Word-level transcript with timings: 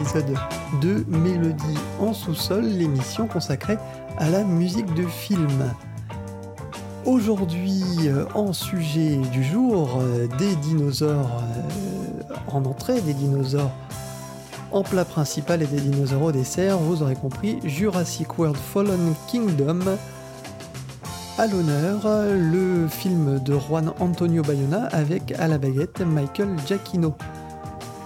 épisode 0.00 0.36
de 0.80 1.04
Mélodie 1.08 1.78
en 2.00 2.12
sous-sol, 2.12 2.64
l'émission 2.64 3.26
consacrée 3.26 3.78
à 4.18 4.28
la 4.28 4.44
musique 4.44 4.92
de 4.94 5.06
film. 5.06 5.72
Aujourd'hui, 7.04 7.82
euh, 8.06 8.24
en 8.34 8.52
sujet 8.52 9.16
du 9.32 9.42
jour, 9.42 10.00
euh, 10.00 10.26
des 10.38 10.54
dinosaures 10.56 11.42
euh, 12.30 12.34
en 12.48 12.64
entrée, 12.64 13.00
des 13.00 13.14
dinosaures 13.14 13.72
en 14.70 14.82
plat 14.82 15.04
principal 15.04 15.62
et 15.62 15.66
des 15.66 15.80
dinosaures 15.80 16.22
au 16.22 16.32
dessert, 16.32 16.78
vous 16.78 17.02
aurez 17.02 17.16
compris, 17.16 17.58
Jurassic 17.64 18.38
World 18.38 18.56
Fallen 18.56 19.14
Kingdom, 19.28 19.80
à 21.38 21.46
l'honneur 21.46 22.00
le 22.30 22.88
film 22.88 23.38
de 23.40 23.58
Juan 23.58 23.92
Antonio 24.00 24.42
Bayona 24.42 24.86
avec 24.92 25.32
à 25.38 25.48
la 25.48 25.58
baguette 25.58 26.00
Michael 26.00 26.56
Giacchino. 26.66 27.14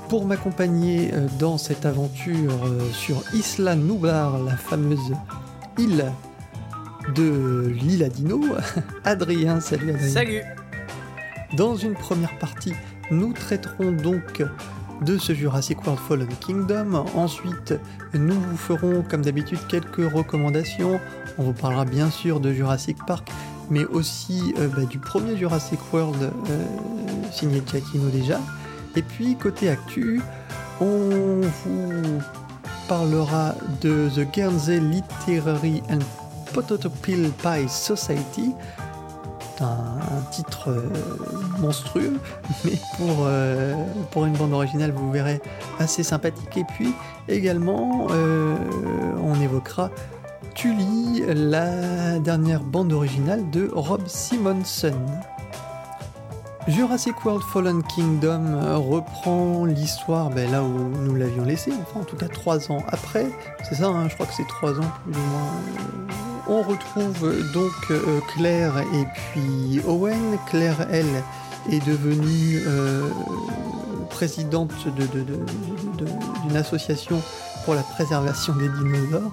Pour 0.09 0.25
m'accompagner 0.25 1.11
euh, 1.13 1.27
dans 1.39 1.59
cette 1.59 1.85
aventure 1.85 2.65
euh, 2.65 2.81
sur 2.93 3.23
Isla 3.35 3.75
Nublar, 3.75 4.39
la 4.39 4.57
fameuse 4.57 5.13
île 5.79 6.13
de 7.15 7.73
l'île 7.75 8.05
à 8.05 8.09
Dino, 8.09 8.41
Adrien, 9.05 9.61
salut 9.61 9.91
Adrien. 9.91 10.09
Salut 10.09 10.43
Dans 11.57 11.77
une 11.77 11.95
première 11.95 12.39
partie, 12.39 12.73
nous 13.11 13.33
traiterons 13.33 13.93
donc 13.93 14.45
de 15.03 15.19
ce 15.19 15.35
Jurassic 15.35 15.85
World 15.85 16.01
Fallen 16.09 16.29
Kingdom. 16.41 17.05
Ensuite, 17.15 17.75
nous 18.15 18.41
vous 18.41 18.57
ferons 18.57 19.03
comme 19.09 19.23
d'habitude 19.23 19.59
quelques 19.69 20.11
recommandations. 20.13 21.01
On 21.39 21.43
vous 21.43 21.53
parlera 21.53 21.85
bien 21.85 22.11
sûr 22.11 22.41
de 22.41 22.53
Jurassic 22.53 22.97
Park, 23.07 23.31
mais 23.71 23.85
aussi 23.85 24.55
euh, 24.59 24.69
bah, 24.69 24.85
du 24.85 24.99
premier 24.99 25.37
Jurassic 25.37 25.79
World 25.93 26.23
euh, 26.23 26.65
signé 27.33 27.63
Giacchino 27.67 28.09
déjà. 28.09 28.41
Et 28.97 29.03
puis 29.03 29.37
côté 29.37 29.69
actu, 29.69 30.21
on 30.81 31.41
vous 31.43 32.21
parlera 32.89 33.55
de 33.81 34.09
The 34.15 34.31
Guernsey 34.33 34.81
Literary 34.81 35.83
and 35.91 35.99
Potato 36.53 36.89
Peel 36.89 37.31
Pie 37.43 37.69
Society, 37.69 38.55
un, 39.61 40.23
titre 40.31 40.71
euh, 40.71 40.91
monstrueux, 41.59 42.19
mais 42.65 42.79
pour, 42.97 43.25
euh, 43.25 43.75
pour 44.11 44.27
une 44.27 44.35
bande 44.35 44.53
originale, 44.53 44.93
vous 44.93 45.11
verrez, 45.11 45.41
assez 45.79 46.03
sympathique. 46.03 46.57
Et 46.57 46.65
puis 46.65 46.95
également, 47.29 48.07
euh, 48.11 48.57
on 49.23 49.41
évoquera 49.41 49.91
Tully, 50.55 51.23
la 51.35 52.19
dernière 52.19 52.63
bande 52.63 52.93
originale 52.93 53.49
de 53.51 53.71
Rob 53.75 54.07
Simonson. 54.07 54.95
Jurassic 56.69 57.25
World 57.25 57.43
Fallen 57.45 57.83
Kingdom 57.85 58.45
euh, 58.47 58.77
reprend 58.77 59.65
l'histoire 59.65 60.31
ben, 60.31 60.51
là 60.51 60.63
où 60.65 60.69
nous 61.03 61.15
l'avions 61.15 61.45
laissé, 61.45 61.73
enfin 61.81 62.01
en 62.01 62.05
tout 62.05 62.17
cas 62.17 62.27
trois 62.29 62.71
ans 62.73 62.83
après, 62.89 63.27
c'est 63.69 63.77
ça, 63.77 63.87
hein, 63.87 64.09
je 64.09 64.15
crois 64.15 64.27
que 64.27 64.35
c'est 64.35 64.47
trois 64.49 64.73
ans 64.73 64.91
plus 65.05 65.15
ou 65.15 65.27
moins. 65.31 66.17
On 66.49 66.63
retrouve 66.63 67.53
donc 67.53 67.73
euh, 67.91 68.21
Claire 68.35 68.79
et 68.79 69.05
puis 69.33 69.81
Owen. 69.87 70.39
Claire, 70.49 70.87
elle, 70.91 71.23
est 71.71 71.85
devenue 71.85 72.63
euh, 72.67 73.09
présidente 74.11 74.71
de- 74.87 74.91
de- 75.07 75.25
de- 75.25 76.05
de- 76.05 76.47
d'une 76.47 76.57
association 76.57 77.21
pour 77.65 77.75
la 77.75 77.83
préservation 77.83 78.55
des 78.55 78.69
dinosaures. 78.69 79.33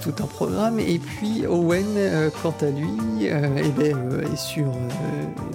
Tout 0.00 0.14
un 0.22 0.26
programme. 0.26 0.78
Et 0.78 0.98
puis 0.98 1.46
Owen, 1.46 1.84
euh, 1.96 2.30
quant 2.42 2.54
à 2.60 2.66
lui, 2.70 3.28
euh, 3.28 3.48
eh 3.56 3.68
ben, 3.70 3.96
euh, 3.96 4.32
est 4.32 4.36
sur, 4.36 4.72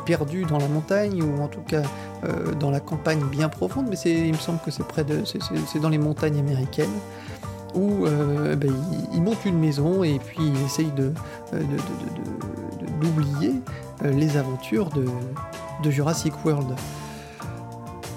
perdu 0.05 0.43
dans 0.45 0.57
la 0.57 0.67
montagne, 0.67 1.21
ou 1.23 1.41
en 1.41 1.47
tout 1.47 1.61
cas 1.61 1.83
dans 2.57 2.71
la 2.71 2.79
campagne 2.79 3.21
bien 3.29 3.49
profonde, 3.49 3.87
mais 3.89 3.97
il 4.05 4.31
me 4.31 4.37
semble 4.37 4.59
que 4.65 4.71
c'est 4.71 4.87
près 4.87 5.03
de, 5.03 5.23
c'est, 5.25 5.79
dans 5.79 5.89
les 5.89 5.97
montagnes 5.97 6.39
américaines, 6.39 6.93
où 7.75 8.05
ben, 8.05 8.73
il, 9.13 9.21
monte 9.21 9.43
une 9.43 9.59
maison 9.59 10.05
et 10.05 10.19
puis 10.19 10.39
il 10.39 10.65
essaye 10.65 10.91
de, 10.91 11.11
d'oublier 13.01 13.55
les 14.03 14.37
aventures 14.37 14.89
de 14.89 15.91
Jurassic 15.91 16.33
World. 16.45 16.73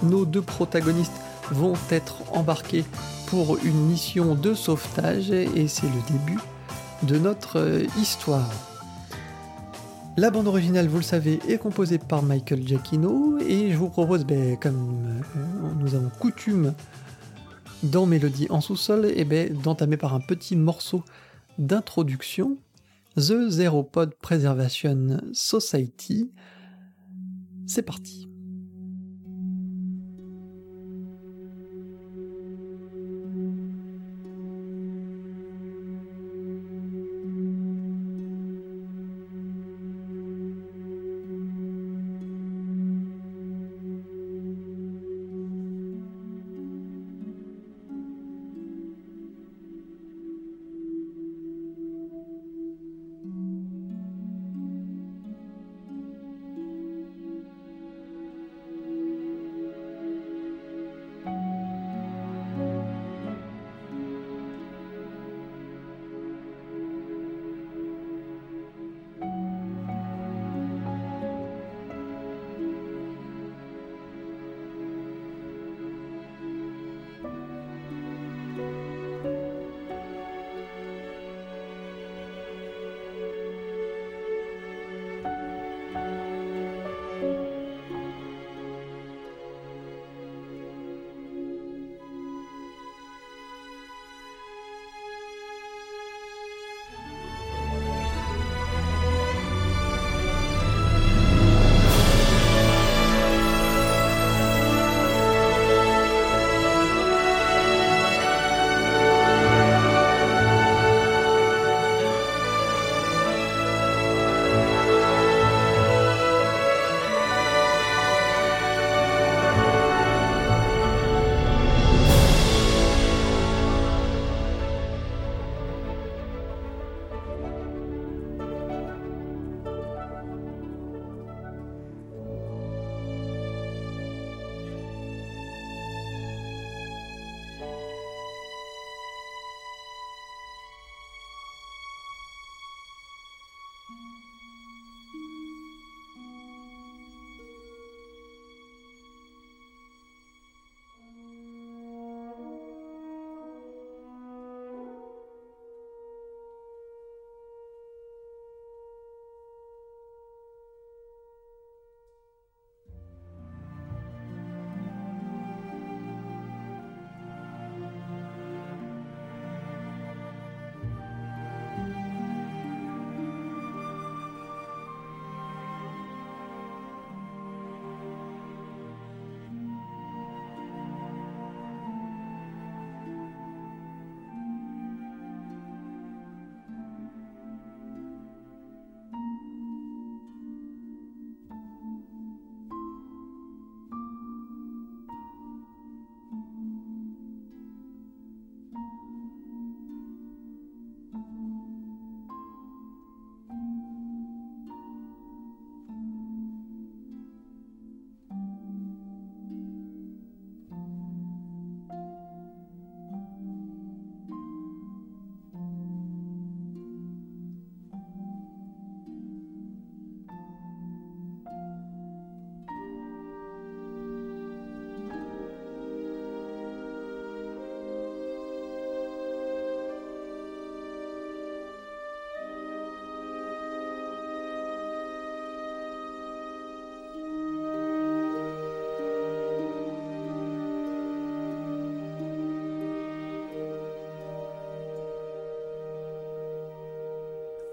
Nos 0.04 0.24
deux 0.24 0.42
protagonistes 0.42 1.20
vont 1.50 1.74
être 1.90 2.22
embarqués 2.32 2.84
pour 3.26 3.58
une 3.64 3.86
mission 3.86 4.34
de 4.34 4.54
sauvetage 4.54 5.30
et 5.30 5.68
c'est 5.68 5.86
le 5.86 6.12
début 6.12 6.40
de 7.02 7.18
notre 7.18 7.58
euh, 7.58 7.86
histoire. 8.00 8.50
La 10.16 10.30
bande 10.30 10.46
originale, 10.46 10.88
vous 10.88 10.98
le 10.98 11.02
savez, 11.02 11.40
est 11.48 11.58
composée 11.58 11.98
par 11.98 12.22
Michael 12.22 12.66
Giacchino 12.66 13.38
et 13.38 13.70
je 13.70 13.76
vous 13.76 13.90
propose, 13.90 14.24
ben, 14.24 14.56
comme 14.56 15.22
euh, 15.36 15.40
nous 15.78 15.94
avons 15.94 16.10
coutume 16.20 16.72
dans 17.82 18.06
Mélodie 18.06 18.46
en 18.48 18.60
sous-sol, 18.60 19.12
eh 19.14 19.24
ben, 19.24 19.52
d'entamer 19.52 19.96
par 19.96 20.14
un 20.14 20.20
petit 20.20 20.56
morceau 20.56 21.02
d'introduction 21.58 22.56
The 23.16 23.48
Zeropod 23.48 24.14
Preservation 24.14 25.20
Society. 25.32 26.30
C'est 27.66 27.82
parti. 27.82 28.28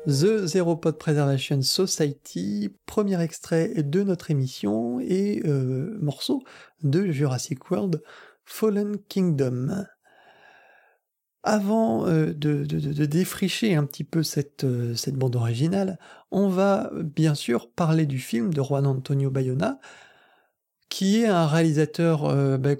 The 0.06 0.46
Zero 0.48 0.76
Pod 0.76 0.98
Preservation 0.98 1.62
Society, 1.62 2.70
premier 2.86 3.22
extrait 3.22 3.70
de 3.84 4.04
notre 4.04 4.32
émission 4.32 5.00
et 5.00 5.42
euh, 5.46 5.98
morceau 6.02 6.44
de 6.82 7.10
Jurassic 7.10 7.72
World 7.72 8.04
Fallen 8.44 8.98
Kingdom. 9.08 9.86
Avant 11.44 12.06
euh, 12.06 12.34
de, 12.34 12.66
défricher 13.06 13.76
un 13.76 13.86
petit 13.86 14.04
peu 14.04 14.24
cette, 14.24 14.66
euh, 14.66 14.94
cette 14.96 15.16
bande 15.16 15.38
originale, 15.38 15.98
on 16.32 16.50
va 16.50 16.92
bien 16.94 17.34
sûr 17.34 17.72
parler 17.72 18.06
du 18.06 18.20
film 18.20 18.54
de 18.54 18.62
Juan 18.62 18.86
Antonio 18.86 19.30
Bayona, 19.30 19.80
qui 20.90 21.22
est 21.22 21.28
un 21.28 21.48
réalisateur 21.48 22.60
bah, 22.60 22.76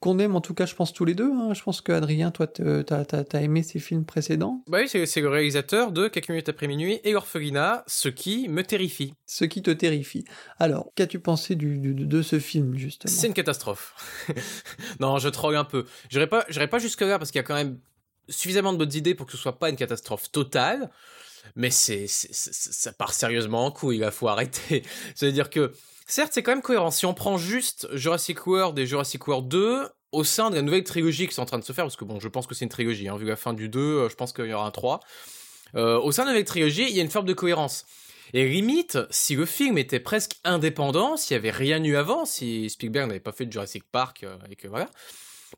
qu'on 0.00 0.18
aime 0.18 0.36
en 0.36 0.40
tout 0.40 0.54
cas, 0.54 0.66
je 0.66 0.74
pense 0.74 0.92
tous 0.92 1.04
les 1.04 1.14
deux. 1.14 1.30
Hein. 1.32 1.54
Je 1.54 1.62
pense 1.62 1.80
que 1.80 1.92
Adrien, 1.92 2.30
toi, 2.30 2.46
t'as 2.46 3.04
as, 3.12 3.40
aimé 3.40 3.62
ses 3.62 3.78
films 3.78 4.04
précédents. 4.04 4.62
Bah 4.68 4.78
oui, 4.80 4.88
c'est 4.88 5.20
le 5.20 5.28
réalisateur 5.28 5.92
de 5.92 6.08
Quelques 6.08 6.28
minutes 6.28 6.48
après 6.48 6.66
minuit 6.66 7.00
et 7.04 7.14
Orphelina, 7.14 7.84
ce 7.86 8.08
qui 8.08 8.48
me 8.48 8.62
terrifie. 8.62 9.14
Ce 9.26 9.44
qui 9.44 9.62
te 9.62 9.70
terrifie. 9.70 10.24
Alors, 10.58 10.92
qu'as-tu 10.94 11.18
pensé 11.18 11.54
du, 11.54 11.78
de 11.78 12.22
ce 12.22 12.38
film 12.38 12.76
justement? 12.76 13.12
C'est 13.12 13.26
une 13.26 13.34
catastrophe. 13.34 13.94
non, 15.00 15.18
je 15.18 15.28
troll 15.28 15.56
un 15.56 15.64
peu. 15.64 15.84
J'irai 16.10 16.26
pas, 16.26 16.44
pas 16.44 16.78
jusque 16.78 17.00
là 17.00 17.18
parce 17.18 17.30
qu'il 17.30 17.38
y 17.38 17.44
a 17.44 17.44
quand 17.44 17.54
même 17.54 17.78
suffisamment 18.28 18.72
de 18.72 18.78
bonnes 18.78 18.94
idées 18.94 19.14
pour 19.14 19.26
que 19.26 19.32
ce 19.32 19.38
soit 19.38 19.58
pas 19.58 19.70
une 19.70 19.76
catastrophe 19.76 20.30
totale. 20.30 20.90
Mais 21.54 21.70
c'est, 21.70 22.06
ça 22.08 22.92
part 22.92 23.12
sérieusement 23.12 23.66
en 23.66 23.70
couille, 23.70 23.98
il 23.98 24.10
faut 24.10 24.28
arrêter. 24.28 24.82
C'est-à-dire 25.14 25.48
que 25.48 25.72
Certes, 26.06 26.30
c'est 26.32 26.42
quand 26.42 26.52
même 26.52 26.62
cohérent. 26.62 26.92
Si 26.92 27.04
on 27.04 27.14
prend 27.14 27.36
juste 27.36 27.88
Jurassic 27.92 28.46
World 28.46 28.78
et 28.78 28.86
Jurassic 28.86 29.26
World 29.26 29.48
2 29.48 29.88
au 30.12 30.24
sein 30.24 30.50
de 30.50 30.54
la 30.54 30.62
nouvelle 30.62 30.84
trilogie 30.84 31.26
qui 31.26 31.34
est 31.34 31.40
en 31.40 31.46
train 31.46 31.58
de 31.58 31.64
se 31.64 31.72
faire, 31.72 31.84
parce 31.84 31.96
que 31.96 32.04
bon, 32.04 32.20
je 32.20 32.28
pense 32.28 32.46
que 32.46 32.54
c'est 32.54 32.64
une 32.64 32.70
trilogie, 32.70 33.08
hein, 33.08 33.16
vu 33.16 33.26
la 33.26 33.36
fin 33.36 33.52
du 33.52 33.68
2, 33.68 33.80
euh, 33.80 34.08
je 34.08 34.14
pense 34.14 34.32
qu'il 34.32 34.46
y 34.46 34.52
aura 34.52 34.66
un 34.66 34.70
3. 34.70 35.00
Euh, 35.74 35.98
au 35.98 36.12
sein 36.12 36.22
de 36.22 36.28
la 36.28 36.32
nouvelle 36.34 36.46
trilogie, 36.46 36.86
il 36.88 36.96
y 36.96 37.00
a 37.00 37.02
une 37.02 37.10
forme 37.10 37.26
de 37.26 37.34
cohérence. 37.34 37.84
Et 38.32 38.48
limite, 38.48 38.98
si 39.10 39.34
le 39.34 39.46
film 39.46 39.78
était 39.78 40.00
presque 40.00 40.36
indépendant, 40.44 41.16
s'il 41.16 41.34
n'y 41.34 41.38
avait 41.38 41.56
rien 41.56 41.82
eu 41.82 41.96
avant, 41.96 42.24
si 42.24 42.70
Spielberg 42.70 43.08
n'avait 43.08 43.20
pas 43.20 43.32
fait 43.32 43.46
de 43.46 43.52
Jurassic 43.52 43.82
Park, 43.90 44.22
euh, 44.22 44.36
et 44.48 44.54
que 44.54 44.68
voilà, 44.68 44.88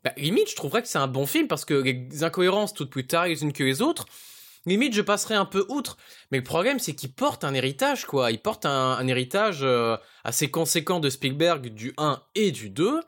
bah, 0.03 0.13
limite, 0.17 0.49
je 0.49 0.55
trouverais 0.55 0.81
que 0.81 0.87
c'est 0.87 0.97
un 0.97 1.07
bon 1.07 1.25
film 1.25 1.47
parce 1.47 1.65
que 1.65 1.75
les 1.75 2.23
incohérences 2.23 2.73
toutes 2.73 2.89
plus 2.89 3.05
tard 3.05 3.27
les 3.27 3.43
unes 3.43 3.53
que 3.53 3.63
les 3.63 3.81
autres, 3.81 4.05
limite 4.65 4.93
je 4.93 5.01
passerai 5.01 5.35
un 5.35 5.45
peu 5.45 5.65
outre. 5.69 5.97
Mais 6.31 6.37
le 6.37 6.43
problème 6.43 6.79
c'est 6.79 6.95
qu'il 6.95 7.11
porte 7.13 7.43
un 7.43 7.53
héritage 7.53 8.05
quoi. 8.05 8.31
Il 8.31 8.39
porte 8.39 8.65
un, 8.65 9.07
héritage 9.07 9.59
euh, 9.63 9.97
assez 10.23 10.49
conséquent 10.51 10.99
de 10.99 11.09
Spielberg 11.09 11.67
du 11.69 11.93
1 11.97 12.21
et 12.35 12.51
du 12.51 12.69
2. 12.69 13.01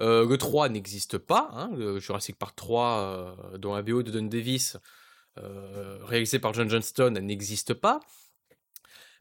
Euh, 0.00 0.26
le 0.26 0.38
3 0.38 0.68
n'existe 0.68 1.18
pas. 1.18 1.50
Hein, 1.52 1.70
le 1.76 1.98
Jurassic 2.00 2.36
Park 2.36 2.56
3 2.56 2.86
euh, 3.52 3.58
dont 3.58 3.74
la 3.74 3.82
BO 3.82 4.02
de 4.02 4.10
Don 4.10 4.26
Davis 4.26 4.76
réalisé 6.02 6.38
par 6.38 6.52
John 6.52 6.68
Johnston 6.68 7.12
n'existe 7.22 7.72
pas. 7.72 8.00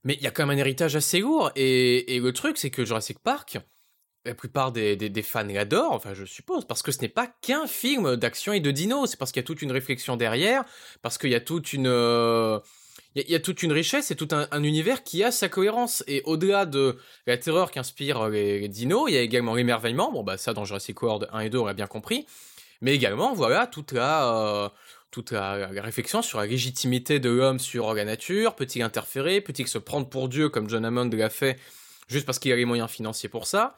Mais 0.03 0.15
il 0.15 0.21
y 0.21 0.27
a 0.27 0.31
quand 0.31 0.45
même 0.45 0.57
un 0.57 0.59
héritage 0.59 0.97
assez 0.97 1.19
lourd. 1.19 1.51
Et, 1.55 2.15
et 2.15 2.19
le 2.19 2.33
truc 2.33 2.57
c'est 2.57 2.71
que 2.71 2.83
Jurassic 2.83 3.19
Park 3.19 3.59
la 4.29 4.35
plupart 4.35 4.71
des, 4.71 4.95
des, 4.95 5.21
fans 5.23 5.43
l'adorent, 5.43 5.93
enfin 5.93 6.13
je 6.13 6.23
suppose, 6.23 6.65
parce 6.65 6.83
que 6.83 6.91
ce 6.91 7.01
n'est 7.01 7.09
pas 7.09 7.27
qu'un 7.41 7.65
film 7.65 8.15
d'action 8.15 8.53
et 8.53 8.59
de 8.59 8.71
dino, 8.71 9.07
c'est 9.07 9.17
parce 9.17 9.31
qu'il 9.31 9.41
y 9.41 9.43
a 9.43 9.47
toute 9.47 9.61
une 9.61 9.71
réflexion 9.71 10.17
derrière, 10.17 10.63
parce 11.01 11.17
qu'il 11.17 11.31
y 11.31 11.35
a 11.35 11.41
toute 11.41 11.73
une... 11.73 11.87
Euh, 11.87 12.59
il 13.15 13.27
y, 13.27 13.35
a 13.35 13.39
toute 13.39 13.63
une 13.63 13.71
richesse 13.71 14.11
et 14.11 14.15
tout 14.15 14.27
un, 14.31 14.63
univers 14.63 15.03
qui 15.03 15.23
a 15.23 15.31
sa 15.31 15.49
cohérence. 15.49 16.03
Et 16.05 16.21
au-delà 16.25 16.67
de 16.67 16.99
la 17.25 17.37
terreur 17.37 17.71
qu'inspirent 17.71 18.29
les, 18.29 18.67
dinos, 18.67 19.05
il 19.09 19.15
y 19.15 19.17
a 19.17 19.21
également 19.21 19.55
l'émerveillement. 19.55 20.11
Bon, 20.11 20.21
bah 20.21 20.37
ça, 20.37 20.53
dans 20.53 20.63
Jurassic 20.63 21.01
World 21.01 21.27
1 21.33 21.39
et 21.39 21.49
2, 21.49 21.57
on 21.57 21.65
l'a 21.65 21.73
bien 21.73 21.87
compris. 21.87 22.27
Mais 22.81 22.93
également, 22.93 23.33
voilà, 23.33 23.65
toute 23.65 23.93
la, 23.93 24.31
euh, 24.31 24.69
toute 25.09 25.31
la, 25.31 25.69
réflexion 25.81 26.21
sur 26.21 26.37
la 26.37 26.45
légitimité 26.45 27.19
de 27.19 27.31
l'homme 27.31 27.57
sur 27.57 27.95
la 27.95 28.05
nature. 28.05 28.55
Peut-il 28.55 28.83
interférer? 28.83 29.41
Peut-il 29.41 29.67
se 29.67 29.79
prendre 29.79 30.07
pour 30.07 30.29
Dieu, 30.29 30.49
comme 30.49 30.69
John 30.69 30.85
Hammond 30.85 31.09
l'a 31.11 31.31
fait, 31.31 31.59
juste 32.07 32.27
parce 32.27 32.37
qu'il 32.37 32.51
a 32.53 32.55
les 32.55 32.65
moyens 32.65 32.91
financiers 32.91 33.27
pour 33.27 33.47
ça? 33.47 33.75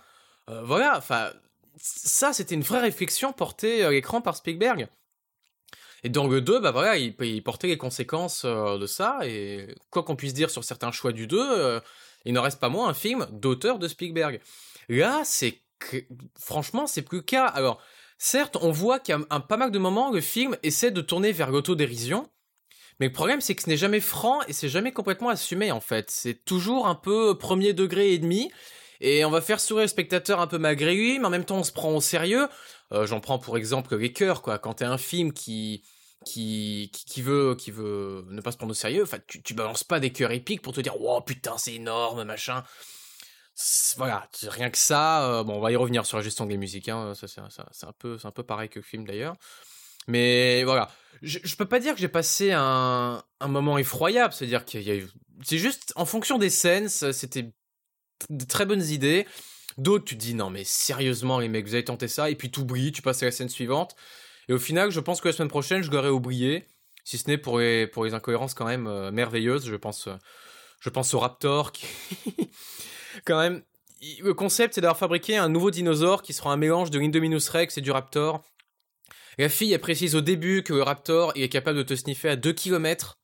Euh, 0.49 0.61
voilà, 0.63 0.97
enfin, 0.97 1.31
ça 1.77 2.33
c'était 2.33 2.55
une 2.55 2.61
vraie 2.61 2.81
réflexion 2.81 3.33
portée 3.33 3.83
à 3.83 3.91
l'écran 3.91 4.21
par 4.21 4.35
Spielberg. 4.35 4.87
Et 6.03 6.09
dans 6.09 6.27
le 6.27 6.41
2, 6.41 6.59
bah 6.59 6.71
voilà, 6.71 6.97
il, 6.97 7.43
portait 7.43 7.67
les 7.67 7.77
conséquences 7.77 8.43
euh, 8.45 8.77
de 8.77 8.87
ça, 8.87 9.19
et 9.23 9.75
quoi 9.91 10.03
qu'on 10.03 10.15
puisse 10.15 10.33
dire 10.33 10.49
sur 10.49 10.63
certains 10.63 10.91
choix 10.91 11.11
du 11.11 11.27
2, 11.27 11.37
euh, 11.39 11.79
il 12.25 12.33
n'en 12.33 12.41
reste 12.41 12.59
pas 12.59 12.69
moins 12.69 12.89
un 12.89 12.93
film 12.93 13.27
d'auteur 13.31 13.77
de 13.77 13.87
Spielberg. 13.87 14.39
Là, 14.89 15.21
c'est 15.23 15.59
franchement, 16.39 16.87
c'est 16.87 17.01
plus 17.01 17.19
le 17.19 17.23
cas. 17.23 17.45
Alors, 17.45 17.81
certes, 18.17 18.57
on 18.61 18.71
voit 18.71 18.97
a 19.09 19.17
un, 19.29 19.39
pas 19.39 19.57
mal 19.57 19.71
de 19.71 19.79
moments, 19.79 20.11
le 20.11 20.21
film 20.21 20.57
essaie 20.63 20.91
de 20.91 21.01
tourner 21.01 21.31
vers 21.31 21.51
l'autodérision, 21.51 22.27
mais 22.99 23.07
le 23.07 23.13
problème, 23.13 23.41
c'est 23.41 23.55
que 23.55 23.63
ce 23.63 23.69
n'est 23.69 23.77
jamais 23.77 23.99
franc 23.99 24.41
et 24.47 24.53
c'est 24.53 24.69
jamais 24.69 24.91
complètement 24.91 25.29
assumé, 25.29 25.71
en 25.71 25.81
fait. 25.81 26.11
C'est 26.11 26.45
toujours 26.45 26.87
un 26.87 26.95
peu 26.95 27.37
premier 27.37 27.73
degré 27.73 28.11
et 28.13 28.19
demi, 28.19 28.51
et 29.01 29.25
on 29.25 29.31
va 29.31 29.41
faire 29.41 29.59
sourire 29.59 29.83
le 29.83 29.87
spectateur 29.87 30.39
un 30.39 30.47
peu 30.47 30.59
malgré 30.59 30.93
lui, 30.95 31.19
mais 31.19 31.25
en 31.25 31.29
même 31.29 31.43
temps 31.43 31.57
on 31.57 31.63
se 31.63 31.71
prend 31.71 31.93
au 31.93 32.01
sérieux. 32.01 32.47
Euh, 32.93 33.05
j'en 33.07 33.19
prends 33.19 33.39
pour 33.39 33.57
exemple 33.57 33.97
les 33.97 34.13
cœurs, 34.13 34.41
quoi. 34.41 34.59
Quand 34.59 34.75
t'es 34.75 34.85
un 34.85 34.97
film 34.97 35.33
qui 35.33 35.83
qui, 36.23 36.91
qui, 36.93 37.23
veut 37.23 37.55
qui 37.55 37.71
veut 37.71 38.23
ne 38.29 38.41
pas 38.41 38.51
se 38.51 38.57
prendre 38.57 38.71
au 38.71 38.75
sérieux, 38.75 39.01
enfin 39.01 39.17
tu, 39.25 39.41
tu 39.41 39.55
balances 39.55 39.83
pas 39.83 39.99
des 39.99 40.11
cœurs 40.11 40.31
épiques 40.31 40.61
pour 40.61 40.71
te 40.71 40.79
dire 40.79 40.95
oh 41.01 41.19
putain 41.21 41.57
c'est 41.57 41.73
énorme 41.73 42.23
machin. 42.23 42.63
Voilà, 43.97 44.27
rien 44.43 44.69
que 44.69 44.77
ça. 44.77 45.27
Euh, 45.29 45.43
bon, 45.43 45.55
on 45.55 45.59
va 45.59 45.71
y 45.71 45.75
revenir 45.75 46.05
sur 46.05 46.17
la 46.17 46.23
gestion 46.23 46.45
des 46.45 46.57
musiques. 46.57 46.89
Hein, 46.89 47.13
c'est 47.15 47.85
un 47.85 47.93
peu 47.97 48.17
un 48.23 48.31
peu 48.31 48.43
pareil 48.43 48.69
que 48.69 48.79
le 48.79 48.83
film 48.83 49.05
d'ailleurs. 49.05 49.35
Mais 50.07 50.63
voilà, 50.63 50.89
je, 51.21 51.39
je 51.43 51.55
peux 51.55 51.65
pas 51.65 51.79
dire 51.79 51.93
que 51.93 51.99
j'ai 51.99 52.07
passé 52.07 52.51
un, 52.51 53.23
un 53.39 53.47
moment 53.47 53.77
effroyable, 53.77 54.33
c'est-à-dire 54.33 54.65
qu'il 54.65 54.81
y 54.81 54.91
a 54.91 55.03
c'est 55.43 55.57
juste 55.57 55.93
en 55.95 56.05
fonction 56.05 56.37
des 56.37 56.49
scènes, 56.49 56.89
c'était 56.89 57.51
de 58.29 58.45
très 58.45 58.65
bonnes 58.65 58.83
idées. 58.83 59.25
D'autres, 59.77 60.05
tu 60.05 60.15
te 60.17 60.21
dis 60.21 60.33
non 60.33 60.49
mais 60.49 60.63
sérieusement 60.63 61.39
les 61.39 61.47
mecs, 61.47 61.65
vous 61.65 61.73
avez 61.73 61.85
tenté 61.85 62.07
ça 62.07 62.29
et 62.29 62.35
puis 62.35 62.51
tu 62.51 62.59
oublies, 62.59 62.91
tu 62.91 63.01
passes 63.01 63.23
à 63.23 63.25
la 63.25 63.31
scène 63.31 63.49
suivante. 63.49 63.95
Et 64.49 64.53
au 64.53 64.59
final, 64.59 64.91
je 64.91 64.99
pense 64.99 65.21
que 65.21 65.29
la 65.29 65.33
semaine 65.33 65.49
prochaine, 65.49 65.81
je 65.81 65.91
l'aurais 65.91 66.09
oublié, 66.09 66.67
si 67.03 67.17
ce 67.17 67.29
n'est 67.29 67.37
pour 67.37 67.59
les 67.59 67.87
pour 67.87 68.05
les 68.05 68.13
incohérences 68.13 68.53
quand 68.53 68.65
même 68.65 68.87
euh, 68.87 69.11
merveilleuses. 69.11 69.65
Je 69.65 69.75
pense 69.75 70.07
euh, 70.07 70.15
je 70.81 70.89
pense 70.89 71.13
au 71.13 71.19
Raptor 71.19 71.71
qui 71.71 71.85
quand 73.25 73.39
même 73.39 73.63
le 74.21 74.33
concept 74.33 74.75
c'est 74.75 74.81
d'avoir 74.81 74.97
fabriqué 74.97 75.37
un 75.37 75.49
nouveau 75.49 75.71
dinosaure 75.71 76.21
qui 76.21 76.33
sera 76.33 76.51
un 76.51 76.57
mélange 76.57 76.89
de 76.89 76.99
l'Indominus 76.99 77.47
Rex 77.49 77.77
et 77.77 77.81
du 77.81 77.91
Raptor. 77.91 78.43
La 79.37 79.49
fille, 79.49 79.71
elle 79.73 79.79
précise 79.79 80.15
au 80.15 80.21
début 80.21 80.61
que 80.61 80.73
le 80.73 80.83
Raptor 80.83 81.31
est 81.35 81.49
capable 81.49 81.77
de 81.77 81.83
te 81.83 81.95
sniffer 81.95 82.29
à 82.29 82.35
2 82.35 82.51
km 82.53 83.20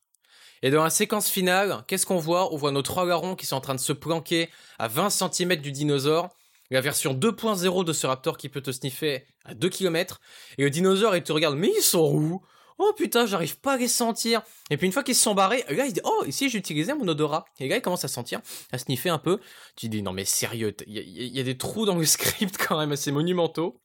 et 0.62 0.70
dans 0.70 0.82
la 0.82 0.90
séquence 0.90 1.28
finale, 1.28 1.84
qu'est-ce 1.86 2.06
qu'on 2.06 2.18
voit? 2.18 2.52
On 2.52 2.56
voit 2.56 2.72
nos 2.72 2.82
trois 2.82 3.06
garons 3.06 3.36
qui 3.36 3.46
sont 3.46 3.56
en 3.56 3.60
train 3.60 3.74
de 3.74 3.80
se 3.80 3.92
planquer 3.92 4.50
à 4.78 4.88
20 4.88 5.10
cm 5.10 5.56
du 5.56 5.72
dinosaure. 5.72 6.30
La 6.70 6.80
version 6.80 7.14
2.0 7.14 7.84
de 7.84 7.92
ce 7.92 8.06
raptor 8.06 8.36
qui 8.36 8.48
peut 8.48 8.60
te 8.60 8.72
sniffer 8.72 9.24
à 9.44 9.54
2 9.54 9.68
km. 9.68 10.20
Et 10.58 10.64
le 10.64 10.70
dinosaure, 10.70 11.16
il 11.16 11.22
te 11.22 11.32
regarde, 11.32 11.56
mais 11.56 11.72
ils 11.74 11.82
sont 11.82 12.12
où? 12.12 12.42
Oh 12.80 12.92
putain, 12.96 13.26
j'arrive 13.26 13.58
pas 13.58 13.72
à 13.72 13.76
les 13.76 13.88
sentir. 13.88 14.42
Et 14.70 14.76
puis 14.76 14.86
une 14.86 14.92
fois 14.92 15.02
qu'ils 15.02 15.16
se 15.16 15.22
sont 15.22 15.34
barrés, 15.34 15.64
gars 15.68 15.86
il 15.86 15.92
dit 15.92 16.00
oh 16.04 16.22
ici 16.28 16.48
j'utilisais 16.48 16.94
mon 16.94 17.08
odorat. 17.08 17.44
Et 17.58 17.64
le 17.64 17.70
gars 17.70 17.76
il 17.76 17.82
commence 17.82 18.04
à 18.04 18.08
sentir, 18.08 18.40
à 18.70 18.78
sniffer 18.78 19.08
un 19.08 19.18
peu. 19.18 19.40
Tu 19.74 19.88
dis 19.88 20.00
non 20.00 20.12
mais 20.12 20.24
sérieux, 20.24 20.76
il 20.86 20.96
y, 20.96 21.40
a 21.40 21.42
des 21.42 21.58
trous 21.58 21.86
dans 21.86 21.96
le 21.96 22.04
script 22.06 22.56
quand 22.56 22.78
même 22.78 22.92
assez 22.92 23.10
monumentaux. 23.10 23.80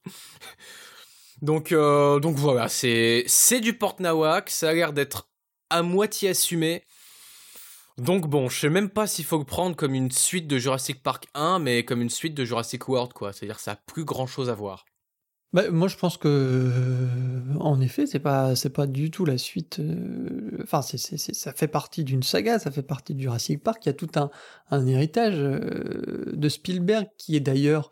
donc 1.42 1.72
euh, 1.72 2.20
donc 2.20 2.36
voilà, 2.36 2.68
c'est 2.68 3.24
c'est 3.26 3.58
du 3.58 3.76
porte 3.76 3.98
nawak. 3.98 4.48
Ça 4.48 4.68
a 4.68 4.72
l'air 4.72 4.92
d'être 4.92 5.28
à 5.74 5.82
moitié 5.82 6.28
assumé. 6.28 6.84
Donc 7.98 8.28
bon, 8.28 8.48
je 8.48 8.60
sais 8.60 8.70
même 8.70 8.90
pas 8.90 9.08
s'il 9.08 9.24
faut 9.24 9.42
prendre 9.42 9.74
comme 9.74 9.94
une 9.94 10.12
suite 10.12 10.46
de 10.46 10.56
Jurassic 10.56 11.02
Park 11.02 11.26
1, 11.34 11.58
mais 11.58 11.84
comme 11.84 12.00
une 12.00 12.10
suite 12.10 12.34
de 12.34 12.44
Jurassic 12.44 12.88
World, 12.88 13.12
quoi. 13.12 13.32
C'est-à-dire 13.32 13.58
ça 13.58 13.72
a 13.72 13.76
plus 13.76 14.04
grand 14.04 14.28
chose 14.28 14.50
à 14.50 14.54
voir. 14.54 14.84
Bah, 15.52 15.70
moi, 15.70 15.88
je 15.88 15.96
pense 15.96 16.16
que, 16.16 16.28
euh, 16.28 17.58
en 17.58 17.80
effet, 17.80 18.06
c'est 18.06 18.20
pas, 18.20 18.54
c'est 18.54 18.70
pas 18.70 18.86
du 18.86 19.10
tout 19.10 19.24
la 19.24 19.38
suite. 19.38 19.80
Euh, 19.80 20.58
enfin, 20.62 20.82
c'est, 20.82 20.98
ça 20.98 21.52
fait 21.52 21.68
partie 21.68 22.04
d'une 22.04 22.22
saga, 22.22 22.58
ça 22.60 22.70
fait 22.70 22.82
partie 22.82 23.14
de 23.14 23.20
Jurassic 23.20 23.62
Park. 23.62 23.84
Il 23.84 23.88
y 23.88 23.90
a 23.90 23.94
tout 23.94 24.10
un, 24.16 24.86
héritage 24.86 25.36
euh, 25.38 26.32
de 26.32 26.48
Spielberg 26.48 27.08
qui 27.18 27.36
est 27.36 27.40
d'ailleurs 27.40 27.90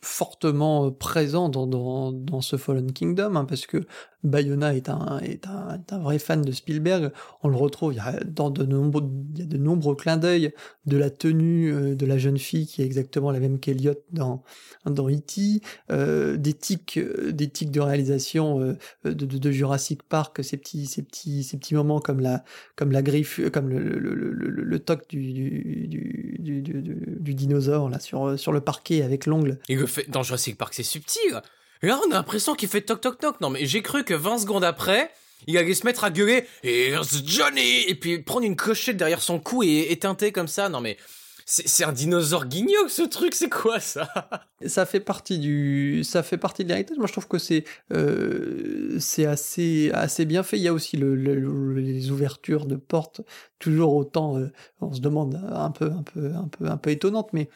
fortement 0.00 0.86
euh, 0.86 0.90
présent 0.90 1.48
dans, 1.48 1.66
dans, 1.66 2.12
dans 2.12 2.40
ce 2.40 2.56
Fallen 2.56 2.92
Kingdom, 2.92 3.36
hein, 3.36 3.44
parce 3.44 3.66
que 3.66 3.86
Bayona 4.24 4.74
est 4.74 4.88
un, 4.88 5.18
est, 5.20 5.46
un, 5.46 5.74
est 5.74 5.92
un 5.92 5.98
vrai 5.98 6.18
fan 6.18 6.42
de 6.42 6.52
Spielberg. 6.52 7.12
On 7.42 7.48
le 7.48 7.56
retrouve, 7.56 7.92
il 7.92 7.96
y 7.96 8.00
a, 8.00 8.18
dans 8.24 8.50
de 8.50 8.64
nombreux, 8.64 9.08
il 9.34 9.38
y 9.38 9.42
a 9.42 9.46
de 9.46 9.58
nombreux 9.58 9.94
clins 9.94 10.16
d'œil 10.16 10.52
de 10.86 10.96
la 10.96 11.10
tenue 11.10 11.72
euh, 11.72 11.94
de 11.94 12.06
la 12.06 12.18
jeune 12.18 12.38
fille 12.38 12.66
qui 12.66 12.82
est 12.82 12.84
exactement 12.84 13.30
la 13.30 13.40
même 13.40 13.60
qu'Eliot 13.60 13.94
dans, 14.10 14.42
dans 14.86 15.08
E.T., 15.08 15.60
euh, 15.90 16.36
des 16.36 16.54
tics, 16.54 16.96
euh, 16.96 17.32
des 17.32 17.48
tics 17.48 17.70
de 17.70 17.80
réalisation 17.80 18.60
euh, 18.60 18.76
de, 19.04 19.12
de, 19.12 19.38
de, 19.38 19.50
Jurassic 19.50 20.02
Park, 20.02 20.42
ces 20.42 20.56
petits, 20.56 20.86
ces 20.86 21.02
petits, 21.02 21.44
ces 21.44 21.56
petits 21.56 21.74
moments 21.74 22.00
comme 22.00 22.20
la, 22.20 22.44
comme 22.76 22.90
la 22.92 23.02
griffe, 23.02 23.40
comme 23.50 23.68
le, 23.68 23.78
le, 23.78 24.14
le, 24.14 24.32
le, 24.32 24.78
toc 24.78 25.08
du, 25.08 25.32
du, 25.32 25.86
du, 25.88 26.62
du, 26.62 26.72
du, 26.72 27.34
dinosaure 27.34 27.88
là 27.88 28.00
sur, 28.00 28.38
sur 28.38 28.52
le 28.52 28.60
parquet 28.60 29.02
avec 29.02 29.26
l'ongle. 29.26 29.58
Et 29.68 29.76
le 29.76 29.86
dans 30.08 30.22
Jurassic 30.22 30.56
Park, 30.56 30.74
c'est 30.74 30.82
subtil. 30.82 31.40
Là, 31.82 32.00
on 32.06 32.10
a 32.10 32.14
l'impression 32.14 32.54
qu'il 32.54 32.68
fait 32.68 32.80
toc 32.80 33.00
toc 33.00 33.18
toc. 33.18 33.40
Non, 33.40 33.50
mais 33.50 33.66
j'ai 33.66 33.82
cru 33.82 34.04
que 34.04 34.14
20 34.14 34.38
secondes 34.38 34.64
après, 34.64 35.10
il 35.46 35.56
allait 35.56 35.74
se 35.74 35.86
mettre 35.86 36.04
à 36.04 36.10
gueuler 36.10 36.44
Here's 36.64 37.22
Johnny 37.24 37.82
et 37.86 37.94
puis 37.94 38.18
prendre 38.18 38.44
une 38.44 38.56
cochette 38.56 38.96
derrière 38.96 39.22
son 39.22 39.38
cou 39.38 39.62
et 39.62 39.86
éteinter 39.90 40.32
comme 40.32 40.48
ça. 40.48 40.68
Non 40.68 40.80
mais 40.80 40.96
c'est 41.50 41.84
un 41.84 41.92
dinosaure 41.92 42.44
guignol 42.44 42.90
ce 42.90 43.00
truc, 43.00 43.34
c'est 43.34 43.48
quoi 43.48 43.80
ça? 43.80 44.06
Ça 44.66 44.84
fait 44.84 45.00
partie 45.00 45.38
du, 45.38 46.04
ça 46.04 46.22
fait 46.22 46.36
partie 46.36 46.62
de 46.62 46.68
l'héritage. 46.68 46.98
Moi, 46.98 47.06
je 47.06 47.12
trouve 47.12 47.26
que 47.26 47.38
c'est, 47.38 47.64
euh, 47.90 48.98
c'est 49.00 49.24
assez, 49.24 49.90
assez 49.94 50.26
bien 50.26 50.42
fait. 50.42 50.58
Il 50.58 50.62
y 50.62 50.68
a 50.68 50.74
aussi 50.74 50.98
le, 50.98 51.14
les 51.14 52.10
ouvertures 52.10 52.66
de 52.66 52.76
portes, 52.76 53.22
toujours 53.58 53.94
autant, 53.94 54.36
euh, 54.36 54.52
on 54.82 54.92
se 54.92 55.00
demande 55.00 55.40
un 55.50 55.70
peu, 55.70 55.86
un 55.86 56.02
peu, 56.02 56.32
un 56.34 56.48
peu, 56.48 56.66
un 56.66 56.76
peu 56.76 56.90
étonnante, 56.90 57.30
mais 57.32 57.48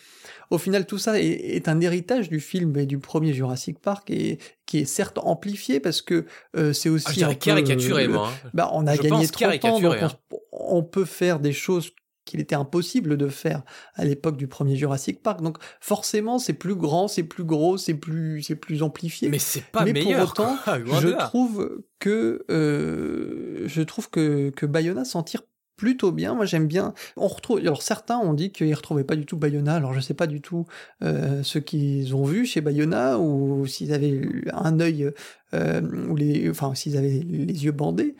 au 0.49 0.57
final, 0.57 0.87
tout 0.87 0.99
ça 0.99 1.21
est, 1.21 1.69
un 1.69 1.79
héritage 1.83 2.31
du 2.31 2.41
film 2.41 2.75
et 2.79 2.87
du 2.87 2.99
premier 2.99 3.35
Jurassic 3.35 3.79
Park 3.79 4.11
et 4.11 4.39
qui 4.65 4.79
est 4.79 4.85
certes 4.87 5.19
amplifié 5.19 5.81
parce 5.81 6.01
que 6.01 6.25
euh, 6.57 6.73
c'est 6.73 6.89
aussi 6.89 7.23
ah, 7.25 7.29
un 7.29 7.35
caricaturé, 7.35 8.09
moi. 8.09 8.29
Hein. 8.29 8.49
Bah, 8.55 8.71
on 8.73 8.87
a 8.87 8.97
gagné 8.97 9.29
30 9.29 9.65
ans, 9.67 9.81
donc 9.81 9.97
on, 10.01 10.05
hein. 10.07 10.39
on 10.53 10.83
peut 10.83 11.05
faire 11.05 11.41
des 11.41 11.53
choses 11.53 11.93
qu'il 12.25 12.41
était 12.41 12.55
impossible 12.55 13.17
de 13.17 13.29
faire 13.29 13.63
à 13.95 14.05
l'époque 14.05 14.37
du 14.37 14.47
premier 14.47 14.77
Jurassic 14.77 15.23
Park. 15.23 15.43
Donc 15.43 15.59
forcément, 15.81 16.39
c'est 16.39 16.53
plus 16.53 16.75
grand, 16.75 17.09
c'est 17.09 17.25
plus 17.25 17.45
gros, 17.45 17.77
c'est 17.77 17.95
plus, 17.95 18.43
c'est 18.43 18.57
plus 18.57 18.83
amplifié. 18.83 19.29
Mais 19.29 19.39
c'est 19.39 19.65
pas 19.65 19.85
Mais 19.85 19.93
meilleur. 19.93 20.33
Pour 20.35 20.45
autant, 20.45 20.57
je 21.01 21.09
trouve 21.27 21.83
que 21.99 22.45
euh, 22.51 23.67
je 23.67 23.83
trouve 23.83 24.11
que 24.11 24.51
que 24.51 24.67
Bayona 24.67 25.05
s'en 25.05 25.23
tire 25.23 25.43
plutôt 25.83 26.13
bien. 26.13 26.37
Moi, 26.37 26.45
j'aime 26.45 26.69
bien. 26.69 26.95
On 27.17 27.27
retrouve. 27.27 27.59
Alors, 27.59 27.83
certains 27.83 28.17
ont 28.17 28.35
dit 28.35 28.53
qu'ils 28.53 28.73
retrouvaient 28.73 29.03
pas 29.03 29.17
du 29.17 29.27
tout 29.27 29.37
Bayona. 29.37 29.75
Alors, 29.75 29.93
je 29.93 29.99
sais 29.99 30.15
pas 30.15 30.29
du 30.29 30.41
tout 30.41 30.65
euh, 31.03 31.43
ce 31.43 31.59
qu'ils 31.59 32.15
ont 32.15 32.23
vu 32.23 32.47
chez 32.47 32.61
Bayona 32.61 33.19
ou 33.19 33.67
s'ils 33.67 33.93
avaient 33.93 34.21
un 34.53 34.79
œil 34.79 35.11
euh, 35.55 35.81
ou 36.09 36.15
les, 36.15 36.49
enfin, 36.49 36.73
s'ils 36.77 36.97
avaient 36.97 37.25
les 37.29 37.65
yeux 37.65 37.73
bandés. 37.73 38.15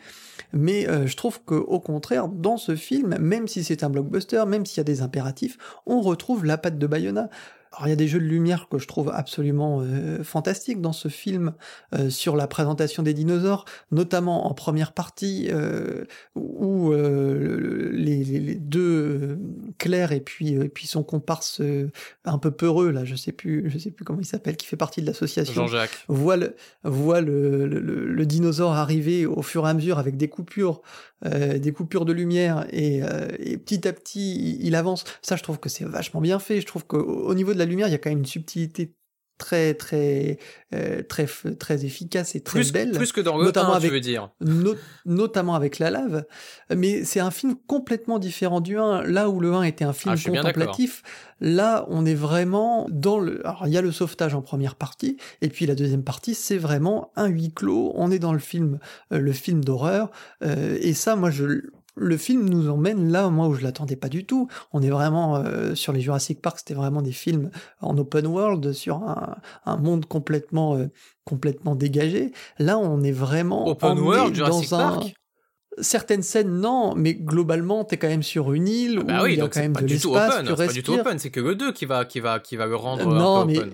Mais 0.51 0.89
euh, 0.89 1.07
je 1.07 1.15
trouve 1.15 1.39
qu'au 1.45 1.79
contraire, 1.79 2.27
dans 2.27 2.57
ce 2.57 2.75
film, 2.75 3.15
même 3.17 3.47
si 3.47 3.63
c'est 3.63 3.81
un 3.85 3.89
blockbuster, 3.89 4.43
même 4.45 4.65
s'il 4.65 4.79
y 4.79 4.81
a 4.81 4.83
des 4.83 5.01
impératifs, 5.01 5.57
on 5.85 6.01
retrouve 6.01 6.43
la 6.43 6.57
patte 6.57 6.77
de 6.77 6.85
Bayona. 6.85 7.29
Alors 7.75 7.87
il 7.87 7.89
y 7.89 7.93
a 7.93 7.97
des 7.97 8.07
jeux 8.07 8.19
de 8.19 8.25
lumière 8.25 8.67
que 8.69 8.77
je 8.77 8.87
trouve 8.87 9.09
absolument 9.09 9.81
euh, 9.81 10.23
fantastiques 10.23 10.79
dans 10.79 10.93
ce 10.93 11.07
film 11.07 11.53
euh, 11.95 12.11
sur 12.11 12.35
la 12.35 12.45
présentation 12.45 13.01
des 13.01 13.15
dinosaures, 13.15 13.65
notamment 13.91 14.47
en 14.47 14.53
première 14.53 14.91
partie 14.91 15.49
euh, 15.51 16.05
où 16.35 16.91
les, 16.93 18.23
les, 18.23 18.55
deux 18.55 19.39
Claire 19.79 20.11
et 20.11 20.19
puis 20.19 20.57
puis 20.69 20.87
son 20.87 21.03
comparse 21.03 21.61
un 22.25 22.37
peu 22.37 22.51
peureux 22.51 22.91
là, 22.91 23.05
je 23.05 23.15
sais 23.15 23.31
plus 23.31 23.69
je 23.69 23.77
sais 23.77 23.91
plus 23.91 24.05
comment 24.05 24.19
il 24.19 24.25
s'appelle, 24.25 24.55
qui 24.55 24.67
fait 24.67 24.77
partie 24.77 25.01
de 25.01 25.07
l'association, 25.07 25.53
Jean-Jacques, 25.53 26.05
voit 26.07 26.37
le 26.37 26.55
voit 26.83 27.21
le, 27.21 27.65
le, 27.65 27.79
le, 27.79 28.25
dinosaure 28.25 28.73
arriver 28.73 29.25
au 29.25 29.41
fur 29.41 29.65
et 29.65 29.69
à 29.69 29.73
mesure 29.73 29.97
avec 29.97 30.17
des 30.17 30.27
coupures 30.27 30.81
des 31.25 31.71
coupures 31.71 32.05
de 32.05 32.11
lumière 32.11 32.65
et, 32.69 33.01
et 33.39 33.57
petit 33.57 33.87
à 33.87 33.93
petit 33.93 34.35
il, 34.35 34.65
il 34.65 34.75
avance. 34.75 35.05
Ça 35.21 35.35
je 35.35 35.43
trouve 35.43 35.59
que 35.59 35.69
c'est 35.69 35.85
vachement 35.85 36.21
bien 36.21 36.39
fait. 36.39 36.61
Je 36.61 36.65
trouve 36.65 36.85
qu'au 36.85 37.33
niveau 37.33 37.53
de 37.53 37.59
la 37.59 37.62
lumière, 37.65 37.87
il 37.87 37.91
y 37.91 37.95
a 37.95 37.97
quand 37.97 38.09
même 38.09 38.19
une 38.19 38.25
subtilité 38.25 38.95
très 39.37 39.73
très 39.73 40.37
euh, 40.73 41.01
très 41.03 41.27
très 41.59 41.85
efficace 41.85 42.35
et 42.35 42.41
très 42.41 42.63
belle 42.71 42.91
plus 42.91 43.11
que 43.11 43.21
dans 43.21 43.37
le 43.37 43.45
notamment 43.45 43.73
avec, 43.73 43.91
veux 43.91 43.99
dire. 43.99 44.29
notamment 45.05 45.55
avec 45.55 45.79
la 45.79 45.89
lave. 45.89 46.25
Mais 46.75 47.03
c'est 47.03 47.19
un 47.19 47.31
film 47.31 47.55
complètement 47.67 48.19
différent 48.19 48.61
du 48.61 48.77
1 48.77 49.03
là 49.03 49.29
où 49.29 49.39
le 49.39 49.53
1 49.53 49.63
était 49.63 49.85
un 49.85 49.93
film 49.93 50.15
ah, 50.17 50.29
contemplatif 50.29 51.01
là 51.41 51.85
on 51.89 52.05
est 52.05 52.13
vraiment 52.13 52.87
dans 52.89 53.19
le 53.19 53.45
alors 53.45 53.67
il 53.67 53.73
y 53.73 53.77
a 53.77 53.81
le 53.81 53.91
sauvetage 53.91 54.35
en 54.35 54.41
première 54.41 54.75
partie 54.75 55.17
et 55.41 55.49
puis 55.49 55.65
la 55.65 55.75
deuxième 55.75 56.03
partie 56.03 56.35
c'est 56.35 56.57
vraiment 56.57 57.11
un 57.15 57.27
huis 57.27 57.51
clos. 57.53 57.91
On 57.95 58.11
est 58.11 58.19
dans 58.19 58.33
le 58.33 58.39
film 58.39 58.79
euh, 59.11 59.19
le 59.19 59.31
film 59.33 59.63
d'horreur 59.63 60.11
euh, 60.43 60.77
et 60.79 60.93
ça 60.93 61.15
moi 61.15 61.31
je 61.31 61.63
le 61.95 62.17
film 62.17 62.49
nous 62.49 62.69
emmène 62.69 63.11
là, 63.11 63.29
moi, 63.29 63.47
où 63.47 63.53
je 63.53 63.63
l'attendais 63.63 63.95
pas 63.95 64.09
du 64.09 64.25
tout. 64.25 64.47
On 64.71 64.81
est 64.81 64.89
vraiment 64.89 65.37
euh, 65.37 65.75
sur 65.75 65.93
les 65.93 66.01
Jurassic 66.01 66.41
Park, 66.41 66.59
c'était 66.59 66.73
vraiment 66.73 67.01
des 67.01 67.11
films 67.11 67.51
en 67.81 67.97
open 67.97 68.27
world 68.27 68.73
sur 68.73 68.97
un, 68.97 69.37
un 69.65 69.77
monde 69.77 70.05
complètement 70.05 70.75
euh, 70.75 70.87
complètement 71.25 71.75
dégagé. 71.75 72.31
Là, 72.59 72.77
on 72.77 73.01
est 73.01 73.11
vraiment 73.11 73.67
open 73.67 73.99
world 73.99 74.35
Jurassic 74.35 74.69
dans 74.69 74.77
Park? 74.77 75.13
Certaines 75.79 76.21
scènes 76.21 76.59
non 76.59 76.93
mais 76.95 77.15
globalement 77.15 77.83
t'es 77.83 77.97
quand 77.97 78.07
même 78.07 78.23
sur 78.23 78.53
une 78.53 78.67
île 78.67 78.99
ah 79.01 79.03
bah 79.03 79.21
où 79.21 79.23
oui, 79.23 79.33
il 79.33 79.39
y 79.39 79.41
a 79.41 79.47
quand 79.47 79.59
même 79.59 79.73
de 79.73 79.85
l'espace 79.85 80.43
c'est 80.45 80.55
pas 80.55 80.67
du 80.67 80.83
tout 80.83 80.93
open 80.93 81.17
c'est 81.17 81.31
que 81.31 81.39
le 81.39 81.55
2 81.55 81.71
qui 81.71 81.85
va 81.85 82.05
qui 82.05 82.19
va 82.19 82.39
qui 82.39 82.55
va 82.57 82.67
le 82.67 82.75
rendre 82.75 83.11
non 83.13 83.37
un 83.37 83.45
mais 83.45 83.57
open. 83.57 83.73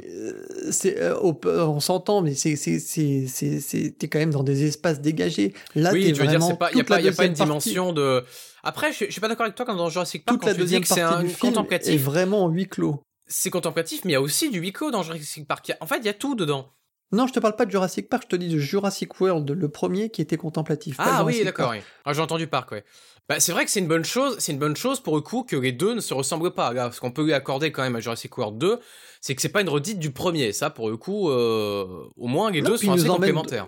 c'est 0.71 1.01
euh, 1.01 1.19
on 1.21 1.79
s'entend 1.79 2.21
mais 2.21 2.35
c'est 2.35 2.55
c'est 2.55 2.79
c'est 2.79 3.27
c'est 3.27 3.95
t'es 3.97 4.07
quand 4.07 4.19
même 4.19 4.31
dans 4.31 4.43
des 4.43 4.65
espaces 4.65 5.01
dégagés. 5.01 5.53
Là 5.75 5.91
oui 5.91 6.03
t'es 6.03 6.13
je 6.15 6.21
veux 6.21 6.27
vraiment 6.27 6.47
dire 6.47 6.57
pas 6.57 6.71
il 6.71 6.77
y 6.77 6.81
a 6.81 6.83
pas 6.85 6.99
il 6.99 7.05
y 7.05 7.09
a 7.09 7.11
pas 7.11 7.25
une 7.25 7.33
dimension 7.33 7.91
de 7.91 8.23
après 8.63 8.93
je, 8.93 9.05
je 9.05 9.11
suis 9.11 9.21
pas 9.21 9.27
d'accord 9.27 9.45
avec 9.45 9.55
toi 9.55 9.65
quand 9.65 9.75
dans 9.75 9.89
Jurassic 9.89 10.23
Park 10.25 10.39
toute 10.39 10.47
la 10.47 10.53
deuxième 10.53 10.83
partie 10.83 10.93
c'est 10.93 11.01
un 11.01 11.25
contemplatif 11.39 11.93
est 11.93 11.97
vraiment 11.97 12.45
en 12.45 12.49
huis 12.49 12.67
clos. 12.67 13.03
C'est 13.27 13.49
contemplatif 13.49 14.01
mais 14.05 14.11
il 14.11 14.13
y 14.13 14.17
a 14.17 14.21
aussi 14.21 14.49
du 14.49 14.59
huis 14.59 14.71
clos 14.71 14.91
dans 14.91 15.03
Jurassic 15.03 15.47
Park. 15.47 15.73
En 15.81 15.85
fait 15.85 15.97
il 15.97 16.05
y 16.05 16.09
a 16.09 16.13
tout 16.13 16.35
dedans 16.35 16.71
non, 17.11 17.27
je 17.27 17.33
te 17.33 17.39
parle 17.39 17.55
pas 17.55 17.65
de 17.65 17.71
Jurassic 17.71 18.07
Park, 18.09 18.23
je 18.23 18.27
te 18.29 18.35
dis 18.35 18.49
de 18.49 18.59
Jurassic 18.59 19.19
World, 19.19 19.49
le 19.49 19.69
premier 19.69 20.09
qui 20.09 20.21
était 20.21 20.37
contemplatif. 20.37 20.95
Ah 20.99 21.23
oui, 21.25 21.43
d'accord. 21.43 21.71
Oui. 21.71 21.77
Ah, 22.05 22.13
j'ai 22.13 22.21
entendu 22.21 22.47
Park, 22.47 22.71
ouais. 22.71 22.83
Bah, 23.27 23.39
c'est 23.39 23.51
vrai 23.51 23.63
que 23.63 23.69
c'est 23.69 23.79
une 23.79 23.87
bonne 23.87 24.05
chose, 24.05 24.37
c'est 24.39 24.51
une 24.51 24.57
bonne 24.57 24.75
chose 24.75 24.99
pour 24.99 25.15
le 25.15 25.21
coup 25.21 25.43
que 25.43 25.55
les 25.55 25.71
deux 25.71 25.93
ne 25.93 25.99
se 25.99 26.15
ressemblent 26.15 26.51
pas. 26.51 26.73
Là, 26.73 26.91
ce 26.91 26.99
qu'on 26.99 27.11
peut 27.11 27.23
lui 27.23 27.33
accorder 27.33 27.71
quand 27.71 27.83
même 27.83 27.95
à 27.95 27.99
Jurassic 27.99 28.35
World 28.35 28.57
2, 28.57 28.79
c'est 29.21 29.35
que 29.35 29.41
c'est 29.41 29.49
pas 29.49 29.61
une 29.61 29.69
redite 29.69 29.99
du 29.99 30.11
premier. 30.11 30.51
Ça, 30.51 30.71
pour 30.71 30.89
le 30.89 30.97
coup, 30.97 31.29
euh, 31.29 32.07
au 32.17 32.27
moins 32.27 32.49
les 32.49 32.61
deux 32.61 32.77
sont 32.77 32.91
assez 32.91 33.07
complémentaires. 33.07 33.67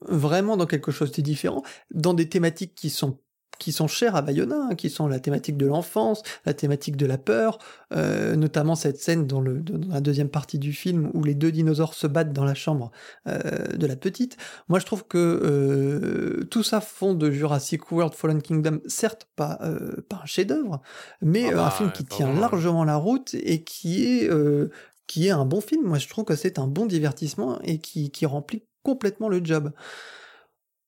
Vraiment 0.00 0.56
dans 0.56 0.66
quelque 0.66 0.92
chose 0.92 1.10
de 1.10 1.22
différent, 1.22 1.62
dans 1.92 2.14
des 2.14 2.28
thématiques 2.28 2.74
qui 2.76 2.88
sont 2.88 3.18
qui 3.58 3.72
sont 3.72 3.86
chers 3.86 4.16
à 4.16 4.22
Bayona, 4.22 4.68
hein, 4.70 4.74
qui 4.74 4.90
sont 4.90 5.06
la 5.08 5.20
thématique 5.20 5.56
de 5.56 5.66
l'enfance, 5.66 6.22
la 6.46 6.54
thématique 6.54 6.96
de 6.96 7.06
la 7.06 7.18
peur, 7.18 7.58
euh, 7.92 8.36
notamment 8.36 8.74
cette 8.74 8.98
scène 8.98 9.26
dans, 9.26 9.40
le, 9.40 9.60
dans 9.60 9.92
la 9.92 10.00
deuxième 10.00 10.28
partie 10.28 10.58
du 10.58 10.72
film 10.72 11.10
où 11.14 11.24
les 11.24 11.34
deux 11.34 11.52
dinosaures 11.52 11.94
se 11.94 12.06
battent 12.06 12.32
dans 12.32 12.44
la 12.44 12.54
chambre 12.54 12.90
euh, 13.28 13.40
de 13.76 13.86
la 13.86 13.96
petite. 13.96 14.36
Moi, 14.68 14.78
je 14.78 14.86
trouve 14.86 15.06
que 15.06 15.18
euh, 15.18 16.44
tout 16.50 16.62
ça 16.62 16.80
fond 16.80 17.14
de 17.14 17.30
Jurassic 17.30 17.90
World 17.92 18.14
Fallen 18.14 18.42
Kingdom, 18.42 18.80
certes 18.86 19.26
pas, 19.36 19.58
euh, 19.62 19.96
pas 20.08 20.20
un 20.22 20.26
chef-d'œuvre, 20.26 20.80
mais 21.22 21.46
Ah 21.48 21.52
un 21.52 21.56
bah, 21.56 21.70
film 21.70 21.92
qui 21.92 22.04
tient 22.04 22.26
vraiment. 22.26 22.40
largement 22.40 22.84
la 22.84 22.96
route 22.96 23.34
et 23.34 23.62
qui 23.64 24.04
est, 24.04 24.30
euh, 24.30 24.70
qui 25.06 25.28
est 25.28 25.30
un 25.30 25.44
bon 25.44 25.60
film. 25.60 25.86
Moi, 25.86 25.98
je 25.98 26.08
trouve 26.08 26.24
que 26.24 26.36
c'est 26.36 26.58
un 26.58 26.66
bon 26.66 26.86
divertissement 26.86 27.60
et 27.62 27.78
qui, 27.78 28.10
qui 28.10 28.26
remplit 28.26 28.62
complètement 28.82 29.28
le 29.28 29.44
job. 29.44 29.72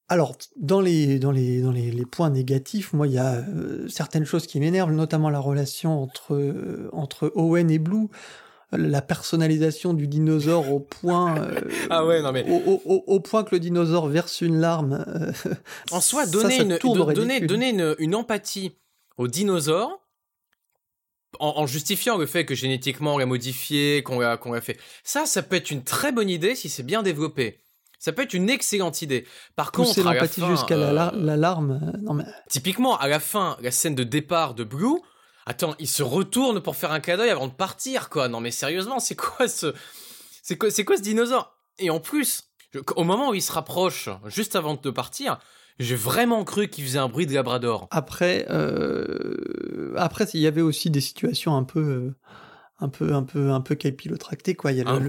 Alors, 0.09 0.37
dans 0.57 0.81
les, 0.81 1.19
dans 1.19 1.33
les, 1.33 1.61
dans 1.61 1.73
les, 1.73 1.91
les 1.91 2.07
points 2.07 2.31
négatifs, 2.31 2.93
moi, 2.93 3.07
il 3.09 3.15
y 3.15 3.19
a 3.19 3.35
euh, 3.39 3.89
certaines 3.89 4.25
choses 4.25 4.47
qui 4.47 4.61
m'énervent, 4.61 4.93
notamment 4.93 5.31
la 5.31 5.41
relation 5.41 6.01
entre, 6.01 6.35
euh, 6.35 6.89
entre 6.93 7.33
Owen 7.35 7.71
et 7.73 7.79
Blue, 7.81 8.07
la 8.73 9.03
personnalisation 9.03 9.95
du 9.95 10.07
dinosaure 10.07 10.73
au 10.73 10.79
point, 10.81 11.39
euh, 11.41 11.61
Ah 11.91 12.05
ouais, 12.07 12.23
non 12.23 12.31
mais 12.33 12.45
au, 12.49 12.55
au- 12.57 12.83
au- 12.85 13.05
au 13.07 13.21
point 13.21 13.43
que 13.43 13.55
le 13.55 13.61
dinosaure 13.61 14.07
verse 14.09 14.41
une 14.43 14.59
larme. 14.61 15.05
euh, 15.09 15.33
en 15.91 16.01
soi, 16.01 16.27
donner 16.27 16.57
ça 16.57 16.63
une 16.63 16.73
au 16.75 16.79
donner 17.15 17.41
donner 17.49 17.71
une, 17.71 17.95
une 17.99 18.15
empathie 18.15 18.73
aux 19.19 19.29
dinosaures 19.29 20.01
en, 21.41 21.55
en 21.57 21.67
justifiant 21.67 22.17
le 22.17 22.27
fait 22.27 22.45
que 22.45 22.55
génétiquement 22.55 23.15
on 23.15 23.19
l'a 23.19 23.27
modifié, 23.27 24.03
qu'on 24.03 24.21
l'a 24.21 24.37
qu'on 24.37 24.53
l'a 24.53 24.61
fait. 24.61 24.79
Ça, 25.05 25.27
ça 25.27 25.43
peut 25.43 25.57
être 25.57 25.71
une 25.71 25.83
très 25.85 26.13
bonne 26.13 26.29
idée 26.31 26.55
si 26.55 26.69
c'est 26.69 26.83
bien 26.85 27.03
développé. 27.03 27.59
Ça 27.99 28.13
peut 28.13 28.23
être 28.23 28.35
une 28.35 28.51
excellente 28.51 29.03
idée. 29.03 29.27
Par 29.57 29.73
Pousser 29.73 30.03
contre, 30.03 30.15
l'empathie 30.15 30.41
jusqu'à 30.47 30.75
euh, 30.77 30.93
lar- 30.93 31.15
la 31.17 31.37
larme. 31.37 31.81
euh, 31.83 31.99
Non 32.03 32.15
mais 32.15 32.25
Typiquement, 32.49 32.97
à 32.99 33.09
la 33.09 33.21
fin, 33.21 33.57
la 33.63 33.71
scène 33.71 33.95
de 33.95 34.05
départ 34.05 34.55
de 34.55 34.65
Blue, 34.65 34.99
attends, 35.47 35.75
il 35.79 35.89
se 35.89 36.03
retourne 36.03 36.61
pour 36.61 36.77
faire 36.77 36.93
un 36.93 37.01
clin 37.01 37.17
d'œil 37.17 37.31
avant 37.31 37.49
de 37.49 37.53
partir, 37.55 38.09
quoi. 38.11 38.29
Non 38.29 38.41
mais 38.41 38.51
sérieusement, 38.51 38.99
c'est 39.01 39.17
quoi 39.17 39.49
ce, 39.49 39.73
c'est 40.43 40.57
quoi, 40.59 40.71
c'est 40.71 40.85
quoi 40.85 40.97
ce 40.97 41.03
dinosaure? 41.03 41.57
Et 41.79 41.91
en 41.91 42.01
plus, 42.01 42.45
je- 42.75 42.81
au 42.97 43.05
moment 43.05 43.31
où 43.31 43.35
il 43.35 43.43
se 43.43 43.53
rapproche, 43.53 44.09
juste 44.27 44.57
avant 44.57 44.75
de 44.75 44.91
partir, 44.91 45.39
j'ai 45.79 45.97
vraiment 45.97 46.43
cru 46.45 46.69
qu'il 46.69 46.85
faisait 46.85 46.99
un 46.99 47.09
bruit 47.09 47.27
de 47.27 47.35
Labrador. 47.35 47.87
après, 47.91 48.47
euh, 48.51 49.95
après, 49.97 50.25
il 50.35 50.41
y 50.41 50.47
avait 50.47 50.63
aussi 50.63 50.91
des 50.91 51.01
situations 51.01 51.57
un 51.57 51.65
peu, 51.65 51.81
euh, 51.81 52.15
un 52.79 52.89
peu, 52.91 53.15
un 53.15 53.23
peu, 53.23 53.51
un 53.53 53.61
peu 53.63 53.75
capillotractées 53.75 54.55
quoi. 54.55 54.71
Il 54.73 54.79
y 54.79 54.81
a 54.83 54.85
le, 54.85 55.09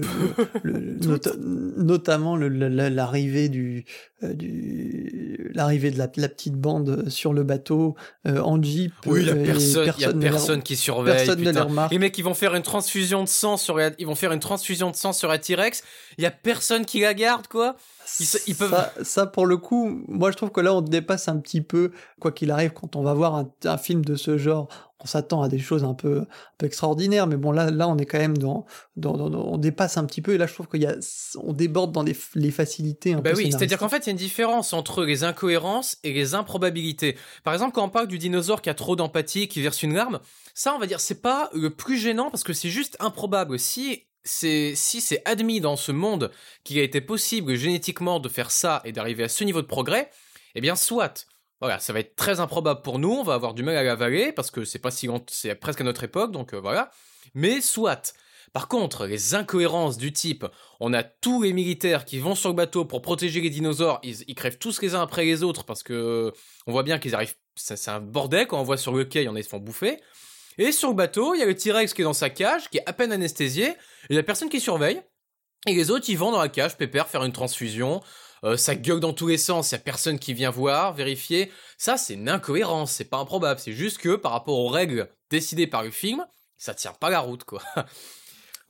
le- 0.62 0.78
le- 0.80 1.06
nota- 1.06 1.36
notamment 1.38 2.34
le- 2.36 2.48
le- 2.48 2.68
la- 2.68 2.88
l'arrivée 2.90 3.48
du, 3.50 3.84
euh, 4.22 4.32
du, 4.34 5.50
l'arrivée 5.54 5.90
de 5.90 5.98
la, 5.98 6.10
la 6.16 6.28
petite 6.28 6.54
bande 6.54 7.08
sur 7.08 7.32
le 7.32 7.42
bateau 7.44 7.94
euh, 8.26 8.40
en 8.40 8.62
jeep. 8.62 8.92
Oui, 9.06 9.20
il 9.22 9.26
y 9.26 9.30
a 9.30 9.34
euh, 9.34 9.44
personne, 9.44 9.92
il 9.98 10.02
y 10.02 10.04
a 10.06 10.12
personne 10.14 10.62
qui 10.62 10.76
surveille. 10.76 11.16
personne 11.26 11.40
ne 11.44 11.50
les 11.50 11.60
remarque. 11.60 11.92
Les 11.92 11.98
mecs, 11.98 12.16
ils 12.16 12.22
vont 12.24 12.34
faire 12.34 12.54
une 12.54 12.62
transfusion 12.62 13.22
de 13.22 13.28
sang 13.28 13.56
sur, 13.56 13.78
ils 13.98 14.06
vont 14.06 14.14
faire 14.14 14.32
une 14.32 14.40
transfusion 14.40 14.90
de 14.90 14.96
sang 14.96 15.12
sur 15.12 15.28
la 15.28 15.38
T-Rex. 15.38 15.82
Il 16.16 16.24
y 16.24 16.26
a 16.26 16.30
personne 16.30 16.84
qui 16.86 17.00
la 17.00 17.14
garde, 17.14 17.48
quoi. 17.48 17.76
Ils, 18.46 18.54
peuvent. 18.54 18.70
Ça, 18.70 18.92
ça, 19.02 19.26
pour 19.26 19.46
le 19.46 19.56
coup, 19.56 20.02
moi 20.08 20.30
je 20.30 20.36
trouve 20.36 20.50
que 20.50 20.60
là 20.60 20.74
on 20.74 20.80
dépasse 20.80 21.28
un 21.28 21.38
petit 21.38 21.60
peu, 21.60 21.92
quoi 22.20 22.32
qu'il 22.32 22.50
arrive, 22.50 22.72
quand 22.72 22.96
on 22.96 23.02
va 23.02 23.14
voir 23.14 23.34
un, 23.34 23.50
un 23.64 23.78
film 23.78 24.04
de 24.04 24.16
ce 24.16 24.38
genre, 24.38 24.68
on 25.00 25.06
s'attend 25.06 25.42
à 25.42 25.48
des 25.48 25.58
choses 25.58 25.84
un 25.84 25.94
peu, 25.94 26.20
un 26.20 26.26
peu 26.58 26.66
extraordinaires, 26.66 27.26
mais 27.26 27.36
bon 27.36 27.52
là, 27.52 27.70
là 27.70 27.88
on 27.88 27.96
est 27.98 28.06
quand 28.06 28.18
même 28.18 28.36
dans, 28.36 28.66
dans, 28.96 29.16
dans, 29.16 29.30
on 29.30 29.56
dépasse 29.56 29.96
un 29.96 30.04
petit 30.04 30.22
peu, 30.22 30.34
et 30.34 30.38
là 30.38 30.46
je 30.46 30.54
trouve 30.54 30.68
qu'il 30.68 30.82
y 30.82 30.86
a, 30.86 30.96
on 31.42 31.52
déborde 31.52 31.92
dans 31.92 32.02
les, 32.02 32.16
les 32.34 32.50
facilités. 32.50 33.14
Un 33.14 33.20
bah 33.20 33.30
oui, 33.36 33.52
c'est-à-dire 33.52 33.78
qu'en 33.78 33.88
fait 33.88 33.98
il 33.98 34.06
y 34.06 34.08
a 34.08 34.12
une 34.12 34.18
différence 34.18 34.72
entre 34.72 35.04
les 35.04 35.24
incohérences 35.24 35.98
et 36.02 36.12
les 36.12 36.34
improbabilités. 36.34 37.16
Par 37.44 37.54
exemple, 37.54 37.72
quand 37.74 37.84
on 37.84 37.90
parle 37.90 38.08
du 38.08 38.18
dinosaure 38.18 38.60
qui 38.60 38.70
a 38.70 38.74
trop 38.74 38.96
d'empathie, 38.96 39.48
qui 39.48 39.62
verse 39.62 39.82
une 39.82 39.94
larme, 39.94 40.18
ça 40.54 40.74
on 40.74 40.78
va 40.78 40.86
dire 40.86 41.00
c'est 41.00 41.22
pas 41.22 41.50
le 41.54 41.70
plus 41.70 41.96
gênant 41.96 42.30
parce 42.30 42.42
que 42.42 42.52
c'est 42.52 42.70
juste 42.70 42.96
improbable. 42.98 43.58
Si 43.58 44.07
c'est 44.24 44.74
si 44.74 45.00
c'est 45.00 45.22
admis 45.24 45.60
dans 45.60 45.76
ce 45.76 45.92
monde 45.92 46.30
qu'il 46.64 46.78
a 46.78 46.82
été 46.82 47.00
possible 47.00 47.54
génétiquement 47.54 48.20
de 48.20 48.28
faire 48.28 48.50
ça 48.50 48.80
et 48.84 48.92
d'arriver 48.92 49.24
à 49.24 49.28
ce 49.28 49.44
niveau 49.44 49.62
de 49.62 49.66
progrès, 49.66 50.10
eh 50.54 50.60
bien 50.60 50.76
soit. 50.76 51.26
Voilà, 51.60 51.80
ça 51.80 51.92
va 51.92 52.00
être 52.00 52.14
très 52.14 52.38
improbable 52.38 52.82
pour 52.82 52.98
nous, 52.98 53.10
on 53.10 53.24
va 53.24 53.34
avoir 53.34 53.52
du 53.52 53.62
mal 53.62 53.76
à 53.76 53.82
l'avaler 53.82 54.32
parce 54.32 54.50
que 54.50 54.64
c'est 54.64 54.78
pas 54.78 54.92
si 54.92 55.08
c'est 55.28 55.54
presque 55.56 55.80
à 55.80 55.84
notre 55.84 56.04
époque, 56.04 56.30
donc 56.30 56.54
euh, 56.54 56.60
voilà. 56.60 56.90
Mais 57.34 57.60
soit. 57.60 58.14
Par 58.52 58.68
contre, 58.68 59.06
les 59.06 59.34
incohérences 59.34 59.98
du 59.98 60.12
type, 60.12 60.46
on 60.80 60.94
a 60.94 61.02
tous 61.02 61.42
les 61.42 61.52
militaires 61.52 62.04
qui 62.04 62.18
vont 62.18 62.34
sur 62.34 62.48
le 62.48 62.54
bateau 62.54 62.84
pour 62.84 63.02
protéger 63.02 63.40
les 63.40 63.50
dinosaures, 63.50 64.00
ils, 64.02 64.34
crèvent 64.34 64.58
tous 64.58 64.80
les 64.80 64.94
uns 64.94 65.02
après 65.02 65.24
les 65.24 65.42
autres 65.42 65.64
parce 65.64 65.82
que 65.82 66.32
on 66.66 66.72
voit 66.72 66.82
bien 66.82 66.98
qu'ils 66.98 67.14
arrivent, 67.14 67.34
c'est 67.56 67.90
un 67.90 68.00
bordel 68.00 68.46
quand 68.46 68.58
on 68.58 68.64
voit 68.64 68.78
sur 68.78 68.94
le 68.94 69.04
quai, 69.04 69.26
qui 69.26 69.42
se 69.42 69.48
font 69.48 69.58
bouffer. 69.58 70.00
Et 70.58 70.72
sur 70.72 70.88
le 70.88 70.94
bateau, 70.94 71.34
il 71.34 71.38
y 71.38 71.42
a 71.42 71.46
le 71.46 71.54
T-Rex 71.54 71.94
qui 71.94 72.02
est 72.02 72.04
dans 72.04 72.12
sa 72.12 72.30
cage, 72.30 72.68
qui 72.68 72.78
est 72.78 72.82
à 72.86 72.92
peine 72.92 73.12
anesthésié, 73.12 73.74
il 74.10 74.16
y 74.16 74.18
a 74.18 74.22
personne 74.22 74.48
qui 74.48 74.60
surveille, 74.60 75.00
et 75.66 75.74
les 75.74 75.90
autres, 75.90 76.06
ils 76.08 76.18
vont 76.18 76.32
dans 76.32 76.40
la 76.40 76.48
cage, 76.48 76.76
pépère, 76.76 77.08
faire 77.08 77.24
une 77.24 77.32
transfusion, 77.32 78.02
euh, 78.44 78.56
ça 78.56 78.74
gueule 78.74 79.00
dans 79.00 79.12
tous 79.12 79.28
les 79.28 79.38
sens, 79.38 79.70
il 79.70 79.74
y 79.74 79.76
a 79.76 79.80
personne 79.80 80.18
qui 80.18 80.34
vient 80.34 80.50
voir, 80.50 80.94
vérifier. 80.94 81.50
Ça, 81.76 81.96
c'est 81.96 82.14
une 82.14 82.28
incohérence, 82.28 82.92
c'est 82.92 83.04
pas 83.04 83.18
improbable, 83.18 83.60
c'est 83.60 83.72
juste 83.72 83.98
que 83.98 84.16
par 84.16 84.32
rapport 84.32 84.58
aux 84.58 84.68
règles 84.68 85.08
décidées 85.30 85.66
par 85.66 85.82
le 85.82 85.90
film, 85.90 86.24
ça 86.56 86.74
tient 86.74 86.92
pas 86.92 87.10
la 87.10 87.20
route, 87.20 87.44
quoi. 87.44 87.62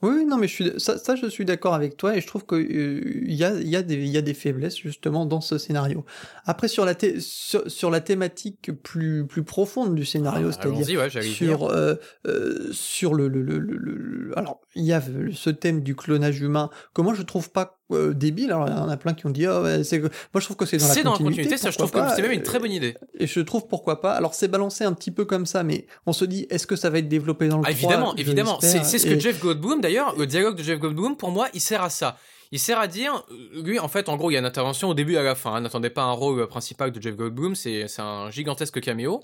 Oui, 0.01 0.25
non, 0.25 0.37
mais 0.37 0.47
je 0.47 0.53
suis, 0.53 0.71
ça, 0.77 0.97
ça 0.97 1.15
je 1.15 1.27
suis 1.27 1.43
d'accord 1.43 1.73
avec 1.73 1.97
toi 1.97 2.15
et 2.15 2.21
je 2.21 2.27
trouve 2.27 2.45
qu'il 2.45 2.57
euh, 2.57 3.23
y, 3.25 3.43
a, 3.43 3.53
y, 3.59 3.75
a 3.75 3.81
des, 3.81 3.97
y 4.07 4.17
a 4.17 4.21
des 4.21 4.33
faiblesses 4.33 4.77
justement 4.77 5.25
dans 5.25 5.41
ce 5.41 5.57
scénario. 5.57 6.05
Après, 6.45 6.69
sur 6.69 6.85
la, 6.85 6.93
sur, 7.19 7.69
sur, 7.69 7.89
la 7.91 7.99
thématique 7.99 8.71
plus, 8.81 9.27
plus 9.27 9.43
profonde 9.43 9.95
du 9.95 10.05
scénario, 10.05 10.49
ah, 10.49 10.51
c'est-à-dire 10.53 10.99
ouais, 10.99 11.21
sur, 11.21 11.65
euh, 11.65 11.95
euh, 12.27 12.71
sur 12.71 13.13
le, 13.13 13.27
le, 13.27 13.41
le, 13.41 13.59
le, 13.59 14.37
Alors, 14.37 14.61
il 14.75 14.85
y 14.85 14.93
a 14.93 15.01
ce 15.33 15.49
thème 15.49 15.81
du 15.81 15.95
clonage 15.95 16.39
humain 16.39 16.69
que 16.93 17.01
moi 17.01 17.13
je 17.13 17.23
trouve 17.23 17.51
pas 17.51 17.78
euh, 17.91 18.13
débile. 18.13 18.51
Alors, 18.51 18.67
il 18.67 18.73
y 18.73 18.77
en 18.77 18.89
a 18.89 18.97
plein 18.97 19.13
qui 19.13 19.25
ont 19.25 19.29
dit, 19.31 19.47
oh, 19.47 19.63
c'est... 19.83 19.99
moi 19.99 20.09
je 20.35 20.45
trouve 20.45 20.57
que 20.57 20.65
c'est 20.65 20.77
dans 20.77 20.87
la 20.87 20.93
continuité. 20.93 21.01
C'est 21.01 21.03
dans 21.03 21.11
la 21.11 21.17
continuité, 21.17 21.57
ça 21.57 21.71
je 21.71 21.77
trouve 21.77 21.91
que 21.91 21.99
c'est 22.15 22.21
même 22.21 22.31
une 22.31 22.43
très 22.43 22.59
bonne 22.59 22.71
idée. 22.71 22.95
Et 23.17 23.27
je 23.27 23.39
trouve 23.39 23.67
pourquoi 23.67 24.01
pas. 24.01 24.13
Alors, 24.13 24.33
c'est 24.33 24.47
balancé 24.47 24.83
un 24.83 24.93
petit 24.93 25.11
peu 25.11 25.25
comme 25.25 25.45
ça, 25.45 25.63
mais 25.63 25.85
on 26.05 26.13
se 26.13 26.25
dit, 26.25 26.47
est-ce 26.49 26.67
que 26.67 26.75
ça 26.75 26.89
va 26.89 26.99
être 26.99 27.07
développé 27.07 27.47
dans 27.47 27.57
le 27.57 27.63
ah, 27.65 27.71
Évidemment, 27.71 28.15
évidemment. 28.15 28.59
C'est, 28.61 28.83
c'est 28.83 28.99
ce 28.99 29.07
que 29.07 29.19
Jeff 29.19 29.39
Goldblum, 29.39 29.81
d'ailleurs, 29.81 30.15
le 30.17 30.27
dialogue 30.27 30.55
de 30.55 30.63
Jeff 30.63 30.79
Goldblum, 30.79 31.17
pour 31.17 31.31
moi, 31.31 31.47
il 31.53 31.61
sert 31.61 31.83
à 31.83 31.89
ça. 31.89 32.17
Il 32.51 32.59
sert 32.59 32.79
à 32.79 32.87
dire, 32.87 33.23
euh, 33.31 33.61
lui, 33.61 33.79
en 33.79 33.87
fait, 33.87 34.09
en 34.09 34.17
gros, 34.17 34.31
il 34.31 34.33
y 34.33 34.37
a 34.37 34.39
une 34.39 34.45
intervention 34.45 34.89
au 34.89 34.93
début 34.93 35.13
et 35.13 35.17
à 35.17 35.23
la 35.23 35.35
fin. 35.35 35.53
Hein. 35.53 35.61
N'attendez 35.61 35.89
pas 35.89 36.03
un 36.03 36.11
rôle 36.11 36.47
principal 36.47 36.91
de 36.91 37.01
Jeff 37.01 37.15
Goldblum, 37.15 37.55
c'est, 37.55 37.87
c'est 37.87 38.01
un 38.01 38.31
gigantesque 38.31 38.81
caméo. 38.81 39.21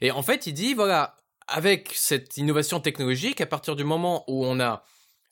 Et 0.00 0.10
en 0.10 0.22
fait, 0.22 0.46
il 0.46 0.52
dit, 0.52 0.74
voilà, 0.74 1.16
avec 1.48 1.90
cette 1.94 2.36
innovation 2.36 2.80
technologique, 2.80 3.40
à 3.40 3.46
partir 3.46 3.76
du 3.76 3.84
moment 3.84 4.24
où 4.28 4.44
on 4.44 4.60
a 4.60 4.84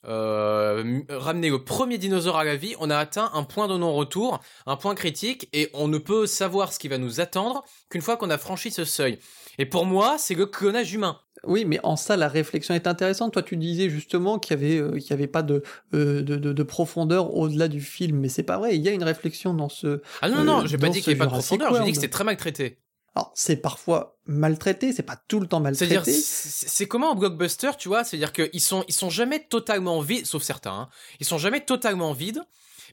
euh, 0.06 1.00
ramener 1.10 1.50
le 1.50 1.62
premier 1.62 1.98
dinosaure 1.98 2.38
à 2.38 2.44
la 2.44 2.56
vie, 2.56 2.74
on 2.80 2.90
a 2.90 2.96
atteint 2.96 3.30
un 3.34 3.42
point 3.42 3.68
de 3.68 3.76
non-retour, 3.76 4.40
un 4.66 4.76
point 4.76 4.94
critique, 4.94 5.48
et 5.52 5.70
on 5.74 5.88
ne 5.88 5.98
peut 5.98 6.26
savoir 6.26 6.72
ce 6.72 6.78
qui 6.78 6.88
va 6.88 6.98
nous 6.98 7.20
attendre 7.20 7.64
qu'une 7.90 8.02
fois 8.02 8.16
qu'on 8.16 8.30
a 8.30 8.38
franchi 8.38 8.70
ce 8.70 8.84
seuil. 8.84 9.18
Et 9.58 9.66
pour 9.66 9.84
moi, 9.84 10.16
c'est 10.18 10.34
le 10.34 10.46
clonage 10.46 10.92
humain. 10.94 11.18
Oui, 11.44 11.64
mais 11.64 11.80
en 11.82 11.96
ça, 11.96 12.16
la 12.16 12.28
réflexion 12.28 12.74
est 12.74 12.86
intéressante. 12.86 13.32
Toi, 13.32 13.42
tu 13.42 13.56
disais 13.56 13.88
justement 13.88 14.38
qu'il 14.38 14.58
y 14.58 14.62
avait, 14.62 14.78
euh, 14.78 14.98
qu'il 14.98 15.10
y 15.10 15.12
avait 15.12 15.26
pas 15.26 15.42
de, 15.42 15.62
euh, 15.94 16.22
de, 16.22 16.36
de, 16.36 16.52
de, 16.52 16.62
profondeur 16.62 17.34
au-delà 17.34 17.68
du 17.68 17.80
film, 17.80 18.18
mais 18.18 18.28
c'est 18.28 18.42
pas 18.42 18.58
vrai. 18.58 18.76
Il 18.76 18.82
y 18.82 18.88
a 18.88 18.92
une 18.92 19.02
réflexion 19.02 19.54
dans 19.54 19.68
ce. 19.68 20.02
Ah 20.20 20.28
non, 20.28 20.44
non, 20.44 20.66
j'ai 20.66 20.76
pas 20.76 20.88
dit 20.88 21.00
qu'il 21.00 21.12
y 21.12 21.16
avait 21.16 21.18
pas 21.18 21.26
de 21.26 21.30
profondeur. 21.30 21.74
J'ai 21.74 21.84
dit 21.84 21.92
que 21.92 21.96
c'était 21.96 22.08
très 22.08 22.24
mal 22.24 22.36
traité. 22.36 22.78
Alors, 23.16 23.32
c'est 23.34 23.56
parfois 23.56 24.18
maltraité, 24.26 24.92
c'est 24.92 25.02
pas 25.02 25.20
tout 25.28 25.40
le 25.40 25.48
temps 25.48 25.60
maltraité. 25.60 25.94
C'est-à-dire, 25.94 26.22
c'est 26.22 26.86
comment 26.86 27.12
un 27.12 27.14
blockbuster, 27.16 27.72
tu 27.76 27.88
vois? 27.88 28.04
C'est-à-dire 28.04 28.32
qu'ils 28.32 28.60
sont, 28.60 28.84
ils 28.86 28.94
sont 28.94 29.10
jamais 29.10 29.40
totalement 29.40 30.00
vides, 30.00 30.26
sauf 30.26 30.42
certains, 30.42 30.72
hein. 30.72 30.88
ils 31.18 31.26
sont 31.26 31.38
jamais 31.38 31.64
totalement 31.64 32.12
vides, 32.12 32.42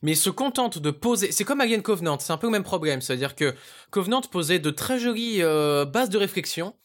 mais 0.01 0.13
ils 0.13 0.17
se 0.17 0.31
contentent 0.31 0.79
de 0.79 0.91
poser. 0.91 1.31
C'est 1.31 1.43
comme 1.43 1.61
Alien 1.61 1.83
Covenant, 1.83 2.17
c'est 2.19 2.33
un 2.33 2.37
peu 2.37 2.47
le 2.47 2.51
même 2.51 2.63
problème. 2.63 3.01
C'est-à-dire 3.01 3.35
que 3.35 3.53
Covenant 3.91 4.21
posait 4.21 4.59
de 4.59 4.71
très 4.71 4.99
jolies 4.99 5.43
euh, 5.43 5.85
bases 5.85 6.09
de 6.09 6.17
réflexion, 6.17 6.75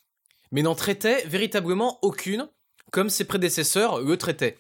mais 0.51 0.61
n'en 0.62 0.75
traitait 0.75 1.25
véritablement 1.27 1.99
aucune, 2.03 2.49
comme 2.90 3.09
ses 3.09 3.25
prédécesseurs 3.25 4.03
le 4.03 4.16
traitaient. 4.18 4.59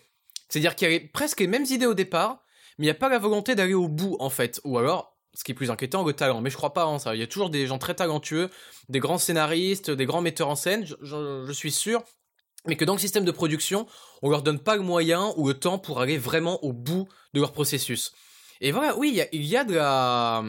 C'est-à-dire 0.48 0.74
qu'il 0.74 0.90
y 0.90 0.94
avait 0.94 1.06
presque 1.06 1.40
les 1.40 1.46
mêmes 1.46 1.66
idées 1.68 1.86
au 1.86 1.94
départ, 1.94 2.42
mais 2.78 2.84
il 2.84 2.88
n'y 2.88 2.90
a 2.90 2.94
pas 2.94 3.10
la 3.10 3.18
volonté 3.18 3.54
d'aller 3.54 3.74
au 3.74 3.88
bout, 3.88 4.16
en 4.18 4.30
fait. 4.30 4.60
Ou 4.64 4.78
alors, 4.78 5.11
ce 5.34 5.44
qui 5.44 5.52
est 5.52 5.54
plus 5.54 5.70
inquiétant, 5.70 6.04
le 6.04 6.12
talent. 6.12 6.40
Mais 6.40 6.50
je 6.50 6.56
crois 6.56 6.72
pas 6.72 6.86
en 6.86 6.98
ça. 6.98 7.14
Il 7.14 7.20
y 7.20 7.24
a 7.24 7.26
toujours 7.26 7.50
des 7.50 7.66
gens 7.66 7.78
très 7.78 7.94
talentueux, 7.94 8.50
des 8.88 9.00
grands 9.00 9.18
scénaristes, 9.18 9.90
des 9.90 10.06
grands 10.06 10.20
metteurs 10.20 10.48
en 10.48 10.56
scène, 10.56 10.86
je, 10.86 11.52
suis 11.52 11.72
sûr. 11.72 12.02
Mais 12.66 12.76
que 12.76 12.84
dans 12.84 12.92
le 12.92 12.98
système 12.98 13.24
de 13.24 13.32
production, 13.32 13.86
on 14.22 14.30
leur 14.30 14.42
donne 14.42 14.60
pas 14.60 14.76
le 14.76 14.82
moyen 14.82 15.32
ou 15.36 15.48
le 15.48 15.54
temps 15.54 15.78
pour 15.78 16.00
aller 16.00 16.18
vraiment 16.18 16.62
au 16.64 16.72
bout 16.72 17.08
de 17.34 17.40
leur 17.40 17.52
processus. 17.52 18.12
Et 18.60 18.70
voilà, 18.70 18.96
oui, 18.96 19.08
il 19.08 19.16
y 19.16 19.20
a, 19.22 19.26
il 19.32 19.44
y 19.44 19.56
a 19.56 19.64
de 19.64 19.74
la, 19.74 20.44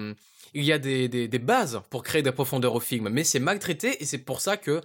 il 0.53 0.63
y 0.63 0.71
a 0.71 0.77
des, 0.77 1.07
des, 1.07 1.27
des, 1.27 1.39
bases 1.39 1.81
pour 1.89 2.03
créer 2.03 2.21
de 2.21 2.27
la 2.27 2.33
profondeur 2.33 2.75
au 2.75 2.79
film, 2.79 3.09
mais 3.09 3.23
c'est 3.23 3.39
maltraité 3.39 4.01
et 4.03 4.05
c'est 4.05 4.19
pour 4.19 4.41
ça 4.41 4.57
que 4.57 4.81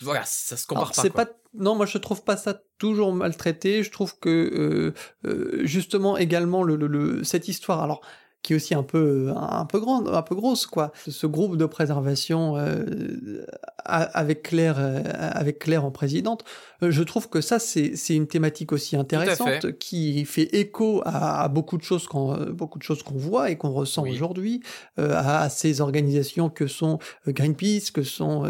voilà, 0.00 0.22
ça 0.24 0.56
se 0.56 0.66
compare 0.66 0.92
pas, 0.92 1.10
pas. 1.10 1.30
Non, 1.52 1.74
moi 1.74 1.84
je 1.84 1.98
trouve 1.98 2.24
pas 2.24 2.36
ça 2.36 2.62
toujours 2.78 3.12
maltraité. 3.12 3.82
Je 3.82 3.90
trouve 3.90 4.18
que 4.18 4.28
euh, 4.28 4.94
euh, 5.28 5.60
justement 5.64 6.16
également 6.16 6.62
le, 6.62 6.76
le, 6.76 6.86
le, 6.86 7.24
cette 7.24 7.48
histoire. 7.48 7.82
Alors 7.82 8.00
qui 8.42 8.52
est 8.52 8.56
aussi 8.56 8.74
un 8.74 8.82
peu 8.82 9.32
un 9.36 9.64
peu 9.66 9.80
grande, 9.80 10.08
un 10.08 10.22
peu 10.22 10.34
grosse 10.34 10.66
quoi. 10.66 10.92
Ce 10.94 11.26
groupe 11.26 11.56
de 11.56 11.66
préservation 11.66 12.56
euh, 12.56 13.44
avec 13.84 14.42
Claire 14.42 14.76
euh, 14.78 15.02
avec 15.14 15.58
Claire 15.58 15.84
en 15.84 15.90
présidente, 15.90 16.44
je 16.82 17.02
trouve 17.02 17.28
que 17.28 17.40
ça 17.40 17.58
c'est 17.58 17.94
une 18.10 18.26
thématique 18.26 18.72
aussi 18.72 18.96
intéressante 18.96 19.78
qui 19.78 20.24
fait 20.24 20.54
écho 20.54 21.02
à, 21.04 21.48
beaucoup 21.48 21.76
de 21.76 21.82
choses 21.82 22.06
qu'on 22.06 22.36
beaucoup 22.50 22.78
de 22.78 22.82
choses 22.82 23.02
qu'on 23.02 23.16
voit 23.16 23.50
et 23.50 23.56
qu'on 23.56 23.70
ressent 23.70 24.06
aujourd'hui 24.06 24.62
à, 24.96 25.48
ces 25.50 25.80
organisations 25.80 26.48
que 26.50 26.66
sont 26.66 26.98
Greenpeace, 27.26 27.90
que 27.92 28.02
sont 28.02 28.44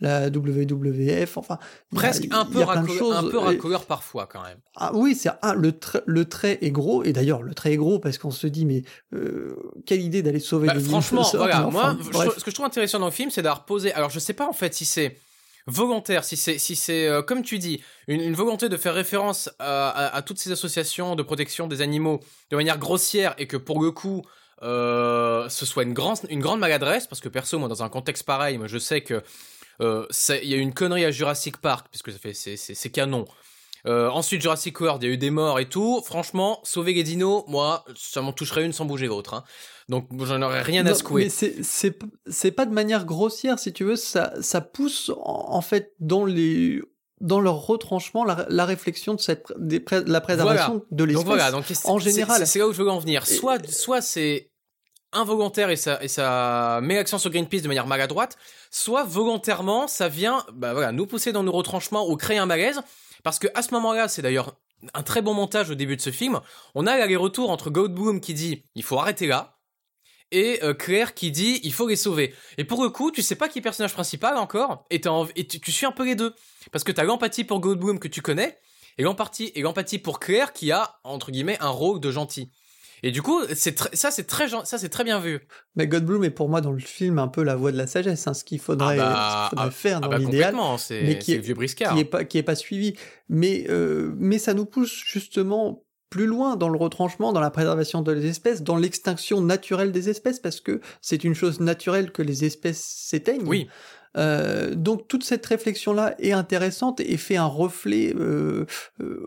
la 0.00 0.28
WWF, 0.28 1.36
enfin 1.36 1.58
presque 1.94 2.28
un 2.30 2.44
peu 2.44 2.60
racoleur, 2.60 3.16
un 3.16 3.24
peu 3.24 3.38
racoleur 3.38 3.84
parfois 3.84 4.26
quand 4.26 4.42
même. 4.42 4.58
Ah 4.76 4.92
oui, 4.94 5.14
c'est 5.14 5.30
le 5.56 5.72
trait 5.72 6.02
le 6.06 6.24
trait 6.24 6.58
est 6.62 6.70
gros 6.70 7.04
et 7.04 7.12
d'ailleurs 7.12 7.42
le 7.42 7.54
trait 7.54 7.72
est 7.72 7.76
gros 7.76 7.98
parce 7.98 8.18
qu'on 8.18 8.30
se 8.30 8.46
dit 8.46 8.64
mais 8.64 8.82
quelle 9.86 10.00
idée 10.00 10.22
d'aller 10.22 10.40
sauver 10.40 10.68
bah, 10.68 10.80
Franchement, 10.80 11.26
voilà, 11.34 11.60
moi, 11.70 11.96
ce 12.36 12.44
que 12.44 12.50
je 12.50 12.54
trouve 12.54 12.66
intéressant 12.66 12.98
dans 12.98 13.06
le 13.06 13.12
film, 13.12 13.30
c'est 13.30 13.42
d'avoir 13.42 13.64
posé. 13.64 13.92
Alors, 13.92 14.10
je 14.10 14.18
sais 14.18 14.32
pas 14.32 14.48
en 14.48 14.52
fait 14.52 14.74
si 14.74 14.84
c'est 14.84 15.16
volontaire, 15.66 16.24
si 16.24 16.36
c'est, 16.36 16.58
si 16.58 16.76
c'est 16.76 17.06
euh, 17.06 17.22
comme 17.22 17.42
tu 17.42 17.58
dis, 17.58 17.82
une, 18.08 18.34
volonté 18.34 18.68
de 18.68 18.76
faire 18.76 18.94
référence 18.94 19.50
à, 19.58 20.22
toutes 20.26 20.38
ces 20.38 20.52
associations 20.52 21.14
de 21.14 21.22
protection 21.22 21.66
des 21.66 21.82
animaux 21.82 22.20
de 22.50 22.56
manière 22.56 22.78
grossière 22.78 23.34
et 23.38 23.46
que 23.46 23.56
pour 23.56 23.82
le 23.82 23.90
coup, 23.90 24.22
euh, 24.62 25.48
ce 25.48 25.66
soit 25.66 25.82
une 25.82 25.94
grande, 25.94 26.18
une 26.30 26.40
grande 26.40 26.60
maladresse, 26.60 27.06
parce 27.06 27.20
que 27.20 27.28
perso, 27.28 27.58
moi, 27.58 27.68
dans 27.68 27.82
un 27.82 27.88
contexte 27.88 28.24
pareil, 28.24 28.58
moi, 28.58 28.66
je 28.66 28.78
sais 28.78 29.02
que 29.02 29.22
euh, 29.80 30.06
il 30.42 30.48
y 30.48 30.54
a 30.54 30.58
une 30.58 30.74
connerie 30.74 31.04
à 31.04 31.10
Jurassic 31.10 31.56
Park, 31.56 31.86
puisque 31.90 32.12
ça 32.12 32.18
fait, 32.18 32.34
c'est 32.34 32.90
canon. 32.90 33.26
Euh, 33.86 34.08
ensuite, 34.10 34.42
Jurassic 34.42 34.80
World, 34.80 35.02
il 35.02 35.06
y 35.06 35.10
a 35.10 35.14
eu 35.14 35.18
des 35.18 35.30
morts 35.30 35.58
et 35.58 35.68
tout. 35.68 36.02
Franchement, 36.04 36.60
sauver 36.62 36.94
les 36.94 37.02
dinos, 37.02 37.44
moi, 37.48 37.84
ça 37.96 38.22
m'en 38.22 38.32
toucherait 38.32 38.64
une 38.64 38.72
sans 38.72 38.84
bouger 38.84 39.06
l'autre. 39.06 39.34
Hein. 39.34 39.44
Donc, 39.88 40.08
j'en 40.24 40.40
aurais 40.42 40.62
rien 40.62 40.86
à 40.86 40.94
secouer. 40.94 41.28
Mais 41.40 41.92
c'est 42.26 42.50
pas 42.52 42.66
de 42.66 42.72
manière 42.72 43.04
grossière, 43.04 43.58
si 43.58 43.72
tu 43.72 43.84
veux. 43.84 43.96
Ça, 43.96 44.32
ça 44.40 44.60
pousse, 44.60 45.10
en, 45.16 45.60
fait, 45.60 45.92
dans 45.98 46.24
les 46.24 46.80
dans 47.20 47.38
leur 47.38 47.66
retranchement 47.66 48.24
la, 48.24 48.46
la 48.48 48.64
réflexion 48.64 49.14
de 49.14 49.20
cette 49.20 49.52
des, 49.56 49.80
la 50.06 50.20
préservation 50.20 50.84
de 50.90 51.04
l'espèce 51.04 51.24
voilà, 51.24 51.52
en 51.84 51.98
général 52.00 52.44
c'est 52.48 52.58
là 52.58 52.66
où 52.66 52.72
je 52.72 52.82
veux 52.82 52.90
en 52.90 52.98
venir 52.98 53.28
soit 53.28 53.64
soit 53.70 54.00
c'est 54.00 54.50
involontaire 55.12 55.70
et 55.70 55.76
ça 55.76 56.02
et 56.02 56.08
ça 56.08 56.80
met 56.82 56.96
l'accent 56.96 57.18
sur 57.18 57.30
Greenpeace 57.30 57.62
de 57.62 57.68
manière 57.68 57.86
maladroite 57.86 58.36
soit 58.72 59.04
volontairement 59.04 59.86
ça 59.86 60.08
vient 60.08 60.44
bah 60.52 60.72
voilà 60.72 60.90
nous 60.90 61.06
pousser 61.06 61.30
dans 61.30 61.44
nos 61.44 61.52
retranchements 61.52 62.10
ou 62.10 62.16
créer 62.16 62.38
un 62.38 62.46
malaise 62.46 62.80
parce 63.22 63.38
que 63.38 63.48
à 63.54 63.62
ce 63.62 63.72
moment-là, 63.74 64.08
c'est 64.08 64.22
d'ailleurs 64.22 64.56
un 64.94 65.02
très 65.02 65.22
bon 65.22 65.34
montage 65.34 65.70
au 65.70 65.74
début 65.74 65.96
de 65.96 66.00
ce 66.00 66.10
film. 66.10 66.40
On 66.74 66.86
a 66.86 66.96
l'aller-retour 66.96 67.50
entre 67.50 67.70
Goldblum 67.70 68.20
qui 68.20 68.34
dit 68.34 68.64
il 68.74 68.82
faut 68.82 68.98
arrêter 68.98 69.26
là 69.26 69.58
et 70.30 70.60
euh, 70.62 70.74
Claire 70.74 71.14
qui 71.14 71.30
dit 71.30 71.60
il 71.62 71.72
faut 71.72 71.88
les 71.88 71.96
sauver. 71.96 72.34
Et 72.58 72.64
pour 72.64 72.82
le 72.82 72.90
coup, 72.90 73.10
tu 73.10 73.22
sais 73.22 73.36
pas 73.36 73.48
qui 73.48 73.58
est 73.58 73.60
le 73.60 73.64
personnage 73.64 73.92
principal 73.92 74.36
encore 74.36 74.86
et, 74.90 75.00
et 75.36 75.46
tu, 75.46 75.72
suis 75.72 75.86
un 75.86 75.92
peu 75.92 76.04
les 76.04 76.14
deux 76.14 76.34
parce 76.72 76.84
que 76.84 76.92
t'as 76.92 77.04
l'empathie 77.04 77.44
pour 77.44 77.60
Goldblum 77.60 77.98
que 77.98 78.08
tu 78.08 78.22
connais 78.22 78.58
et 78.98 79.02
l'empathie 79.02 79.98
pour 79.98 80.20
Claire 80.20 80.52
qui 80.52 80.72
a 80.72 80.98
entre 81.04 81.30
guillemets 81.30 81.58
un 81.60 81.68
rôle 81.68 82.00
de 82.00 82.10
gentil. 82.10 82.50
Et 83.02 83.10
du 83.10 83.20
coup, 83.20 83.40
c'est 83.54 83.76
ça, 83.94 84.10
c'est 84.10 84.24
très, 84.24 84.48
ça, 84.48 84.78
c'est 84.78 84.88
très 84.88 85.04
bien 85.04 85.18
vu. 85.18 85.40
Mais 85.74 85.88
Godbloom 85.88 86.24
est 86.24 86.30
pour 86.30 86.48
moi 86.48 86.60
dans 86.60 86.70
le 86.70 86.78
film 86.78 87.18
un 87.18 87.28
peu 87.28 87.42
la 87.42 87.56
voie 87.56 87.72
de 87.72 87.76
la 87.76 87.86
sagesse, 87.86 88.26
hein, 88.28 88.34
ce 88.34 88.44
qu'il 88.44 88.60
faudrait, 88.60 88.98
ah 89.00 89.50
bah, 89.52 89.70
faire 89.70 89.98
ah 89.98 90.00
dans 90.00 90.08
bah 90.08 90.18
l'idéal, 90.18 90.54
mais 90.90 91.18
qui 91.18 91.32
est, 91.32 91.38
vieux 91.38 91.54
briscard. 91.54 91.94
qui 91.94 92.00
est 92.00 92.04
pas, 92.04 92.24
qui 92.24 92.38
est 92.38 92.42
pas 92.42 92.54
suivi. 92.54 92.94
Mais, 93.28 93.66
euh, 93.68 94.12
mais 94.16 94.38
ça 94.38 94.54
nous 94.54 94.66
pousse 94.66 95.02
justement 95.04 95.84
plus 96.10 96.26
loin 96.26 96.56
dans 96.56 96.68
le 96.68 96.78
retranchement, 96.78 97.32
dans 97.32 97.40
la 97.40 97.50
préservation 97.50 98.02
des 98.02 98.26
espèces, 98.26 98.62
dans 98.62 98.76
l'extinction 98.76 99.40
naturelle 99.40 99.90
des 99.90 100.10
espèces, 100.10 100.38
parce 100.38 100.60
que 100.60 100.80
c'est 101.00 101.24
une 101.24 101.34
chose 101.34 101.58
naturelle 101.58 102.12
que 102.12 102.22
les 102.22 102.44
espèces 102.44 102.84
s'éteignent. 102.84 103.46
Oui. 103.46 103.68
Euh, 104.16 104.74
donc 104.74 105.08
toute 105.08 105.24
cette 105.24 105.44
réflexion-là 105.46 106.14
est 106.18 106.32
intéressante 106.32 107.00
et 107.00 107.16
fait 107.16 107.36
un 107.36 107.46
reflet, 107.46 108.14
euh, 108.14 108.66
euh, 109.00 109.26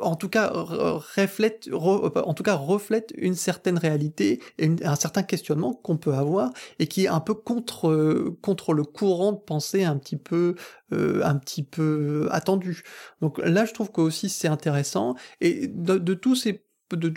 en 0.00 0.16
tout 0.16 0.28
cas 0.28 0.50
reflète, 0.52 1.68
en 1.72 2.34
tout 2.34 2.42
cas 2.42 2.54
reflète 2.54 3.12
une 3.16 3.34
certaine 3.34 3.78
réalité 3.78 4.42
et 4.58 4.70
un 4.82 4.96
certain 4.96 5.22
questionnement 5.22 5.72
qu'on 5.72 5.96
peut 5.96 6.14
avoir 6.14 6.50
et 6.78 6.86
qui 6.86 7.04
est 7.04 7.08
un 7.08 7.20
peu 7.20 7.34
contre 7.34 8.34
contre 8.42 8.74
le 8.74 8.84
courant 8.84 9.32
de 9.32 9.38
pensée 9.38 9.84
un 9.84 9.96
petit 9.96 10.16
peu 10.16 10.56
un 10.90 11.36
petit 11.36 11.64
peu 11.64 12.28
attendu. 12.30 12.82
Donc 13.20 13.38
là, 13.38 13.64
je 13.64 13.72
trouve 13.72 13.90
que 13.90 14.00
aussi 14.00 14.28
c'est 14.28 14.48
intéressant 14.48 15.14
et 15.40 15.66
de 15.68 16.14
tous 16.14 16.36
ces 16.36 16.64
de 16.96 17.12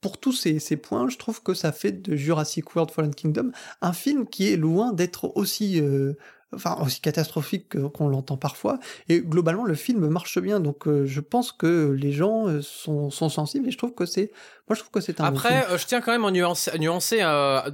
pour 0.00 0.18
tous 0.18 0.32
ces, 0.32 0.58
ces, 0.58 0.76
points, 0.76 1.08
je 1.08 1.16
trouve 1.16 1.42
que 1.42 1.54
ça 1.54 1.72
fait 1.72 1.92
de 1.92 2.16
Jurassic 2.16 2.74
World 2.74 2.92
Fallen 2.92 3.14
Kingdom 3.14 3.50
un 3.80 3.92
film 3.92 4.26
qui 4.26 4.52
est 4.52 4.56
loin 4.56 4.92
d'être 4.92 5.32
aussi, 5.36 5.80
euh, 5.80 6.14
enfin, 6.54 6.76
aussi 6.82 7.00
catastrophique 7.00 7.80
qu'on 7.92 8.08
l'entend 8.08 8.36
parfois. 8.36 8.78
Et 9.08 9.20
globalement, 9.20 9.64
le 9.64 9.74
film 9.74 10.08
marche 10.08 10.38
bien, 10.38 10.60
donc 10.60 10.86
euh, 10.86 11.06
je 11.06 11.20
pense 11.20 11.52
que 11.52 11.90
les 11.90 12.12
gens 12.12 12.48
euh, 12.48 12.60
sont, 12.62 13.10
sont, 13.10 13.28
sensibles 13.28 13.68
et 13.68 13.70
je 13.70 13.78
trouve 13.78 13.94
que 13.94 14.06
c'est, 14.06 14.30
moi 14.68 14.74
je 14.74 14.80
trouve 14.80 14.90
que 14.90 15.00
c'est 15.00 15.20
un. 15.20 15.24
Après, 15.24 15.66
je 15.76 15.86
tiens 15.86 16.00
quand 16.00 16.12
même 16.12 16.24
à 16.24 16.30
nuancer, 16.30 16.78
nuancer 16.78 17.22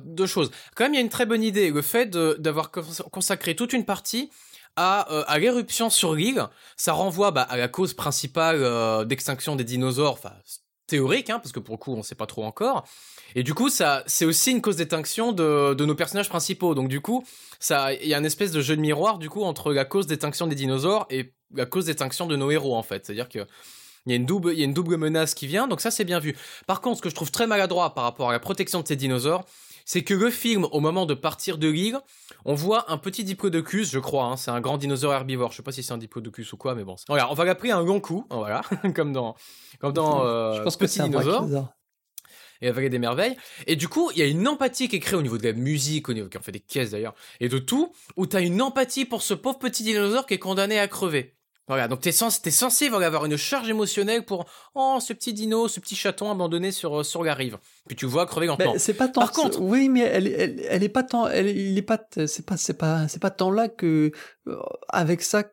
deux 0.05 0.27
choses. 0.27 0.51
Quand 0.75 0.85
même, 0.85 0.95
il 0.95 0.97
y 0.97 1.01
a 1.01 1.03
une 1.03 1.09
très 1.09 1.27
bonne 1.27 1.43
idée, 1.43 1.71
le 1.71 1.83
fait 1.83 2.11
d'avoir 2.11 2.71
consacré 2.71 3.55
toute 3.55 3.73
une 3.73 3.85
partie 3.85 4.31
à, 4.77 5.01
à 5.01 5.39
l'éruption 5.39 5.91
sur 5.91 6.15
l'île, 6.15 6.47
ça 6.77 6.93
renvoie 6.93 7.33
bah, 7.33 7.43
à 7.43 7.57
la 7.57 7.67
cause 7.67 7.95
principale 7.95 9.07
d'extinction 9.07 9.57
des 9.57 9.65
dinosaures, 9.65 10.13
enfin 10.13 10.33
théorique, 10.89 11.31
hein, 11.31 11.39
parce 11.39 11.53
que 11.53 11.61
pour 11.61 11.75
le 11.75 11.79
coup, 11.79 11.95
on 11.95 12.03
sait 12.03 12.17
pas 12.17 12.27
trop 12.27 12.45
encore. 12.45 12.85
Et 13.37 13.45
du 13.45 13.55
coup, 13.55 13.69
ça, 13.69 14.03
c'est 14.07 14.25
aussi 14.25 14.51
une 14.51 14.61
cause 14.61 14.77
d'extinction 14.77 15.33
de, 15.33 15.85
nos 15.85 15.95
personnages 15.95 16.29
principaux. 16.29 16.75
Donc 16.75 16.89
du 16.89 17.01
coup, 17.01 17.25
ça, 17.61 17.95
il 17.95 18.09
y 18.09 18.15
a 18.15 18.19
une 18.19 18.27
espèce 18.27 18.51
de 18.51 18.61
jeu 18.61 18.75
de 18.75 18.81
miroir 18.81 19.19
du 19.19 19.31
coup 19.31 19.45
entre 19.45 19.73
la 19.73 19.85
cause 19.85 20.07
d'extinction 20.07 20.47
des 20.49 20.57
dinosaures 20.57 21.07
et 21.11 21.33
la 21.55 21.67
cause 21.67 21.85
d'extinction 21.85 22.27
de 22.27 22.37
nos 22.37 22.51
héros 22.51 22.75
en 22.75 22.83
fait. 22.83 23.07
C'est-à-dire 23.07 23.29
que 23.29 23.47
il 24.07 24.13
y 24.13 24.15
a 24.15 24.65
une 24.65 24.73
double 24.73 24.97
menace 24.97 25.35
qui 25.35 25.47
vient. 25.47 25.69
Donc 25.69 25.81
ça, 25.81 25.91
c'est 25.91 26.05
bien 26.05 26.19
vu. 26.19 26.37
Par 26.67 26.81
contre, 26.81 26.97
ce 26.97 27.03
que 27.03 27.11
je 27.11 27.15
trouve 27.15 27.31
très 27.31 27.47
maladroit 27.47 27.95
par 27.95 28.05
rapport 28.05 28.31
à 28.31 28.33
la 28.33 28.41
protection 28.41 28.81
de 28.81 28.89
ces 28.89 28.97
dinosaures, 28.97 29.45
c'est 29.89 30.05
que 30.05 30.13
le 30.13 30.29
film, 30.29 30.67
au 30.71 30.81
moment 30.81 31.07
de 31.07 31.15
partir 31.15 31.57
de 31.57 31.67
l'île, 31.67 31.99
on 32.45 32.53
voit 32.53 32.93
un 32.93 32.99
petit 32.99 33.25
diplodocus, 33.25 33.91
je 33.91 33.99
crois, 33.99 34.27
hein, 34.27 34.37
c'est 34.37 34.51
un 34.51 34.61
grand 34.61 34.77
dinosaure 34.77 35.15
herbivore. 35.15 35.51
Je 35.51 35.57
sais 35.57 35.63
pas 35.63 35.73
si 35.73 35.83
c'est 35.83 35.95
un 35.95 35.99
diplodocus 35.99 36.53
ou 36.53 36.59
quoi, 36.59 36.75
mais 36.75 36.85
bon. 36.85 36.97
Regarde, 37.09 37.31
on 37.33 37.35
va 37.35 37.47
l'appeler 37.47 37.71
un 37.71 37.83
long 37.83 37.99
coup, 37.99 38.27
voilà, 38.29 38.61
comme 38.95 39.15
dans 39.15 39.35
comme 39.81 39.95
dans 39.95 40.27
euh, 40.27 40.53
Je 40.59 40.63
pense 40.63 40.77
que 40.77 40.87
c'est 40.87 41.05
dinosaure. 41.05 41.73
et 42.61 42.67
la 42.67 42.73
vallée 42.73 42.91
des 42.91 42.99
merveilles. 42.99 43.35
Et 43.67 43.77
du 43.77 43.89
coup, 43.89 44.11
il 44.13 44.19
y 44.19 44.23
a 44.23 44.27
une 44.27 44.47
empathie 44.47 44.89
qui 44.89 44.97
est 44.97 45.01
créée 45.01 45.19
au 45.19 45.23
niveau 45.23 45.39
de 45.39 45.45
la 45.45 45.55
musique, 45.55 46.11
au 46.11 46.13
niveau 46.13 46.29
qui 46.29 46.37
en 46.37 46.43
fait 46.43 46.53
des 46.53 46.61
caisses 46.61 46.91
d'ailleurs, 46.91 47.15
et 47.41 47.49
de 47.49 47.57
tout, 47.57 47.95
où 48.17 48.27
t'as 48.27 48.43
une 48.43 48.61
empathie 48.61 49.07
pour 49.07 49.23
ce 49.23 49.33
pauvre 49.33 49.59
petit 49.59 49.85
dinosaure 49.85 50.27
qui 50.27 50.35
est 50.35 50.39
condamné 50.39 50.79
à 50.79 50.87
crever. 50.87 51.38
Voilà, 51.69 51.87
donc 51.87 52.01
t'es 52.01 52.13
sens, 52.13 52.41
t'es 52.41 52.51
censé 52.51 52.89
avoir 52.89 53.27
une 53.27 53.37
charge 53.37 53.69
émotionnelle 53.69 54.25
pour 54.25 54.47
oh 54.75 54.99
ce 55.01 55.13
petit 55.13 55.35
dino, 55.35 55.69
ce 55.69 55.81
petit 55.81 55.97
chaton 55.97 56.31
abandonné 56.31 56.73
sur 56.73 57.01
euh, 57.01 57.03
sur 57.03 57.23
la 57.23 57.35
rive. 57.35 57.59
Puis 57.87 57.95
tu 57.95 58.07
vois 58.07 58.27
crever 58.27 58.47
lentement. 58.47 58.75
c'est 58.79 58.95
pas 58.95 59.09
tant. 59.09 59.21
Par 59.21 59.33
contre, 59.33 59.61
oui, 59.61 59.89
mais 59.89 60.01
elle, 60.01 60.27
elle, 60.29 60.63
elle 60.69 60.83
est 60.83 60.89
pas 60.89 61.03
tant, 61.03 61.29
elle, 61.29 61.49
il 61.49 61.77
est 61.77 61.83
pas, 61.83 62.01
c'est 62.27 62.47
pas, 62.47 62.57
c'est 62.57 62.79
pas, 62.79 63.07
c'est 63.09 63.21
pas 63.21 63.31
tant 63.31 63.51
là 63.51 63.69
que 63.69 64.11
euh, 64.47 64.57
avec 64.89 65.23
ça 65.23 65.45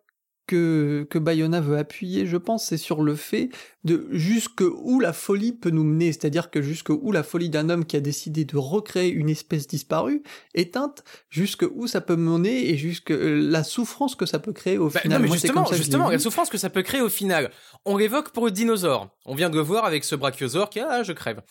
que, 0.47 1.07
que 1.09 1.17
Bayona 1.17 1.61
veut 1.61 1.77
appuyer, 1.77 2.25
je 2.25 2.37
pense, 2.37 2.65
c'est 2.65 2.77
sur 2.77 3.01
le 3.01 3.15
fait 3.15 3.49
de 3.83 4.07
jusque 4.11 4.61
où 4.61 4.99
la 4.99 5.13
folie 5.13 5.53
peut 5.53 5.69
nous 5.69 5.83
mener, 5.83 6.11
c'est-à-dire 6.11 6.49
que 6.49 6.61
jusque 6.61 6.89
où 6.89 7.11
la 7.11 7.23
folie 7.23 7.49
d'un 7.49 7.69
homme 7.69 7.85
qui 7.85 7.95
a 7.95 7.99
décidé 7.99 8.45
de 8.45 8.57
recréer 8.57 9.09
une 9.09 9.29
espèce 9.29 9.67
disparue, 9.67 10.23
éteinte, 10.53 11.03
jusque 11.29 11.65
où 11.73 11.87
ça 11.87 12.01
peut 12.01 12.15
mener 12.15 12.69
et 12.69 12.77
jusque 12.77 13.11
euh, 13.11 13.39
la 13.41 13.63
souffrance 13.63 14.15
que 14.15 14.25
ça 14.25 14.39
peut 14.39 14.53
créer 14.53 14.77
au 14.77 14.89
bah, 14.89 14.99
final. 14.99 15.21
Non, 15.21 15.27
mais 15.27 15.31
justement, 15.31 15.65
justement, 15.71 16.09
la 16.09 16.19
souffrance 16.19 16.49
que 16.49 16.57
ça 16.57 16.69
peut 16.69 16.83
créer 16.83 17.01
au 17.01 17.09
final. 17.09 17.51
On 17.85 17.97
l'évoque 17.97 18.31
pour 18.31 18.45
le 18.45 18.51
dinosaure. 18.51 19.09
On 19.25 19.35
vient 19.35 19.49
de 19.49 19.55
le 19.55 19.61
voir 19.61 19.85
avec 19.85 20.03
ce 20.03 20.15
brachiosaure 20.15 20.69
qui, 20.69 20.79
ah, 20.79 21.03
je 21.03 21.13
crève. 21.13 21.41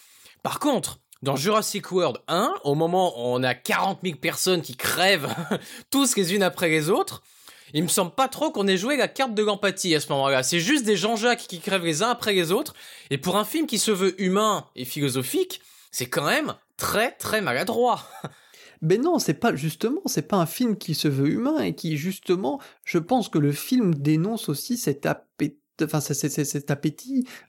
Par 0.42 0.58
contre, 0.58 1.00
dans 1.22 1.36
Jurassic 1.36 1.90
World 1.90 2.18
1, 2.28 2.52
au 2.64 2.74
moment 2.74 3.18
où 3.18 3.34
on 3.34 3.42
a 3.42 3.54
40 3.54 4.00
000 4.04 4.16
personnes 4.16 4.60
qui 4.60 4.76
crèvent 4.76 5.28
tous 5.90 6.16
les 6.16 6.34
unes 6.34 6.42
après 6.42 6.68
les 6.68 6.90
autres, 6.90 7.22
il 7.74 7.82
me 7.82 7.88
semble 7.88 8.12
pas 8.12 8.28
trop 8.28 8.52
qu'on 8.52 8.68
ait 8.68 8.76
joué 8.76 8.96
la 8.96 9.08
carte 9.08 9.34
de 9.34 9.42
l'empathie 9.42 9.94
à 9.96 10.00
ce 10.00 10.10
moment-là. 10.12 10.44
C'est 10.44 10.60
juste 10.60 10.84
des 10.84 10.96
Jean-Jacques 10.96 11.46
qui 11.48 11.58
crèvent 11.58 11.84
les 11.84 12.02
uns 12.02 12.10
après 12.10 12.32
les 12.32 12.52
autres. 12.52 12.72
Et 13.10 13.18
pour 13.18 13.36
un 13.36 13.44
film 13.44 13.66
qui 13.66 13.78
se 13.78 13.90
veut 13.90 14.20
humain 14.22 14.66
et 14.76 14.84
philosophique, 14.84 15.60
c'est 15.90 16.06
quand 16.06 16.24
même 16.24 16.54
très 16.76 17.10
très 17.12 17.40
maladroit. 17.40 18.08
Mais 18.80 18.96
non, 18.96 19.18
c'est 19.18 19.34
pas 19.34 19.56
justement, 19.56 20.02
c'est 20.06 20.28
pas 20.28 20.36
un 20.36 20.46
film 20.46 20.76
qui 20.76 20.94
se 20.94 21.08
veut 21.08 21.28
humain 21.28 21.62
et 21.62 21.74
qui 21.74 21.96
justement, 21.96 22.60
je 22.84 22.98
pense 22.98 23.28
que 23.28 23.38
le 23.38 23.50
film 23.50 23.94
dénonce 23.94 24.48
aussi 24.48 24.76
cet 24.76 25.06
appétit 25.06 25.56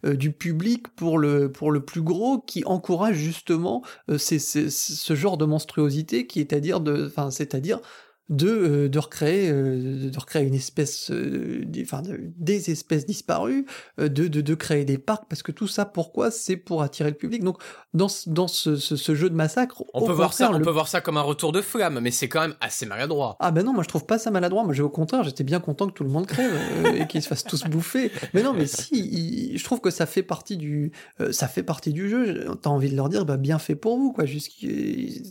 euh, 0.05 0.15
du 0.15 0.31
public 0.31 0.87
pour 0.95 1.19
le 1.19 1.51
plus 1.85 2.01
gros 2.01 2.39
qui 2.39 2.63
encourage 2.65 3.17
justement 3.17 3.83
euh, 4.09 4.17
ce 4.17 5.15
genre 5.15 5.37
de 5.37 5.45
monstruosité 5.45 6.25
qui 6.25 6.39
est 6.39 6.53
à 6.53 6.59
dire 6.59 6.79
de 6.79 7.07
enfin 7.07 7.31
c'est-à-dire 7.31 7.81
de, 8.29 8.47
euh, 8.47 8.89
de, 8.89 8.99
recréer, 8.99 9.49
euh, 9.51 10.09
de 10.09 10.19
recréer 10.19 10.45
une 10.45 10.55
espèce, 10.55 11.11
euh, 11.11 11.63
enfin 11.83 12.01
des 12.37 12.71
espèces 12.71 13.05
disparues, 13.05 13.65
de, 13.97 14.07
de, 14.07 14.41
de, 14.41 14.55
créer 14.55 14.83
des 14.83 14.97
parcs, 14.97 15.25
parce 15.29 15.43
que 15.43 15.51
tout 15.51 15.67
ça, 15.67 15.85
pourquoi? 15.85 16.31
C'est 16.31 16.57
pour 16.57 16.81
attirer 16.81 17.09
le 17.09 17.15
public. 17.15 17.43
Donc 17.43 17.61
dans, 17.93 18.07
dans 18.27 18.47
ce, 18.47 18.77
ce, 18.77 19.15
jeu 19.15 19.29
de 19.29 19.35
massacre, 19.35 19.83
on 19.93 20.05
peut 20.05 20.11
voir 20.11 20.33
ça, 20.33 20.51
on 20.51 20.59
peut 20.59 20.71
voir 20.71 20.87
ça 20.87 21.01
comme 21.01 21.17
un 21.17 21.21
retour 21.21 21.51
de 21.51 21.61
flamme, 21.61 21.99
mais 21.99 22.11
c'est 22.11 22.27
quand 22.27 22.41
même 22.41 22.55
assez 22.61 22.85
maladroit. 22.85 23.37
Ah 23.39 23.51
ben 23.51 23.63
non, 23.63 23.73
moi 23.73 23.83
je 23.83 23.89
trouve 23.89 24.05
pas 24.05 24.17
ça 24.17 24.31
maladroit. 24.31 24.63
Moi, 24.63 24.79
au 24.79 24.89
contraire, 24.89 25.23
j'étais 25.23 25.43
bien 25.43 25.59
content 25.59 25.87
que 25.87 25.93
tout 25.93 26.03
le 26.03 26.09
monde 26.09 26.25
crève 26.25 26.57
et 26.95 27.07
qu'ils 27.07 27.21
se 27.21 27.27
fassent 27.27 27.43
tous 27.43 27.65
bouffer. 27.65 28.11
Mais 28.33 28.41
non, 28.41 28.53
mais 28.53 28.65
si, 28.65 29.55
je 29.57 29.63
trouve 29.63 29.81
que 29.81 29.91
ça 29.91 30.05
fait 30.05 30.23
partie 30.23 30.57
du, 30.57 30.91
ça 31.31 31.47
fait 31.47 31.63
partie 31.63 31.93
du 31.93 32.09
jeu. 32.09 32.47
T'as 32.61 32.69
envie 32.71 32.89
de 32.89 32.95
leur 32.95 33.09
dire, 33.09 33.25
bah 33.25 33.37
bien 33.37 33.59
fait 33.59 33.75
pour 33.75 33.97
vous, 33.97 34.11
quoi. 34.11 34.25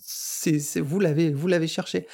c'est, 0.04 0.80
vous 0.80 1.00
l'avez, 1.00 1.30
vous 1.32 1.48
l'avez 1.48 1.66
cherché. 1.66 2.06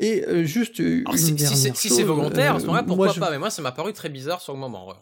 Et 0.00 0.24
euh, 0.26 0.44
juste 0.44 0.78
une 0.80 1.04
si, 1.14 1.32
dernière 1.32 1.76
si, 1.76 1.88
c'est 1.88 2.02
volontaire, 2.02 2.56
à 2.56 2.60
ce 2.60 2.66
moment-là, 2.66 2.82
pourquoi 2.82 3.12
pas 3.14 3.30
Mais 3.30 3.38
moi, 3.38 3.50
ça 3.50 3.62
m'a 3.62 3.72
paru 3.72 3.92
très 3.92 4.08
bizarre 4.08 4.40
sur 4.40 4.52
le 4.52 4.58
moment. 4.58 4.92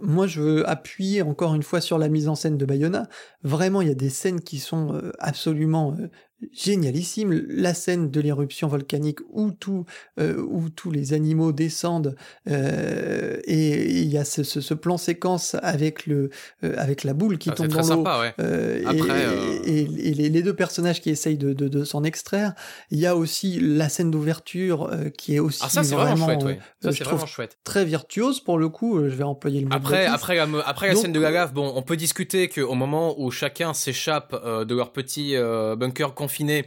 Moi, 0.00 0.26
je 0.26 0.40
veux 0.40 0.68
appuyer 0.68 1.22
encore 1.22 1.54
une 1.54 1.62
fois 1.62 1.80
sur 1.80 1.98
la 1.98 2.08
mise 2.08 2.28
en 2.28 2.34
scène 2.34 2.56
de 2.56 2.64
Bayona. 2.64 3.08
Vraiment, 3.42 3.82
il 3.82 3.88
y 3.88 3.90
a 3.90 3.94
des 3.94 4.10
scènes 4.10 4.40
qui 4.40 4.58
sont 4.58 4.94
euh, 4.94 5.12
absolument 5.18 5.96
euh, 5.98 6.08
génialissime. 6.52 7.32
La 7.48 7.74
scène 7.74 8.10
de 8.10 8.20
l'éruption 8.20 8.68
volcanique 8.68 9.18
où, 9.30 9.50
tout, 9.50 9.84
euh, 10.20 10.36
où 10.48 10.68
tous 10.70 10.90
les 10.90 11.12
animaux 11.12 11.52
descendent 11.52 12.14
euh, 12.48 13.38
et 13.44 14.00
il 14.00 14.08
y 14.08 14.18
a 14.18 14.24
ce, 14.24 14.42
ce, 14.42 14.60
ce, 14.60 14.74
plan 14.74 14.96
séquence 14.96 15.56
avec, 15.62 16.06
le, 16.06 16.30
euh, 16.64 16.74
avec 16.76 17.04
la 17.04 17.14
boule 17.14 17.38
qui 17.38 17.50
ah, 17.50 17.54
tombe 17.54 17.68
dans 17.68 17.96
l'eau 17.96 18.04
ouais. 18.04 18.34
Euh, 18.40 19.62
et, 19.64 19.82
et, 19.82 20.10
et, 20.10 20.30
les, 20.30 20.42
deux 20.42 20.54
personnages 20.54 21.00
qui 21.00 21.10
essayent 21.10 21.38
de, 21.38 21.52
de, 21.52 21.68
de 21.68 21.84
s'en 21.84 22.04
extraire. 22.04 22.54
Il 22.90 22.98
y 22.98 23.06
a 23.06 23.16
aussi 23.16 23.58
la 23.60 23.88
scène 23.88 24.10
d'ouverture 24.10 24.90
qui 25.16 25.34
est 25.34 25.40
aussi 25.40 25.60
ah, 25.64 25.68
ça, 25.68 25.82
vraiment, 25.82 26.26
vraiment, 26.26 26.40
chouette, 26.40 26.60
ça, 26.82 26.90
je 26.90 27.04
trouve 27.04 27.26
chouette. 27.26 27.58
très 27.64 27.84
virtuose 27.84 28.40
pour 28.40 28.58
le 28.58 28.68
coup. 28.68 29.00
Je 29.08 29.14
vais 29.14 29.24
employer 29.24 29.60
le 29.60 29.66
mot. 29.66 29.74
Après, 29.74 30.06
après, 30.06 30.36
la, 30.36 30.46
après 30.64 30.88
la 30.88 30.94
scène 30.94 31.12
de 31.12 31.20
la 31.20 31.30
lave, 31.30 31.52
bon, 31.52 31.72
on 31.74 31.82
peut 31.82 31.96
discuter 31.96 32.48
qu'au 32.48 32.74
moment 32.74 33.20
où 33.20 33.30
chacun 33.30 33.74
s'échappe 33.74 34.34
de 34.64 34.74
leur 34.74 34.92
petit 34.92 35.34
bunker 35.76 36.14
confiné 36.28 36.66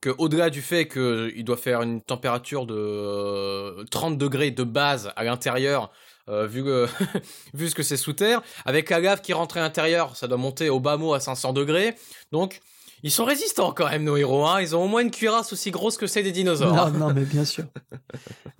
que 0.00 0.10
au-delà 0.18 0.50
du 0.50 0.62
fait 0.62 0.86
qu'il 0.86 1.44
doit 1.44 1.56
faire 1.56 1.82
une 1.82 2.00
température 2.00 2.64
de 2.64 3.84
30 3.90 4.12
euh, 4.12 4.16
degrés 4.16 4.50
de 4.52 4.62
base 4.62 5.12
à 5.16 5.24
l'intérieur, 5.24 5.90
euh, 6.28 6.46
vu, 6.46 6.62
ce 7.68 7.74
que 7.74 7.82
c'est 7.82 7.96
sous 7.96 8.12
terre, 8.12 8.40
avec 8.64 8.88
la 8.88 9.00
lave 9.00 9.20
qui 9.20 9.32
rentre 9.32 9.56
à 9.56 9.60
l'intérieur, 9.60 10.16
ça 10.16 10.28
doit 10.28 10.38
monter 10.38 10.70
au 10.70 10.78
bas 10.78 10.96
mot 10.96 11.12
à 11.12 11.20
500 11.20 11.52
degrés. 11.52 11.96
Donc, 12.30 12.60
ils 13.02 13.10
sont 13.10 13.24
résistants 13.24 13.72
quand 13.72 13.88
même, 13.88 14.04
nos 14.04 14.16
héros. 14.16 14.46
Hein. 14.46 14.60
Ils 14.60 14.76
ont 14.76 14.84
au 14.84 14.88
moins 14.88 15.02
une 15.02 15.10
cuirasse 15.10 15.52
aussi 15.52 15.70
grosse 15.70 15.96
que 15.96 16.06
celle 16.06 16.24
des 16.24 16.32
dinosaures. 16.32 16.74
Non, 16.90 17.08
non, 17.08 17.14
mais 17.14 17.24
bien 17.24 17.44
sûr. 17.44 17.64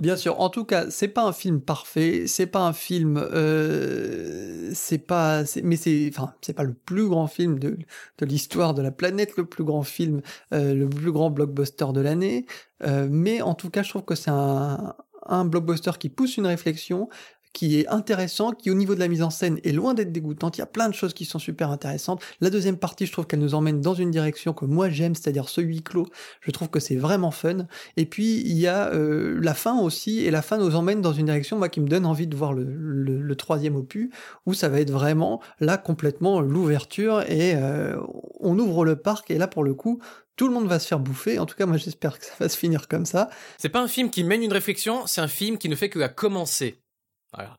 bien 0.01 0.17
sûr. 0.17 0.41
En 0.41 0.49
tout 0.49 0.65
cas, 0.65 0.91
c'est 0.91 1.09
pas 1.09 1.25
un 1.25 1.33
film 1.33 1.61
parfait. 1.61 2.25
C'est 2.27 2.47
pas 2.47 2.61
un 2.61 2.73
film. 2.73 3.17
Euh, 3.17 4.71
c'est 4.75 4.99
pas. 4.99 5.43
Mais 5.63 5.77
c'est. 5.77 6.11
Enfin, 6.13 6.35
c'est 6.41 6.55
pas 6.55 6.65
le 6.65 6.75
plus 6.75 7.09
grand 7.09 7.27
film 7.27 7.59
de, 7.59 7.79
de 8.19 8.27
l'histoire 8.27 8.75
de 8.75 8.83
la 8.83 8.91
planète, 8.91 9.37
le 9.37 9.45
plus 9.45 9.65
grand 9.65 9.83
film, 9.83 10.23
euh, 10.55 10.75
le 10.75 10.89
plus 10.89 11.13
grand 11.13 11.31
blockbuster 11.31 11.87
de 11.93 12.01
l'année. 12.01 12.47
Euh, 12.83 13.09
mais 13.11 13.43
en 13.43 13.55
tout 13.55 13.71
cas, 13.71 13.83
je 13.83 13.91
trouve 13.91 14.05
que 14.05 14.15
c'est 14.15 14.31
un, 14.31 14.95
un 15.27 15.45
blockbuster 15.45 15.93
qui 15.99 16.09
pousse 16.09 16.37
une 16.37 16.47
réflexion, 16.47 17.09
qui 17.53 17.81
est 17.81 17.89
intéressant, 17.89 18.53
qui 18.53 18.71
au 18.71 18.75
niveau 18.75 18.95
de 18.95 19.01
la 19.01 19.09
mise 19.09 19.23
en 19.23 19.31
scène 19.31 19.59
est 19.65 19.73
loin 19.73 19.95
d'être 19.95 20.13
dégoûtante. 20.13 20.57
Il 20.57 20.61
y 20.61 20.63
a 20.63 20.67
plein 20.67 20.89
de 20.89 20.95
choses 20.95 21.15
qui 21.15 21.25
sont 21.25 21.39
super 21.39 21.71
intéressantes. 21.71 22.23
La 22.41 22.51
deuxième 22.51 22.77
partie, 22.77 23.07
je 23.07 23.13
trouve 23.13 23.27
qu'elle 23.27 23.41
nous 23.41 23.55
emmène 23.55 23.81
dans 23.81 23.95
une 23.95 24.11
direction 24.11 24.53
que 24.53 24.65
moi 24.65 24.89
j'aime, 24.89 25.15
c'est-à-dire 25.15 25.49
ce 25.49 25.61
huis 25.61 25.83
clos. 25.83 26.07
Je 26.41 26.51
trouve 26.51 26.69
que 26.69 26.81
c'est 26.81 26.97
vraiment 26.97 27.31
fun. 27.31 27.67
Et 27.97 28.07
puis 28.07 28.41
il 28.41 28.57
y 28.57 28.67
a 28.67 28.89
euh, 28.93 29.39
la 29.43 29.55
fin 29.55 29.79
aussi, 29.79 30.25
et 30.25 30.31
la 30.31 30.43
fin 30.43 30.59
nous 30.59 30.75
emmène 30.77 31.01
dans 31.01 31.13
une 31.13 31.27
direction 31.27 31.59
moi 31.59 31.69
qui 31.69 31.81
me 31.81 31.89
donne 31.89 32.07
envie 32.07 32.27
de 32.27 32.37
voir 32.37 32.53
le, 32.53 32.65
le, 32.65 33.35
troisième 33.37 33.77
opus, 33.77 34.11
où 34.47 34.55
ça 34.55 34.69
va 34.69 34.81
être 34.81 34.91
vraiment 34.91 35.41
là 35.61 35.79
complètement 35.79 36.41
l'ouverture 36.41 37.23
et 37.23 37.55
euh, 37.55 37.97
on 38.39 38.59
ouvre 38.59 38.85
le 38.85 38.97
parc 38.97 39.31
et 39.31 39.39
là 39.39 39.49
pour 39.49 39.65
le 39.65 39.75
coup 39.75 40.01
tout 40.41 40.49
le 40.49 40.55
monde 40.55 40.69
va 40.69 40.79
se 40.79 40.89
faire 40.89 41.01
bouffer. 41.01 41.39
En 41.39 41.45
tout 41.45 41.55
cas, 41.55 41.67
moi, 41.67 41.77
j'espère 41.85 42.19
que 42.19 42.25
ça 42.25 42.33
va 42.41 42.49
se 42.49 42.57
finir 42.57 42.89
comme 42.89 43.05
ça. 43.05 43.29
C'est 43.59 43.69
pas 43.69 43.83
un 43.83 43.89
film 43.89 44.09
qui 44.09 44.25
mène 44.25 44.43
une 44.43 44.55
réflexion, 44.55 45.07
c'est 45.07 45.21
un 45.21 45.29
film 45.29 45.59
qui 45.59 45.69
ne 45.69 45.77
fait 45.77 45.91
que 45.91 45.99
la 45.99 46.09
commencer. 46.09 46.80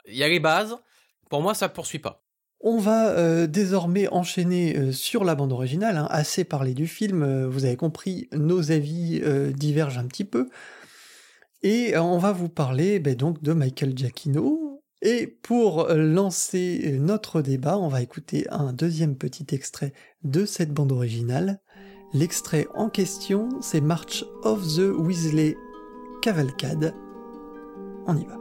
Il 0.07 0.15
y 0.15 0.23
a 0.23 0.29
les 0.29 0.39
bases. 0.39 0.75
Pour 1.29 1.41
moi, 1.41 1.53
ça 1.53 1.67
ne 1.67 1.73
poursuit 1.73 1.99
pas. 1.99 2.23
On 2.63 2.77
va 2.77 3.09
euh, 3.09 3.47
désormais 3.47 4.07
enchaîner 4.09 4.77
euh, 4.77 4.91
sur 4.91 5.23
la 5.23 5.33
bande 5.33 5.51
originale. 5.51 5.97
Hein. 5.97 6.07
Assez 6.11 6.43
parlé 6.43 6.73
du 6.73 6.85
film, 6.87 7.23
euh, 7.23 7.47
vous 7.47 7.65
avez 7.65 7.75
compris, 7.75 8.27
nos 8.33 8.71
avis 8.71 9.21
divergent 9.55 9.99
un 9.99 10.07
petit 10.07 10.25
peu. 10.25 10.49
Et 11.63 11.97
on 11.97 12.17
va 12.17 12.31
vous 12.31 12.49
parler 12.49 12.99
ben, 12.99 13.15
donc 13.15 13.41
de 13.41 13.53
Michael 13.53 13.97
Giacchino. 13.97 14.83
Et 15.03 15.25
pour 15.25 15.87
lancer 15.89 16.97
notre 16.99 17.41
débat, 17.41 17.77
on 17.77 17.87
va 17.87 18.03
écouter 18.03 18.45
un 18.51 18.71
deuxième 18.71 19.15
petit 19.15 19.47
extrait 19.51 19.93
de 20.23 20.45
cette 20.45 20.71
bande 20.71 20.91
originale. 20.91 21.59
L'extrait 22.13 22.67
en 22.75 22.89
question, 22.89 23.49
c'est 23.61 23.81
March 23.81 24.23
of 24.43 24.61
the 24.75 24.91
Weasley 24.95 25.55
Cavalcade. 26.21 26.93
On 28.05 28.15
y 28.15 28.25
va. 28.25 28.40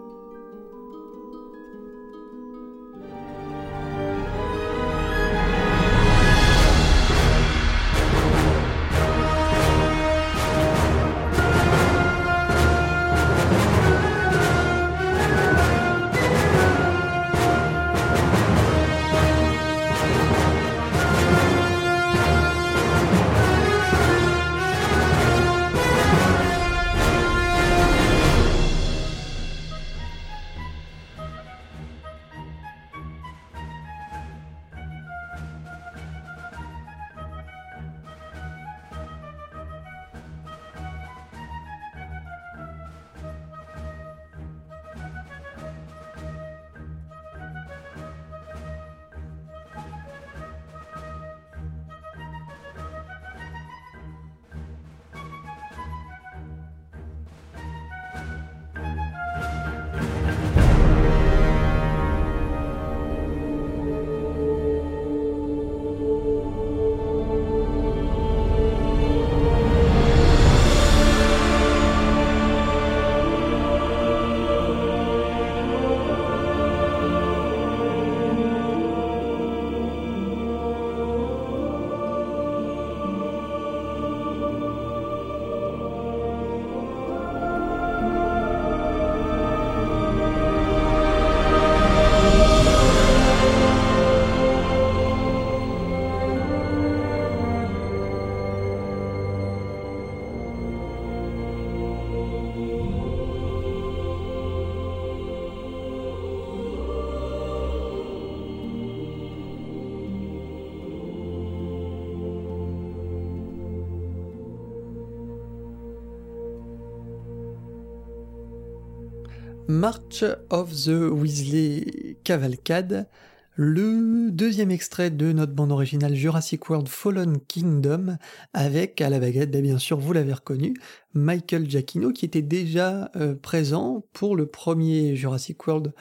March 119.80 120.24
of 120.50 120.74
the 120.74 121.08
Weasley 121.10 122.18
Cavalcade, 122.22 123.08
le 123.54 124.30
deuxième 124.30 124.70
extrait 124.70 125.08
de 125.08 125.32
notre 125.32 125.54
bande 125.54 125.72
originale 125.72 126.14
Jurassic 126.14 126.68
World 126.68 126.86
Fallen 126.86 127.40
Kingdom, 127.48 128.18
avec 128.52 129.00
à 129.00 129.08
la 129.08 129.18
baguette, 129.18 129.50
ben, 129.50 129.62
bien 129.62 129.78
sûr, 129.78 129.98
vous 129.98 130.12
l'avez 130.12 130.34
reconnu, 130.34 130.74
Michael 131.14 131.66
Giacchino, 131.66 132.12
qui 132.12 132.26
était 132.26 132.42
déjà 132.42 133.10
euh, 133.16 133.34
présent 133.34 134.04
pour 134.12 134.36
le 134.36 134.44
premier 134.44 135.16
Jurassic 135.16 135.66
World 135.66 135.94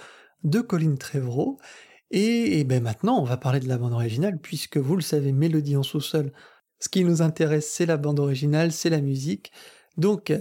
de 0.43 0.59
Colin 0.59 0.97
Trevorrow. 0.97 1.57
Et, 2.11 2.65
ben 2.65 2.83
maintenant, 2.83 3.17
on 3.21 3.23
va 3.23 3.37
parler 3.37 3.61
de 3.61 3.69
la 3.69 3.77
bande 3.77 3.93
originale, 3.93 4.39
puisque 4.41 4.75
vous 4.75 4.97
le 4.97 5.01
savez, 5.01 5.31
Mélodie 5.31 5.77
en 5.77 5.83
sous-sol, 5.83 6.33
ce 6.79 6.89
qui 6.89 7.05
nous 7.05 7.21
intéresse, 7.21 7.71
c'est 7.71 7.85
la 7.85 7.95
bande 7.95 8.19
originale, 8.19 8.73
c'est 8.73 8.89
la 8.89 8.99
musique. 8.99 9.53
Donc, 9.95 10.33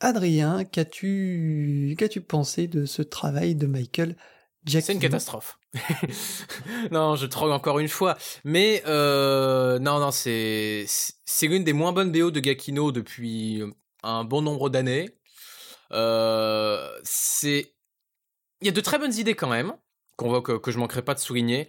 Adrien, 0.00 0.64
qu'as-tu 0.64 1.94
qu'as-tu 1.98 2.22
pensé 2.22 2.66
de 2.66 2.86
ce 2.86 3.02
travail 3.02 3.54
de 3.54 3.66
Michael 3.66 4.16
Jackson? 4.64 4.86
C'est 4.86 4.92
une 4.94 5.00
catastrophe. 5.00 5.58
non, 6.90 7.16
je 7.16 7.26
trogue 7.26 7.50
encore 7.52 7.78
une 7.78 7.88
fois. 7.88 8.16
Mais 8.44 8.82
euh, 8.86 9.78
non, 9.78 10.00
non, 10.00 10.10
c'est 10.10 10.86
c'est 10.88 11.46
l'une 11.46 11.64
des 11.64 11.74
moins 11.74 11.92
bonnes 11.92 12.12
BO 12.12 12.30
de 12.30 12.40
Gakino 12.40 12.92
depuis 12.92 13.62
un 14.02 14.24
bon 14.24 14.40
nombre 14.42 14.70
d'années. 14.70 15.10
Euh, 15.92 16.88
c'est 17.04 17.74
il 18.62 18.66
y 18.66 18.68
a 18.68 18.72
de 18.72 18.80
très 18.80 18.98
bonnes 18.98 19.14
idées 19.14 19.34
quand 19.34 19.48
même 19.48 19.74
qu'on 20.16 20.28
voit 20.28 20.42
que, 20.42 20.52
que 20.52 20.70
je 20.70 20.78
manquerai 20.78 21.02
pas 21.02 21.14
de 21.14 21.18
souligner, 21.20 21.68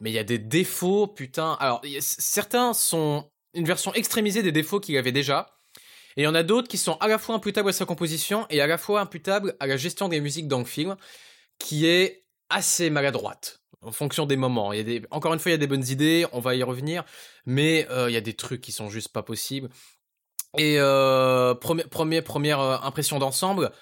mais 0.00 0.10
il 0.10 0.14
y 0.14 0.18
a 0.18 0.24
des 0.24 0.38
défauts, 0.38 1.06
putain. 1.06 1.56
Alors 1.60 1.82
certains 2.00 2.74
sont 2.74 3.30
une 3.54 3.64
version 3.64 3.92
extrémisée 3.94 4.42
des 4.42 4.52
défauts 4.52 4.80
qu'il 4.80 4.96
avait 4.96 5.12
déjà. 5.12 5.52
Et 6.16 6.22
il 6.22 6.24
y 6.24 6.26
en 6.26 6.34
a 6.34 6.42
d'autres 6.42 6.68
qui 6.68 6.78
sont 6.78 6.94
à 6.94 7.08
la 7.08 7.18
fois 7.18 7.34
imputables 7.34 7.68
à 7.68 7.72
sa 7.72 7.84
composition 7.84 8.46
et 8.50 8.60
à 8.60 8.66
la 8.66 8.78
fois 8.78 9.00
imputables 9.00 9.56
à 9.60 9.66
la 9.66 9.76
gestion 9.76 10.08
des 10.08 10.20
musiques 10.20 10.48
dans 10.48 10.58
le 10.58 10.64
film, 10.64 10.96
qui 11.58 11.86
est 11.86 12.24
assez 12.50 12.90
maladroite 12.90 13.60
en 13.80 13.92
fonction 13.92 14.26
des 14.26 14.36
moments. 14.36 14.72
Encore 15.10 15.32
une 15.34 15.40
fois, 15.40 15.50
il 15.50 15.54
y 15.54 15.56
a 15.56 15.58
des 15.58 15.66
bonnes 15.66 15.86
idées, 15.88 16.26
on 16.32 16.40
va 16.40 16.54
y 16.54 16.62
revenir, 16.62 17.04
mais 17.46 17.86
euh, 17.90 18.08
il 18.08 18.12
y 18.12 18.16
a 18.16 18.20
des 18.20 18.34
trucs 18.34 18.60
qui 18.60 18.72
sont 18.72 18.88
juste 18.88 19.08
pas 19.08 19.22
possibles. 19.22 19.68
Et 20.58 20.76
euh, 20.78 21.54
première 21.54 22.60
euh, 22.60 22.78
impression 22.82 23.18
d'ensemble, 23.18 23.72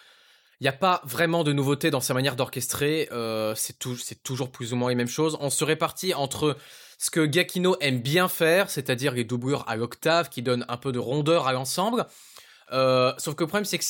il 0.61 0.65
n'y 0.65 0.69
a 0.69 0.73
pas 0.73 1.01
vraiment 1.05 1.43
de 1.43 1.53
nouveauté 1.53 1.91
dans 1.91 2.01
sa 2.01 2.15
manière 2.15 2.37
d'orchestrer. 2.37 3.09
Euh, 3.13 3.55
c'est 3.57 3.79
toujours 4.23 4.53
plus 4.53 4.73
ou 4.73 4.77
moins 4.77 4.91
les 4.91 4.95
mêmes 4.95 5.09
choses. 5.09 5.37
On 5.41 5.51
se 5.51 5.65
répartit 5.65 6.15
entre 6.15 6.57
ce 7.01 7.11
que 7.11 7.25
Gakino 7.25 7.77
aime 7.81 8.01
bien 8.01 8.29
faire, 8.29 8.69
c'est-à-dire 8.69 9.15
les 9.15 9.25
doublures 9.25 9.65
à 9.67 9.75
l'octave 9.75 10.29
qui 10.29 10.43
donnent 10.43 10.67
un 10.69 10.77
peu 10.77 10.93
de 10.93 10.99
rondeur 10.99 11.47
à 11.47 11.55
l'ensemble. 11.55 12.07
Euh, 12.73 13.15
sauf 13.17 13.35
que 13.35 13.43
le 13.43 13.49
problème, 13.49 13.65
c'est 13.65 13.79
que 13.79 13.85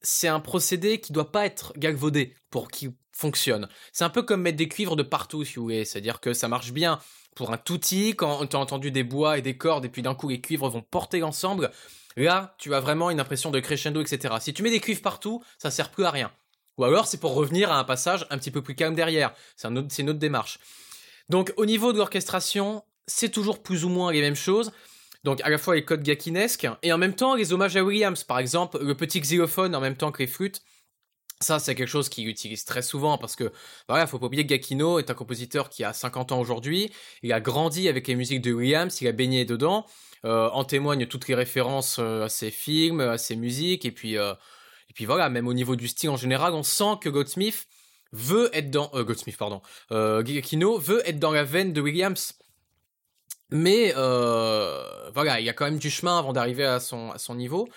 c'est 0.00 0.28
un 0.28 0.40
procédé 0.40 1.00
qui 1.00 1.12
doit 1.12 1.30
pas 1.30 1.44
être 1.44 1.74
galvaudé 1.76 2.34
pour 2.50 2.70
qu'il 2.70 2.94
fonctionne. 3.12 3.68
C'est 3.92 4.04
un 4.04 4.10
peu 4.10 4.22
comme 4.22 4.40
mettre 4.40 4.56
des 4.56 4.68
cuivres 4.68 4.96
de 4.96 5.02
partout, 5.02 5.44
si 5.44 5.56
vous 5.56 5.64
voulez. 5.64 5.84
C'est-à-dire 5.84 6.18
que 6.18 6.32
ça 6.32 6.48
marche 6.48 6.72
bien 6.72 6.98
pour 7.36 7.52
un 7.52 7.58
touti 7.58 8.16
quand 8.16 8.46
tu 8.46 8.56
as 8.56 8.58
entendu 8.58 8.90
des 8.90 9.04
bois 9.04 9.36
et 9.36 9.42
des 9.42 9.58
cordes 9.58 9.84
et 9.84 9.90
puis 9.90 10.00
d'un 10.00 10.14
coup 10.14 10.30
les 10.30 10.40
cuivres 10.40 10.70
vont 10.70 10.80
porter 10.80 11.18
l'ensemble. 11.18 11.70
Là, 12.16 12.54
tu 12.56 12.74
as 12.74 12.80
vraiment 12.80 13.10
une 13.10 13.20
impression 13.20 13.50
de 13.50 13.60
crescendo, 13.60 14.00
etc. 14.00 14.36
Si 14.40 14.54
tu 14.54 14.62
mets 14.62 14.70
des 14.70 14.80
cuivres 14.80 15.02
partout, 15.02 15.44
ça 15.58 15.70
sert 15.70 15.90
plus 15.90 16.06
à 16.06 16.10
rien. 16.10 16.32
Ou 16.78 16.84
alors 16.84 17.06
c'est 17.06 17.18
pour 17.18 17.34
revenir 17.34 17.70
à 17.70 17.78
un 17.78 17.84
passage 17.84 18.26
un 18.30 18.38
petit 18.38 18.50
peu 18.50 18.62
plus 18.62 18.74
calme 18.74 18.94
derrière. 18.94 19.34
C'est 19.56 19.68
un 19.68 19.76
une 19.76 20.10
autre 20.10 20.18
démarche. 20.18 20.58
Donc 21.30 21.52
au 21.56 21.64
niveau 21.64 21.92
de 21.92 21.98
l'orchestration, 21.98 22.82
c'est 23.06 23.30
toujours 23.30 23.62
plus 23.62 23.84
ou 23.84 23.88
moins 23.88 24.12
les 24.12 24.20
mêmes 24.20 24.34
choses. 24.34 24.72
Donc 25.22 25.40
à 25.42 25.48
la 25.48 25.58
fois 25.58 25.76
les 25.76 25.84
codes 25.84 26.02
gakinesques 26.02 26.66
et 26.82 26.92
en 26.92 26.98
même 26.98 27.14
temps 27.14 27.36
les 27.36 27.52
hommages 27.52 27.76
à 27.76 27.84
Williams, 27.84 28.24
par 28.24 28.40
exemple 28.40 28.82
le 28.82 28.94
petit 28.96 29.20
xylophone 29.20 29.74
en 29.74 29.80
même 29.80 29.96
temps 29.96 30.10
que 30.10 30.18
les 30.18 30.26
flûtes. 30.26 30.62
Ça, 31.42 31.58
c'est 31.58 31.74
quelque 31.74 31.88
chose 31.88 32.10
qu'il 32.10 32.28
utilise 32.28 32.66
très 32.66 32.82
souvent 32.82 33.16
parce 33.16 33.34
que, 33.34 33.50
voilà, 33.88 34.06
faut 34.06 34.18
pas 34.18 34.26
oublier 34.26 34.44
que 34.44 34.50
Gakino 34.50 34.98
est 34.98 35.10
un 35.10 35.14
compositeur 35.14 35.70
qui 35.70 35.84
a 35.84 35.94
50 35.94 36.32
ans 36.32 36.40
aujourd'hui. 36.40 36.92
Il 37.22 37.32
a 37.32 37.40
grandi 37.40 37.88
avec 37.88 38.08
les 38.08 38.14
musiques 38.14 38.42
de 38.42 38.52
Williams, 38.52 39.00
il 39.00 39.08
a 39.08 39.12
baigné 39.12 39.46
dedans. 39.46 39.86
Euh, 40.26 40.50
en 40.50 40.64
témoignent 40.64 41.06
toutes 41.06 41.28
les 41.28 41.34
références 41.34 41.96
euh, 41.98 42.24
à 42.24 42.28
ses 42.28 42.50
films, 42.50 43.00
à 43.00 43.16
ses 43.16 43.36
musiques, 43.36 43.86
et 43.86 43.90
puis, 43.90 44.18
euh, 44.18 44.34
et 44.90 44.92
puis 44.92 45.06
voilà, 45.06 45.30
même 45.30 45.48
au 45.48 45.54
niveau 45.54 45.76
du 45.76 45.88
style 45.88 46.10
en 46.10 46.18
général, 46.18 46.52
on 46.52 46.62
sent 46.62 46.98
que 47.00 47.08
Goldsmith 47.08 47.66
veut 48.12 48.50
être 48.52 48.70
dans, 48.70 48.90
euh, 48.94 49.04
Goldsmith, 49.04 49.36
pardon, 49.36 49.62
euh, 49.92 50.22
veut 50.78 51.08
être 51.08 51.18
dans 51.18 51.32
la 51.32 51.44
veine 51.44 51.72
de 51.72 51.80
Williams. 51.80 52.34
Mais 53.50 53.92
euh, 53.96 55.10
voilà, 55.12 55.40
il 55.40 55.46
y 55.46 55.48
a 55.48 55.52
quand 55.52 55.64
même 55.64 55.78
du 55.78 55.90
chemin 55.90 56.18
avant 56.18 56.32
d'arriver 56.32 56.64
à 56.64 56.78
son, 56.78 57.10
à 57.10 57.18
son 57.18 57.34
niveau. 57.34 57.68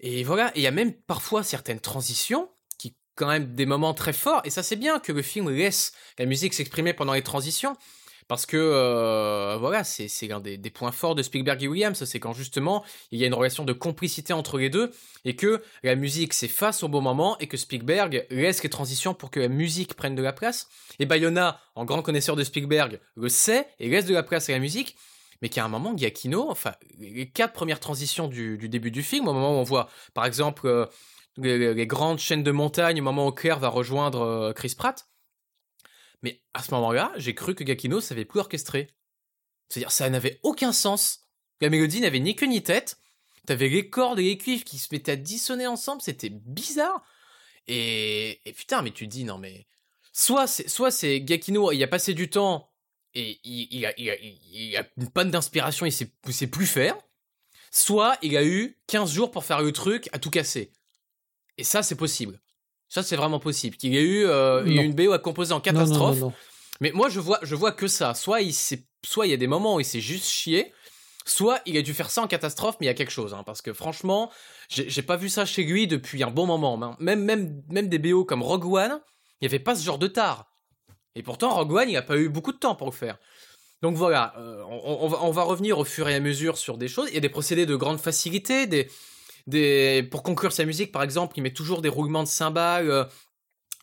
Et 0.00 0.24
voilà, 0.24 0.48
et 0.56 0.60
il 0.60 0.62
y 0.62 0.66
a 0.66 0.72
même 0.72 0.92
parfois 0.92 1.42
certaines 1.42 1.80
transitions 1.80 2.50
qui, 2.78 2.96
quand 3.14 3.28
même, 3.28 3.54
des 3.54 3.66
moments 3.66 3.94
très 3.94 4.12
forts. 4.12 4.42
Et 4.44 4.50
ça, 4.50 4.62
c'est 4.62 4.76
bien 4.76 4.98
que 4.98 5.12
le 5.12 5.22
film 5.22 5.50
laisse 5.50 5.92
la 6.18 6.26
musique 6.26 6.52
s'exprimer 6.52 6.92
pendant 6.92 7.12
les 7.12 7.22
transitions. 7.22 7.76
Parce 8.28 8.46
que 8.46 8.56
euh, 8.56 9.56
voilà, 9.58 9.84
c'est 9.84 10.08
l'un 10.26 10.40
des, 10.40 10.58
points 10.70 10.92
forts 10.92 11.14
de 11.14 11.22
Spielberg 11.22 11.62
et 11.62 11.68
Williams, 11.68 12.04
c'est 12.04 12.20
quand 12.20 12.32
justement 12.32 12.84
il 13.10 13.18
y 13.18 13.24
a 13.24 13.26
une 13.26 13.34
relation 13.34 13.64
de 13.64 13.72
complicité 13.72 14.32
entre 14.32 14.58
les 14.58 14.70
deux 14.70 14.92
et 15.24 15.36
que 15.36 15.62
la 15.82 15.94
musique 15.94 16.32
s'efface 16.32 16.82
au 16.82 16.88
bon 16.88 17.00
moment 17.00 17.36
et 17.38 17.46
que 17.46 17.56
Spielberg 17.56 18.26
laisse 18.30 18.62
les 18.62 18.70
transitions 18.70 19.14
pour 19.14 19.30
que 19.30 19.40
la 19.40 19.48
musique 19.48 19.94
prenne 19.94 20.14
de 20.14 20.22
la 20.22 20.32
place. 20.32 20.68
Et 20.98 21.06
Bayona, 21.06 21.60
en 21.74 21.84
grand 21.84 22.02
connaisseur 22.02 22.36
de 22.36 22.44
Spielberg, 22.44 23.00
le 23.16 23.28
sait 23.28 23.68
et 23.78 23.88
laisse 23.88 24.06
de 24.06 24.14
la 24.14 24.22
place 24.22 24.48
à 24.48 24.52
la 24.52 24.58
musique. 24.58 24.96
Mais 25.42 25.48
qu'à 25.48 25.64
un 25.64 25.68
moment, 25.68 25.94
Giacchino, 25.94 26.50
enfin, 26.50 26.72
les 26.98 27.28
quatre 27.28 27.52
premières 27.52 27.80
transitions 27.80 28.28
du, 28.28 28.56
début 28.68 28.90
du 28.90 29.02
film, 29.02 29.28
au 29.28 29.34
moment 29.34 29.50
où 29.50 29.60
on 29.60 29.62
voit, 29.62 29.88
par 30.14 30.24
exemple, 30.24 30.66
euh, 30.66 30.86
les, 31.36 31.86
grandes 31.86 32.18
chaînes 32.18 32.42
de 32.42 32.50
montagnes, 32.50 33.00
au 33.00 33.04
moment 33.04 33.26
où 33.26 33.32
Claire 33.32 33.58
va 33.58 33.68
rejoindre 33.68 34.22
euh, 34.22 34.52
Chris 34.52 34.74
Pratt, 34.76 35.06
mais 36.24 36.42
à 36.54 36.62
ce 36.62 36.72
moment-là, 36.72 37.12
j'ai 37.16 37.34
cru 37.34 37.54
que 37.54 37.62
Gakino 37.62 38.00
savait 38.00 38.24
plus 38.24 38.40
orchestrer. 38.40 38.88
C'est-à-dire, 39.68 39.92
ça 39.92 40.08
n'avait 40.08 40.40
aucun 40.42 40.72
sens. 40.72 41.20
La 41.60 41.68
mélodie 41.68 42.00
n'avait 42.00 42.18
ni 42.18 42.34
queue 42.34 42.46
ni 42.46 42.62
tête. 42.62 42.98
T'avais 43.46 43.68
les 43.68 43.90
cordes 43.90 44.18
et 44.18 44.22
les 44.22 44.38
cuivres 44.38 44.64
qui 44.64 44.78
se 44.78 44.88
mettaient 44.90 45.12
à 45.12 45.16
dissonner 45.16 45.66
ensemble, 45.66 46.00
c'était 46.00 46.30
bizarre. 46.30 47.04
Et, 47.66 48.40
et, 48.48 48.52
putain, 48.54 48.80
mais 48.80 48.90
tu 48.90 49.04
te 49.04 49.10
dis, 49.10 49.24
non 49.24 49.36
mais... 49.36 49.66
Soit 50.14 50.46
c'est, 50.46 51.20
Gakino, 51.20 51.72
il 51.72 51.82
a 51.82 51.88
passé 51.88 52.14
du 52.14 52.30
temps 52.30 52.72
et 53.14 53.40
il, 53.44 53.84
a, 53.84 53.92
une 53.98 55.10
panne 55.10 55.30
d'inspiration, 55.30 55.84
il 55.84 55.92
sait, 55.92 56.10
sait 56.30 56.46
plus 56.46 56.66
faire. 56.66 56.96
Soit 57.70 58.16
il 58.22 58.36
a 58.36 58.44
eu 58.44 58.78
15 58.86 59.12
jours 59.12 59.30
pour 59.30 59.44
faire 59.44 59.60
le 59.60 59.72
truc 59.72 60.08
à 60.12 60.18
tout 60.18 60.30
casser. 60.30 60.72
Et 61.58 61.64
ça, 61.64 61.82
c'est 61.82 61.96
possible. 61.96 62.40
Ça, 62.94 63.02
c'est 63.02 63.16
vraiment 63.16 63.40
possible. 63.40 63.76
Qu'il 63.76 63.92
y 63.92 63.98
ait 63.98 64.02
eu 64.02 64.24
euh, 64.24 64.64
une 64.64 64.94
BO 64.94 65.10
à 65.10 65.18
composer 65.18 65.52
en 65.52 65.60
catastrophe. 65.60 66.20
Non, 66.20 66.26
non, 66.26 66.26
non, 66.26 66.32
mais 66.80 66.92
moi, 66.92 67.08
je 67.08 67.18
vois, 67.18 67.40
je 67.42 67.56
vois 67.56 67.72
que 67.72 67.88
ça. 67.88 68.14
Soit 68.14 68.40
il, 68.40 68.54
soit 68.54 69.26
il 69.26 69.30
y 69.30 69.32
a 69.32 69.36
des 69.36 69.48
moments 69.48 69.74
où 69.74 69.80
il 69.80 69.84
s'est 69.84 70.00
juste 70.00 70.26
chié, 70.26 70.72
soit 71.26 71.60
il 71.66 71.76
a 71.76 71.82
dû 71.82 71.92
faire 71.92 72.08
ça 72.08 72.22
en 72.22 72.28
catastrophe, 72.28 72.76
mais 72.78 72.86
il 72.86 72.90
y 72.90 72.92
a 72.92 72.94
quelque 72.94 73.10
chose. 73.10 73.34
Hein, 73.34 73.42
parce 73.44 73.62
que 73.62 73.72
franchement, 73.72 74.30
j'ai 74.68 75.02
pas 75.02 75.16
vu 75.16 75.28
ça 75.28 75.44
chez 75.44 75.64
lui 75.64 75.88
depuis 75.88 76.22
un 76.22 76.30
bon 76.30 76.46
moment. 76.46 76.96
Même, 77.00 77.24
même, 77.24 77.62
même 77.68 77.88
des 77.88 77.98
BO 77.98 78.24
comme 78.24 78.44
Rogue 78.44 78.64
One, 78.64 79.00
il 79.40 79.44
n'y 79.44 79.48
avait 79.48 79.58
pas 79.58 79.74
ce 79.74 79.84
genre 79.84 79.98
de 79.98 80.06
tard. 80.06 80.46
Et 81.16 81.24
pourtant, 81.24 81.52
Rogue 81.52 81.72
One, 81.72 81.88
il 81.90 81.94
n'a 81.94 82.02
pas 82.02 82.16
eu 82.16 82.28
beaucoup 82.28 82.52
de 82.52 82.58
temps 82.58 82.76
pour 82.76 82.86
le 82.86 82.92
faire. 82.92 83.18
Donc 83.82 83.96
voilà, 83.96 84.34
euh, 84.38 84.62
on, 84.68 84.98
on, 85.00 85.08
va, 85.08 85.18
on 85.24 85.32
va 85.32 85.42
revenir 85.42 85.80
au 85.80 85.84
fur 85.84 86.08
et 86.08 86.14
à 86.14 86.20
mesure 86.20 86.58
sur 86.58 86.78
des 86.78 86.86
choses. 86.86 87.08
Il 87.08 87.14
y 87.14 87.18
a 87.18 87.20
des 87.20 87.28
procédés 87.28 87.66
de 87.66 87.74
grande 87.74 87.98
facilité, 87.98 88.68
des, 88.68 88.88
pour 90.10 90.22
conclure 90.22 90.52
sa 90.52 90.64
musique 90.64 90.92
par 90.92 91.02
exemple 91.02 91.34
il 91.36 91.42
met 91.42 91.52
toujours 91.52 91.82
des 91.82 91.88
roulements 91.88 92.22
de 92.22 92.28
cymbales 92.28 92.90
euh, 92.90 93.04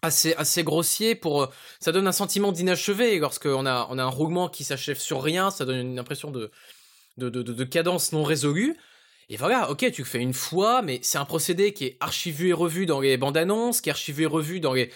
assez 0.01 0.63
grossiers 0.63 1.19
euh, 1.25 1.45
ça 1.79 1.91
donne 1.91 2.07
un 2.07 2.11
sentiment 2.11 2.51
d'inachevé 2.51 3.19
lorsqu'on 3.19 3.65
a 3.65 3.87
on 3.89 3.97
a 3.99 4.03
un 4.03 4.07
roulement 4.09 4.49
qui 4.49 4.63
s'achève 4.63 4.97
sur 4.97 5.21
rien 5.21 5.51
ça 5.51 5.65
donne 5.65 5.77
une 5.77 5.99
impression 5.99 6.31
de 6.31 6.51
de, 7.17 7.29
de, 7.29 7.41
de 7.43 7.63
cadence 7.63 8.13
non 8.13 8.23
résolue. 8.23 8.77
Et 9.29 9.37
voilà 9.37 9.69
ok 9.69 9.91
tu 9.91 10.01
le 10.01 10.07
fais 10.07 10.19
une 10.19 10.33
fois 10.33 10.81
mais 10.81 10.99
c'est 11.03 11.19
un 11.19 11.25
procédé 11.25 11.73
qui 11.73 11.85
est 11.85 11.97
archivé 11.99 12.49
et 12.49 12.53
revu 12.53 12.85
dans 12.85 12.99
les 12.99 13.17
bandes 13.17 13.37
annonces 13.37 13.81
qui 13.81 13.89
est 13.89 13.91
archivé 13.91 14.23
et 14.23 14.27
revu 14.27 14.59
dans 14.59 14.73
les 14.73 14.91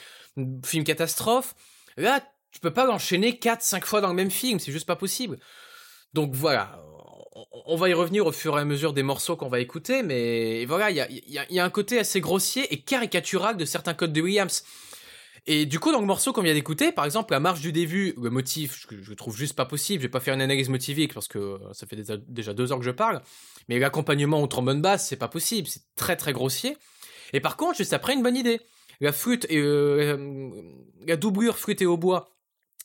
films 0.66 0.84
catastrophes. 0.84 1.56
Là 1.98 2.22
tu 2.52 2.60
peux 2.60 2.74
pas 2.74 2.86
l'enchaîner 2.86 3.38
4 3.38 3.62
5 3.62 3.86
fois 3.86 4.02
dans 4.02 4.10
le 4.10 4.16
même 4.16 4.32
film 4.32 4.60
c'est 4.60 4.72
juste 4.72 4.88
pas 4.88 4.96
possible. 4.96 5.40
Donc 6.14 6.34
voilà 6.34 6.82
on 7.66 7.76
va 7.76 7.90
y 7.90 7.94
revenir 7.94 8.26
au 8.26 8.32
fur 8.32 8.58
et 8.58 8.62
à 8.62 8.66
mesure 8.66 8.94
des 8.94 9.04
morceaux 9.04 9.36
qu'on 9.36 9.50
va 9.50 9.60
écouter, 9.60 10.04
mais 10.04 10.66
voilà, 10.66 10.92
il 10.92 10.98
y 11.28 11.60
a, 11.60 11.64
un 11.64 11.70
côté 11.70 12.00
assez 12.00 12.20
grossier 12.22 12.74
et 12.74 12.82
caricatural 12.82 13.58
de 13.58 13.66
certains 13.66 13.94
codes 13.94 14.14
de 14.14 14.22
Williams. 14.22 14.64
Et 15.48 15.66
du 15.68 15.80
coup, 15.80 15.92
dans 15.92 16.00
le 16.00 16.08
morceau 16.08 16.34
qu'on 16.34 16.42
vient 16.42 16.56
d'écouter, 16.56 16.92
par 16.92 17.06
exemple, 17.06 17.32
la 17.32 17.40
marche 17.40 17.62
du 17.62 17.72
début, 17.72 18.16
le 18.20 18.32
motif, 18.32 18.88
je, 18.90 19.02
je 19.02 19.14
trouve 19.14 19.38
juste 19.38 19.54
pas 19.54 19.66
possible. 19.66 20.02
Je 20.02 20.08
vais 20.08 20.12
pas 20.12 20.20
faire 20.20 20.34
une 20.34 20.42
analyse 20.42 20.70
motivique 20.70 21.14
parce 21.14 21.28
que 21.28 21.60
ça 21.72 21.86
fait 21.86 21.96
déjà, 21.96 22.54
deux 22.54 22.72
heures 22.72 22.80
que 22.80 22.86
je 22.86 22.92
parle. 22.92 23.22
Mais 23.70 23.78
l'accompagnement 23.78 24.42
au 24.42 24.48
trombone 24.48 24.82
basse, 24.82 25.08
c'est 25.08 25.18
pas 25.18 25.28
possible. 25.28 25.68
C'est 25.68 25.84
très 25.96 26.16
très 26.16 26.34
grossier. 26.34 26.78
Et 27.32 27.42
par 27.42 27.58
contre, 27.58 27.78
juste 27.78 27.94
après, 27.94 28.16
une 28.16 28.24
bonne 28.24 28.36
idée. 28.36 28.60
La 29.02 29.12
flûte 29.12 29.46
et 29.50 29.58
euh, 29.58 30.50
la 31.06 31.16
doublure 31.16 31.58
fruitée 31.58 31.86
au 31.86 31.98
bois 31.98 32.35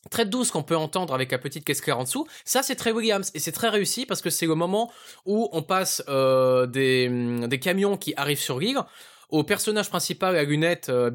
très 0.08 0.24
douce 0.24 0.50
qu'on 0.50 0.62
peut 0.62 0.76
entendre 0.76 1.12
avec 1.12 1.30
la 1.30 1.38
petite 1.38 1.64
caisse 1.64 1.80
claire 1.80 1.98
en 1.98 2.04
dessous. 2.04 2.26
Ça, 2.44 2.62
c'est 2.62 2.76
très 2.76 2.92
Williams 2.92 3.30
et 3.34 3.38
c'est 3.38 3.52
très 3.52 3.68
réussi 3.68 4.06
parce 4.06 4.22
que 4.22 4.30
c'est 4.30 4.46
le 4.46 4.54
moment 4.54 4.90
où 5.26 5.48
on 5.52 5.62
passe 5.62 6.02
euh, 6.08 6.66
des, 6.66 7.08
des 7.46 7.60
camions 7.60 7.96
qui 7.96 8.14
arrivent 8.16 8.40
sur 8.40 8.58
l'île 8.58 8.82
au 9.28 9.44
personnage 9.44 9.88
principal 9.88 10.36
à 10.36 10.42
lunettes 10.42 10.88
euh, 10.88 11.10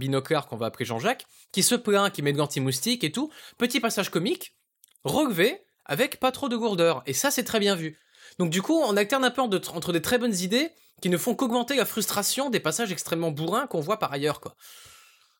qu'on 0.48 0.58
va 0.58 0.68
appeler 0.68 0.86
Jean-Jacques, 0.86 1.26
qui 1.52 1.64
se 1.64 1.76
plaint, 1.76 2.12
qui 2.12 2.22
met 2.22 2.32
de 2.32 2.38
l'anti-moustique 2.38 3.04
et 3.04 3.12
tout. 3.12 3.32
Petit 3.58 3.80
passage 3.80 4.10
comique, 4.10 4.56
relevé, 5.04 5.66
avec 5.86 6.20
pas 6.20 6.32
trop 6.32 6.48
de 6.48 6.56
gourdeur. 6.56 7.04
Et 7.06 7.14
ça, 7.14 7.32
c'est 7.32 7.44
très 7.44 7.60
bien 7.60 7.76
vu. 7.76 8.00
Donc 8.40 8.50
du 8.50 8.62
coup, 8.62 8.80
on 8.80 8.96
alterne 8.96 9.24
un 9.24 9.32
peu 9.32 9.42
entre 9.42 9.92
des 9.92 10.02
très 10.02 10.18
bonnes 10.18 10.36
idées 10.36 10.70
qui 11.02 11.10
ne 11.10 11.18
font 11.18 11.36
qu'augmenter 11.36 11.76
la 11.76 11.86
frustration 11.86 12.50
des 12.50 12.60
passages 12.60 12.92
extrêmement 12.92 13.32
bourrins 13.32 13.68
qu'on 13.68 13.82
voit 13.82 14.00
par 14.00 14.14
ailleurs, 14.14 14.40
quoi. 14.40 14.56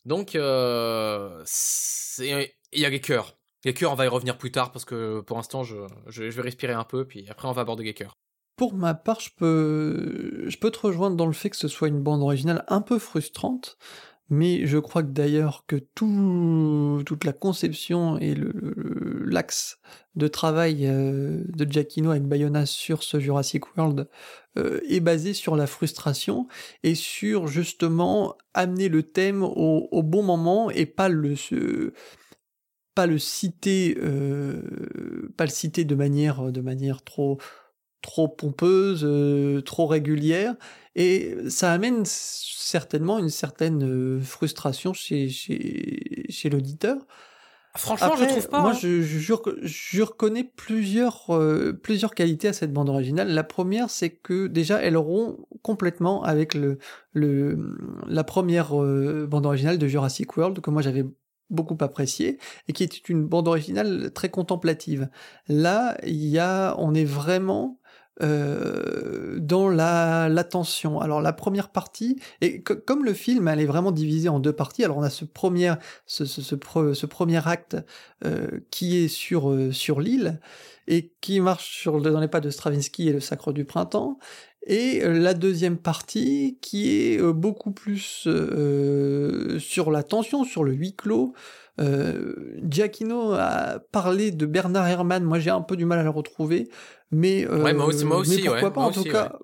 Donc, 0.06 0.36
euh, 0.36 1.44
il 2.76 2.82
y 2.82 2.86
a. 2.86 2.90
Les 3.66 3.74
cœurs, 3.74 3.92
on 3.92 3.96
va 3.96 4.06
y 4.06 4.08
revenir 4.08 4.38
plus 4.38 4.52
tard 4.52 4.72
parce 4.72 4.86
que 4.86 5.22
pour 5.22 5.38
l'instant, 5.38 5.64
je, 5.64 5.76
je, 6.08 6.24
vais 6.24 6.42
respirer 6.44 6.74
un 6.74 6.84
peu, 6.84 7.06
puis 7.06 7.26
après, 7.30 7.48
on 7.48 7.52
va 7.52 7.64
aborder 7.64 7.92
cœurs. 7.96 8.16
Pour 8.58 8.76
ma 8.76 8.94
part, 8.94 9.20
je 9.20 9.32
peux, 9.36 10.46
je 10.48 10.58
peux 10.58 10.70
te 10.70 10.80
rejoindre 10.80 11.18
dans 11.18 11.26
le 11.26 11.34
fait 11.34 11.50
que 11.50 11.58
ce 11.58 11.68
soit 11.68 11.88
une 11.88 12.02
bande 12.02 12.22
originale 12.22 12.64
un 12.68 12.82
peu 12.82 13.00
frustrante, 13.00 13.78
mais 14.30 14.68
je 14.68 14.78
crois 14.78 15.02
que 15.02 15.10
d'ailleurs 15.10 15.66
que 15.68 15.76
tout, 15.76 17.02
toute 17.06 17.26
la 17.26 17.34
conception 17.34 18.20
et 18.20 18.36
l'axe 19.26 19.80
de 20.16 20.28
travail 20.28 20.86
euh, 20.88 21.44
de 21.48 21.70
Giacchino 21.70 22.12
avec 22.12 22.24
Bayona 22.24 22.66
sur 22.66 23.04
ce 23.04 23.20
Jurassic 23.20 23.76
World 23.76 24.08
euh, 24.58 24.80
est 24.88 25.00
basé 25.00 25.34
sur 25.34 25.56
la 25.56 25.68
frustration 25.68 26.48
et 26.84 26.96
sur 26.96 27.48
justement 27.48 28.38
amener 28.54 28.90
le 28.90 29.04
thème 29.04 29.44
au, 29.44 29.90
au 29.92 30.04
bon 30.04 30.24
moment 30.24 30.70
et 30.70 30.86
pas 30.86 31.10
le 31.10 31.36
ce, 31.36 31.94
pas 32.96 33.06
le 33.06 33.20
citer 33.20 33.98
euh, 34.02 34.62
pas 35.38 35.46
le 35.46 35.52
citer 35.52 35.86
de 35.86 35.96
manière 35.96 36.52
de 36.52 36.62
manière 36.62 37.04
trop 37.04 37.38
trop 38.06 38.28
pompeuse, 38.28 39.02
euh, 39.04 39.62
trop 39.62 39.88
régulière, 39.88 40.56
et 40.96 41.36
ça 41.50 41.74
amène 41.74 42.04
certainement 42.06 43.18
une 43.18 43.30
certaine 43.30 43.84
euh, 43.84 44.22
frustration 44.22 44.94
chez, 44.94 45.28
chez, 45.30 46.26
chez 46.30 46.50
l'auditeur. 46.50 46.98
Franchement, 47.78 48.14
Après, 48.14 48.26
je 48.26 48.30
trouve 48.30 48.48
pas. 48.48 48.62
Moi, 48.62 48.72
hein. 48.72 48.78
je, 48.80 49.02
je, 49.02 49.34
je, 49.64 50.02
reconnais 50.02 50.46
plusieurs, 50.46 51.36
euh, 51.36 51.74
plusieurs 51.74 52.16
qualités 52.16 52.48
à 52.48 52.54
cette 52.54 52.72
bande 52.72 52.88
originale. 52.88 53.30
La 53.34 53.44
première, 53.44 53.90
c'est 53.90 54.12
que 54.12 54.48
déjà, 54.48 54.82
elle 54.82 54.96
rompt 54.96 55.38
complètement 55.62 56.24
avec 56.24 56.54
le, 56.54 56.78
le, 57.12 57.76
la 58.08 58.24
première 58.24 58.82
euh, 58.82 59.28
bande 59.30 59.46
originale 59.46 59.78
de 59.78 59.88
Jurassic 59.88 60.38
World 60.38 60.62
que 60.62 60.70
moi 60.70 60.82
j'avais 60.82 61.04
beaucoup 61.50 61.78
apprécié 61.82 62.40
et 62.68 62.74
qui 62.74 62.84
était 62.84 62.98
une 63.10 63.26
bande 63.26 63.48
originale 63.48 64.12
très 64.14 64.30
contemplative. 64.30 65.10
Là, 65.48 65.98
il 66.06 66.26
y 66.26 66.40
a, 66.40 66.76
on 66.78 66.94
est 66.94 67.06
vraiment 67.06 67.80
euh, 68.22 69.40
dans 69.40 69.68
la 69.68 70.30
l'attention. 70.30 71.02
Alors 71.02 71.22
la 71.22 71.34
première 71.34 71.68
partie 71.68 72.18
et 72.40 72.62
comme 72.62 73.04
le 73.04 73.14
film 73.14 73.50
elle 73.50 73.60
est 73.60 73.66
vraiment 73.66 73.92
divisé 73.92 74.30
en 74.30 74.40
deux 74.40 74.54
parties. 74.54 74.86
Alors 74.86 74.98
on 74.98 75.04
a 75.04 75.10
ce 75.10 75.26
premier 75.26 75.74
ce 76.06 76.24
ce, 76.24 76.42
ce, 76.42 76.56
pre 76.56 76.94
ce 76.94 77.06
premier 77.06 77.46
acte 77.46 77.76
euh, 78.24 78.62
qui 78.72 79.04
est 79.04 79.10
sur 79.10 79.52
euh, 79.52 79.74
sur 79.74 80.00
l'île 80.00 80.40
et 80.88 81.14
qui 81.20 81.42
marche 81.42 81.82
sur 81.82 82.02
dans 82.02 82.22
les 82.22 82.30
pas 82.30 82.40
de 82.40 82.50
Stravinsky 82.50 83.10
et 83.10 83.12
le 83.12 83.20
Sacre 83.20 83.52
du 83.52 83.66
printemps 83.66 84.18
et 84.66 85.02
la 85.02 85.34
deuxième 85.34 85.78
partie 85.78 86.58
qui 86.62 86.90
est 86.90 87.22
euh, 87.22 87.34
beaucoup 87.34 87.72
plus 87.72 88.24
euh, 88.28 89.60
sur 89.60 89.92
la 89.92 90.04
tension, 90.04 90.44
sur 90.44 90.64
le 90.64 90.74
huis 90.74 90.96
clos. 90.96 91.34
Euh, 91.80 92.34
Giacchino 92.64 93.34
a 93.34 93.80
parlé 93.92 94.32
de 94.32 94.46
Bernard 94.46 94.88
Herrmann, 94.88 95.24
moi 95.24 95.40
j'ai 95.40 95.50
un 95.50 95.62
peu 95.62 95.76
du 95.76 95.86
mal 95.86 96.00
à 96.00 96.04
le 96.04 96.10
retrouver, 96.10 96.70
mais, 97.12 97.48
ouais, 97.48 97.74
moi 97.74 97.86
aussi, 97.86 98.06
moi 98.06 98.18
aussi 98.18 98.38
mais 98.38 98.50
pourquoi 98.50 98.70
ouais, 98.70 98.74
pas 98.74 98.82
en 98.82 98.92
tout 98.92 99.02
aussi, 99.02 99.10
cas. 99.10 99.24
ouais. 99.24 99.40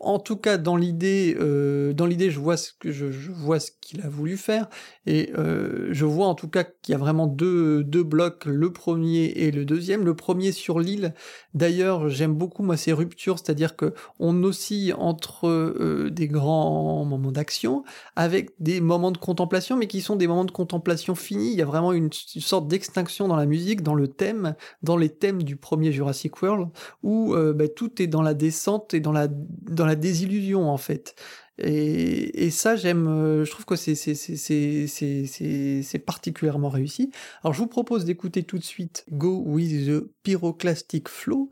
En 0.00 0.18
tout 0.18 0.36
cas 0.36 0.56
dans 0.56 0.76
l'idée, 0.76 1.36
euh, 1.38 1.92
dans 1.92 2.06
l'idée, 2.06 2.30
je 2.30 2.40
vois 2.40 2.56
ce 2.56 2.72
que 2.72 2.90
je, 2.90 3.06
vois 3.30 3.60
ce 3.60 3.70
qu'il 3.80 4.00
a 4.00 4.08
voulu 4.08 4.38
faire 4.38 4.68
et 5.06 5.30
euh, 5.36 5.88
je 5.92 6.06
vois 6.06 6.26
en 6.26 6.34
tout 6.34 6.48
cas 6.48 6.64
qu'il 6.64 6.92
y 6.92 6.94
a 6.94 6.98
vraiment 6.98 7.26
deux 7.26 7.84
deux 7.84 8.02
blocs, 8.02 8.46
le 8.46 8.72
premier 8.72 9.26
et 9.26 9.50
le 9.50 9.66
deuxième. 9.66 10.04
Le 10.04 10.14
premier 10.14 10.52
sur 10.52 10.80
l'île. 10.80 11.14
D'ailleurs, 11.52 12.08
j'aime 12.08 12.34
beaucoup 12.34 12.62
moi 12.62 12.78
ces 12.78 12.94
ruptures, 12.94 13.38
c'est-à-dire 13.38 13.76
que 13.76 13.92
on 14.18 14.42
oscille 14.42 14.94
entre 14.94 15.48
euh, 15.48 16.08
des 16.10 16.28
grands 16.28 17.04
moments 17.04 17.32
d'action 17.32 17.84
avec 18.16 18.50
des 18.58 18.80
moments 18.80 19.10
de 19.10 19.18
contemplation, 19.18 19.76
mais 19.76 19.86
qui 19.86 20.00
sont 20.00 20.16
des 20.16 20.26
moments 20.26 20.46
de 20.46 20.50
contemplation 20.50 21.14
finis. 21.14 21.52
Il 21.52 21.58
y 21.58 21.62
a 21.62 21.66
vraiment 21.66 21.92
une, 21.92 22.10
sorte 22.12 22.68
d'extinction 22.68 23.28
dans 23.28 23.36
la 23.36 23.46
musique, 23.46 23.82
dans 23.82 23.94
le 23.94 24.08
thème, 24.08 24.54
dans 24.82 24.96
les 24.96 25.10
thèmes 25.10 25.42
du 25.42 25.56
premier 25.56 25.92
Jurassic 25.92 26.40
World, 26.40 26.68
où 27.02 27.34
bah, 27.34 27.68
tout 27.68 28.00
est 28.00 28.06
dans 28.06 28.22
la 28.22 28.32
descente 28.32 28.94
et 28.94 29.00
dans 29.00 29.12
la 29.12 29.28
dans 29.28 29.86
la 29.86 29.89
désillusion 29.96 30.68
en 30.68 30.76
fait. 30.76 31.14
Et, 31.62 32.50
ça, 32.50 32.76
j'aime, 32.76 33.06
euh, 33.06 33.44
je 33.44 33.50
trouve 33.50 33.66
que 33.66 33.76
c'est, 33.76 33.94
particulièrement 35.98 36.70
réussi. 36.70 37.10
Alors, 37.42 37.52
je 37.52 37.58
vous 37.58 37.66
propose 37.66 38.04
d'écouter 38.04 38.44
tout 38.44 38.58
de 38.58 38.64
suite 38.64 39.04
Go 39.10 39.42
with 39.44 39.86
the 39.86 40.10
Pyroclastic 40.22 41.08
Flow, 41.08 41.50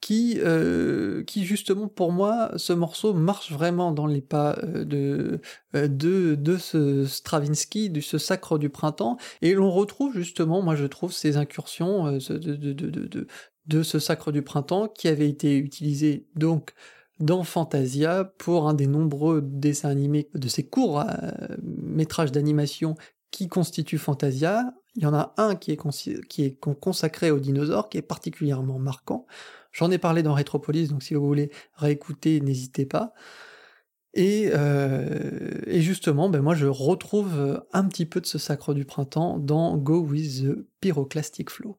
qui, 0.00 0.38
euh, 0.38 1.24
qui 1.24 1.44
justement, 1.44 1.88
pour 1.88 2.12
moi, 2.12 2.52
ce 2.56 2.72
morceau 2.72 3.14
marche 3.14 3.50
vraiment 3.50 3.90
dans 3.90 4.06
les 4.06 4.20
pas 4.20 4.56
euh, 4.62 4.84
de, 4.84 5.40
de, 5.74 6.36
de 6.36 6.56
ce 6.56 7.04
Stravinsky, 7.04 7.90
de 7.90 8.00
ce 8.00 8.16
sacre 8.16 8.58
du 8.58 8.68
printemps, 8.68 9.16
et 9.42 9.54
l'on 9.54 9.72
retrouve 9.72 10.16
justement, 10.16 10.62
moi 10.62 10.76
je 10.76 10.86
trouve, 10.86 11.12
ces 11.12 11.36
incursions 11.36 12.12
de, 12.12 12.38
de, 12.38 12.72
de, 12.72 12.90
de, 12.90 13.26
de 13.66 13.82
ce 13.82 13.98
sacre 13.98 14.30
du 14.30 14.42
printemps 14.42 14.86
qui 14.86 15.08
avait 15.08 15.28
été 15.28 15.58
utilisé 15.58 16.28
donc 16.36 16.74
dans 17.20 17.44
Fantasia 17.44 18.24
pour 18.38 18.68
un 18.68 18.74
des 18.74 18.86
nombreux 18.86 19.42
dessins 19.42 19.88
animés 19.88 20.28
de 20.34 20.48
ces 20.48 20.64
courts 20.64 21.00
euh, 21.00 21.56
métrages 21.62 22.32
d'animation 22.32 22.96
qui 23.30 23.48
constituent 23.48 23.98
Fantasia. 23.98 24.72
Il 24.94 25.02
y 25.02 25.06
en 25.06 25.14
a 25.14 25.34
un 25.36 25.54
qui 25.54 25.72
est, 25.72 26.60
consacré 26.80 27.30
aux 27.30 27.38
dinosaures, 27.38 27.88
qui 27.88 27.98
est 27.98 28.02
particulièrement 28.02 28.78
marquant. 28.78 29.26
J'en 29.70 29.90
ai 29.90 29.98
parlé 29.98 30.22
dans 30.22 30.34
Retropolis, 30.34 30.88
donc 30.88 31.02
si 31.02 31.14
vous 31.14 31.26
voulez 31.26 31.50
réécouter, 31.74 32.40
n'hésitez 32.40 32.86
pas. 32.86 33.12
Et, 34.14 34.50
euh, 34.52 35.60
justement, 35.80 36.30
ben 36.30 36.40
moi 36.40 36.54
je 36.54 36.66
retrouve 36.66 37.62
un 37.72 37.84
petit 37.84 38.06
peu 38.06 38.20
de 38.20 38.26
ce 38.26 38.38
sacre 38.38 38.74
du 38.74 38.84
printemps 38.84 39.38
dans 39.38 39.76
Go 39.76 40.00
with 40.00 40.42
the 40.42 40.66
Pyroclastic 40.80 41.50
Flow. 41.50 41.76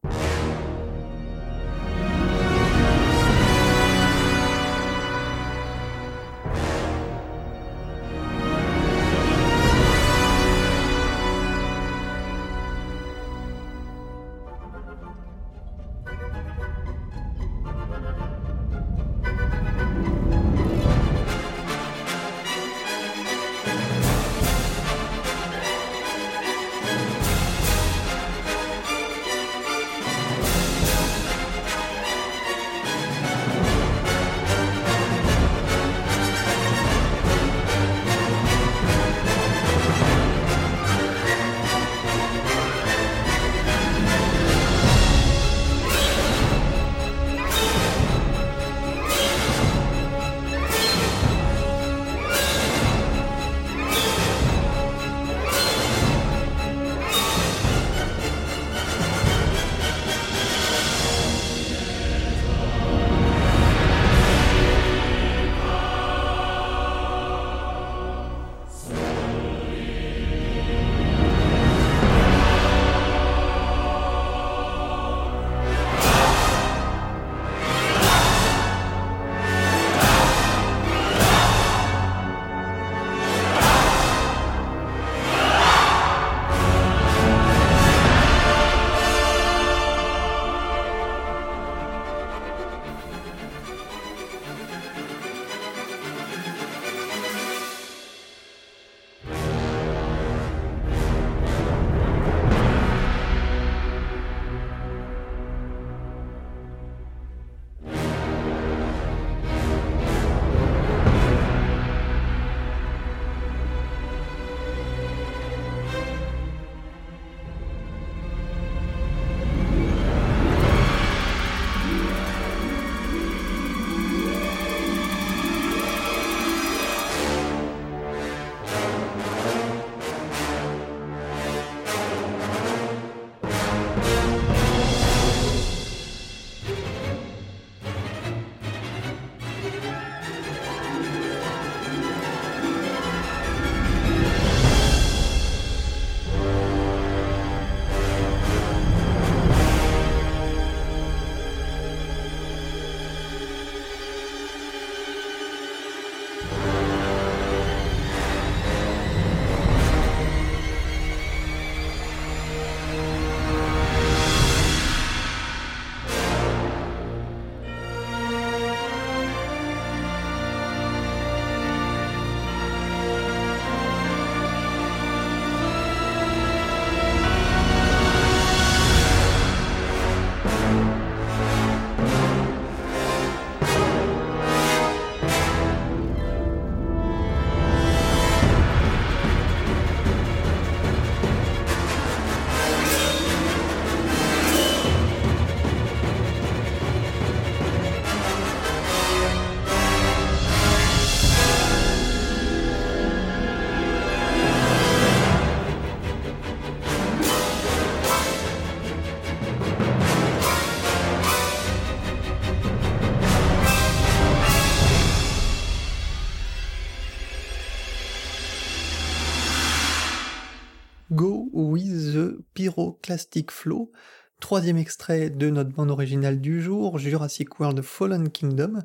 Pyroclastic 222.60 223.50
Flow, 223.50 223.90
troisième 224.38 224.76
extrait 224.76 225.30
de 225.30 225.48
notre 225.48 225.70
bande 225.70 225.90
originale 225.90 226.42
du 226.42 226.60
jour, 226.60 226.98
Jurassic 226.98 227.58
World 227.58 227.80
Fallen 227.80 228.28
Kingdom, 228.28 228.80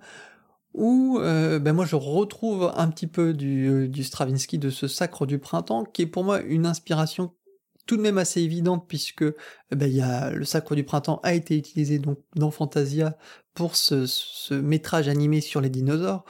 où 0.73 1.19
euh, 1.19 1.59
ben 1.59 1.73
moi 1.73 1.85
je 1.85 1.97
retrouve 1.97 2.71
un 2.77 2.87
petit 2.89 3.07
peu 3.07 3.33
du, 3.33 3.89
du 3.89 4.03
Stravinsky 4.05 4.59
de 4.59 4.69
ce 4.69 4.87
sacre 4.87 5.25
du 5.25 5.39
printemps, 5.39 5.83
qui 5.83 6.03
est 6.03 6.07
pour 6.07 6.23
moi 6.23 6.41
une 6.41 6.65
inspiration 6.65 7.33
tout 7.85 7.97
de 7.97 8.01
même 8.01 8.17
assez 8.17 8.41
évidente 8.41 8.85
puisque 8.87 9.25
ben, 9.71 9.91
y 9.91 10.01
a, 10.01 10.29
le 10.31 10.45
sacre 10.45 10.73
du 10.73 10.85
printemps 10.85 11.19
a 11.23 11.33
été 11.33 11.57
utilisé 11.57 11.99
donc 11.99 12.19
dans 12.35 12.51
Fantasia 12.51 13.17
pour 13.53 13.75
ce 13.75 14.53
métrage 14.53 15.09
animé 15.09 15.41
sur 15.41 15.59
les 15.59 15.69
dinosaures. 15.69 16.23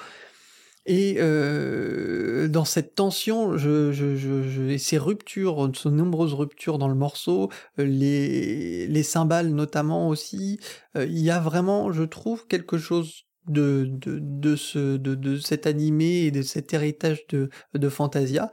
Et 0.85 1.15
euh, 1.17 2.47
dans 2.47 2.65
cette 2.65 2.93
tension, 2.93 3.57
ces 3.57 4.97
ruptures, 4.97 5.71
ces 5.75 5.89
nombreuses 5.89 6.33
ruptures 6.33 6.77
dans 6.77 6.87
le 6.87 6.95
morceau, 6.95 7.49
les, 7.77 8.85
les 8.85 9.03
cymbales 9.03 9.49
notamment 9.49 10.07
aussi, 10.09 10.59
euh, 10.95 11.05
il 11.05 11.19
y 11.19 11.31
a 11.31 11.39
vraiment, 11.39 11.91
je 11.91 12.03
trouve, 12.03 12.45
quelque 12.45 12.77
chose 12.77 13.23
de, 13.47 13.87
de, 13.89 14.19
de, 14.21 14.55
ce, 14.55 14.97
de, 14.97 15.37
cet 15.37 15.65
animé 15.65 16.25
et 16.25 16.31
de 16.31 16.43
cet 16.43 16.73
héritage 16.73 17.25
de, 17.29 17.49
de 17.73 17.89
Fantasia. 17.89 18.51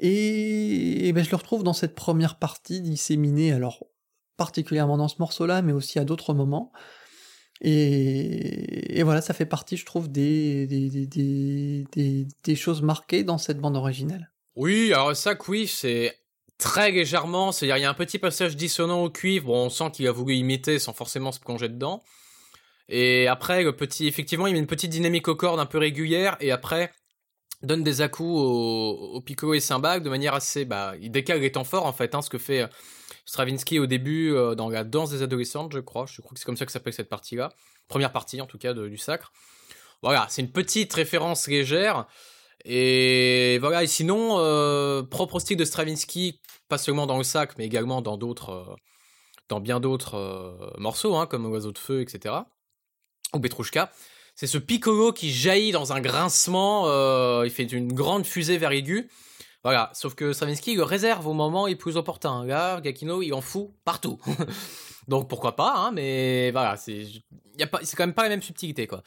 Et, 0.00 1.08
et 1.08 1.12
ben, 1.12 1.24
je 1.24 1.30
le 1.30 1.36
retrouve 1.36 1.62
dans 1.62 1.72
cette 1.72 1.94
première 1.94 2.38
partie 2.38 2.80
disséminée, 2.80 3.52
alors 3.52 3.86
particulièrement 4.36 4.96
dans 4.96 5.08
ce 5.08 5.16
morceau-là, 5.18 5.62
mais 5.62 5.72
aussi 5.72 5.98
à 5.98 6.04
d'autres 6.04 6.34
moments. 6.34 6.72
Et, 7.60 9.02
voilà, 9.02 9.20
ça 9.20 9.34
fait 9.34 9.46
partie, 9.46 9.76
je 9.76 9.84
trouve, 9.84 10.10
des, 10.10 10.66
des, 10.66 11.06
des, 11.06 12.26
des, 12.44 12.56
choses 12.56 12.82
marquées 12.82 13.24
dans 13.24 13.38
cette 13.38 13.58
bande 13.58 13.76
originale. 13.76 14.30
Oui, 14.54 14.92
alors 14.92 15.16
ça, 15.16 15.34
oui, 15.48 15.66
c'est 15.66 16.16
très 16.58 16.90
légèrement, 16.90 17.52
c'est-à-dire 17.52 17.76
il 17.76 17.82
y 17.82 17.84
a 17.84 17.90
un 17.90 17.94
petit 17.94 18.18
passage 18.18 18.56
dissonant 18.56 19.02
au 19.04 19.10
cuivre, 19.10 19.50
on 19.50 19.70
sent 19.70 19.90
qu'il 19.92 20.06
a 20.08 20.12
voulu 20.12 20.34
imiter 20.34 20.78
sans 20.78 20.92
forcément 20.92 21.32
se 21.32 21.40
plonger 21.40 21.68
dedans. 21.68 22.02
Et 22.88 23.28
après, 23.28 23.70
petit, 23.72 24.06
effectivement, 24.06 24.46
il 24.46 24.54
met 24.54 24.58
une 24.58 24.66
petite 24.66 24.90
dynamique 24.90 25.28
aux 25.28 25.36
cordes 25.36 25.60
un 25.60 25.66
peu 25.66 25.78
régulière, 25.78 26.36
et 26.40 26.52
après, 26.52 26.92
donne 27.62 27.82
des 27.82 28.00
à-coups 28.00 28.40
au, 28.40 29.20
piccolo 29.20 29.54
et 29.54 29.60
cymbales 29.60 30.02
de 30.02 30.10
manière 30.10 30.34
assez, 30.34 30.64
bah, 30.64 30.94
il 31.00 31.10
décale 31.10 31.40
les 31.40 31.52
temps 31.52 31.64
forts, 31.64 31.86
en 31.86 31.92
fait, 31.92 32.14
hein, 32.14 32.22
ce 32.22 32.30
que 32.30 32.38
fait 32.38 32.66
Stravinsky 33.28 33.78
au 33.78 33.84
début 33.84 34.32
euh, 34.32 34.54
dans 34.54 34.70
la 34.70 34.84
danse 34.84 35.10
des 35.10 35.20
adolescentes, 35.20 35.74
je 35.74 35.80
crois. 35.80 36.06
Je 36.06 36.22
crois 36.22 36.32
que 36.32 36.38
c'est 36.38 36.46
comme 36.46 36.56
ça 36.56 36.64
que 36.64 36.72
s'appelle 36.72 36.94
cette 36.94 37.10
partie-là. 37.10 37.52
Première 37.86 38.10
partie, 38.10 38.40
en 38.40 38.46
tout 38.46 38.56
cas, 38.56 38.72
du 38.72 38.96
sacre. 38.96 39.32
Voilà, 40.02 40.26
c'est 40.30 40.40
une 40.40 40.50
petite 40.50 40.92
référence 40.94 41.46
légère. 41.46 42.06
Et 42.64 43.58
voilà, 43.60 43.82
et 43.82 43.86
sinon, 43.86 44.38
euh, 44.38 45.02
propre 45.02 45.40
style 45.40 45.58
de 45.58 45.66
Stravinsky, 45.66 46.40
pas 46.70 46.78
seulement 46.78 47.06
dans 47.06 47.18
le 47.18 47.22
sacre, 47.22 47.54
mais 47.58 47.66
également 47.66 48.00
dans 48.00 48.16
d'autres, 48.16 48.50
euh, 48.50 48.74
dans 49.50 49.60
bien 49.60 49.78
d'autres 49.78 50.14
euh, 50.14 50.70
morceaux, 50.78 51.14
hein, 51.16 51.26
comme 51.26 51.44
Oiseau 51.46 51.72
de 51.72 51.78
feu, 51.78 52.00
etc. 52.00 52.34
Ou 53.34 53.40
Petrouchka. 53.40 53.92
C'est 54.34 54.46
ce 54.46 54.56
piccolo 54.56 55.12
qui 55.12 55.30
jaillit 55.30 55.72
dans 55.72 55.92
un 55.92 56.00
grincement, 56.00 56.84
il 57.42 57.50
fait 57.50 57.64
une 57.64 57.92
grande 57.92 58.24
fusée 58.24 58.56
vers 58.56 58.70
aigu. 58.70 59.10
Voilà, 59.64 59.90
sauf 59.92 60.14
que 60.14 60.32
Stravinsky 60.32 60.76
le 60.76 60.84
réserve 60.84 61.26
au 61.26 61.32
moment 61.32 61.66
est 61.66 61.74
plus 61.74 61.96
opportun. 61.96 62.44
Là, 62.44 62.80
Gakino, 62.80 63.22
il 63.22 63.34
en 63.34 63.40
fout 63.40 63.70
partout. 63.84 64.18
Donc 65.08 65.28
pourquoi 65.28 65.56
pas, 65.56 65.74
hein, 65.76 65.90
mais 65.92 66.50
voilà, 66.52 66.76
c'est 66.76 67.06
quand 67.96 68.04
même 68.04 68.14
pas 68.14 68.22
la 68.22 68.28
même 68.28 68.42
subtilité, 68.42 68.86
quoi. 68.86 69.02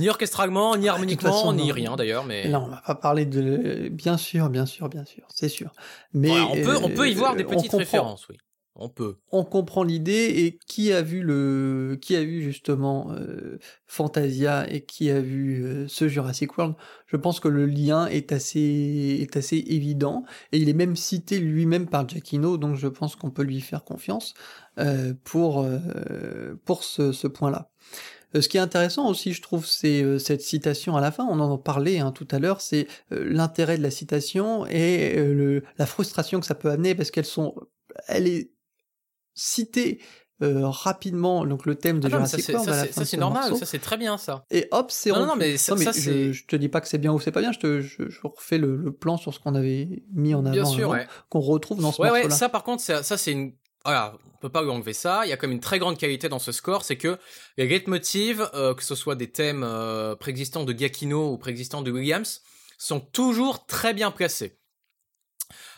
Ni 0.00 0.08
orchestralement, 0.08 0.76
ni 0.76 0.88
harmoniquement, 0.88 1.30
façon, 1.30 1.52
ni 1.52 1.68
non. 1.68 1.74
rien 1.74 1.96
d'ailleurs. 1.96 2.24
Mais 2.24 2.48
là, 2.48 2.60
on 2.60 2.66
va 2.66 2.82
pas 2.84 2.96
parler 2.96 3.26
de. 3.26 3.88
Bien 3.92 4.16
sûr, 4.16 4.50
bien 4.50 4.66
sûr, 4.66 4.88
bien 4.88 5.04
sûr, 5.04 5.24
c'est 5.32 5.48
sûr. 5.48 5.70
Mais 6.12 6.28
voilà, 6.28 6.46
on 6.46 6.54
peut, 6.54 6.76
on 6.82 6.88
peut 6.88 7.08
y 7.08 7.14
voir 7.14 7.36
des 7.36 7.44
petites 7.44 7.72
références, 7.72 8.26
oui. 8.28 8.36
On 8.76 8.88
peut. 8.88 9.18
On 9.30 9.44
comprend 9.44 9.84
l'idée 9.84 10.32
et 10.34 10.58
qui 10.66 10.92
a 10.92 11.00
vu 11.00 11.22
le, 11.22 11.96
qui 12.02 12.16
a 12.16 12.24
vu 12.24 12.42
justement 12.42 13.12
euh, 13.12 13.58
Fantasia 13.86 14.68
et 14.68 14.84
qui 14.84 15.10
a 15.10 15.20
vu 15.20 15.64
euh, 15.64 15.86
ce 15.86 16.08
Jurassic 16.08 16.58
World, 16.58 16.74
je 17.06 17.16
pense 17.16 17.38
que 17.38 17.46
le 17.46 17.66
lien 17.66 18.06
est 18.06 18.32
assez, 18.32 19.18
est 19.20 19.36
assez 19.36 19.58
évident 19.68 20.24
et 20.50 20.58
il 20.58 20.68
est 20.68 20.74
même 20.74 20.96
cité 20.96 21.38
lui-même 21.38 21.86
par 21.86 22.08
Giacchino, 22.08 22.56
donc 22.56 22.74
je 22.74 22.88
pense 22.88 23.14
qu'on 23.14 23.30
peut 23.30 23.44
lui 23.44 23.60
faire 23.60 23.84
confiance 23.84 24.34
euh, 24.80 25.14
pour 25.22 25.62
euh, 25.62 26.58
pour 26.64 26.82
ce, 26.82 27.12
ce 27.12 27.28
point-là. 27.28 27.70
Euh, 28.34 28.40
ce 28.40 28.48
qui 28.48 28.56
est 28.56 28.60
intéressant 28.60 29.08
aussi, 29.08 29.32
je 29.32 29.42
trouve, 29.42 29.66
c'est 29.66 30.02
euh, 30.02 30.18
cette 30.18 30.42
citation 30.42 30.96
à 30.96 31.00
la 31.00 31.12
fin. 31.12 31.24
On 31.30 31.38
en 31.38 31.58
parlait 31.58 32.00
hein, 32.00 32.10
tout 32.10 32.26
à 32.32 32.40
l'heure. 32.40 32.60
C'est 32.60 32.88
l'intérêt 33.10 33.78
de 33.78 33.82
la 33.84 33.92
citation 33.92 34.66
et 34.66 35.14
le, 35.14 35.62
la 35.78 35.86
frustration 35.86 36.40
que 36.40 36.46
ça 36.46 36.56
peut 36.56 36.70
amener 36.70 36.96
parce 36.96 37.12
qu'elles 37.12 37.24
sont, 37.24 37.54
elle 38.08 38.26
est 38.26 38.50
citer 39.34 40.00
euh, 40.42 40.68
rapidement 40.68 41.46
donc 41.46 41.64
le 41.64 41.76
thème 41.76 42.00
de 42.00 42.06
ah 42.06 42.10
non, 42.10 42.16
Jurassic 42.16 42.44
ça, 42.44 42.52
World. 42.54 42.68
Ça, 42.68 42.92
ça 42.92 43.04
c'est 43.04 43.16
normal, 43.16 43.50
morceau. 43.50 43.56
ça 43.56 43.66
c'est 43.66 43.78
très 43.78 43.96
bien 43.96 44.18
ça. 44.18 44.44
Et 44.50 44.66
hop, 44.72 44.90
c'est 44.90 45.10
non, 45.10 45.26
non, 45.26 45.36
mais, 45.36 45.56
ça, 45.56 45.72
non, 45.72 45.78
mais 45.78 45.84
ça, 45.84 45.92
je, 45.92 46.32
je, 46.32 46.46
te 46.46 46.56
dis 46.56 46.68
pas 46.68 46.80
que 46.80 46.88
c'est 46.88 46.98
bien 46.98 47.12
ou 47.12 47.20
c'est 47.20 47.30
pas 47.30 47.40
bien, 47.40 47.52
je, 47.52 47.60
te, 47.60 47.80
je, 47.80 48.08
je 48.08 48.20
refais 48.24 48.58
le, 48.58 48.76
le, 48.76 48.92
plan 48.92 49.16
sur 49.16 49.32
ce 49.32 49.38
qu'on 49.38 49.54
avait 49.54 50.02
mis 50.12 50.34
en 50.34 50.44
avant, 50.44 50.52
bien 50.52 50.64
sûr, 50.64 50.90
ouais. 50.90 51.06
qu'on 51.28 51.40
retrouve 51.40 51.80
dans 51.80 51.92
ce 51.92 52.02
ouais, 52.02 52.08
morceau-là. 52.08 52.28
Ouais, 52.28 52.34
ça 52.34 52.48
par 52.48 52.64
contre, 52.64 52.82
ça, 52.82 53.02
ça 53.02 53.16
c'est 53.16 53.32
une 53.32 53.52
voilà, 53.84 54.14
on 54.34 54.38
peut 54.38 54.48
pas 54.48 54.62
lui 54.62 54.70
enlever 54.70 54.94
ça. 54.94 55.26
Il 55.26 55.28
y 55.28 55.32
a 55.32 55.36
comme 55.36 55.52
une 55.52 55.60
très 55.60 55.78
grande 55.78 55.98
qualité 55.98 56.28
dans 56.28 56.38
ce 56.38 56.52
score, 56.52 56.84
c'est 56.84 56.96
que 56.96 57.18
les 57.58 57.68
leitmotivs, 57.68 58.48
euh, 58.54 58.74
que 58.74 58.82
ce 58.82 58.94
soit 58.94 59.14
des 59.14 59.30
thèmes 59.30 59.62
euh, 59.62 60.16
préexistants 60.16 60.64
de 60.64 60.72
Giacchino 60.72 61.32
ou 61.32 61.38
préexistants 61.38 61.82
de 61.82 61.90
Williams, 61.90 62.40
sont 62.78 63.00
toujours 63.00 63.66
très 63.66 63.92
bien 63.92 64.10
placés. 64.10 64.58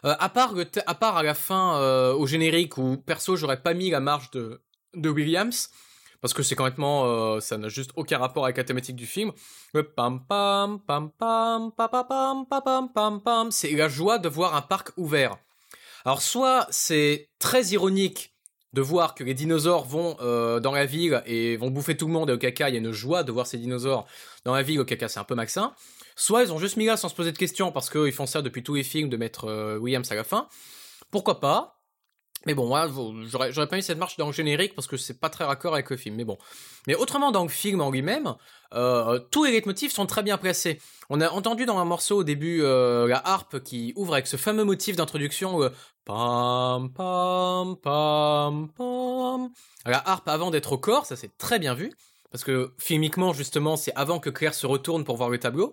Euh, 0.05 0.15
à 0.19 0.29
part 0.29 0.55
à 0.87 0.95
part 0.95 1.17
à 1.17 1.23
la 1.23 1.35
fin 1.35 1.77
euh, 1.77 2.15
au 2.15 2.27
générique 2.27 2.79
où 2.79 2.97
perso 2.97 3.37
j'aurais 3.37 3.63
pas 3.63 3.75
mis 3.75 3.91
la 3.91 4.01
marge 4.01 4.31
de 4.31 4.61
de 4.95 5.09
Williams 5.09 5.71
parce 6.21 6.35
que 6.35 6.43
c'est 6.43 6.55
complètement 6.55 7.05
euh, 7.07 7.41
ça 7.41 7.59
n'a 7.59 7.69
juste 7.69 7.91
aucun 7.97 8.19
rapport 8.19 8.45
avec 8.45 8.57
la 8.57 8.65
thématique 8.65 8.97
du 8.97 9.07
film. 9.07 9.33
C'est 13.51 13.73
la 13.73 13.89
joie 13.89 14.19
de 14.19 14.29
voir 14.29 14.55
un 14.55 14.63
parc 14.63 14.91
ouvert. 14.97 15.37
Alors 16.05 16.23
soit 16.23 16.67
c'est 16.71 17.31
très 17.39 17.67
ironique 17.67 18.35
de 18.73 18.81
voir 18.81 19.15
que 19.15 19.25
les 19.25 19.35
dinosaures 19.35 19.85
vont 19.85 20.17
euh, 20.21 20.61
dans 20.61 20.73
la 20.73 20.85
ville 20.85 21.23
et 21.27 21.57
vont 21.57 21.71
bouffer 21.71 21.97
tout 21.97 22.07
le 22.07 22.13
monde 22.13 22.31
et 22.31 22.33
au 22.33 22.39
caca 22.39 22.69
il 22.69 22.75
y 22.75 22.77
a 22.77 22.81
une 22.81 22.93
joie 22.93 23.23
de 23.23 23.33
voir 23.33 23.47
ces 23.47 23.59
dinosaures 23.59 24.07
dans 24.45 24.55
la 24.55 24.63
ville 24.63 24.81
au 24.81 24.85
caca 24.85 25.09
c'est 25.09 25.21
un 25.21 25.25
peu 25.25 25.35
maxin. 25.35 25.75
Soit 26.17 26.43
ils 26.43 26.53
ont 26.53 26.59
juste 26.59 26.77
mis 26.77 26.87
là 26.87 26.97
sans 26.97 27.09
se 27.09 27.15
poser 27.15 27.31
de 27.31 27.39
questions 27.39 27.71
parce 27.71 27.91
qu'ils 27.91 28.13
font 28.13 28.27
ça 28.27 28.43
depuis 28.43 28.63
tous 28.63 28.75
les 28.75 28.83
films 28.83 29.09
de 29.09 29.17
mettre 29.17 29.45
euh, 29.45 29.79
Williams 29.79 30.11
à 30.11 30.15
la 30.15 30.25
fin. 30.25 30.49
Pourquoi 31.11 31.41
pas? 31.41 31.77
Mais 32.47 32.55
bon, 32.55 32.67
moi, 32.69 32.89
j'aurais, 33.25 33.67
pas 33.67 33.77
mis 33.77 33.83
cette 33.83 33.99
marche 33.99 34.17
dans 34.17 34.27
le 34.27 34.33
générique 34.33 34.75
parce 34.77 34.87
que 34.87 34.97
c'est 34.97 35.19
pas 35.19 35.29
très 35.29 35.45
raccord 35.45 35.75
avec 35.75 35.91
le 35.91 35.97
film. 35.97 36.15
Mais 36.15 36.25
bon. 36.25 36.39
Mais 36.87 36.95
autrement, 36.95 37.33
dans 37.33 37.43
le 37.43 37.49
film 37.49 37.81
en 37.81 37.91
lui-même, 37.91 38.37
euh, 38.73 39.19
tous 39.19 39.45
les 39.45 39.51
leitmotifs 39.51 39.93
sont 39.93 40.07
très 40.07 40.23
bien 40.23 40.39
placés. 40.39 40.81
On 41.11 41.21
a 41.21 41.29
entendu 41.29 41.67
dans 41.67 41.79
un 41.79 41.85
morceau 41.85 42.19
au 42.19 42.25
début 42.25 42.63
euh, 42.63 43.09
la 43.09 43.19
harpe 43.27 43.59
qui 43.65 43.93
ouvre 43.97 44.13
avec 44.13 44.29
ce 44.29 44.37
fameux 44.37 44.63
motif 44.63 44.95
d'introduction 44.95 45.61
euh, 45.61 45.71
pam 46.05 46.93
pam 46.93 47.77
pam 47.83 48.69
pam. 48.73 49.51
La 49.85 50.09
harpe 50.09 50.29
avant 50.29 50.53
d'être 50.53 50.73
au 50.73 50.79
corps, 50.79 51.05
ça 51.05 51.17
c'est 51.17 51.37
très 51.39 51.59
bien 51.59 51.75
vu 51.75 51.93
parce 52.31 52.45
que 52.45 52.75
filmiquement 52.79 53.33
justement 53.33 53.77
c'est 53.77 53.95
avant 53.95 54.21
que 54.21 54.31
Claire 54.31 54.55
se 54.55 54.67
retourne 54.67 55.05
pour 55.05 55.17
voir 55.17 55.31
le 55.31 55.39
tableau. 55.39 55.73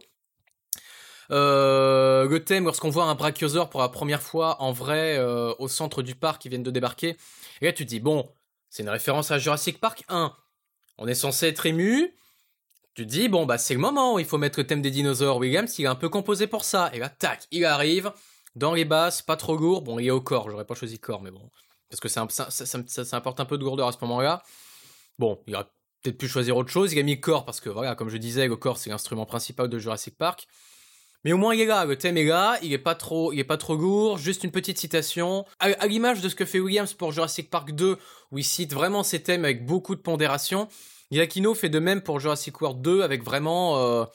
Euh, 1.34 2.40
lorsqu'on 2.62 2.90
voit 2.90 3.06
un 3.06 3.16
brachiosaure 3.16 3.70
pour 3.70 3.82
la 3.82 3.90
première 3.90 4.22
fois 4.22 4.62
en 4.62 4.72
vrai 4.72 5.18
euh, 5.18 5.54
au 5.58 5.68
centre 5.68 6.04
du 6.04 6.14
parc 6.14 6.42
qui 6.42 6.50
viennent 6.50 6.64
de 6.64 6.72
débarquer. 6.72 7.18
Et 7.62 7.66
là 7.66 7.74
tu 7.74 7.84
te 7.86 7.90
dis 7.90 8.00
bon, 8.00 8.30
c'est 8.70 8.84
une 8.84 8.90
référence 8.90 9.32
à 9.32 9.40
Jurassic 9.40 9.80
Park 9.80 10.04
1. 10.10 10.34
On 11.00 11.08
est 11.08 11.16
censé 11.16 11.48
être 11.48 11.66
ému. 11.66 12.14
Tu 12.94 13.04
te 13.04 13.10
dis 13.10 13.30
bon 13.30 13.48
bah 13.48 13.58
c'est 13.58 13.74
le 13.74 13.80
moment 13.80 14.20
il 14.20 14.26
faut 14.26 14.38
mettre 14.38 14.60
le 14.60 14.68
thème 14.68 14.82
des 14.84 14.92
dinosaures. 14.92 15.38
Williams 15.38 15.78
il 15.80 15.86
est 15.86 15.88
un 15.88 15.96
peu 15.96 16.10
composé 16.10 16.46
pour 16.46 16.64
ça. 16.64 16.92
Et 16.94 17.00
là 17.00 17.10
tac, 17.10 17.48
il 17.52 17.66
arrive 17.66 18.12
dans 18.56 18.74
les 18.74 18.86
basses, 18.86 19.24
pas 19.24 19.36
trop 19.36 19.58
lourd. 19.58 19.82
Bon 19.82 19.98
il 19.98 20.06
est 20.06 20.12
au 20.12 20.22
corps, 20.22 20.52
j'aurais 20.52 20.66
pas 20.66 20.76
choisi 20.76 21.00
corps 21.00 21.22
mais 21.22 21.32
bon 21.32 21.50
parce 21.90 22.00
que 22.00 22.10
ça, 22.10 23.18
apporte 23.18 23.40
un 23.40 23.46
peu 23.46 23.58
de 23.58 23.64
lourdeur 23.64 23.88
à 23.88 23.92
ce 23.92 23.98
moment-là. 24.02 24.42
Bon, 25.20 25.40
il 25.46 25.54
aurait 25.54 25.68
peut-être 26.02 26.18
pu 26.18 26.28
choisir 26.28 26.58
autre 26.58 26.72
chose. 26.72 26.92
Il 26.92 27.00
a 27.00 27.04
mis 27.04 27.20
corps 27.20 27.46
parce 27.46 27.62
que 27.62 27.70
voilà, 27.70 27.94
comme 27.94 28.10
je 28.10 28.18
disais, 28.18 28.48
le 28.48 28.56
corps 28.56 28.80
c'est 28.80 28.90
l'instrument 28.90 29.28
principal 29.28 29.70
de 29.70 29.78
Jurassic 29.78 30.18
Park. 30.18 30.48
Mais 31.24 31.32
au 31.32 31.38
moins 31.38 31.56
il 31.56 31.62
est 31.62 31.66
là, 31.66 31.86
le 31.86 31.98
thème 31.98 32.18
est 32.18 32.26
là, 32.26 32.58
il 32.62 32.74
est 32.74 32.78
pas 32.78 32.96
trop, 32.96 33.32
il 33.32 33.40
est 33.40 33.46
pas 33.46 33.58
trop 33.58 33.76
lourd, 33.76 34.18
juste 34.18 34.44
une 34.44 34.52
petite 34.52 34.78
citation. 34.78 35.46
À, 35.60 35.88
l'image 35.88 36.22
de 36.22 36.30
ce 36.30 36.36
que 36.36 36.46
fait 36.46 36.60
Williams 36.60 36.94
pour 36.94 37.12
Jurassic 37.12 37.50
Park 37.50 37.72
2, 37.72 37.98
où 38.32 38.38
il 38.38 38.44
cite 38.44 38.74
vraiment 38.74 39.04
ses 39.04 39.22
thèmes 39.22 39.46
avec 39.46 39.66
beaucoup 39.66 39.96
de 39.96 40.02
pondération, 40.02 40.68
Giacchino 41.12 41.54
fait 41.54 41.70
de 41.70 41.80
même 41.80 42.02
pour 42.02 42.20
Jurassic 42.20 42.60
World 42.60 42.82
2 42.82 43.02
avec 43.02 43.24
vraiment, 43.24 43.78
euh, 43.78 44.06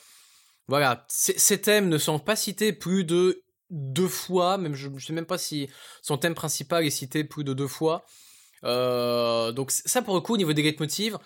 voilà, 0.67 1.07
ces 1.09 1.61
thèmes 1.61 1.89
ne 1.89 1.99
sont 1.99 2.19
pas 2.19 2.37
cités 2.37 2.73
plus 2.73 3.05
de 3.05 3.43
deux 3.71 4.09
fois, 4.09 4.59
même 4.59 4.75
je, 4.75 4.89
je 4.97 5.07
sais 5.07 5.13
même 5.13 5.27
pas 5.27 5.39
si 5.39 5.69
son 6.03 6.19
thème 6.19 6.35
principal 6.35 6.85
est 6.85 6.91
cité 6.91 7.25
plus 7.25 7.45
de 7.45 7.53
deux 7.53 7.69
fois. 7.69 8.05
Euh, 8.65 9.53
donc 9.53 9.71
ça 9.71 10.03
pour 10.03 10.15
le 10.15 10.21
coup 10.21 10.35
au 10.35 10.37
niveau 10.37 10.53
des 10.53 10.63
leitmotivs, 10.63 11.17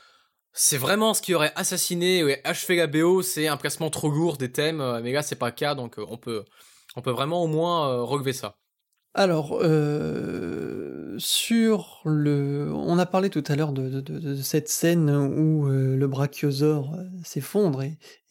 c'est 0.53 0.79
vraiment 0.79 1.15
ce 1.15 1.23
qui 1.23 1.35
aurait 1.35 1.53
assassiné 1.57 2.21
et 2.21 2.47
achevé 2.47 2.77
la 2.77 2.87
BO, 2.87 3.23
c'est 3.23 3.49
un 3.49 3.57
placement 3.57 3.91
trop 3.91 4.11
lourd 4.11 4.37
des 4.37 4.53
thèmes, 4.53 5.01
mais 5.03 5.13
là 5.13 5.23
c'est 5.23 5.37
pas 5.37 5.47
le 5.47 5.53
cas, 5.53 5.75
donc 5.75 5.97
on 5.99 6.17
peut, 6.17 6.45
on 6.97 7.03
peut 7.03 7.11
vraiment 7.11 7.43
au 7.43 7.47
moins 7.47 8.03
relever 8.03 8.33
ça. 8.33 8.57
Alors, 9.15 9.59
euh, 9.61 11.15
sur 11.19 12.01
le... 12.07 12.73
On 12.75 12.99
a 12.99 13.05
parlé 13.05 13.29
tout 13.29 13.45
à 13.47 13.57
l'heure 13.57 13.75
de, 13.75 14.35
cette 14.37 14.71
scène 14.71 15.11
où 15.11 15.67
le 15.69 16.07
brachiosaure 16.07 16.97
s'effondre 17.23 17.83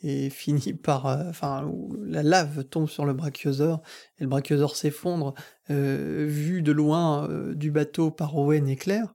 et, 0.02 0.30
finit 0.32 0.74
par... 0.74 1.06
Enfin, 1.06 1.66
où 1.66 1.96
la 2.04 2.24
lave 2.24 2.64
tombe 2.64 2.90
sur 2.90 3.06
le 3.06 3.14
brachiosaure 3.14 3.84
et 4.18 4.24
le 4.24 4.30
brachiosaure 4.30 4.76
s'effondre, 4.76 5.36
vu 5.70 6.64
de 6.64 6.72
loin 6.72 7.30
du 7.54 7.70
bateau 7.70 8.10
par 8.10 8.36
Owen 8.36 8.68
et 8.68 8.76
Claire. 8.76 9.14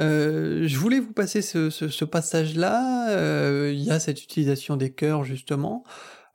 Je 0.00 0.76
voulais 0.76 0.98
vous 1.00 1.12
passer 1.12 1.42
ce, 1.42 2.04
passage-là, 2.04 3.70
il 3.70 3.82
y 3.82 3.90
a 3.90 4.00
cette 4.00 4.22
utilisation 4.22 4.76
des 4.76 4.90
cœurs 4.90 5.24
justement, 5.24 5.84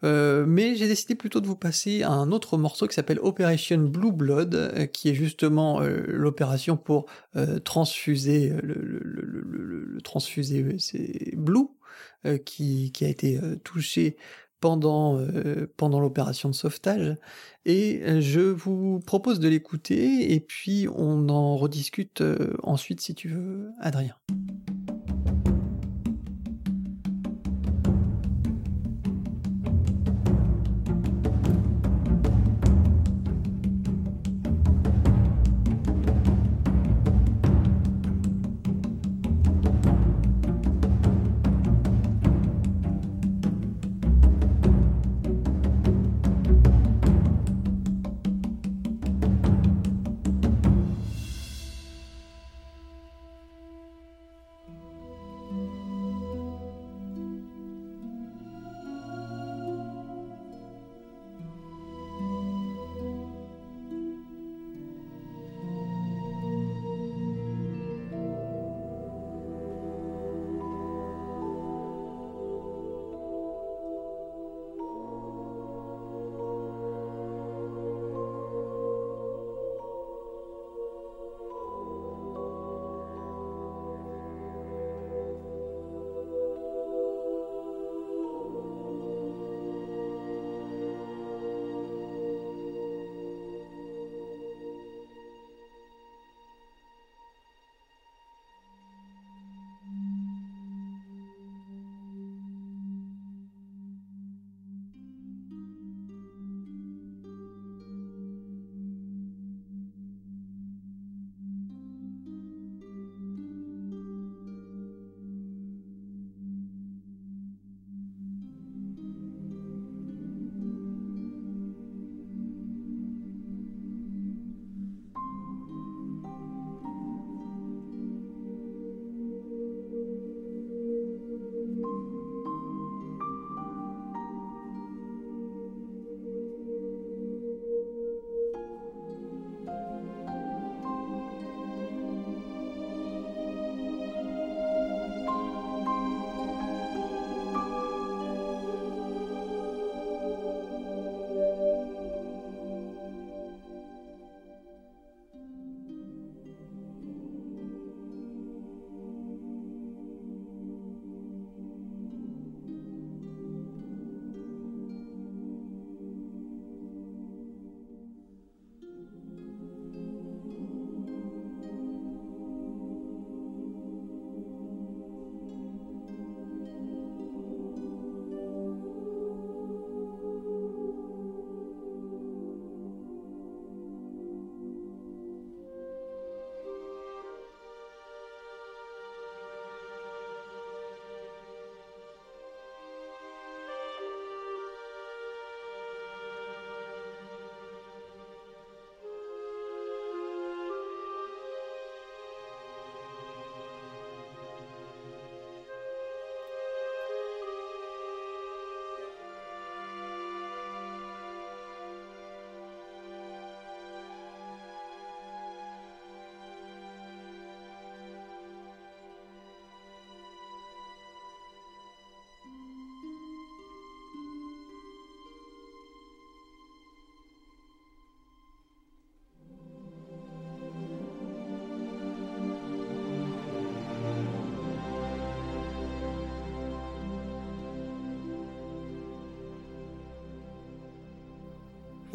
euh, 0.05 0.45
mais 0.47 0.75
j'ai 0.75 0.87
décidé 0.87 1.15
plutôt 1.15 1.41
de 1.41 1.47
vous 1.47 1.55
passer 1.55 2.03
à 2.03 2.11
un 2.11 2.31
autre 2.31 2.57
morceau 2.57 2.87
qui 2.87 2.93
s'appelle 2.93 3.19
Operation 3.21 3.77
Blue 3.77 4.11
Blood, 4.11 4.53
euh, 4.55 4.85
qui 4.85 5.09
est 5.09 5.15
justement 5.15 5.81
euh, 5.81 6.03
l'opération 6.07 6.77
pour 6.77 7.05
transfuser 7.63 8.53
le, 8.61 9.99
transfuser 10.03 10.77
c'est 10.79 11.35
Blue 11.35 11.67
qui, 12.45 12.91
a 13.01 13.07
été 13.07 13.39
touché 13.63 14.17
pendant, 14.65 15.19
pendant 15.77 15.99
l'opération 15.99 16.49
de 16.49 16.55
sauvetage. 16.55 17.15
Et 17.65 18.01
je 18.19 18.39
vous 18.39 18.99
propose 19.05 19.39
de 19.39 19.47
l'écouter 19.47 20.33
et 20.33 20.39
puis 20.39 20.87
on 20.95 21.29
en 21.29 21.55
rediscute 21.55 22.23
ensuite 22.63 22.99
si 22.99 23.13
tu 23.13 23.29
veux, 23.29 23.69
Adrien. 23.79 24.15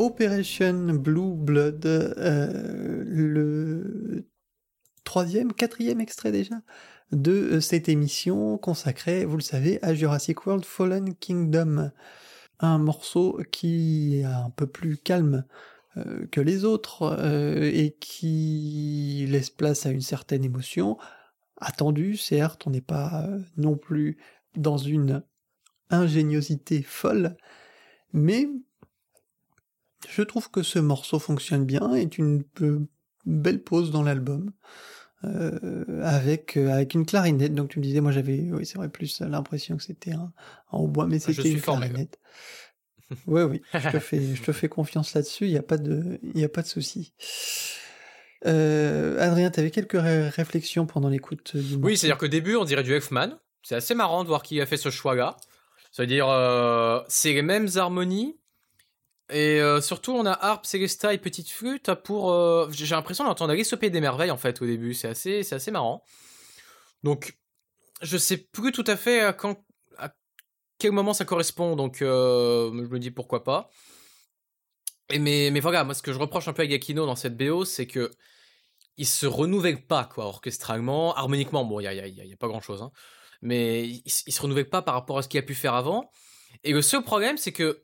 Operation 0.00 0.94
Blue 0.94 1.34
Blood, 1.34 1.84
euh, 1.84 3.04
le 3.06 4.30
troisième, 5.04 5.52
quatrième 5.52 6.00
extrait 6.00 6.32
déjà 6.32 6.54
de 7.12 7.32
euh, 7.32 7.60
cette 7.60 7.90
émission 7.90 8.56
consacrée, 8.56 9.26
vous 9.26 9.36
le 9.36 9.42
savez, 9.42 9.78
à 9.82 9.92
Jurassic 9.92 10.46
World 10.46 10.64
Fallen 10.64 11.14
Kingdom. 11.16 11.90
Un 12.60 12.78
morceau 12.78 13.42
qui 13.52 14.20
est 14.20 14.24
un 14.24 14.48
peu 14.48 14.66
plus 14.66 14.96
calme 14.96 15.44
euh, 15.98 16.26
que 16.28 16.40
les 16.40 16.64
autres 16.64 17.22
et 17.62 17.94
qui 18.00 19.26
laisse 19.28 19.50
place 19.50 19.84
à 19.84 19.90
une 19.90 20.00
certaine 20.00 20.44
émotion. 20.44 20.96
Attendue, 21.58 22.16
certes, 22.16 22.66
on 22.66 22.70
n'est 22.70 22.80
pas 22.80 23.28
non 23.58 23.76
plus 23.76 24.16
dans 24.56 24.78
une 24.78 25.22
ingéniosité 25.90 26.80
folle, 26.80 27.36
mais 28.14 28.48
je 30.08 30.22
trouve 30.22 30.50
que 30.50 30.62
ce 30.62 30.78
morceau 30.78 31.18
fonctionne 31.18 31.64
bien 31.64 31.94
et 31.94 32.08
tu 32.08 32.22
ne 32.22 32.42
peux 32.42 32.86
belle 33.26 33.62
pause 33.62 33.90
dans 33.90 34.02
l'album. 34.02 34.52
Euh, 35.22 36.02
avec 36.02 36.56
euh, 36.56 36.70
avec 36.70 36.94
une 36.94 37.04
clarinette. 37.04 37.54
Donc 37.54 37.68
tu 37.68 37.78
me 37.78 37.84
disais, 37.84 38.00
moi 38.00 38.10
j'avais, 38.10 38.38
oui 38.52 38.64
c'est 38.64 38.78
vrai, 38.78 38.88
plus 38.88 39.20
l'impression 39.20 39.76
que 39.76 39.82
c'était 39.82 40.12
un, 40.12 40.32
hautbois, 40.72 41.06
mais 41.06 41.16
ah, 41.16 41.32
c'était 41.32 41.50
une 41.50 41.60
clarinette. 41.60 42.18
oui, 43.26 43.42
oui, 43.42 43.62
je 43.74 43.90
te 43.90 43.98
fais, 43.98 44.34
je 44.34 44.42
te 44.42 44.52
fais 44.52 44.70
confiance 44.70 45.12
là-dessus. 45.12 45.44
Il 45.44 45.50
n'y 45.50 45.58
a 45.58 45.62
pas 45.62 45.76
de, 45.76 46.18
il 46.22 46.40
y 46.40 46.44
a 46.44 46.48
pas 46.48 46.62
de 46.62 46.66
souci. 46.66 47.12
Euh, 48.46 49.20
Adrien, 49.20 49.50
tu 49.50 49.60
avais 49.60 49.70
quelques 49.70 50.00
réflexions 50.00 50.86
pendant 50.86 51.10
l'écoute 51.10 51.54
du 51.54 51.76
Oui, 51.76 51.98
c'est-à-dire 51.98 52.16
qu'au 52.16 52.28
début, 52.28 52.56
on 52.56 52.64
dirait 52.64 52.82
du 52.82 52.94
Elfman. 52.94 53.38
C'est 53.62 53.74
assez 53.74 53.94
marrant 53.94 54.22
de 54.22 54.28
voir 54.28 54.42
qui 54.42 54.58
a 54.58 54.64
fait 54.64 54.78
ce 54.78 54.88
choix-là. 54.88 55.36
C'est-à-dire, 55.92 56.28
c'est 57.08 57.34
les 57.34 57.42
mêmes 57.42 57.68
harmonies, 57.76 58.39
et 59.30 59.60
euh, 59.60 59.80
surtout, 59.80 60.12
on 60.12 60.26
a 60.26 60.32
harpe, 60.32 60.66
célesta 60.66 61.14
et 61.14 61.18
petite 61.18 61.50
flûte 61.50 61.92
pour. 62.04 62.32
Euh, 62.32 62.68
j'ai 62.72 62.94
l'impression 62.94 63.24
d'entendre 63.24 63.52
Alice 63.52 63.72
des 63.72 64.00
merveilles 64.00 64.30
en 64.30 64.36
fait 64.36 64.60
au 64.60 64.66
début. 64.66 64.94
C'est 64.94 65.08
assez, 65.08 65.42
c'est 65.42 65.54
assez 65.54 65.70
marrant. 65.70 66.04
Donc, 67.02 67.38
je 68.02 68.16
sais 68.18 68.36
plus 68.36 68.72
tout 68.72 68.84
à 68.86 68.96
fait 68.96 69.20
à 69.20 69.36
quel 70.78 70.92
moment 70.92 71.14
ça 71.14 71.24
correspond. 71.24 71.76
Donc, 71.76 72.02
euh, 72.02 72.70
je 72.72 72.88
me 72.88 72.98
dis 72.98 73.10
pourquoi 73.10 73.44
pas. 73.44 73.70
Et 75.10 75.18
mais, 75.18 75.50
mais 75.52 75.60
voilà, 75.60 75.84
moi 75.84 75.94
ce 75.94 76.02
que 76.02 76.12
je 76.12 76.18
reproche 76.18 76.48
un 76.48 76.52
peu 76.52 76.62
à 76.62 76.66
Gakino 76.66 77.06
dans 77.06 77.16
cette 77.16 77.36
BO, 77.36 77.64
c'est 77.64 77.86
que 77.86 78.10
il 78.96 79.06
se 79.06 79.26
renouvelle 79.26 79.86
pas 79.86 80.04
quoi, 80.04 80.26
orchestralement, 80.26 81.14
harmoniquement. 81.14 81.64
Bon, 81.64 81.80
il 81.80 81.84
y 81.84 81.86
a, 81.86 82.06
y, 82.06 82.10
y 82.10 82.32
a, 82.32 82.36
pas 82.36 82.48
grand 82.48 82.60
chose, 82.60 82.82
hein. 82.82 82.90
mais 83.42 83.88
il, 83.88 84.02
il 84.26 84.32
se 84.32 84.42
renouvelle 84.42 84.68
pas 84.68 84.82
par 84.82 84.94
rapport 84.94 85.18
à 85.18 85.22
ce 85.22 85.28
qu'il 85.28 85.38
a 85.38 85.42
pu 85.42 85.54
faire 85.54 85.74
avant. 85.74 86.10
Et 86.64 86.72
le 86.72 86.82
seul 86.82 87.02
problème, 87.02 87.36
c'est 87.36 87.52
que 87.52 87.80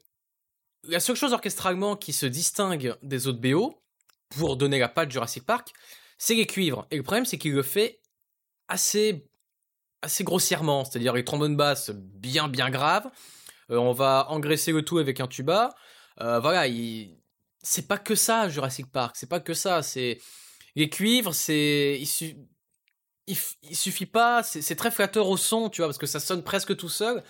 la 0.89 1.01
seule 1.01 1.17
chose 1.17 1.33
orchestralement 1.33 1.97
qui 1.97 2.13
se 2.13 2.27
distingue 2.27 2.97
des 3.03 3.27
autres 3.27 3.41
BO, 3.41 3.83
pour 4.31 4.57
donner 4.57 4.79
la 4.79 4.89
patte 4.89 5.11
Jurassic 5.11 5.45
Park, 5.45 5.73
c'est 6.19 6.35
les 6.35 6.47
cuivres. 6.47 6.87
Et 6.91 6.97
le 6.97 7.03
problème, 7.03 7.25
c'est 7.25 7.39
qu'il 7.39 7.53
le 7.53 7.63
fait 7.63 8.01
assez, 8.69 9.29
assez 10.03 10.25
grossièrement. 10.25 10.85
C'est-à-dire 10.85 11.13
les 11.13 11.25
trombones 11.25 11.57
basses 11.57 11.91
bien, 11.91 12.49
bien 12.49 12.71
graves. 12.71 13.11
Euh, 13.71 13.77
on 13.77 13.93
va 13.93 14.27
engraisser 14.31 14.73
le 14.73 14.83
tout 14.83 14.99
avec 14.99 15.21
un 15.21 15.27
tuba. 15.27 15.75
Euh, 16.21 16.41
voilà, 16.41 16.67
il... 16.67 17.17
c'est 17.63 17.87
pas 17.87 17.99
que 17.99 18.15
ça, 18.15 18.49
Jurassic 18.49 18.91
Park. 18.91 19.17
C'est 19.17 19.29
pas 19.29 19.41
que 19.41 19.55
ça. 19.55 19.83
C'est 19.83 20.19
les 20.75 20.89
cuivres, 20.89 21.35
c'est 21.35 21.99
il, 22.01 23.37
il, 23.63 23.77
suffit 23.77 24.07
pas. 24.07 24.43
C'est 24.43 24.77
très 24.77 24.91
flatteur 24.91 25.29
au 25.29 25.37
son, 25.37 25.69
tu 25.71 25.81
vois, 25.81 25.89
parce 25.89 25.99
que 25.99 26.07
ça 26.07 26.21
sonne 26.21 26.43
presque 26.43 26.77
tout 26.77 26.89
seul 26.89 27.23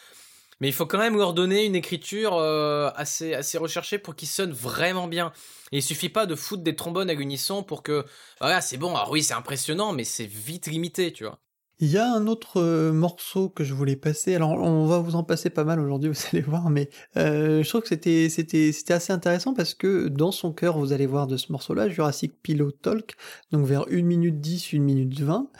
mais 0.60 0.68
il 0.68 0.72
faut 0.72 0.86
quand 0.86 0.98
même 0.98 1.16
leur 1.16 1.34
donner 1.34 1.64
une 1.64 1.74
écriture 1.76 2.34
euh, 2.34 2.90
assez, 2.94 3.34
assez 3.34 3.58
recherchée 3.58 3.98
pour 3.98 4.14
qu'ils 4.16 4.28
sonnent 4.28 4.52
vraiment 4.52 5.08
bien. 5.08 5.32
Et 5.72 5.78
il 5.78 5.82
suffit 5.82 6.08
pas 6.08 6.26
de 6.26 6.34
foutre 6.34 6.62
des 6.62 6.76
trombones 6.76 7.10
à 7.10 7.14
l'unisson 7.14 7.62
pour 7.62 7.82
que, 7.82 8.04
voilà, 8.40 8.60
c'est 8.60 8.76
bon, 8.78 8.94
alors 8.94 9.10
oui, 9.10 9.22
c'est 9.22 9.34
impressionnant, 9.34 9.92
mais 9.92 10.04
c'est 10.04 10.26
vite 10.26 10.66
limité, 10.66 11.12
tu 11.12 11.24
vois. 11.24 11.38
Il 11.78 11.90
y 11.90 11.98
a 11.98 12.10
un 12.10 12.26
autre 12.26 12.62
euh, 12.62 12.90
morceau 12.90 13.50
que 13.50 13.62
je 13.62 13.74
voulais 13.74 13.96
passer. 13.96 14.34
Alors, 14.34 14.52
on 14.52 14.86
va 14.86 14.98
vous 14.98 15.14
en 15.14 15.22
passer 15.22 15.50
pas 15.50 15.64
mal 15.64 15.78
aujourd'hui, 15.78 16.08
vous 16.12 16.20
allez 16.32 16.40
voir, 16.40 16.70
mais 16.70 16.88
euh, 17.18 17.62
je 17.62 17.68
trouve 17.68 17.82
que 17.82 17.88
c'était 17.88 18.30
c'était 18.30 18.72
c'était 18.72 18.94
assez 18.94 19.12
intéressant 19.12 19.52
parce 19.52 19.74
que 19.74 20.08
dans 20.08 20.32
son 20.32 20.54
cœur, 20.54 20.78
vous 20.78 20.94
allez 20.94 21.04
voir 21.04 21.26
de 21.26 21.36
ce 21.36 21.52
morceau-là, 21.52 21.90
Jurassic 21.90 22.40
Pillow 22.42 22.70
Talk, 22.70 23.16
donc 23.52 23.66
vers 23.66 23.84
1 23.90 24.02
minute 24.02 24.40
10, 24.40 24.72
1 24.72 24.78
minute 24.80 25.20
20. 25.20 25.50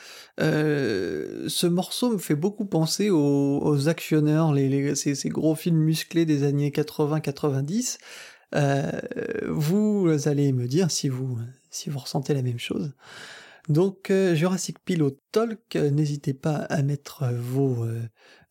Euh, 0.40 1.44
ce 1.48 1.66
morceau 1.66 2.10
me 2.12 2.18
fait 2.18 2.34
beaucoup 2.34 2.64
penser 2.64 3.10
aux, 3.10 3.88
actionneurs, 3.88 4.54
les, 4.54 4.94
ces, 4.94 5.14
ces, 5.14 5.28
gros 5.28 5.54
films 5.54 5.76
musclés 5.78 6.24
des 6.24 6.44
années 6.44 6.70
80-90. 6.70 7.98
Euh, 8.54 8.90
vous 9.48 10.08
allez 10.26 10.52
me 10.52 10.66
dire 10.66 10.90
si 10.90 11.08
vous 11.10 11.38
si 11.70 11.90
vous 11.90 11.98
ressentez 11.98 12.32
la 12.32 12.42
même 12.42 12.58
chose. 12.58 12.92
Donc 13.68 14.10
euh, 14.10 14.34
Jurassic 14.34 14.78
Pilot 14.84 15.18
Talk, 15.32 15.76
euh, 15.76 15.90
n'hésitez 15.90 16.34
pas 16.34 16.56
à 16.56 16.82
mettre 16.82 17.24
euh, 17.24 17.40
vos, 17.40 17.86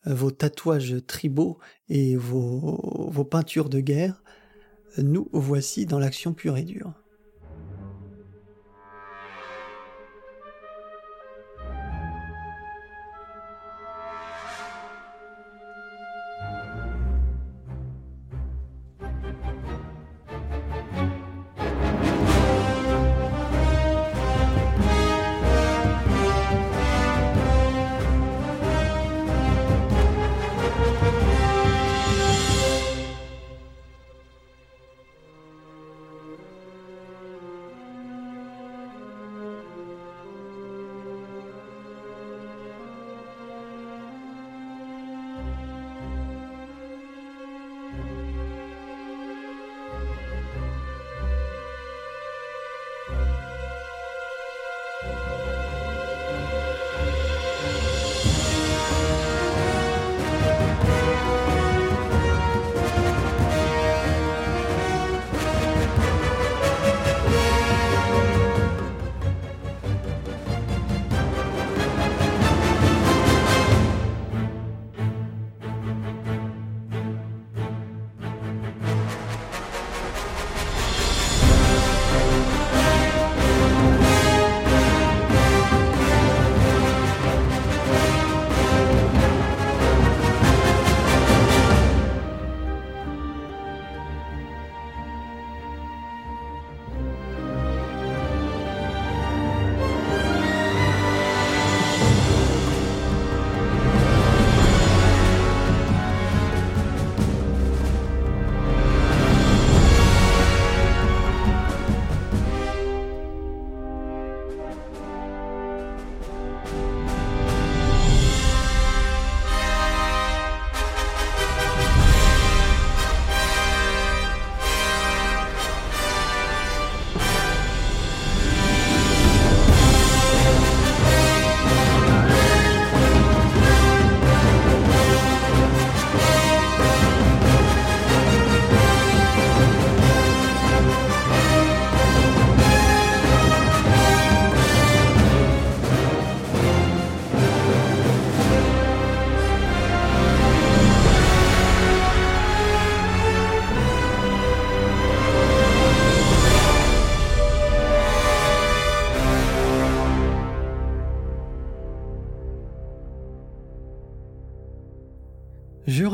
vos 0.04 0.30
tatouages 0.30 0.96
tribaux 1.06 1.58
et 1.88 2.16
vos, 2.16 3.10
vos 3.10 3.24
peintures 3.24 3.68
de 3.68 3.80
guerre. 3.80 4.22
Nous 4.98 5.28
voici 5.32 5.86
dans 5.86 5.98
l'action 5.98 6.32
pure 6.32 6.56
et 6.56 6.64
dure. 6.64 7.05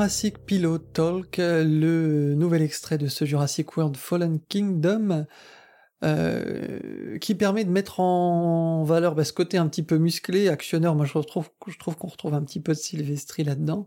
Jurassic 0.02 0.44
Pilot 0.46 0.78
Talk, 0.78 1.36
le 1.38 2.34
nouvel 2.34 2.62
extrait 2.62 2.98
de 2.98 3.06
ce 3.06 3.24
Jurassic 3.24 3.76
World 3.76 3.96
Fallen 3.96 4.40
Kingdom. 4.48 5.26
Euh, 6.04 7.18
qui 7.18 7.34
permet 7.34 7.64
de 7.64 7.70
mettre 7.70 8.00
en 8.00 8.82
valeur 8.84 9.14
bah, 9.14 9.24
ce 9.24 9.32
côté 9.32 9.56
un 9.58 9.68
petit 9.68 9.82
peu 9.82 9.98
musclé, 9.98 10.48
actionneur. 10.48 10.94
Moi, 10.94 11.06
je 11.06 11.16
retrouve, 11.16 11.48
je 11.66 11.78
trouve 11.78 11.96
qu'on 11.96 12.08
retrouve 12.08 12.34
un 12.34 12.42
petit 12.42 12.60
peu 12.60 12.72
de 12.72 12.78
Sylvestri 12.78 13.44
là-dedans. 13.44 13.86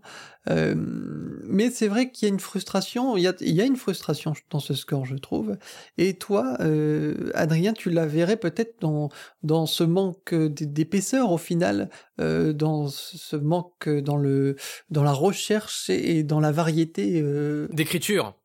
Euh, 0.50 0.76
mais 0.78 1.70
c'est 1.72 1.88
vrai 1.88 2.12
qu'il 2.12 2.28
y 2.28 2.32
a 2.32 2.34
une 2.34 2.40
frustration. 2.40 3.18
Il 3.18 3.24
y 3.24 3.28
a, 3.28 3.34
il 3.42 3.54
y 3.54 3.62
a 3.62 3.66
une 3.66 3.76
frustration 3.76 4.34
dans 4.50 4.60
ce 4.60 4.74
score, 4.74 5.06
je 5.06 5.16
trouve. 5.16 5.58
Et 5.98 6.14
toi, 6.16 6.58
euh, 6.62 7.32
Adrien, 7.34 7.74
tu 7.74 7.90
la 7.90 8.06
verrais 8.06 8.38
peut-être 8.38 8.80
dans 8.82 9.10
dans 9.44 9.66
ce 9.66 9.84
manque 9.84 10.34
d'épaisseur 10.34 11.32
au 11.32 11.38
final, 11.38 11.90
euh, 12.20 12.54
dans 12.54 12.88
ce 12.88 13.36
manque 13.36 13.90
dans 13.90 14.18
le 14.18 14.56
dans 14.90 15.04
la 15.04 15.14
recherche 15.14 15.90
et 15.90 16.24
dans 16.24 16.40
la 16.40 16.52
variété 16.52 17.22
euh, 17.22 17.68
d'écriture. 17.72 18.36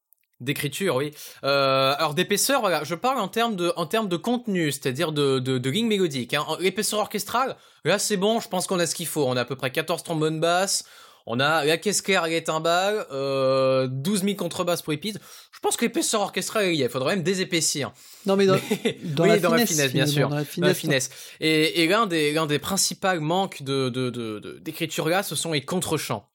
D'écriture, 0.41 0.97
oui. 0.97 1.13
Euh, 1.45 1.95
alors 1.99 2.15
d'épaisseur, 2.15 2.61
voilà, 2.61 2.83
je 2.83 2.95
parle 2.95 3.19
en 3.19 3.29
termes 3.29 3.57
de, 3.57 3.75
en 3.77 3.85
termes 3.85 4.09
de 4.09 4.17
contenu, 4.17 4.73
c'est-à-dire 4.73 5.13
de, 5.13 5.39
de, 5.39 5.59
de 5.59 5.71
ligne 5.71 5.87
mélodique. 5.87 6.33
Hein. 6.33 6.47
L'épaisseur 6.61 7.01
orchestrale, 7.01 7.57
là 7.85 7.99
c'est 7.99 8.17
bon, 8.17 8.41
je 8.41 8.49
pense 8.49 8.67
qu'on 8.67 8.79
a 8.79 8.87
ce 8.87 8.95
qu'il 8.95 9.07
faut. 9.07 9.27
On 9.27 9.37
a 9.37 9.43
à 9.43 9.45
peu 9.45 9.55
près 9.55 9.71
14 9.71 10.03
trombones 10.03 10.41
basses, 10.41 10.85
on 11.27 11.41
a 11.41 11.65
la 11.67 11.77
caisse 11.77 12.01
claire 12.01 12.25
et 12.25 12.31
les 12.31 12.43
timbales, 12.43 13.05
euh, 13.13 13.87
12 13.87 14.23
000 14.23 14.35
contrebasses 14.37 14.81
pour 14.81 14.95
épides. 14.95 15.21
Je 15.53 15.59
pense 15.61 15.77
que 15.77 15.85
l'épaisseur 15.85 16.23
orchestrale, 16.23 16.73
il 16.73 16.89
faudrait 16.89 17.17
même 17.17 17.23
désépaissir. 17.23 17.93
Non 18.25 18.37
mais 18.37 18.47
dans, 18.47 18.55
dans, 19.05 19.27
la, 19.27 19.37
finesse, 19.39 19.69
finesse, 19.69 19.93
bien 19.93 20.07
sûr. 20.07 20.31
Dans 20.31 20.37
la 20.37 20.45
finesse. 20.47 20.79
finesse. 20.79 21.11
Et, 21.41 21.83
et 21.83 21.87
l'un 21.87 22.07
des, 22.07 22.33
l'un 22.33 22.47
des 22.47 22.59
principaux 22.59 23.21
manques 23.21 23.63
de, 23.63 23.91
de, 23.91 24.09
de, 24.09 24.59
d'écriture 24.63 25.07
là, 25.11 25.23
ce 25.23 25.37
sont 25.37 25.53
les 25.53 25.61
contre-champs. 25.61 26.30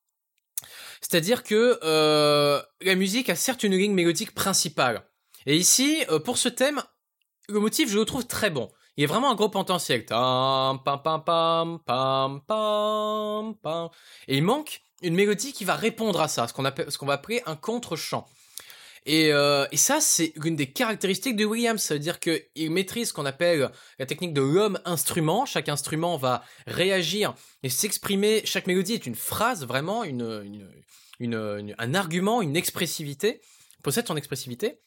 C'est-à-dire 1.07 1.43
que 1.43 1.77
euh, 1.83 2.59
la 2.81 2.95
musique 2.95 3.29
a 3.29 3.35
certes 3.35 3.61
une 3.61 3.77
ligne 3.77 3.93
mélodique 3.93 4.33
principale. 4.33 5.03
Et 5.45 5.55
ici, 5.55 6.03
euh, 6.09 6.17
pour 6.17 6.39
ce 6.39 6.49
thème, 6.49 6.81
le 7.47 7.59
motif, 7.59 7.91
je 7.91 7.99
le 7.99 8.05
trouve 8.05 8.25
très 8.25 8.49
bon. 8.49 8.71
Il 8.97 9.01
y 9.01 9.03
a 9.03 9.07
vraiment 9.07 9.29
un 9.29 9.35
gros 9.35 9.49
potentiel. 9.49 9.99
Et 14.27 14.37
il 14.37 14.43
manque 14.43 14.81
une 15.03 15.13
mélodie 15.13 15.53
qui 15.53 15.63
va 15.63 15.75
répondre 15.75 16.19
à 16.21 16.27
ça, 16.27 16.47
ce 16.47 16.53
qu'on 16.53 16.65
appelle, 16.65 16.91
ce 16.91 16.97
qu'on 16.97 17.05
va 17.05 17.13
appeler 17.13 17.43
un 17.45 17.55
contre-champ. 17.55 18.27
Et, 19.05 19.31
euh, 19.31 19.67
et, 19.71 19.77
ça, 19.77 20.01
c'est 20.01 20.33
une 20.43 20.55
des 20.55 20.71
caractéristiques 20.71 21.35
de 21.35 21.45
Williams. 21.45 21.79
Ça 21.79 21.93
veut 21.93 21.99
dire 21.99 22.19
qu'il 22.19 22.71
maîtrise 22.71 23.09
ce 23.09 23.13
qu'on 23.13 23.27
appelle 23.27 23.69
la 23.99 24.07
technique 24.07 24.33
de 24.33 24.41
l'homme-instrument. 24.41 25.45
Chaque 25.45 25.69
instrument 25.69 26.17
va 26.17 26.43
réagir 26.65 27.35
et 27.61 27.69
s'exprimer. 27.69 28.41
Chaque 28.45 28.65
mélodie 28.65 28.93
est 28.93 29.05
une 29.05 29.13
phrase, 29.13 29.67
vraiment, 29.67 30.03
une, 30.03 30.41
une, 30.43 30.67
une, 31.19 31.75
un 31.77 31.93
argument, 31.93 32.41
une 32.41 32.55
expressivité, 32.55 33.41
possède 33.83 34.07
son 34.07 34.17
expressivité, 34.17 34.79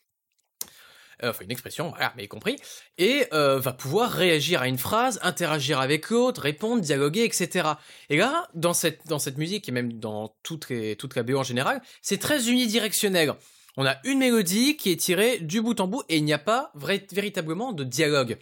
euh, 1.24 1.30
enfin 1.30 1.44
une 1.44 1.50
expression, 1.50 1.90
voilà, 1.90 2.12
mais 2.16 2.28
compris, 2.28 2.56
et 2.96 3.26
euh, 3.32 3.58
va 3.58 3.72
pouvoir 3.72 4.12
réagir 4.12 4.62
à 4.62 4.68
une 4.68 4.78
phrase, 4.78 5.18
interagir 5.22 5.80
avec 5.80 6.10
l'autre, 6.10 6.42
répondre, 6.42 6.80
dialoguer, 6.80 7.24
etc. 7.24 7.70
Et 8.08 8.16
là, 8.16 8.48
dans 8.54 8.74
cette, 8.74 9.06
dans 9.06 9.18
cette 9.18 9.36
musique, 9.36 9.68
et 9.68 9.72
même 9.72 9.94
dans 9.94 10.36
toute, 10.42 10.72
toute 10.98 11.16
la 11.16 11.22
BO 11.24 11.38
en 11.38 11.42
général, 11.42 11.82
c'est 12.02 12.18
très 12.18 12.48
unidirectionnel. 12.48 13.34
On 13.76 13.86
a 13.86 13.96
une 14.04 14.18
mélodie 14.18 14.76
qui 14.76 14.90
est 14.90 14.96
tirée 14.96 15.38
du 15.38 15.60
bout 15.60 15.80
en 15.80 15.88
bout, 15.88 16.02
et 16.08 16.18
il 16.18 16.24
n'y 16.24 16.32
a 16.32 16.38
pas 16.38 16.72
véritablement 16.76 17.72
de 17.72 17.84
dialogue. 17.84 18.38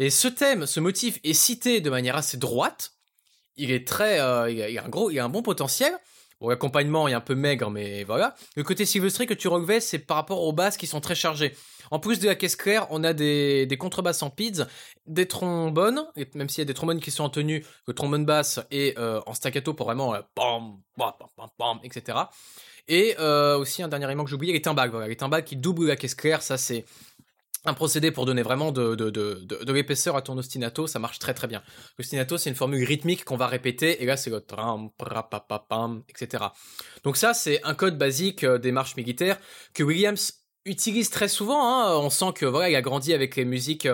Et 0.00 0.10
ce 0.10 0.28
thème, 0.28 0.66
ce 0.66 0.80
motif 0.80 1.18
est 1.24 1.34
cité 1.34 1.80
de 1.80 1.90
manière 1.90 2.16
assez 2.16 2.36
droite, 2.36 2.92
il 3.56 3.70
est 3.72 3.86
très, 3.86 4.20
euh, 4.20 4.50
il, 4.50 4.78
a, 4.78 4.84
un 4.84 4.88
gros, 4.88 5.10
il 5.10 5.18
a 5.18 5.24
un 5.24 5.28
bon 5.28 5.42
potentiel, 5.42 5.92
Bon, 6.40 6.48
l'accompagnement 6.48 7.08
est 7.08 7.14
un 7.14 7.20
peu 7.20 7.34
maigre, 7.34 7.70
mais 7.70 8.04
voilà. 8.04 8.34
Le 8.54 8.62
côté 8.62 8.84
sylvestré 8.84 9.26
que 9.26 9.34
tu 9.34 9.48
relevais, 9.48 9.80
c'est 9.80 9.98
par 9.98 10.16
rapport 10.16 10.42
aux 10.42 10.52
basses 10.52 10.76
qui 10.76 10.86
sont 10.86 11.00
très 11.00 11.16
chargées. 11.16 11.56
En 11.90 11.98
plus 11.98 12.20
de 12.20 12.26
la 12.26 12.36
caisse 12.36 12.54
claire, 12.54 12.86
on 12.90 13.02
a 13.02 13.12
des, 13.12 13.66
des 13.66 13.76
contrebasses 13.76 14.22
en 14.22 14.30
pids, 14.30 14.64
des 15.06 15.26
trombones, 15.26 16.06
et 16.16 16.28
même 16.34 16.48
s'il 16.48 16.60
y 16.60 16.62
a 16.62 16.66
des 16.66 16.74
trombones 16.74 17.00
qui 17.00 17.10
sont 17.10 17.24
en 17.24 17.30
tenue, 17.30 17.64
le 17.86 17.94
trombone 17.94 18.24
basse 18.24 18.60
est 18.70 18.96
euh, 18.98 19.20
en 19.26 19.34
staccato 19.34 19.74
pour 19.74 19.86
vraiment 19.86 20.14
euh, 20.14 20.20
bam, 20.36 20.76
bam, 20.96 21.12
bam, 21.36 21.48
bam, 21.58 21.78
etc. 21.82 22.18
Et 22.86 23.16
euh, 23.18 23.58
aussi 23.58 23.82
un 23.82 23.88
dernier 23.88 24.06
élément 24.06 24.24
que 24.24 24.30
j'ai 24.30 24.36
oublié, 24.36 24.52
les 24.52 24.62
timbales. 24.62 24.90
Voilà, 24.90 25.08
les 25.08 25.16
timbales 25.16 25.44
qui 25.44 25.56
doublent 25.56 25.86
la 25.86 25.96
caisse 25.96 26.14
claire, 26.14 26.42
ça 26.42 26.56
c'est 26.56 26.84
un 27.64 27.74
procédé 27.74 28.10
pour 28.10 28.24
donner 28.26 28.42
vraiment 28.42 28.72
de, 28.72 29.72
l'épaisseur 29.72 30.16
à 30.16 30.22
ton 30.22 30.36
ostinato, 30.38 30.86
ça 30.86 30.98
marche 30.98 31.18
très 31.18 31.34
très 31.34 31.46
bien. 31.46 31.62
L'ostinato, 31.98 32.38
c'est 32.38 32.50
une 32.50 32.56
formule 32.56 32.84
rythmique 32.84 33.24
qu'on 33.24 33.36
va 33.36 33.46
répéter, 33.46 34.02
et 34.02 34.06
là, 34.06 34.16
c'est 34.16 34.30
le 34.30 34.40
tram, 34.40 34.90
pam, 35.68 36.02
etc. 36.08 36.44
Donc 37.04 37.16
ça, 37.16 37.34
c'est 37.34 37.62
un 37.64 37.74
code 37.74 37.98
basique 37.98 38.44
euh, 38.44 38.58
des 38.58 38.72
marches 38.72 38.96
militaires 38.96 39.38
que 39.74 39.82
Williams 39.82 40.32
utilise 40.64 41.10
très 41.10 41.28
souvent. 41.28 41.62
Hein. 41.62 41.96
On 41.96 42.10
sent 42.10 42.32
que 42.34 42.46
voilà, 42.46 42.70
il 42.70 42.76
a 42.76 42.82
grandi 42.82 43.12
avec 43.12 43.36
les 43.36 43.44
musiques 43.44 43.88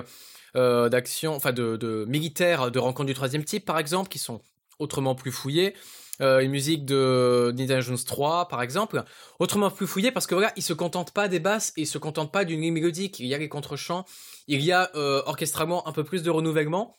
euh, 0.57 0.89
d'action, 0.89 1.35
enfin 1.35 1.53
de, 1.53 1.77
de 1.77 2.05
militaires 2.07 2.71
de 2.71 2.79
rencontres 2.79 3.07
du 3.07 3.15
troisième 3.15 3.45
type, 3.45 3.65
par 3.65 3.79
exemple, 3.79 4.09
qui 4.09 4.19
sont 4.19 4.43
autrement 4.79 5.15
plus 5.15 5.33
fouillées 5.33 5.75
euh, 6.21 6.41
une 6.41 6.51
musique 6.51 6.85
de 6.85 7.51
Indiana 7.53 7.81
Jones 7.81 7.99
3 7.99 8.49
par 8.49 8.63
exemple, 8.63 9.03
autrement 9.39 9.71
plus 9.71 9.87
fouillé 9.87 10.13
parce 10.13 10.27
que 10.27 10.35
voilà, 10.35 10.53
il 10.57 10.63
se 10.63 10.73
contente 10.73 11.13
pas 11.13 11.29
des 11.29 11.41
basses 11.41 11.73
et 11.77 11.83
il 11.83 11.87
se 11.87 11.99
contente 11.99 12.33
pas 12.33 12.45
d'une 12.45 12.61
ligne 12.61 12.73
mélodique, 12.73 13.21
il 13.21 13.27
y 13.27 13.35
a 13.35 13.39
les 13.39 13.49
contre-chants, 13.49 14.05
il 14.47 14.61
y 14.61 14.73
a 14.73 14.91
euh, 14.95 15.23
orchestralement 15.27 15.87
un 15.89 15.93
peu 15.93 16.05
plus 16.05 16.23
de 16.23 16.31
renouvellement. 16.31 16.97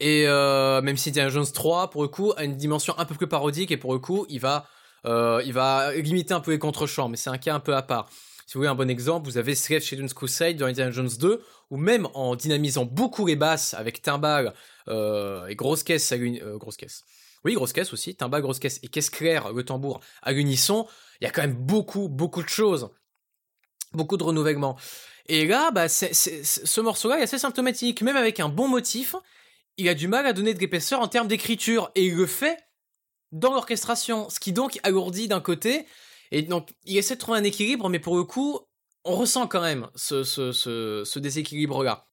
Et 0.00 0.28
euh, 0.28 0.80
même 0.80 0.96
si 0.96 1.08
Indiana 1.08 1.28
Jones 1.28 1.46
3 1.52 1.90
pour 1.90 2.02
le 2.02 2.08
coup 2.08 2.32
a 2.36 2.44
une 2.44 2.56
dimension 2.56 2.94
un 2.98 3.04
peu 3.04 3.14
plus 3.14 3.26
parodique 3.26 3.70
et 3.72 3.76
pour 3.76 3.92
le 3.92 3.98
coup, 3.98 4.26
il 4.28 4.40
va 4.40 4.66
euh, 5.06 5.42
il 5.44 5.52
va 5.52 5.94
limiter 5.94 6.34
un 6.34 6.40
peu 6.40 6.50
les 6.50 6.58
contre-champs, 6.58 7.08
mais 7.08 7.16
c'est 7.16 7.30
un 7.30 7.38
cas 7.38 7.54
un 7.54 7.60
peu 7.60 7.74
à 7.74 7.82
part. 7.82 8.08
Si 8.46 8.54
vous 8.54 8.60
voulez 8.60 8.70
un 8.70 8.74
bon 8.74 8.88
exemple, 8.88 9.28
vous 9.28 9.36
avez 9.36 9.54
Slave 9.54 9.82
Children's 9.82 10.14
Crusade 10.14 10.56
dans 10.56 10.66
Indiana 10.66 10.90
Jones 10.90 11.10
2, 11.20 11.42
ou 11.70 11.76
même 11.76 12.08
en 12.14 12.34
dynamisant 12.34 12.86
beaucoup 12.86 13.26
les 13.26 13.36
basses 13.36 13.74
avec 13.74 14.00
timbales 14.00 14.54
euh, 14.88 15.46
et 15.48 15.54
grosses 15.54 15.82
caisses, 15.82 16.10
euh, 16.12 16.56
grosses 16.56 16.78
caisses, 16.78 17.04
oui, 17.44 17.54
grosse 17.54 17.72
caisse 17.72 17.92
aussi, 17.92 18.14
timba, 18.14 18.40
grosse 18.40 18.58
caisse 18.58 18.80
et 18.82 18.88
caisse 18.88 19.10
claire, 19.10 19.52
le 19.52 19.64
tambour 19.64 20.00
à 20.22 20.32
l'unisson, 20.32 20.86
il 21.20 21.24
y 21.24 21.26
a 21.26 21.30
quand 21.30 21.42
même 21.42 21.54
beaucoup, 21.54 22.08
beaucoup 22.08 22.42
de 22.42 22.48
choses. 22.48 22.90
Beaucoup 23.92 24.16
de 24.16 24.24
renouvellement. 24.24 24.76
Et 25.28 25.46
là, 25.46 25.70
bah, 25.70 25.88
ce 25.88 26.80
morceau-là 26.80 27.20
est 27.20 27.22
assez 27.22 27.38
symptomatique. 27.38 28.02
Même 28.02 28.16
avec 28.16 28.40
un 28.40 28.48
bon 28.48 28.68
motif, 28.68 29.14
il 29.76 29.88
a 29.88 29.94
du 29.94 30.08
mal 30.08 30.26
à 30.26 30.32
donner 30.32 30.54
de 30.54 30.58
l'épaisseur 30.58 31.00
en 31.00 31.08
termes 31.08 31.28
d'écriture. 31.28 31.90
Et 31.94 32.06
il 32.06 32.14
le 32.14 32.26
fait 32.26 32.58
dans 33.32 33.52
l'orchestration. 33.52 34.28
Ce 34.30 34.40
qui 34.40 34.52
donc 34.52 34.78
alourdit 34.82 35.28
d'un 35.28 35.40
côté. 35.40 35.86
Et 36.30 36.42
donc, 36.42 36.70
il 36.84 36.96
essaie 36.96 37.14
de 37.14 37.20
trouver 37.20 37.38
un 37.38 37.44
équilibre, 37.44 37.88
mais 37.88 37.98
pour 37.98 38.16
le 38.16 38.24
coup, 38.24 38.60
on 39.04 39.16
ressent 39.16 39.46
quand 39.46 39.62
même 39.62 39.88
ce, 39.94 41.18
déséquilibre-là. 41.18 42.07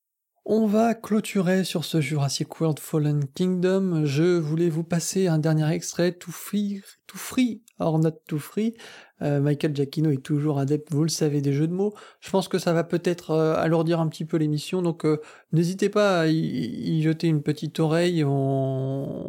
On 0.47 0.67
va 0.67 0.93
clôturer 0.93 1.63
sur 1.63 1.83
ce 1.85 1.99
Jurassic 1.99 2.61
World 2.61 2.77
Fallen 2.79 3.25
Kingdom. 3.33 4.05
Je 4.05 4.37
voulais 4.37 4.69
vous 4.69 4.83
passer 4.83 5.25
un 5.25 5.39
dernier 5.39 5.67
extrait, 5.71 6.11
tout 6.11 6.31
free, 6.31 6.83
tout 7.07 7.17
free, 7.17 7.63
or 7.79 7.97
not 7.97 8.11
tout 8.27 8.37
free. 8.37 8.75
Euh, 9.23 9.41
Michael 9.41 9.75
Giacchino 9.75 10.11
est 10.11 10.21
toujours 10.21 10.59
adepte, 10.59 10.91
vous 10.91 11.01
le 11.01 11.09
savez, 11.09 11.41
des 11.41 11.51
jeux 11.51 11.65
de 11.65 11.73
mots. 11.73 11.95
Je 12.19 12.29
pense 12.29 12.47
que 12.47 12.59
ça 12.59 12.73
va 12.73 12.83
peut-être 12.83 13.31
euh, 13.31 13.55
alourdir 13.55 13.99
un 13.99 14.07
petit 14.07 14.23
peu 14.23 14.37
l'émission, 14.37 14.83
donc 14.83 15.03
euh, 15.03 15.19
n'hésitez 15.51 15.89
pas 15.89 16.19
à 16.19 16.27
y, 16.27 17.01
jeter 17.01 17.25
une 17.25 17.41
petite 17.41 17.79
oreille. 17.79 18.23
On, 18.23 19.23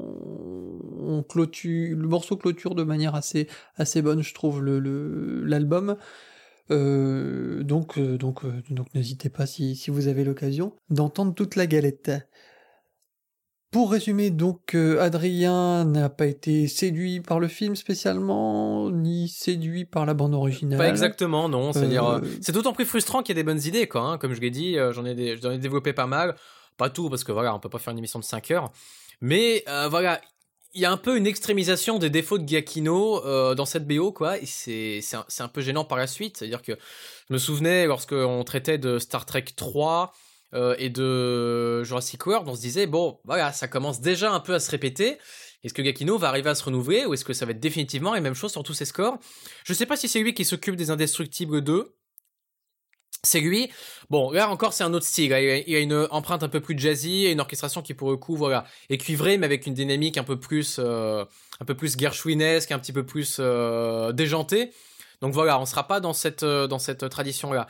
clôture, 1.31 1.97
le 1.97 2.09
morceau 2.09 2.37
clôture 2.37 2.75
de 2.75 2.83
manière 2.83 3.15
assez, 3.15 3.49
bonne, 4.03 4.21
je 4.21 4.35
trouve, 4.35 4.63
l'album. 4.63 5.97
Euh, 6.71 7.63
donc, 7.63 7.99
euh, 7.99 8.19
donc, 8.19 8.45
euh, 8.45 8.63
donc, 8.71 8.93
n'hésitez 8.95 9.29
pas 9.29 9.47
si, 9.47 9.77
si, 9.77 9.91
vous 9.91 10.09
avez 10.09 10.25
l'occasion 10.25 10.75
d'entendre 10.91 11.35
toute 11.35 11.57
la 11.57 11.67
galette. 11.67 12.11
Pour 13.71 13.93
résumer, 13.93 14.31
donc, 14.31 14.75
Adrien 14.75 15.85
n'a 15.85 16.09
pas 16.09 16.27
été 16.27 16.67
séduit 16.67 17.21
par 17.21 17.41
le 17.41 17.49
film 17.49 17.77
spécialement, 17.77 18.91
ni 18.91 19.29
séduit 19.29 19.85
par 19.85 20.07
la 20.07 20.15
bande 20.15 20.35
originale. 20.35 20.79
Pas 20.79 20.89
exactement, 20.89 21.49
non. 21.49 21.73
C'est-à-dire, 21.73 22.23
c'est 22.41 22.53
d'autant 22.53 22.73
plus 22.73 22.87
frustrant 22.87 23.23
qu'il 23.23 23.37
y 23.37 23.39
a 23.39 23.43
des 23.43 23.45
bonnes 23.45 23.63
idées, 23.63 23.87
quoi. 23.87 24.03
Hein. 24.03 24.19
Comme 24.19 24.33
je 24.33 24.41
l'ai 24.41 24.51
dit, 24.51 24.77
j'en 24.93 25.05
ai, 25.05 25.37
j'en 25.43 25.51
ai 25.51 25.59
développé 25.59 25.93
pas 25.93 26.07
mal. 26.07 26.37
Pas 26.79 26.89
tout, 26.89 27.11
parce 27.11 27.25
que 27.25 27.33
voilà, 27.33 27.55
on 27.55 27.59
peut 27.59 27.69
pas 27.69 27.79
faire 27.79 27.93
une 27.93 27.99
émission 27.99 28.19
de 28.19 28.25
5 28.25 28.51
heures. 28.53 28.73
Mais 29.21 29.63
voilà, 29.91 30.23
il 30.77 30.83
y 30.83 30.85
a 30.85 30.93
un 30.93 30.99
peu 30.99 31.17
une 31.17 31.27
extrémisation 31.27 31.99
des 31.99 32.11
défauts 32.11 32.37
de 32.37 32.47
Giacchino 32.47 33.25
euh, 33.25 33.55
dans 33.55 33.65
cette 33.65 33.89
BO, 33.89 34.13
quoi, 34.13 34.37
c'est 34.45 35.01
c'est 35.01 35.43
un, 35.43 35.49
peu 35.49 35.63
gênant 35.63 35.87
par 35.87 35.97
la 35.97 36.07
suite. 36.07 36.37
C'est-à-dire 36.37 36.61
que 36.61 36.73
je 37.29 37.33
me 37.33 37.39
souvenais 37.39 37.87
lorsqu'on 37.87 38.45
traitait 38.45 38.77
de 38.77 38.99
Star 38.99 39.25
Trek 39.25 39.47
3 39.57 40.13
euh, 40.53 40.77
et 40.79 40.91
de 40.91 41.83
Jurassic 41.83 42.27
World, 42.27 42.47
on 42.47 42.55
se 42.55 42.61
disait 42.61 42.87
bon, 42.87 43.19
voilà, 43.25 43.53
ça 43.53 43.69
commence 43.69 44.03
déjà 44.03 44.31
un 44.31 44.41
peu 44.41 44.53
à 44.53 44.61
se 44.61 44.71
répéter. 44.71 45.17
Est-ce 45.65 45.73
que 45.73 45.83
Giacchino 45.83 46.19
va 46.19 46.29
arriver 46.29 46.51
à 46.51 46.55
se 46.55 46.63
renouveler 46.63 47.07
ou 47.07 47.15
est-ce 47.15 47.25
que 47.25 47.33
ça 47.33 47.47
va 47.47 47.53
être 47.53 47.61
définitivement 47.61 48.13
les 48.13 48.21
mêmes 48.21 48.35
choses 48.35 48.53
sur 48.53 48.63
tous 48.63 48.75
ses 48.75 48.85
scores? 48.85 49.19
Je 49.65 49.73
sais 49.73 49.87
pas 49.87 49.97
si 49.97 50.09
c'est 50.09 50.21
lui 50.21 50.35
qui 50.35 50.45
s'occupe 50.45 50.77
des 50.77 50.91
Indestructibles 50.91 51.63
2 51.63 51.96
c'est 53.27 53.41
lui. 53.41 53.71
Bon, 54.09 54.31
là 54.31 54.49
encore, 54.51 54.73
c'est 54.73 54.85
un 54.85 54.95
autre 54.95 55.05
style. 55.07 55.35
Il 55.67 55.75
a 55.75 55.79
une 55.81 56.07
empreinte 56.11 56.43
un 56.43 56.49
peu 56.49 56.61
plus 56.61 56.79
jazzy 56.79 57.27
et 57.27 57.33
une 57.33 57.41
orchestration 57.41 57.83
qui, 57.83 57.95
pour 57.95 58.11
le 58.11 58.17
coup, 58.17 58.37
voilà, 58.37 58.65
est 58.89 58.99
cuivrée, 58.99 59.37
mais 59.39 59.47
avec 59.47 59.67
une 59.67 59.75
dynamique 59.75 60.17
un 60.17 60.25
peu 60.25 60.39
plus, 60.39 60.77
euh, 60.79 61.25
un 61.61 61.65
peu 61.65 61.75
plus 61.75 61.99
Gershwinesque, 61.99 62.71
un 62.73 62.79
petit 62.79 62.93
peu 62.93 63.05
plus 63.05 63.39
euh, 63.41 64.13
déjantée. 64.13 64.71
Donc 65.21 65.33
voilà, 65.33 65.61
on 65.61 65.67
sera 65.67 65.87
pas 65.87 66.01
dans 66.01 66.13
cette, 66.13 66.43
euh, 66.43 66.67
dans 66.67 66.79
cette 66.79 67.09
tradition-là. 67.09 67.67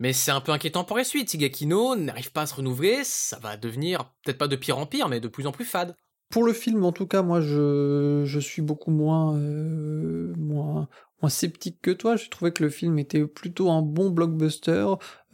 Mais 0.00 0.12
c'est 0.12 0.30
un 0.30 0.40
peu 0.40 0.52
inquiétant 0.52 0.84
pour 0.84 0.96
les 0.96 1.04
suites. 1.04 1.30
Si 1.30 1.38
Gakino 1.38 1.96
n'arrive 1.96 2.30
pas 2.32 2.42
à 2.42 2.46
se 2.46 2.54
renouveler, 2.54 3.02
ça 3.04 3.38
va 3.40 3.56
devenir 3.56 4.12
peut-être 4.24 4.38
pas 4.38 4.48
de 4.48 4.56
pire 4.56 4.78
en 4.78 4.86
pire, 4.86 5.08
mais 5.08 5.20
de 5.20 5.28
plus 5.28 5.46
en 5.46 5.52
plus 5.52 5.64
fade. 5.64 5.96
Pour 6.30 6.44
le 6.44 6.52
film, 6.52 6.84
en 6.84 6.92
tout 6.92 7.06
cas, 7.06 7.22
moi, 7.22 7.40
je, 7.40 8.22
je 8.24 8.38
suis 8.38 8.62
beaucoup 8.62 8.90
moins, 8.90 9.34
euh, 9.36 10.32
moins, 10.36 10.88
moins 11.20 11.30
sceptique 11.30 11.78
que 11.82 11.90
toi. 11.90 12.16
J'ai 12.16 12.28
trouvé 12.28 12.52
que 12.52 12.62
le 12.62 12.70
film 12.70 12.98
était 12.98 13.26
plutôt 13.26 13.70
un 13.70 13.82
bon 13.82 14.10
blockbuster, 14.10 14.86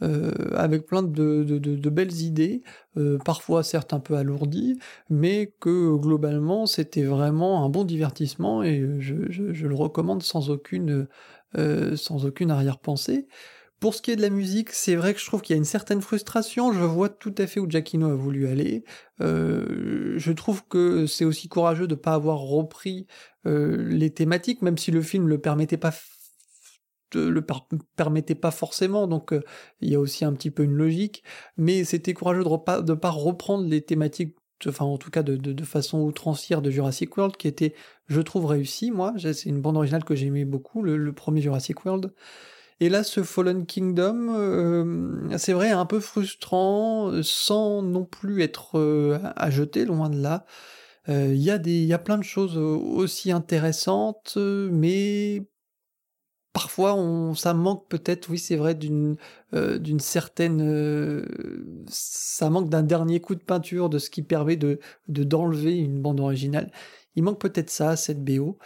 euh, 0.03 0.31
avec 0.55 0.85
plein 0.85 1.03
de, 1.03 1.43
de, 1.43 1.89
belles 1.89 2.21
idées, 2.21 2.63
euh, 2.97 3.17
parfois 3.23 3.63
certes 3.63 3.93
un 3.93 3.99
peu 3.99 4.15
alourdies, 4.15 4.77
mais 5.09 5.53
que 5.59 5.95
globalement, 5.95 6.65
c'était 6.65 7.03
vraiment 7.03 7.63
un 7.63 7.69
bon 7.69 7.85
divertissement 7.85 8.61
et 8.61 8.85
je, 8.99 9.15
je, 9.29 9.53
je 9.53 9.67
le 9.67 9.75
recommande 9.75 10.21
sans 10.21 10.49
aucune, 10.49 11.07
euh, 11.57 11.95
sans 11.95 12.25
aucune 12.25 12.51
arrière-pensée. 12.51 13.27
Pour 13.79 13.93
ce 13.93 14.01
qui 14.01 14.11
est 14.11 14.15
de 14.15 14.21
la 14.21 14.29
musique, 14.29 14.71
c'est 14.71 14.95
vrai 14.95 15.13
que 15.13 15.19
je 15.19 15.25
trouve 15.25 15.41
qu'il 15.41 15.53
y 15.53 15.57
a 15.57 15.59
une 15.59 15.65
certaine 15.65 16.01
frustration. 16.01 16.71
Je 16.71 16.79
vois 16.79 17.09
tout 17.09 17.35
à 17.37 17.45
fait 17.45 17.59
où 17.59 17.69
Giacchino 17.69 18.09
a 18.09 18.15
voulu 18.15 18.47
aller. 18.47 18.83
Je 19.19 20.31
trouve 20.31 20.65
que 20.67 21.05
c'est 21.07 21.25
aussi 21.25 21.49
courageux 21.49 21.85
de 21.85 21.93
pas 21.93 22.13
avoir 22.13 22.39
repris 22.39 23.05
les 23.45 24.09
thématiques, 24.11 24.61
même 24.61 24.77
si 24.77 24.91
le 24.91 25.01
film 25.01 25.27
le 25.27 25.37
permettait 25.39 25.77
pas 25.77 25.93
le 27.13 27.45
permettait 27.95 28.35
pas 28.35 28.51
forcément, 28.51 29.07
donc 29.07 29.33
euh, 29.33 29.41
il 29.81 29.89
y 29.89 29.95
a 29.95 29.99
aussi 29.99 30.25
un 30.25 30.33
petit 30.33 30.51
peu 30.51 30.63
une 30.63 30.73
logique, 30.73 31.23
mais 31.57 31.83
c'était 31.83 32.13
courageux 32.13 32.43
de 32.43 32.91
ne 32.91 32.93
pas 32.95 33.09
reprendre 33.09 33.67
les 33.67 33.81
thématiques 33.81 34.35
enfin 34.67 34.85
en 34.85 34.97
tout 34.97 35.11
cas 35.11 35.21
de, 35.21 35.35
de, 35.35 35.63
façon 35.63 35.99
outrancière 35.99 36.61
de 36.61 36.71
Jurassic 36.71 37.15
World, 37.17 37.35
qui 37.35 37.47
était, 37.47 37.75
je 38.07 38.21
trouve, 38.21 38.45
réussi, 38.45 38.89
moi. 38.89 39.13
C'est 39.17 39.49
une 39.49 39.61
bande 39.61 39.75
originale 39.77 40.05
que 40.05 40.15
j'aimais 40.15 40.45
beaucoup, 40.45 40.81
le, 40.81 41.11
premier 41.11 41.41
Jurassic 41.41 41.85
World. 41.85 42.13
Et 42.79 42.89
là, 42.89 43.03
ce 43.03 43.21
Fallen 43.21 43.65
Kingdom, 43.65 44.27
euh, 44.29 45.37
c'est 45.37 45.53
vrai, 45.53 45.71
un 45.71 45.85
peu 45.85 45.99
frustrant, 45.99 47.21
sans 47.21 47.81
non 47.81 48.05
plus 48.05 48.41
être 48.41 48.79
euh, 48.79 49.19
à 49.35 49.49
jeter, 49.49 49.85
loin 49.85 50.09
de 50.09 50.21
là. 50.21 50.45
Euh, 51.09 51.33
il 51.33 51.41
y, 51.41 51.51
a 51.51 51.57
y 51.65 51.93
a 51.93 51.99
plein 51.99 52.17
de 52.17 52.23
choses 52.23 52.57
aussi 52.57 53.31
intéressantes, 53.31 54.37
mais 54.37 55.47
parfois 56.53 56.95
on, 56.95 57.35
ça 57.35 57.53
manque 57.53 57.87
peut-être, 57.89 58.29
oui 58.29 58.39
c'est 58.39 58.55
vrai, 58.55 58.75
d'une 58.75 59.17
d'une 59.53 59.99
certaine... 59.99 61.25
ça 61.87 62.49
manque 62.49 62.69
d'un 62.69 62.83
dernier 62.83 63.21
coup 63.21 63.35
de 63.35 63.43
peinture, 63.43 63.89
de 63.89 63.99
ce 63.99 64.09
qui 64.09 64.23
permet 64.23 64.55
de 64.57 64.79
d'enlever 65.07 65.77
une 65.77 66.01
bande 66.01 66.19
originale. 66.19 66.71
Il 67.15 67.23
manque 67.23 67.39
peut-être 67.39 67.69
ça, 67.69 67.95
cette 67.95 68.23
BO 68.23 68.57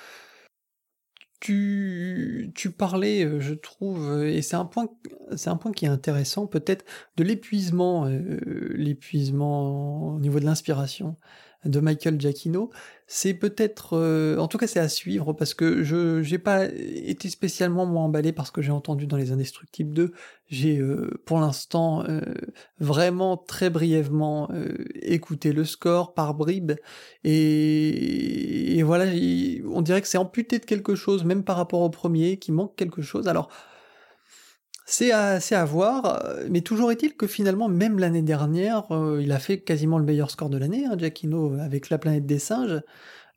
tu, 1.40 2.52
tu 2.56 2.72
parlais, 2.72 3.24
euh, 3.24 3.40
je 3.40 3.54
trouve, 3.54 4.10
euh, 4.10 4.30
et 4.30 4.42
c'est 4.42 4.56
un 4.56 4.66
point, 4.66 4.90
c'est 5.36 5.50
un 5.50 5.56
point 5.56 5.72
qui 5.72 5.86
est 5.86 5.90
intéressant, 5.90 6.48
peut-être 6.48 6.86
de 7.18 7.24
l'épuisement, 7.24 8.06
euh, 8.08 8.40
l'épuisement 8.76 10.16
au 10.16 10.20
niveau 10.20 10.40
de 10.40 10.46
l'inspiration 10.46 11.16
de 11.66 11.80
Michael 11.80 12.20
Giacchino. 12.20 12.70
C'est 13.08 13.34
peut-être, 13.34 13.98
euh, 13.98 14.38
en 14.38 14.48
tout 14.48 14.58
cas, 14.58 14.68
c'est 14.68 14.80
à 14.80 14.88
suivre 14.88 15.34
parce 15.34 15.54
que 15.54 15.84
je 15.84 16.22
j'ai 16.22 16.38
pas 16.38 16.66
été 16.66 17.30
spécialement 17.30 17.86
moins 17.86 18.04
emballé 18.06 18.32
parce 18.32 18.52
que 18.52 18.62
j'ai 18.62 18.72
entendu 18.72 19.08
dans 19.08 19.18
les 19.18 19.32
Indestructibles 19.32 19.94
2. 19.94 20.12
J'ai 20.48 20.78
euh, 20.78 21.20
pour 21.26 21.40
l'instant 21.40 22.04
euh, 22.08 22.22
vraiment 22.80 23.36
très 23.36 23.70
brièvement 23.70 24.50
écouté 25.02 25.52
le 25.52 25.66
score 25.66 26.14
par 26.14 26.34
bribes 26.34 26.74
et, 27.24 28.78
et 28.78 28.84
voilà, 28.84 29.06
on 29.72 29.82
dirait 29.82 30.02
que 30.02 30.08
c'est 30.08 30.18
amputé 30.18 30.60
de 30.60 30.66
quelque 30.66 30.96
chose, 30.96 31.24
même 31.24 31.44
par 31.44 31.58
rapport 31.58 31.82
au 31.82 31.90
premier, 31.90 32.38
qui 32.38 32.52
manque 32.52 32.76
quelque 32.76 33.02
chose. 33.02 33.28
Alors 33.28 33.50
c'est 34.90 35.12
à, 35.12 35.40
à, 35.52 35.66
voir, 35.66 36.26
euh, 36.26 36.48
mais 36.50 36.62
toujours 36.62 36.92
est-il 36.92 37.16
que 37.16 37.28
finalement, 37.28 37.70
même 37.70 38.00
l'année 38.00 38.24
dernière, 38.24 38.92
euh, 38.92 39.22
il 39.22 39.32
a 39.32 39.38
fait 39.38 39.60
quasiment 39.60 40.00
le 40.00 40.04
meilleur 40.04 40.32
score 40.32 40.50
de 40.50 40.58
l'année, 40.58 40.86
hein, 40.86 40.98
Giacchino, 40.98 41.54
avec 41.60 41.92
La 41.92 42.00
planète 42.00 42.26
des 42.26 42.40
singes. 42.40 42.82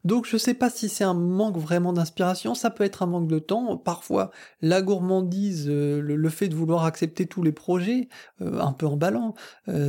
Donc 0.05 0.27
je 0.27 0.37
sais 0.39 0.55
pas 0.55 0.71
si 0.71 0.89
c'est 0.89 1.05
un 1.05 1.15
manque 1.15 1.59
vraiment 1.59 1.93
d'inspiration, 1.93 2.55
ça 2.55 2.71
peut 2.71 2.83
être 2.83 3.03
un 3.03 3.07
manque 3.07 3.29
de 3.29 3.39
temps, 3.39 3.77
parfois 3.77 4.31
la 4.63 4.81
gourmandise, 4.83 5.67
euh, 5.69 6.01
le, 6.01 6.29
fait 6.29 6.49
de 6.49 6.57
vouloir 6.57 6.87
accepter 6.87 7.27
tous 7.27 7.43
les 7.43 7.53
projets, 7.53 8.09
un 8.41 8.73
peu 8.73 8.87
emballant, 8.87 9.35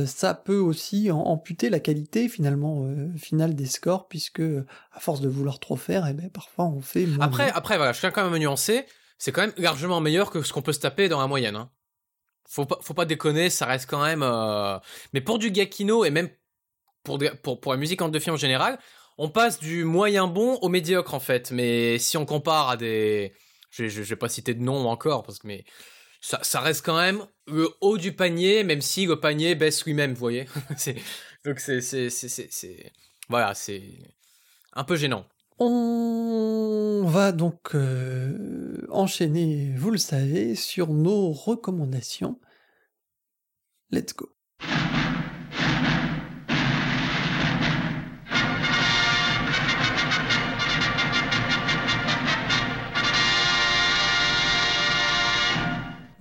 ça 0.06 0.34
peut 0.34 0.58
aussi 0.58 1.10
amputer 1.10 1.68
la 1.70 1.80
qualité 1.80 2.28
finalement 2.28 2.86
finale 3.16 3.54
des 3.56 3.66
scores, 3.66 4.06
puisque 4.06 4.42
à 4.92 5.00
force 5.00 5.20
de 5.20 5.28
vouloir 5.28 5.58
trop 5.58 5.76
faire, 5.76 6.06
eh 6.08 6.12
ben, 6.12 6.30
parfois 6.30 6.66
on 6.66 6.80
fait... 6.80 7.08
Après, 7.20 7.50
après 7.50 7.76
voilà, 7.78 7.92
je 7.92 8.00
tiens 8.00 8.10
quand 8.12 8.22
même 8.22 8.34
à 8.34 8.38
nuancer, 8.38 8.84
c'est 9.18 9.32
quand 9.32 9.42
même 9.42 9.54
largement 9.56 10.00
meilleur 10.00 10.30
que 10.30 10.42
ce 10.42 10.52
qu'on 10.52 10.62
peut 10.62 10.72
se 10.72 10.80
taper 10.80 11.08
dans 11.08 11.20
la 11.20 11.26
moyenne. 11.26 11.56
Hein. 11.56 11.70
Faut 12.48 12.66
pas, 12.66 12.78
faut 12.82 12.94
pas 12.94 13.06
déconner, 13.06 13.50
ça 13.50 13.66
reste 13.66 13.88
quand 13.88 14.02
même. 14.02 14.22
Euh, 14.22 14.78
mais 15.12 15.20
pour 15.20 15.38
du 15.38 15.50
Gakino 15.50 16.04
et 16.04 16.10
même 16.10 16.28
pour, 17.02 17.18
pour, 17.42 17.60
pour 17.60 17.72
la 17.72 17.78
musique 17.78 18.02
en 18.02 18.08
deux 18.08 18.20
films 18.20 18.34
en 18.34 18.38
général, 18.38 18.78
on 19.18 19.28
passe 19.28 19.60
du 19.60 19.84
moyen 19.84 20.26
bon 20.26 20.56
au 20.56 20.68
médiocre 20.68 21.14
en 21.14 21.20
fait. 21.20 21.50
Mais 21.50 21.98
si 21.98 22.16
on 22.16 22.26
compare 22.26 22.70
à 22.70 22.76
des, 22.76 23.32
je, 23.70 23.88
je, 23.88 24.02
vais 24.02 24.16
pas 24.16 24.28
citer 24.28 24.54
de 24.54 24.62
nom 24.62 24.88
encore 24.88 25.22
parce 25.22 25.38
que 25.38 25.46
mais 25.46 25.64
ça, 26.20 26.40
ça 26.42 26.60
reste 26.60 26.84
quand 26.84 26.96
même 26.96 27.26
le 27.46 27.68
haut 27.80 27.98
du 27.98 28.12
panier, 28.12 28.64
même 28.64 28.80
si 28.80 29.06
le 29.06 29.20
panier 29.20 29.54
baisse 29.54 29.84
lui-même, 29.84 30.12
vous 30.12 30.20
voyez. 30.20 30.46
donc 31.44 31.60
c'est 31.60 31.80
c'est 31.80 32.10
c'est 32.10 32.28
c'est 32.28 32.92
voilà, 33.28 33.54
c'est 33.54 33.82
un 34.72 34.84
peu 34.84 34.96
gênant. 34.96 35.26
On 35.58 37.04
va 37.06 37.30
donc 37.30 37.74
euh, 37.74 38.86
enchaîner, 38.90 39.72
vous 39.76 39.90
le 39.90 39.98
savez, 39.98 40.56
sur 40.56 40.92
nos 40.92 41.30
recommandations. 41.32 42.40
Let's 43.90 44.14
go. 44.14 44.33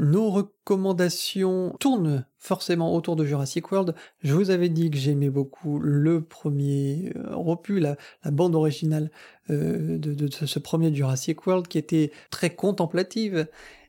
Nos 0.04 0.30
recommandations 0.30 1.76
tournent 1.80 2.26
forcément 2.38 2.93
autour 2.93 3.16
de 3.16 3.24
Jurassic 3.24 3.72
World. 3.72 3.95
Je 4.22 4.34
vous 4.34 4.49
avais 4.49 4.68
dit 4.68 4.91
que 4.91 4.97
j'aimais 4.97 5.30
beaucoup 5.30 5.80
le 5.80 6.22
premier 6.22 7.14
euh, 7.16 7.36
repu, 7.36 7.80
la, 7.80 7.95
bande 8.26 8.54
originale 8.54 9.12
euh, 9.49 9.97
de, 9.97 10.30
ce 10.30 10.60
premier 10.60 10.93
Jurassic 10.93 11.47
World 11.47 11.68
qui 11.68 11.78
était 11.78 12.12
très 12.32 12.49
contemplative. 12.49 13.47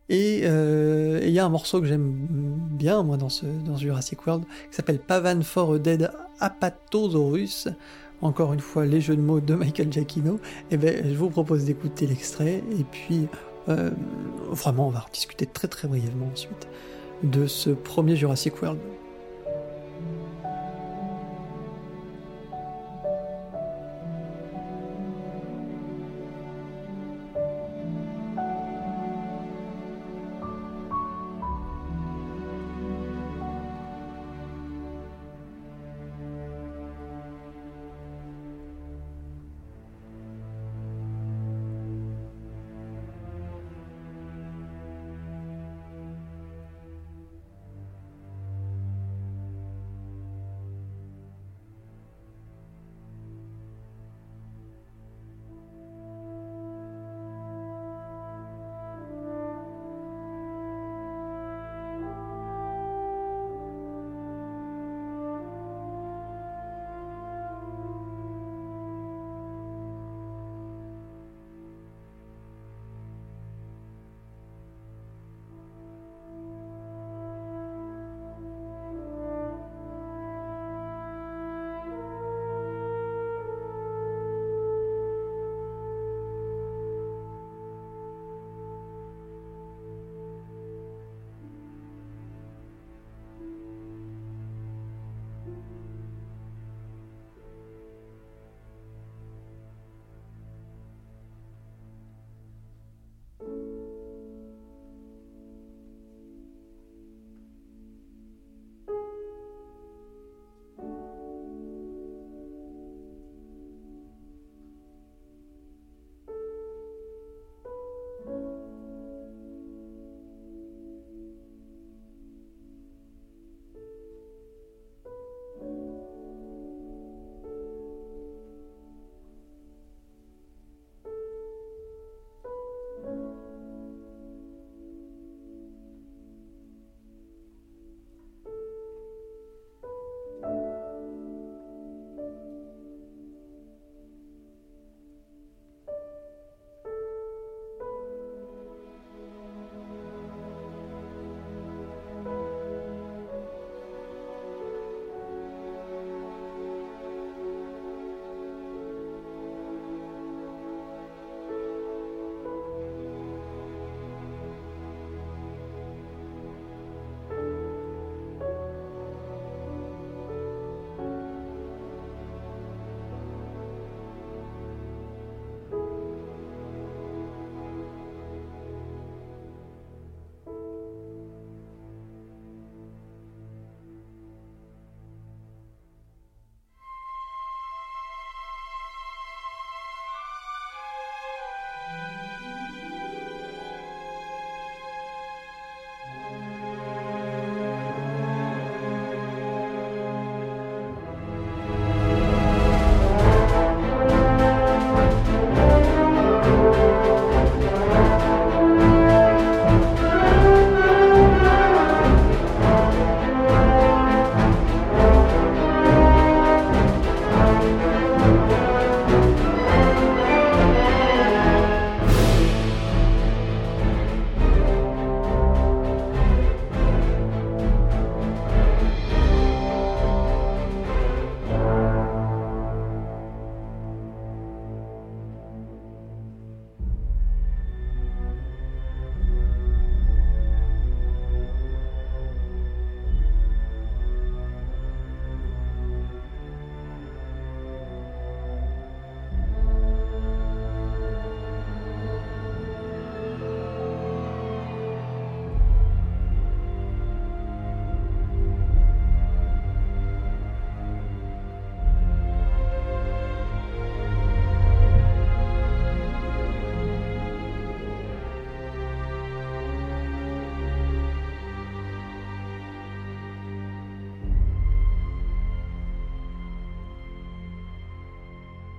Et 0.08 0.42
euh, 0.44 1.18
il 1.24 1.30
y 1.30 1.40
a 1.40 1.44
un 1.44 1.48
morceau 1.48 1.80
que 1.80 1.86
j'aime 1.86 2.12
bien, 2.70 3.02
moi, 3.02 3.16
dans 3.16 3.28
ce, 3.28 3.46
Jurassic 3.76 4.24
World, 4.24 4.44
qui 4.70 4.76
s'appelle 4.76 5.00
Pavan 5.00 5.42
for 5.42 5.80
Dead 5.80 6.12
Apatosaurus. 6.38 7.68
Encore 8.22 8.52
une 8.52 8.60
fois, 8.60 8.86
les 8.86 9.00
jeux 9.00 9.16
de 9.16 9.20
mots 9.20 9.40
de 9.40 9.54
Michael 9.54 9.92
Giacchino. 9.92 10.34
Et 10.70 10.74
eh 10.74 10.76
ben, 10.76 11.04
je 11.04 11.16
vous 11.16 11.30
propose 11.30 11.64
d'écouter 11.64 12.06
l'extrait, 12.06 12.62
et 12.78 12.84
puis 12.84 13.26
euh, 13.68 13.90
vraiment, 14.50 14.88
on 14.88 14.90
va 14.90 15.06
discuter 15.12 15.46
très 15.46 15.68
très 15.68 15.88
brièvement 15.88 16.28
ensuite 16.32 16.68
de 17.22 17.46
ce 17.46 17.70
premier 17.70 18.16
Jurassic 18.16 18.60
World. 18.60 18.78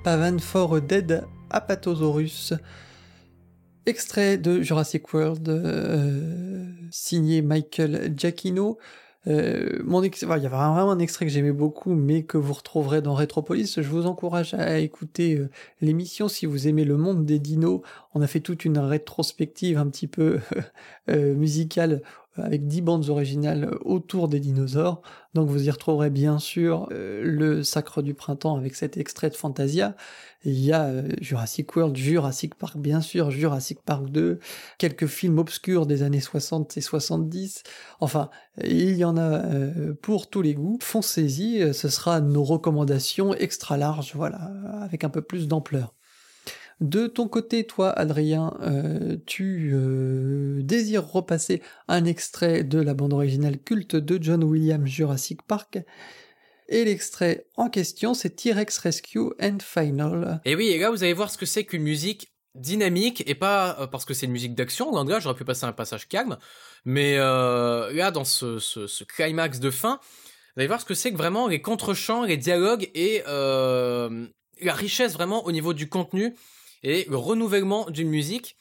Pavan 0.06 0.38
for 0.38 0.82
Dead 0.82 1.26
Apatosaurus. 1.50 2.54
Extrait 3.88 4.38
de 4.38 4.62
Jurassic 4.62 5.12
World 5.12 5.50
euh, 5.50 6.64
signé 6.92 7.42
Michael 7.42 8.14
Giacchino. 8.16 8.78
Euh, 9.26 9.82
mon 9.84 10.04
il 10.04 10.12
y 10.22 10.26
avait 10.26 10.48
vraiment 10.48 10.92
un 10.92 11.00
extrait 11.00 11.26
que 11.26 11.32
j'aimais 11.32 11.52
beaucoup, 11.52 11.96
mais 11.96 12.22
que 12.22 12.38
vous 12.38 12.54
retrouverez 12.54 13.02
dans 13.02 13.16
Retropolis. 13.16 13.82
Je 13.82 13.90
vous 13.90 14.06
encourage 14.06 14.54
à 14.54 14.78
écouter 14.78 15.38
euh, 15.38 15.50
l'émission 15.82 16.28
si 16.28 16.46
vous 16.46 16.68
aimez 16.68 16.86
le 16.86 16.98
monde 16.98 17.26
des 17.26 17.40
dinos. 17.40 17.82
On 18.16 18.22
a 18.22 18.28
fait 18.28 18.40
toute 18.40 18.66
une 18.66 18.80
rétrospective 18.80 19.78
un 19.78 19.88
petit 19.88 20.08
peu 20.08 20.40
euh, 21.10 21.36
musicale 21.36 22.02
avec 22.38 22.68
10 22.68 22.82
bandes 22.82 23.10
originales 23.10 23.78
autour 23.86 24.28
des 24.28 24.42
dinosaures. 24.42 25.02
Donc 25.36 25.48
vous 25.48 25.68
y 25.68 25.72
retrouverez 25.72 26.10
bien 26.10 26.38
sûr 26.38 26.90
le 26.92 27.64
Sacre 27.64 28.02
du 28.02 28.14
Printemps 28.14 28.58
avec 28.58 28.76
cet 28.76 28.98
extrait 28.98 29.30
de 29.30 29.36
Fantasia, 29.36 29.96
il 30.46 30.60
y 30.60 30.72
a 30.72 30.86
euh, 30.86 31.10
Jurassic 31.22 31.76
World, 31.76 31.96
Jurassic 31.98 32.54
Park 32.56 32.78
bien 32.78 33.02
sûr, 33.02 33.32
Jurassic 33.32 33.82
Park 33.82 34.10
2, 34.12 34.40
quelques 34.78 35.08
films 35.08 35.40
obscurs 35.40 35.88
des 35.88 36.04
années 36.04 36.22
60 36.22 36.78
et 36.78 36.82
70. 36.82 37.64
Enfin, 38.00 38.30
il 38.64 38.96
y 38.96 39.04
en 39.04 39.18
a 39.18 39.44
euh, 39.44 39.96
pour 40.02 40.30
tous 40.30 40.44
les 40.44 40.54
goûts. 40.54 40.78
Foncez-y, 40.82 41.62
euh, 41.62 41.74
ce 41.74 41.90
sera 41.90 42.22
nos 42.22 42.44
recommandations 42.44 43.34
extra 43.34 43.76
larges, 43.76 44.14
voilà, 44.14 44.52
avec 44.82 45.04
un 45.04 45.10
peu 45.10 45.24
plus 45.24 45.48
d'ampleur. 45.48 45.96
De 46.82 47.08
ton 47.08 47.28
côté, 47.28 47.66
toi, 47.66 47.90
Adrien, 47.92 48.54
tu 49.26 49.74
désires 50.62 51.08
repasser 51.08 51.62
un 51.88 52.06
extrait 52.06 52.64
de 52.64 52.80
la 52.80 52.94
bande 52.94 53.14
originale 53.14 53.58
culte 53.58 53.96
de 53.96 54.22
John 54.22 54.44
Williams 54.44 54.90
Jurassic 54.90 55.42
Park. 55.44 55.80
Et 56.68 56.84
l'extrait 56.84 57.46
en 57.58 57.70
question, 57.70 58.14
c'est 58.14 58.32
T-Rex 58.32 58.78
Rescue 58.80 59.32
and 59.42 59.58
Final. 59.62 60.42
Et 60.46 60.56
oui, 60.56 60.68
et 60.70 60.80
là, 60.80 60.90
vous 60.90 61.04
allez 61.04 61.14
voir 61.14 61.30
ce 61.30 61.38
que 61.38 61.46
c'est 61.46 61.64
qu'une 61.64 61.84
musique 61.84 62.34
dynamique 62.56 63.24
et 63.28 63.36
pas 63.36 63.78
euh, 63.80 63.88
parce 63.88 64.06
que 64.06 64.14
c'est 64.14 64.26
une 64.26 64.32
musique 64.32 64.56
d'action. 64.56 64.92
Ou 64.92 64.98
en 64.98 65.04
là, 65.04 65.20
j'aurais 65.20 65.36
pu 65.36 65.46
passer 65.46 65.66
un 65.66 65.74
passage 65.74 66.08
calme. 66.08 66.38
Mais 66.84 67.18
euh, 67.18 67.94
là, 67.94 68.12
dans 68.12 68.24
ce, 68.24 69.04
climax 69.04 69.60
de 69.60 69.70
fin, 69.70 70.00
vous 70.56 70.62
allez 70.62 70.68
voir 70.68 70.82
ce 70.82 70.86
que 70.86 70.96
c'est 70.96 71.12
que 71.12 71.18
vraiment 71.18 71.48
les 71.48 71.62
contre-champs, 71.62 72.24
les 72.24 72.38
dialogues 72.38 72.90
et 72.96 73.24
euh, 73.28 74.28
la 74.62 74.74
richesse 74.74 75.14
vraiment 75.14 75.46
au 75.46 75.52
niveau 75.52 75.74
du 75.74 75.88
contenu 75.88 76.36
et 76.84 77.06
le 77.10 77.18
renouvellement 77.18 77.90
d'une 77.90 78.10
musique 78.10 78.58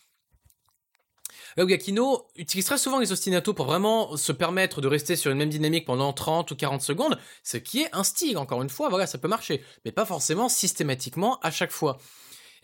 Là 1.57 1.65
où 1.65 1.67
Gakino 1.67 2.27
utilise 2.35 2.67
très 2.67 2.79
souvent 2.79 2.99
les 2.99 3.13
ostinatos 3.13 3.55
pour 3.55 3.67
vraiment 3.67 4.17
se 4.17 4.33
permettre 4.33 4.81
de 4.81 4.89
rester 4.89 5.15
sur 5.15 5.31
une 5.31 5.39
même 5.39 5.51
dynamique 5.51 5.85
pendant 5.85 6.13
30 6.13 6.51
ou 6.51 6.57
40 6.57 6.83
secondes, 6.83 7.19
ce 7.45 7.59
qui 7.59 7.83
est 7.83 7.89
un 7.93 8.03
style, 8.03 8.39
encore 8.39 8.63
une 8.63 8.69
fois, 8.69 8.89
voilà, 8.89 9.07
ça 9.07 9.19
peut 9.19 9.29
marcher, 9.29 9.63
mais 9.85 9.93
pas 9.93 10.05
forcément 10.05 10.49
systématiquement 10.49 11.39
à 11.41 11.51
chaque 11.51 11.71
fois. 11.71 11.99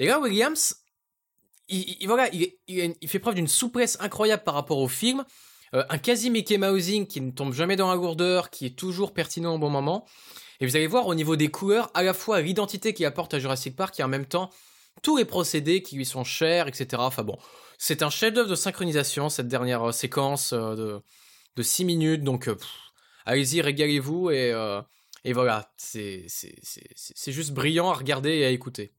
Et 0.00 0.06
là, 0.06 0.18
Williams, 0.18 0.76
il, 1.68 2.04
voilà, 2.06 2.28
il, 2.32 3.08
fait 3.08 3.20
preuve 3.20 3.36
d'une 3.36 3.46
souplesse 3.46 3.96
incroyable 4.00 4.42
par 4.42 4.54
rapport 4.54 4.78
au 4.78 4.88
film, 4.88 5.24
euh, 5.74 5.84
un 5.88 5.98
quasi 5.98 6.30
Mickey 6.30 6.58
Mousing 6.58 7.06
qui 7.06 7.20
ne 7.20 7.30
tombe 7.30 7.52
jamais 7.52 7.76
dans 7.76 7.90
la 7.90 7.96
gourdeur, 7.96 8.50
qui 8.50 8.66
est 8.66 8.76
toujours 8.76 9.14
pertinent 9.14 9.54
au 9.54 9.58
bon 9.58 9.70
moment. 9.70 10.04
Et 10.58 10.66
vous 10.66 10.74
allez 10.74 10.88
voir 10.88 11.06
au 11.06 11.14
niveau 11.14 11.36
des 11.36 11.48
couleurs, 11.48 11.90
à 11.94 12.02
la 12.02 12.12
fois 12.12 12.40
l'identité 12.40 12.92
qu'il 12.92 13.06
apporte 13.06 13.34
à 13.34 13.38
Jurassic 13.38 13.76
Park 13.76 14.00
et 14.00 14.02
en 14.02 14.08
même 14.08 14.26
temps 14.26 14.50
tous 15.02 15.16
les 15.16 15.24
procédés 15.24 15.82
qui 15.82 15.96
lui 15.96 16.04
sont 16.04 16.24
chers, 16.24 16.68
etc. 16.68 16.88
Enfin 16.98 17.22
bon, 17.22 17.38
c'est 17.78 18.02
un 18.02 18.10
chef-d'œuvre 18.10 18.50
de 18.50 18.54
synchronisation, 18.54 19.30
cette 19.30 19.48
dernière 19.48 19.88
euh, 19.88 19.92
séquence 19.92 20.52
euh, 20.52 20.76
de, 20.76 21.02
de 21.56 21.62
6 21.62 21.86
minutes. 21.86 22.22
Donc, 22.22 22.46
euh, 22.48 22.56
allez-y, 23.24 23.62
régalez-vous. 23.62 24.30
Et, 24.30 24.54
et 25.24 25.32
voilà, 25.32 25.72
c'est 25.76 26.26
juste 27.26 27.52
brillant 27.52 27.90
à 27.90 27.94
regarder 27.94 28.30
et 28.30 28.44
à 28.44 28.50
écouter. 28.50 28.92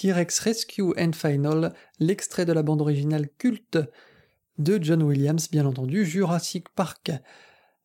T-Rex 0.00 0.38
Rescue 0.38 0.94
and 0.98 1.12
Final, 1.12 1.74
l'extrait 1.98 2.46
de 2.46 2.54
la 2.54 2.62
bande 2.62 2.80
originale 2.80 3.28
culte 3.36 3.78
de 4.56 4.78
John 4.80 5.02
Williams, 5.02 5.50
bien 5.50 5.66
entendu, 5.66 6.06
Jurassic 6.06 6.70
Park. 6.70 7.12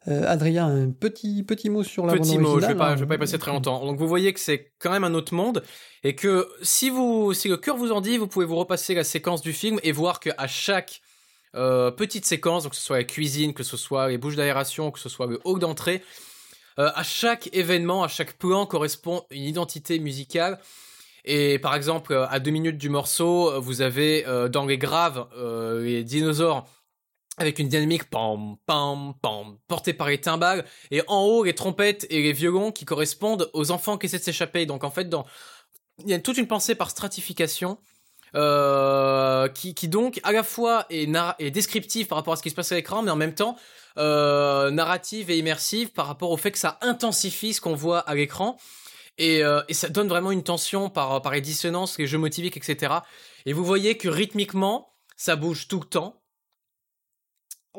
Euh, 0.08 0.24
Adrien, 0.26 0.68
un 0.68 0.92
petit, 0.92 1.44
petit 1.44 1.70
mot 1.70 1.84
sur 1.84 2.06
la 2.06 2.14
bande 2.14 2.22
originale. 2.22 2.44
Petit 2.46 2.54
mot, 2.54 2.62
je 2.62 2.74
pas, 2.74 2.92
hein. 2.92 2.96
vais 2.96 3.06
pas 3.06 3.16
y 3.16 3.18
passer 3.18 3.38
très 3.38 3.52
longtemps. 3.52 3.86
Donc 3.86 3.98
vous 3.98 4.08
voyez 4.08 4.32
que 4.34 4.40
c'est 4.40 4.72
quand 4.80 4.92
même 4.92 5.04
un 5.04 5.14
autre 5.14 5.34
monde 5.34 5.62
et 6.06 6.16
que 6.16 6.48
si 6.62 6.90
vous, 6.90 7.34
si 7.34 7.50
le 7.50 7.58
cœur 7.58 7.76
vous 7.76 7.92
en 7.92 8.00
dit, 8.00 8.18
vous 8.18 8.28
pouvez 8.28 8.46
vous 8.46 8.56
repasser 8.56 8.94
la 8.94 9.04
séquence 9.04 9.42
du 9.42 9.52
film 9.52 9.78
et 9.84 9.92
voir 9.92 10.22
qu'à 10.22 10.48
chaque 10.48 11.02
euh, 11.56 11.92
petite 11.92 12.26
séquence, 12.26 12.64
donc 12.64 12.72
que 12.72 12.78
ce 12.78 12.84
soit 12.84 12.98
la 12.98 13.04
cuisine, 13.04 13.54
que 13.54 13.64
ce 13.64 13.76
soit 13.76 14.08
les 14.08 14.18
bouches 14.18 14.38
d'aération, 14.38 14.90
que 14.90 15.00
ce 15.00 15.10
soit 15.10 15.28
le 15.28 15.42
hall 15.44 15.60
d'entrée, 15.60 16.02
à 16.78 17.04
chaque 17.04 17.50
événement, 17.54 18.04
à 18.04 18.10
chaque 18.10 18.34
plan 18.34 18.66
correspond 18.66 19.24
une 19.32 19.44
identité 19.44 19.98
musicale. 19.98 20.60
Et 21.26 21.60
par 21.60 21.76
exemple, 21.76 22.26
à 22.30 22.40
deux 22.40 22.52
minutes 22.52 22.78
du 22.78 22.90
morceau, 22.90 23.60
vous 23.60 23.82
avez 23.82 24.24
dans 24.52 24.66
les 24.66 24.78
graves 24.78 25.28
les 25.82 26.04
dinosaures 26.04 26.66
avec 27.38 27.60
une 27.60 27.68
dynamique 27.68 28.10
pam 28.10 28.56
pam 28.66 29.14
pam 29.22 29.58
portée 29.68 29.94
par 29.94 30.08
les 30.08 30.20
timbales 30.20 30.66
et 30.92 31.02
en 31.08 31.22
haut 31.24 31.44
les 31.44 31.54
trompettes 31.54 32.08
et 32.10 32.22
les 32.22 32.34
violons 32.34 32.72
qui 32.72 32.86
correspondent 32.86 33.50
aux 33.54 33.72
enfants 33.72 33.98
qui 33.98 34.06
essaient 34.06 34.20
de 34.20 34.24
s'échapper. 34.24 34.66
Donc 34.66 34.84
en 34.84 34.92
fait, 34.92 35.08
il 36.00 36.10
y 36.10 36.14
a 36.14 36.20
toute 36.20 36.38
une 36.38 36.48
pensée 36.48 36.76
par 36.76 36.90
stratification 36.90 37.78
euh, 38.36 39.48
qui, 39.50 39.74
qui, 39.74 39.88
donc 39.88 40.20
à 40.24 40.32
la 40.32 40.44
fois 40.44 40.86
est, 40.90 41.10
est 41.40 41.52
descriptive 41.52 42.08
par 42.08 42.18
rapport 42.18 42.34
à 42.34 42.38
ce 42.38 42.44
qui 42.44 42.50
se 42.50 42.56
passe 42.56 42.72
à 42.72 42.76
l'écran, 42.76 43.02
mais 43.02 43.12
en 43.12 43.16
même 43.16 43.36
temps 43.36 43.56
euh, 43.98 44.72
narrative 44.72 45.30
et 45.30 45.38
immersive 45.38 45.92
par 45.92 46.08
rapport 46.08 46.32
au 46.32 46.38
fait 46.38 46.52
que 46.52 46.58
ça 46.58 46.78
intensifie 46.82 47.54
ce 47.54 47.62
qu'on 47.62 47.76
voit 47.76 48.00
à 48.00 48.16
l'écran. 48.16 48.58
Et, 49.18 49.44
euh, 49.44 49.62
et, 49.70 49.74
ça 49.74 49.90
donne 49.90 50.10
vraiment 50.10 50.32
une 50.32 50.44
tension 50.44 50.90
par, 50.90 51.22
par 51.22 51.32
les 51.32 51.42
dissonances, 51.42 51.98
les 51.98 52.08
jeux 52.08 52.18
motiviques, 52.18 52.58
etc. 52.58 52.96
Et 53.46 53.54
vous 53.54 53.64
voyez 53.64 53.98
que 53.98 54.10
rythmiquement, 54.10 54.94
ça 55.16 55.36
bouge 55.36 55.68
tout 55.68 55.80
le 55.80 55.86
temps 55.86 56.22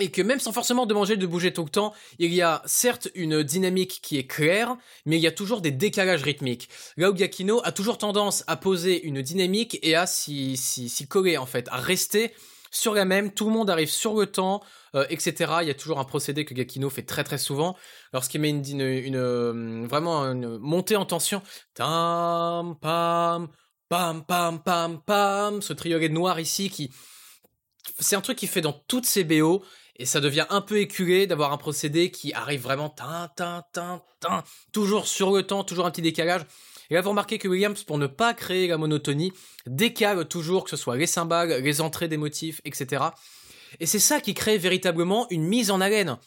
et 0.00 0.10
que 0.10 0.22
même 0.22 0.40
sans 0.40 0.52
forcément 0.52 0.86
demander 0.86 1.16
de 1.16 1.26
bouger 1.26 1.52
tout 1.52 1.64
le 1.64 1.70
temps, 1.70 1.94
il 2.18 2.32
y 2.32 2.42
a 2.42 2.62
certes 2.66 3.08
une 3.14 3.42
dynamique 3.42 4.00
qui 4.02 4.18
est 4.18 4.26
claire, 4.26 4.76
mais 5.04 5.16
il 5.16 5.22
y 5.22 5.26
a 5.26 5.32
toujours 5.32 5.60
des 5.60 5.70
décalages 5.70 6.22
rythmiques. 6.22 6.68
Là 6.96 7.10
où 7.10 7.14
Gakino 7.14 7.60
a 7.64 7.72
toujours 7.72 7.98
tendance 7.98 8.44
à 8.46 8.56
poser 8.56 9.02
une 9.04 9.22
dynamique 9.22 9.78
et 9.82 9.94
à 9.94 10.06
s'y, 10.06 10.56
s'y, 10.56 11.08
coller 11.08 11.36
en 11.36 11.46
fait, 11.46 11.68
à 11.70 11.76
rester 11.76 12.32
sur 12.76 12.94
la 12.94 13.04
même, 13.04 13.32
tout 13.32 13.46
le 13.46 13.52
monde 13.52 13.70
arrive 13.70 13.90
sur 13.90 14.14
le 14.14 14.26
temps, 14.26 14.62
euh, 14.94 15.06
etc. 15.10 15.58
Il 15.62 15.68
y 15.68 15.70
a 15.70 15.74
toujours 15.74 15.98
un 15.98 16.04
procédé 16.04 16.44
que 16.44 16.54
Gakino 16.54 16.90
fait 16.90 17.02
très 17.02 17.24
très 17.24 17.38
souvent 17.38 17.76
lorsqu'il 18.12 18.40
met 18.40 18.50
une, 18.50 18.80
une, 18.80 19.16
euh, 19.16 19.86
vraiment 19.86 20.24
une 20.24 20.58
montée 20.58 20.96
en 20.96 21.06
tension. 21.06 21.42
Tam 21.74 22.76
pam 22.80 23.48
pam 23.88 24.24
pam 24.24 24.62
pam 24.62 25.02
pam, 25.02 25.62
ce 25.62 25.72
triolet 25.72 26.08
noir 26.08 26.38
ici 26.40 26.70
qui 26.70 26.90
c'est 27.98 28.16
un 28.16 28.20
truc 28.20 28.38
qu'il 28.38 28.48
fait 28.48 28.60
dans 28.60 28.72
toutes 28.72 29.06
ses 29.06 29.24
BO 29.24 29.62
et 29.96 30.04
ça 30.04 30.20
devient 30.20 30.46
un 30.50 30.60
peu 30.60 30.78
éculé 30.78 31.26
d'avoir 31.26 31.52
un 31.52 31.56
procédé 31.56 32.10
qui 32.10 32.32
arrive 32.34 32.62
vraiment 32.62 32.90
tin, 32.90 33.30
tin, 33.36 33.64
tin, 33.72 34.02
tin, 34.20 34.44
toujours 34.72 35.06
sur 35.06 35.32
le 35.32 35.42
temps, 35.44 35.64
toujours 35.64 35.86
un 35.86 35.90
petit 35.90 36.02
décalage. 36.02 36.42
Et 36.90 36.94
là, 36.94 37.00
vous 37.00 37.10
remarquez 37.10 37.38
que 37.38 37.48
Williams, 37.48 37.82
pour 37.82 37.98
ne 37.98 38.06
pas 38.06 38.34
créer 38.34 38.68
la 38.68 38.78
monotonie, 38.78 39.32
décale 39.66 40.26
toujours, 40.26 40.64
que 40.64 40.70
ce 40.70 40.76
soit 40.76 40.96
les 40.96 41.06
cymbales, 41.06 41.62
les 41.62 41.80
entrées 41.80 42.08
des 42.08 42.16
motifs, 42.16 42.60
etc. 42.64 43.04
Et 43.80 43.86
c'est 43.86 43.98
ça 43.98 44.20
qui 44.20 44.34
crée 44.34 44.58
véritablement 44.58 45.26
une 45.30 45.44
mise 45.44 45.70
en 45.70 45.80
haleine. 45.80 46.18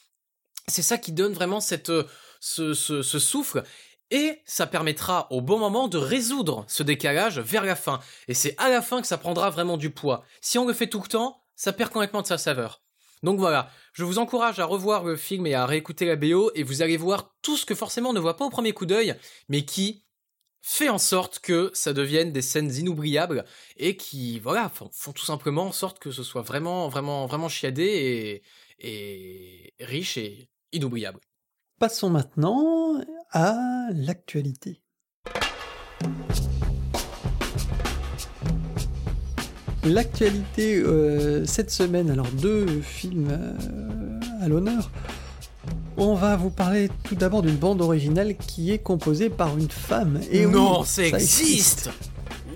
C'est 0.68 0.82
ça 0.82 0.98
qui 0.98 1.12
donne 1.12 1.34
vraiment 1.34 1.62
cette, 1.62 1.92
ce, 2.40 2.74
ce, 2.74 3.02
ce 3.02 3.20
souffle. 3.20 3.64
Et 4.12 4.42
ça 4.46 4.66
permettra 4.66 5.28
au 5.32 5.42
bon 5.42 5.60
moment 5.60 5.88
de 5.88 5.98
résoudre 5.98 6.66
ce 6.68 6.82
décalage 6.84 7.40
vers 7.40 7.64
la 7.64 7.76
fin. 7.76 8.00
Et 8.28 8.34
c'est 8.34 8.56
à 8.58 8.70
la 8.70 8.82
fin 8.82 9.02
que 9.02 9.08
ça 9.08 9.18
prendra 9.18 9.50
vraiment 9.50 9.78
du 9.78 9.92
poids. 9.92 10.24
Si 10.42 10.58
on 10.58 10.66
le 10.66 10.74
fait 10.74 10.88
tout 10.88 11.02
le 11.02 11.08
temps, 11.08 11.44
ça 11.56 11.74
perd 11.74 11.92
complètement 11.92 12.22
de 12.22 12.28
sa 12.28 12.38
saveur. 12.38 12.82
Donc 13.22 13.38
voilà, 13.38 13.70
je 13.94 14.04
vous 14.04 14.18
encourage 14.18 14.60
à 14.60 14.66
revoir 14.66 15.04
le 15.04 15.18
film 15.18 15.46
et 15.46 15.54
à 15.54 15.66
réécouter 15.66 16.06
la 16.06 16.16
BO 16.16 16.52
et 16.56 16.64
vous 16.64 16.82
allez 16.82 16.98
voir 16.98 17.36
tout 17.42 17.58
ce 17.58 17.66
que 17.66 17.76
forcément 17.76 18.12
on 18.12 18.14
ne 18.14 18.20
voit 18.20 18.38
pas 18.38 18.46
au 18.46 18.50
premier 18.50 18.72
coup 18.72 18.86
d'œil, 18.86 19.16
mais 19.50 19.66
qui 19.66 20.06
fait 20.62 20.90
en 20.90 20.98
sorte 20.98 21.40
que 21.40 21.72
ça 21.74 21.94
devienne 21.94 22.32
des 22.32 22.42
scènes 22.42 22.74
inoubliables 22.74 23.46
et 23.78 23.96
qui, 23.98 24.40
voilà, 24.40 24.70
font, 24.70 25.14
tout 25.14 25.26
simplement 25.26 25.68
en 25.68 25.72
sorte 25.72 26.00
que 26.00 26.12
ce 26.12 26.24
soit 26.24 26.42
vraiment, 26.42 26.90
vraiment, 26.90 27.26
vraiment 27.28 27.50
chiadé 27.50 28.42
et, 28.80 29.74
riche 29.80 30.18
et 30.18 30.50
inoubliable. 30.72 31.20
Passons 31.80 32.10
maintenant 32.10 33.02
à 33.32 33.56
l'actualité. 33.94 34.82
L'actualité 39.86 40.76
euh, 40.76 41.46
cette 41.46 41.72
semaine, 41.72 42.10
alors 42.10 42.28
deux 42.28 42.82
films 42.82 43.30
euh, 43.32 44.20
à 44.42 44.50
l'honneur. 44.50 44.92
On 46.02 46.16
va 46.16 46.38
vous 46.38 46.50
parler 46.50 46.90
tout 47.04 47.16
d'abord 47.16 47.42
d'une 47.42 47.58
bande 47.58 47.82
originale 47.82 48.38
qui 48.38 48.72
est 48.72 48.78
composée 48.80 49.30
par 49.30 49.58
une 49.58 49.70
femme. 49.70 50.22
Et 50.32 50.46
non, 50.46 50.84
ça, 50.84 51.04
existe, 51.04 51.90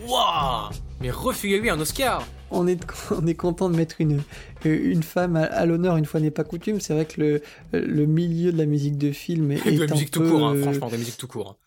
Waouh 0.07 0.69
Mais 1.01 1.11
refilez-lui 1.11 1.69
un 1.69 1.77
Oscar 1.77 2.25
on 2.51 2.67
est, 2.67 2.79
on 3.11 3.27
est 3.27 3.33
content 3.33 3.69
de 3.69 3.75
mettre 3.75 3.99
une, 3.99 4.21
une 4.63 5.03
femme 5.03 5.35
à, 5.35 5.65
l'honneur, 5.65 5.97
une 5.97 6.05
fois 6.05 6.21
n'est 6.21 6.31
pas 6.31 6.45
coutume. 6.45 6.79
C'est 6.79 6.93
vrai 6.93 7.05
que 7.05 7.19
le, 7.19 7.41
le 7.73 8.05
milieu 8.05 8.53
de 8.53 8.57
la 8.57 8.65
musique 8.65 8.97
de 8.97 9.11
film 9.11 9.51
est. 9.65 9.71
de 9.71 9.83
la 9.83 9.91
musique 9.91 10.11
tout 10.11 10.23
court, 10.23 10.47
hein, 10.47 10.55
franchement, 10.61 10.87
de 10.87 10.93
la 10.93 10.97
musique 10.99 11.17
tout 11.17 11.27
court. 11.27 11.57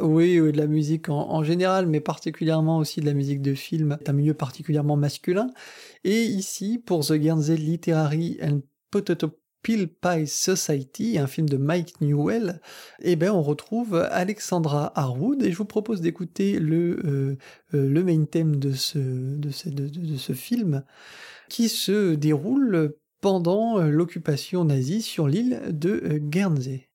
Oui, 0.00 0.36
de 0.36 0.56
la 0.56 0.66
musique 0.66 1.10
en, 1.10 1.44
général, 1.44 1.86
mais 1.86 2.00
particulièrement 2.00 2.78
aussi 2.78 3.00
de 3.00 3.06
la 3.06 3.12
musique 3.12 3.42
de 3.42 3.54
film. 3.54 3.98
C'est 4.00 4.08
un 4.08 4.14
milieu 4.14 4.32
particulièrement 4.32 4.96
masculin. 4.96 5.48
Et 6.04 6.22
ici, 6.22 6.78
pour 6.78 7.04
The 7.04 7.12
Guernsey 7.12 7.56
Literary 7.56 8.38
and 8.42 8.60
Potato 8.90 9.39
Peel 9.62 9.88
Pie 9.88 10.26
Society, 10.26 11.18
un 11.18 11.26
film 11.26 11.48
de 11.48 11.56
Mike 11.56 12.00
Newell, 12.00 12.60
eh 13.00 13.16
ben 13.16 13.30
on 13.30 13.42
retrouve 13.42 13.94
Alexandra 14.10 14.92
Harwood 14.98 15.42
et 15.42 15.52
je 15.52 15.56
vous 15.56 15.64
propose 15.64 16.00
d'écouter 16.00 16.58
le, 16.58 16.98
euh, 17.04 17.36
euh, 17.74 18.04
main 18.04 18.24
theme 18.24 18.56
de 18.56 18.72
ce, 18.72 20.32
film 20.32 20.84
qui 21.48 21.68
se 21.68 22.14
déroule 22.14 22.94
pendant 23.20 23.78
l'occupation 23.78 24.64
nazie 24.64 25.02
sur 25.02 25.28
l'île 25.28 25.60
de 25.68 26.18
Guernsey. 26.18 26.88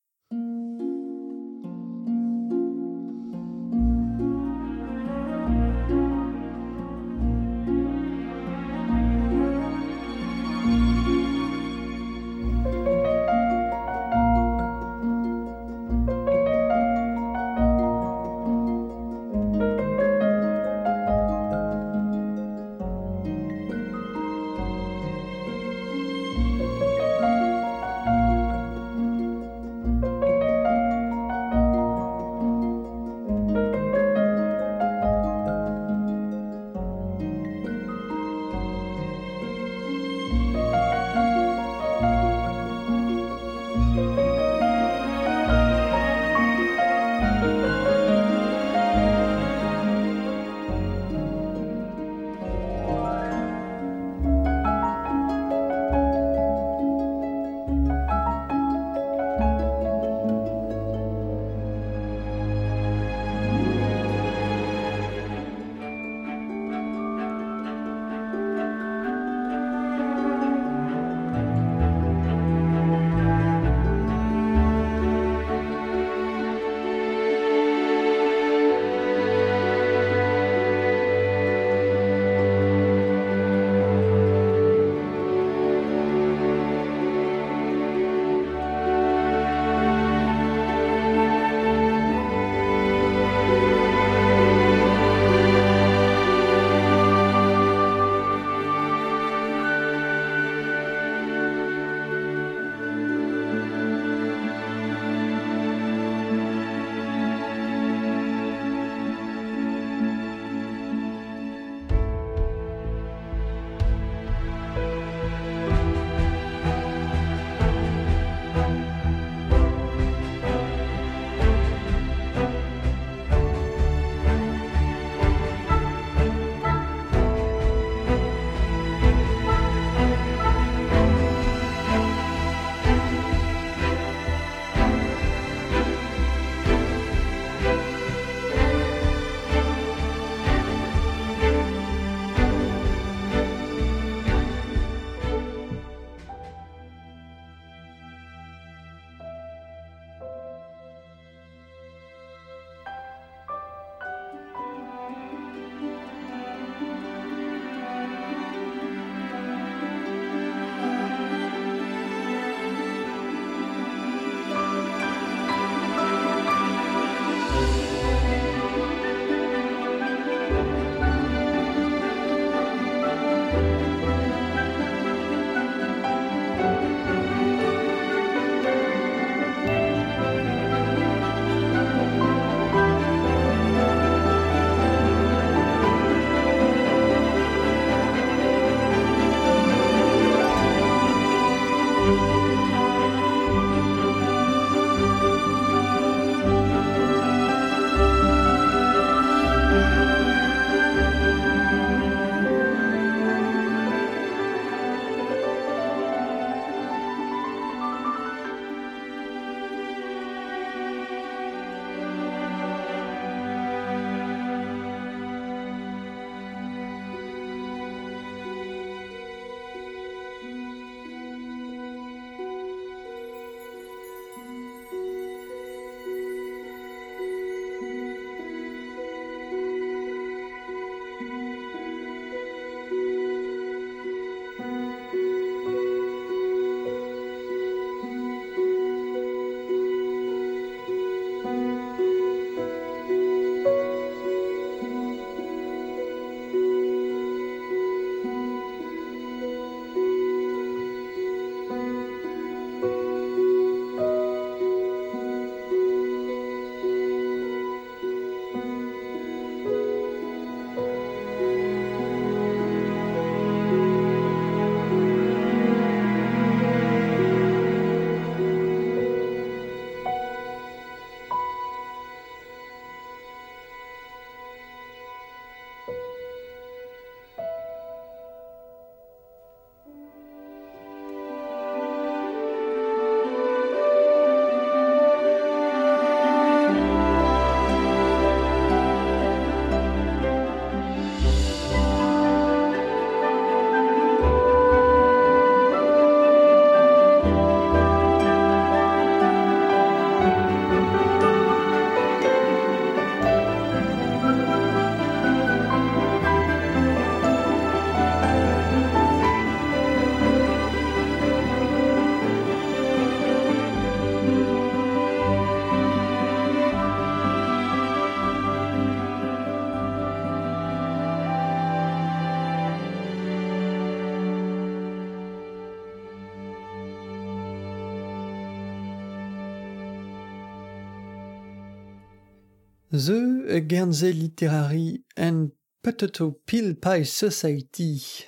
Guernsey 333.59 334.13
Literary 334.13 335.03
and 335.17 335.49
Potato 335.81 336.31
Peel 336.45 336.75
Pie 336.75 337.05
Society, 337.05 338.25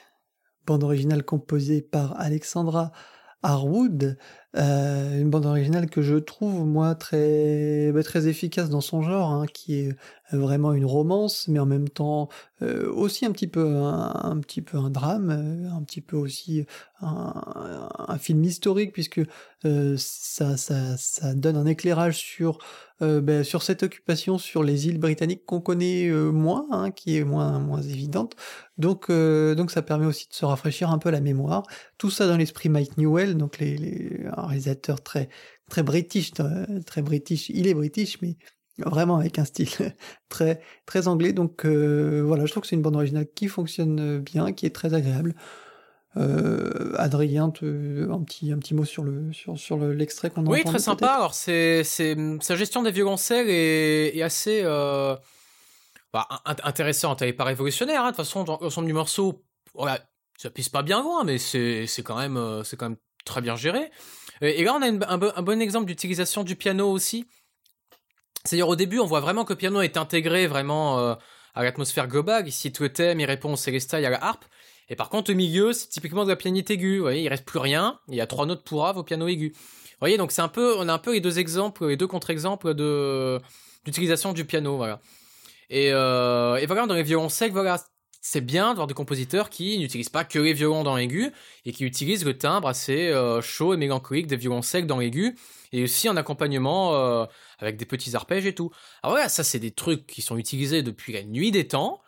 bande 0.65 0.83
originale 0.83 1.23
composée 1.23 1.81
par 1.81 2.19
Alexandra 2.19 2.91
Harwood, 3.43 4.17
euh, 4.57 5.19
une 5.21 5.29
bande 5.29 5.45
originale 5.45 5.87
que 5.89 6.01
je 6.01 6.15
trouve 6.15 6.65
moi 6.65 6.95
très 6.95 7.91
bah, 7.93 8.01
très 8.01 8.27
efficace 8.27 8.69
dans 8.69 8.81
son 8.81 9.03
genre, 9.03 9.29
hein, 9.31 9.45
qui 9.45 9.75
est 9.75 9.95
vraiment 10.31 10.73
une 10.73 10.85
romance, 10.85 11.47
mais 11.47 11.59
en 11.59 11.65
même 11.65 11.89
temps 11.89 12.27
euh, 12.63 12.91
aussi 12.91 13.25
un 13.25 13.31
petit 13.31 13.47
peu 13.47 13.65
un, 13.75 14.39
petit 14.39 14.61
peu 14.61 14.77
un 14.77 14.89
drame, 14.89 15.29
euh, 15.29 15.71
un 15.71 15.83
petit 15.83 16.01
peu 16.01 16.17
aussi 16.17 16.65
un, 17.01 18.17
film 18.19 18.43
historique 18.43 18.93
puisque 18.93 19.21
ça, 19.97 20.57
ça, 20.57 20.97
ça 20.97 21.35
donne 21.35 21.55
un 21.55 21.65
éclairage 21.65 22.17
sur 22.17 22.57
ben, 22.99 23.43
sur 23.43 23.61
cette 23.61 23.83
occupation 23.83 24.39
sur 24.39 24.63
les 24.63 24.87
îles 24.87 24.97
britanniques 24.97 25.45
qu'on 25.45 25.61
connaît 25.61 26.09
moins, 26.09 26.65
hein, 26.71 26.89
qui 26.89 27.17
est 27.17 27.23
moins 27.23 27.59
moins 27.59 27.81
évidente. 27.81 28.35
Donc 28.79 29.11
donc 29.11 29.71
ça 29.71 29.83
permet 29.83 30.07
aussi 30.07 30.27
de 30.27 30.33
se 30.33 30.45
rafraîchir 30.45 30.89
un 30.89 30.97
peu 30.97 31.11
la 31.11 31.21
mémoire. 31.21 31.63
Tout 31.99 32.09
ça 32.09 32.27
dans 32.27 32.37
l'esprit 32.37 32.69
Mike 32.69 32.97
Newell, 32.97 33.37
donc 33.37 33.59
les, 33.59 34.25
réalisateur 34.47 35.01
très 35.01 35.29
très 35.69 35.83
british, 35.83 36.31
très 36.85 37.01
british. 37.01 37.49
Il 37.49 37.67
est 37.67 37.73
british, 37.73 38.21
mais 38.21 38.37
vraiment 38.77 39.17
avec 39.17 39.39
un 39.39 39.45
style 39.45 39.69
très 40.29 40.61
très 40.85 41.07
anglais. 41.07 41.33
Donc 41.33 41.65
euh, 41.65 42.23
voilà, 42.25 42.45
je 42.45 42.51
trouve 42.51 42.61
que 42.61 42.67
c'est 42.67 42.75
une 42.75 42.81
bande 42.81 42.95
originale 42.95 43.27
qui 43.33 43.47
fonctionne 43.47 44.19
bien, 44.19 44.53
qui 44.53 44.65
est 44.65 44.75
très 44.75 44.93
agréable. 44.93 45.35
Euh, 46.17 46.93
Adrien, 46.97 47.45
un 47.45 47.51
petit 47.51 48.51
un 48.51 48.57
petit 48.57 48.73
mot 48.73 48.85
sur 48.85 49.03
le 49.03 49.31
sur 49.33 49.57
sur 49.57 49.77
l'extrait 49.77 50.29
qu'on 50.29 50.45
Oui, 50.45 50.63
très 50.63 50.79
sympa. 50.79 51.07
Alors 51.07 51.33
c'est 51.33 51.83
c'est 51.83 52.15
sa 52.41 52.55
gestion 52.55 52.81
des 52.81 52.91
violoncelles 52.91 53.49
est, 53.49 54.17
est 54.17 54.23
assez 54.23 54.61
euh, 54.63 55.15
bah, 56.13 56.27
intéressante. 56.63 57.21
Elle 57.21 57.29
est 57.29 57.33
pas 57.33 57.43
révolutionnaire. 57.43 58.01
Hein. 58.01 58.11
De 58.11 58.15
toute 58.15 58.25
façon, 58.25 58.45
l'ensemble 58.61 58.87
du 58.87 58.93
morceau, 58.93 59.43
voilà, 59.75 59.99
ça 60.37 60.49
pisse 60.49 60.69
pas 60.69 60.81
bien 60.81 61.03
loin, 61.03 61.23
mais 61.23 61.37
c'est 61.37 61.85
c'est 61.85 62.03
quand 62.03 62.17
même 62.17 62.37
euh, 62.37 62.63
c'est 62.63 62.77
quand 62.77 62.89
même 62.89 62.97
très 63.27 63.41
bien 63.41 63.55
géré. 63.55 63.91
Et 64.41 64.63
là, 64.63 64.75
on 64.75 64.81
a 64.81 65.11
un, 65.11 65.41
bon 65.41 65.61
exemple 65.61 65.85
d'utilisation 65.85 66.43
du 66.43 66.55
piano 66.55 66.89
aussi. 66.91 67.25
C'est-à-dire 68.43 68.67
au 68.67 68.75
début, 68.75 68.99
on 68.99 69.05
voit 69.05 69.19
vraiment 69.19 69.45
que 69.45 69.53
le 69.53 69.57
piano 69.57 69.81
est 69.81 69.97
intégré 69.97 70.47
vraiment 70.47 70.99
euh, 70.99 71.15
à 71.55 71.63
l'atmosphère 71.63 72.07
globale. 72.07 72.47
Ici, 72.47 72.71
tout 72.71 72.83
le 72.83 72.93
thème, 72.93 73.19
il 73.19 73.25
répond 73.25 73.53
au 73.53 73.57
célestal 73.57 74.03
et 74.03 74.05
à 74.05 74.09
la 74.09 74.23
harpe. 74.23 74.45
Et 74.89 74.95
par 74.95 75.09
contre, 75.09 75.31
au 75.31 75.35
milieu, 75.35 75.73
c'est 75.73 75.89
typiquement 75.89 76.23
de 76.23 76.29
la 76.29 76.35
pianite 76.35 76.69
aiguë. 76.71 76.97
Vous 76.97 77.03
voyez, 77.03 77.23
il 77.23 77.27
reste 77.27 77.45
plus 77.45 77.59
rien. 77.59 77.99
Il 78.07 78.15
y 78.15 78.21
a 78.21 78.27
trois 78.27 78.45
notes 78.45 78.63
pour 78.63 78.87
ave 78.87 78.97
au 78.97 79.03
piano 79.03 79.27
aigu. 79.27 79.53
Vous 79.53 79.99
voyez, 79.99 80.17
donc 80.17 80.31
c'est 80.31 80.41
un 80.41 80.47
peu, 80.47 80.75
on 80.77 80.87
a 80.87 80.93
un 80.93 80.99
peu 80.99 81.13
les 81.13 81.19
deux 81.19 81.39
exemples, 81.39 81.87
les 81.87 81.97
deux 81.97 82.07
contre-exemples 82.07 82.73
de 82.73 83.41
d'utilisation 83.85 84.33
du 84.33 84.45
piano, 84.45 84.75
voilà. 84.75 84.99
Et, 85.69 85.91
euh, 85.91 86.63
voilà, 86.67 86.85
dans 86.85 86.93
les 86.93 87.03
violoncelles, 87.03 87.51
voilà, 87.51 87.79
c'est 88.29 88.41
bien 88.41 88.69
d'avoir 88.69 88.87
des 88.87 88.93
compositeurs 88.93 89.49
qui 89.49 89.79
n'utilisent 89.79 90.09
pas 90.09 90.25
que 90.25 90.37
les 90.37 90.51
violons 90.51 90.83
dans 90.83 90.97
l'aigu 90.97 91.31
et 91.65 91.71
qui 91.71 91.85
utilisent 91.85 92.25
le 92.25 92.37
timbre 92.37 92.67
assez 92.67 93.07
euh, 93.07 93.41
chaud 93.41 93.73
et 93.73 93.77
mélancolique 93.77 94.27
des 94.27 94.35
violons 94.35 94.61
secs 94.61 94.85
dans 94.85 94.99
l'aigu 94.99 95.37
et 95.71 95.83
aussi 95.83 96.09
en 96.09 96.17
accompagnement 96.17 96.93
euh, 96.93 97.25
avec 97.59 97.77
des 97.77 97.85
petits 97.85 98.17
arpèges 98.17 98.45
et 98.45 98.53
tout. 98.53 98.69
Alors 99.01 99.13
voilà, 99.13 99.29
ça 99.29 99.45
c'est 99.45 99.59
des 99.59 99.71
trucs 99.71 100.05
qui 100.05 100.21
sont 100.21 100.37
utilisés 100.37 100.83
depuis 100.83 101.13
la 101.13 101.23
nuit 101.23 101.51
des 101.51 101.67
temps. 101.67 102.01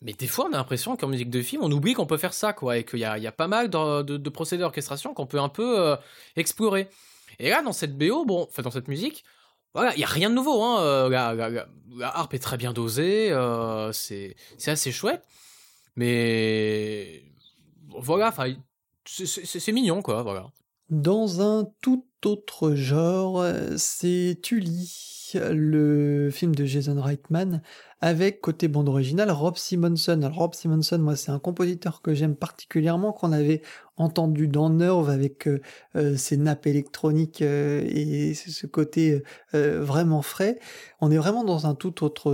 Mais 0.00 0.14
des 0.14 0.26
fois, 0.26 0.46
on 0.46 0.54
a 0.54 0.56
l'impression 0.56 0.96
qu'en 0.96 1.06
musique 1.06 1.30
de 1.30 1.42
film, 1.42 1.62
on 1.62 1.70
oublie 1.70 1.92
qu'on 1.92 2.06
peut 2.06 2.16
faire 2.16 2.34
ça, 2.34 2.52
quoi, 2.52 2.78
et 2.78 2.84
qu'il 2.84 2.98
y 2.98 3.04
a, 3.04 3.32
pas 3.32 3.46
mal 3.46 3.70
de, 3.70 4.28
procédés 4.30 4.62
d'orchestration 4.62 5.14
qu'on 5.14 5.26
peut 5.26 5.38
un 5.38 5.48
peu 5.48 5.78
euh, 5.78 5.96
explorer. 6.34 6.88
Et 7.38 7.50
là, 7.50 7.62
dans 7.62 7.72
cette 7.72 7.96
BO, 7.96 8.24
bon, 8.24 8.48
enfin 8.48 8.62
dans 8.62 8.72
cette 8.72 8.88
musique, 8.88 9.22
voilà, 9.74 9.94
il 9.94 10.00
y 10.00 10.04
a 10.04 10.08
rien 10.08 10.30
de 10.30 10.34
nouveau. 10.34 10.62
Hein. 10.62 11.08
La, 11.08 11.34
la, 11.34 11.66
harpe 12.16 12.34
est 12.34 12.38
très 12.38 12.56
bien 12.56 12.72
dosée, 12.72 13.32
c'est 13.92 14.36
assez 14.66 14.92
chouette. 14.92 15.24
Mais 15.96 17.24
voilà, 17.88 18.34
c'est 19.04 19.72
mignon, 19.72 20.02
quoi, 20.02 20.22
voilà. 20.22 20.50
Dans 20.90 21.40
un 21.40 21.66
tout 21.80 22.06
autre 22.24 22.74
genre, 22.74 23.44
c'est 23.76 24.38
Tully, 24.42 25.21
le 25.34 26.30
film 26.30 26.54
de 26.54 26.64
Jason 26.64 27.00
Reitman, 27.00 27.62
avec 28.00 28.40
côté 28.40 28.66
bande 28.66 28.88
originale 28.88 29.30
Rob 29.30 29.56
Simonson. 29.56 30.20
Alors 30.22 30.36
Rob 30.36 30.54
Simonson, 30.54 30.98
moi 30.98 31.14
c'est 31.14 31.30
un 31.30 31.38
compositeur 31.38 32.02
que 32.02 32.14
j'aime 32.14 32.34
particulièrement, 32.34 33.12
qu'on 33.12 33.32
avait 33.32 33.62
entendu 33.96 34.48
dans 34.48 34.70
Nerve 34.70 35.10
avec 35.10 35.46
euh, 35.46 35.60
euh, 35.96 36.16
ses 36.16 36.36
nappes 36.36 36.66
électroniques 36.66 37.42
euh, 37.42 37.82
et 37.86 38.34
ce 38.34 38.66
côté 38.66 39.22
vraiment 39.52 40.22
frais. 40.22 40.58
On 41.00 41.10
est 41.10 41.18
vraiment 41.18 41.44
dans 41.44 41.66
un 41.66 41.74
tout 41.74 42.04
autre, 42.04 42.32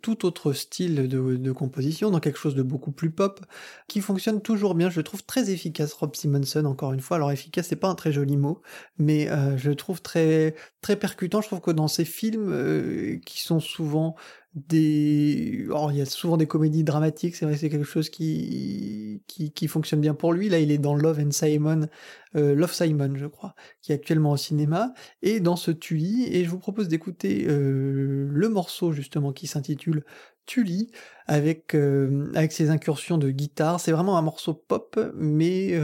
tout 0.00 0.24
autre 0.24 0.52
style 0.52 1.08
de, 1.08 1.52
composition, 1.52 2.10
dans 2.10 2.20
quelque 2.20 2.38
chose 2.38 2.54
de 2.54 2.62
beaucoup 2.62 2.90
plus 2.90 3.10
pop, 3.10 3.40
qui 3.86 4.00
fonctionne 4.00 4.40
toujours 4.40 4.74
bien. 4.74 4.88
Je 4.88 5.00
le 5.00 5.04
trouve 5.04 5.24
très 5.24 5.50
efficace, 5.50 5.92
Rob 5.92 6.14
Simonson, 6.14 6.64
encore 6.64 6.92
une 6.92 7.00
fois. 7.00 7.16
Alors 7.18 7.30
efficace, 7.32 7.66
c'est 7.68 7.76
pas 7.76 7.88
un 7.88 7.94
très 7.94 8.12
joli 8.12 8.36
mot, 8.36 8.62
mais 8.98 9.28
je 9.56 9.68
le 9.68 9.74
trouve 9.74 10.00
très, 10.00 10.54
très 10.80 10.96
percutant. 10.96 11.42
Je 11.42 11.48
trouve 11.48 11.60
que 11.60 11.70
dans 11.70 11.88
films 12.04 13.20
qui 13.24 13.40
sont 13.42 13.60
souvent 13.60 14.14
des 14.54 15.66
il 15.90 15.96
y 15.96 16.02
a 16.02 16.04
souvent 16.04 16.36
des 16.36 16.46
comédies 16.46 16.84
dramatiques 16.84 17.36
c'est 17.36 17.46
vrai 17.46 17.56
c'est 17.56 17.70
quelque 17.70 17.86
chose 17.86 18.10
qui, 18.10 19.22
qui, 19.26 19.68
fonctionne 19.68 20.00
bien 20.00 20.12
pour 20.12 20.34
lui. 20.34 20.50
Là 20.50 20.58
il 20.58 20.70
est 20.70 20.78
dans 20.78 20.94
Love 20.94 21.20
and 21.20 21.30
Simon 21.30 21.88
Love 22.34 22.72
Simon 22.72 23.14
je 23.16 23.26
crois 23.26 23.54
qui 23.80 23.92
est 23.92 23.94
actuellement 23.94 24.32
au 24.32 24.36
cinéma. 24.36 24.92
Et 25.22 25.40
dans 25.40 25.56
ce 25.56 25.70
Tully 25.70 26.26
et 26.30 26.44
je 26.44 26.50
vous 26.50 26.58
propose 26.58 26.88
d'écouter 26.88 27.46
le 27.46 28.48
morceau 28.50 28.92
justement 28.92 29.32
qui 29.32 29.46
s'intitule 29.46 30.04
Tully 30.46 30.90
avec 31.26 31.74
euh, 31.74 32.32
ses 32.50 32.70
incursions 32.70 33.18
de 33.18 33.30
guitare. 33.30 33.80
C'est 33.80 33.92
vraiment 33.92 34.18
un 34.18 34.22
morceau 34.22 34.54
pop 34.54 34.98
mais 35.14 35.78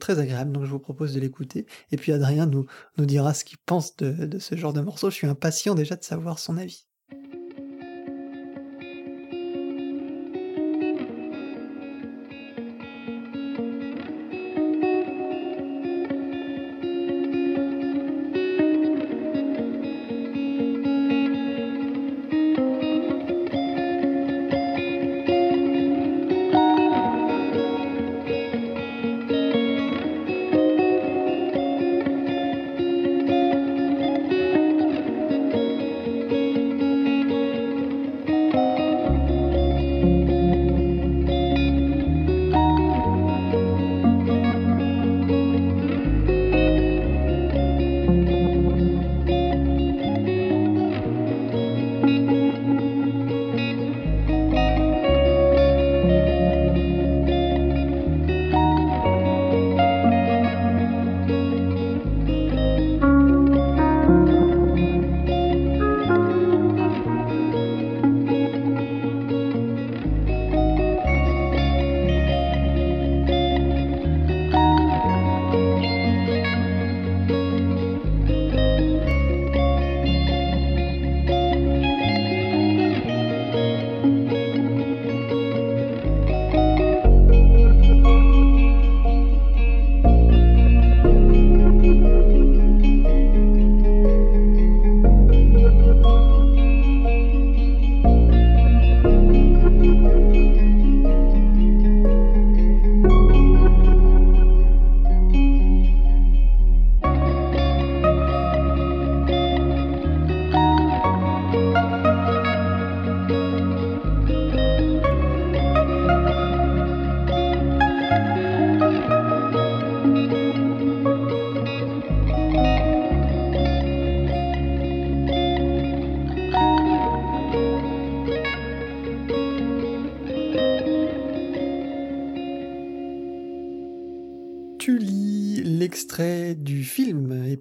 très 0.00 0.18
agréable. 0.18 0.52
Donc 0.52 0.64
je 0.64 0.70
vous 0.70 0.78
propose 0.78 1.14
de 1.14 1.20
l'écouter. 1.20 1.66
Et 1.92 1.96
puis 1.96 2.12
Adrien 2.12 2.46
nous 2.46 2.66
nous 2.98 3.06
dira 3.06 3.34
ce 3.34 3.44
qu'il 3.44 3.58
pense 3.58 3.96
de, 3.96 4.26
de 4.26 4.38
ce 4.38 4.56
genre 4.56 4.72
de 4.72 4.80
morceau. 4.80 5.10
Je 5.10 5.16
suis 5.16 5.26
impatient 5.26 5.74
déjà 5.74 5.96
de 5.96 6.04
savoir 6.04 6.38
son 6.38 6.56
avis 6.56 6.86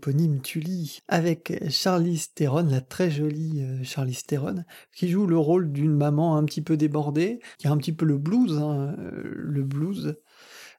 éponyme 0.06 0.40
Tully 0.40 1.00
avec 1.08 1.64
Charlize 1.70 2.32
Theron, 2.36 2.68
la 2.70 2.82
très 2.82 3.10
jolie 3.10 3.64
euh, 3.64 3.84
Charlize 3.84 4.24
Theron, 4.24 4.64
qui 4.96 5.10
joue 5.10 5.26
le 5.26 5.38
rôle 5.38 5.72
d'une 5.72 5.96
maman 5.96 6.38
un 6.38 6.44
petit 6.44 6.62
peu 6.62 6.78
débordée, 6.78 7.40
qui 7.58 7.68
a 7.68 7.72
un 7.72 7.78
petit 7.78 7.92
peu 7.92 8.06
le 8.06 8.20
blues, 8.20 8.60
hein, 8.60 8.96
euh, 9.00 9.34
le 9.36 9.64
blues. 9.64 10.16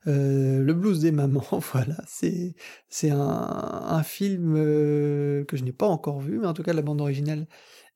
Euh, 0.07 0.63
le 0.63 0.75
blues 0.75 1.01
des 1.01 1.11
mamans, 1.11 1.43
voilà, 1.73 1.97
c'est 2.07 2.55
un, 3.11 3.19
un 3.19 4.03
film 4.05 4.55
que 4.55 5.57
je 5.57 5.65
n'ai 5.65 5.73
pas 5.73 5.89
encore 5.89 6.21
vu, 6.21 6.39
mais 6.39 6.47
en 6.47 6.55
tout 6.55 6.63
cas 6.63 6.73
la 6.73 6.83
bande 6.83 7.01
originale, 7.01 7.49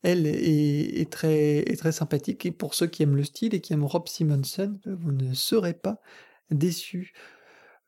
elle 0.03 0.27
est, 0.27 1.13
très 1.13 1.59
est 1.59 1.79
très 1.79 1.93
sympathique 1.93 2.45
et 2.45 2.51
pour 2.51 2.75
ceux 2.75 2.89
qui 2.89 3.05
aiment 3.05 3.17
le 3.17 3.23
style 3.23 3.55
et 3.55 3.61
qui 3.61 3.73
aiment 3.73 3.85
Rob 3.85 4.09
Simonson, 4.09 4.81
vous 4.85 5.13
ne 5.13 5.33
serez 5.33 5.75
pas 5.75 6.01
déçus. 6.51 7.13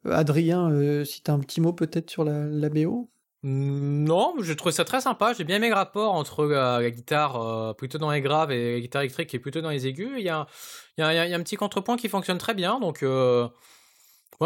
Adrien, 0.05 0.70
euh, 0.70 1.05
si 1.05 1.23
t'as 1.23 1.32
un 1.32 1.40
petit 1.40 1.60
mot 1.60 1.73
peut-être 1.73 2.10
sur 2.10 2.24
la, 2.24 2.47
la 2.47 2.69
BO 2.69 3.11
non, 3.44 4.35
je 4.40 4.52
trouve 4.52 4.70
ça 4.70 4.85
très 4.85 5.01
sympa. 5.01 5.32
J'ai 5.32 5.44
bien 5.44 5.56
aimé 5.56 5.69
le 5.69 5.74
rapport 5.74 6.14
entre 6.14 6.44
la, 6.44 6.90
guitare 6.90 7.40
euh, 7.43 7.73
plutôt 7.73 7.98
dans 7.98 8.10
les 8.10 8.20
graves 8.20 8.52
et 8.52 8.74
la 8.74 8.81
guitare 8.81 9.02
électrique 9.02 9.31
qui 9.31 9.36
est 9.36 9.40
plutôt 9.40 9.60
dans 9.60 9.70
les 9.70 9.86
aigus. 9.86 10.12
Il 10.16 10.24
y 10.24 10.28
a, 10.28 10.47
y 10.98 11.02
a, 11.02 11.36
un 11.36 11.43
petit 11.43 11.56
contrepoint 11.56 11.97
qui 11.97 12.09
fonctionne 12.09 12.39
très 12.39 12.55
bien. 12.55 12.78
Donc, 12.78 13.02
euh, 13.02 13.48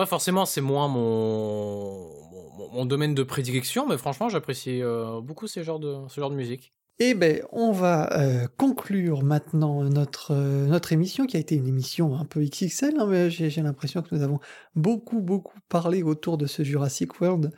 forcément, 0.04 0.44
c'est 0.44 0.60
moins 0.60 0.88
mon, 0.88 2.84
domaine 2.84 3.14
de 3.14 3.22
prédilection, 3.22 3.86
mais 3.88 3.96
franchement, 3.96 4.28
j'apprécie 4.28 4.82
euh, 4.82 5.20
beaucoup 5.20 5.46
ce 5.46 5.62
genre 5.62 5.78
de, 5.78 5.96
ce 6.08 6.20
genre 6.20 6.30
de 6.30 6.36
musique. 6.36 6.74
Eh 6.98 7.12
ben, 7.12 7.42
on 7.52 7.72
va 7.72 8.10
euh, 8.18 8.46
conclure 8.56 9.22
maintenant 9.22 9.82
notre, 9.84 10.32
euh, 10.32 10.66
notre 10.66 10.92
émission, 10.92 11.26
qui 11.26 11.36
a 11.36 11.40
été 11.40 11.54
une 11.54 11.66
émission 11.66 12.16
un 12.16 12.24
peu 12.24 12.40
XXL, 12.42 12.94
hein, 12.98 13.06
mais 13.06 13.30
j'ai 13.30 13.62
l'impression 13.62 14.00
que 14.00 14.14
nous 14.14 14.22
avons 14.22 14.40
beaucoup, 14.74 15.20
beaucoup 15.20 15.58
parlé 15.68 16.02
autour 16.02 16.38
de 16.38 16.46
ce 16.46 16.62
Jurassic 16.62 17.20
World, 17.20 17.52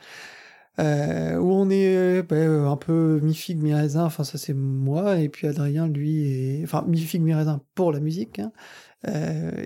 euh, 0.77 1.37
où 1.37 1.51
on 1.51 1.69
est 1.69 2.21
ben, 2.23 2.65
un 2.65 2.77
peu 2.77 3.19
mi-figue, 3.21 3.61
mi-raisin, 3.61 4.05
enfin 4.05 4.23
ça 4.23 4.37
c'est 4.37 4.53
moi, 4.53 5.17
et 5.19 5.29
puis 5.29 5.47
Adrien, 5.47 5.87
lui, 5.87 6.31
est... 6.31 6.63
enfin 6.63 6.85
mi-figue, 6.87 7.21
mi-raisin 7.21 7.61
pour 7.75 7.91
la 7.91 7.99
musique, 7.99 8.39
hein, 8.39 8.51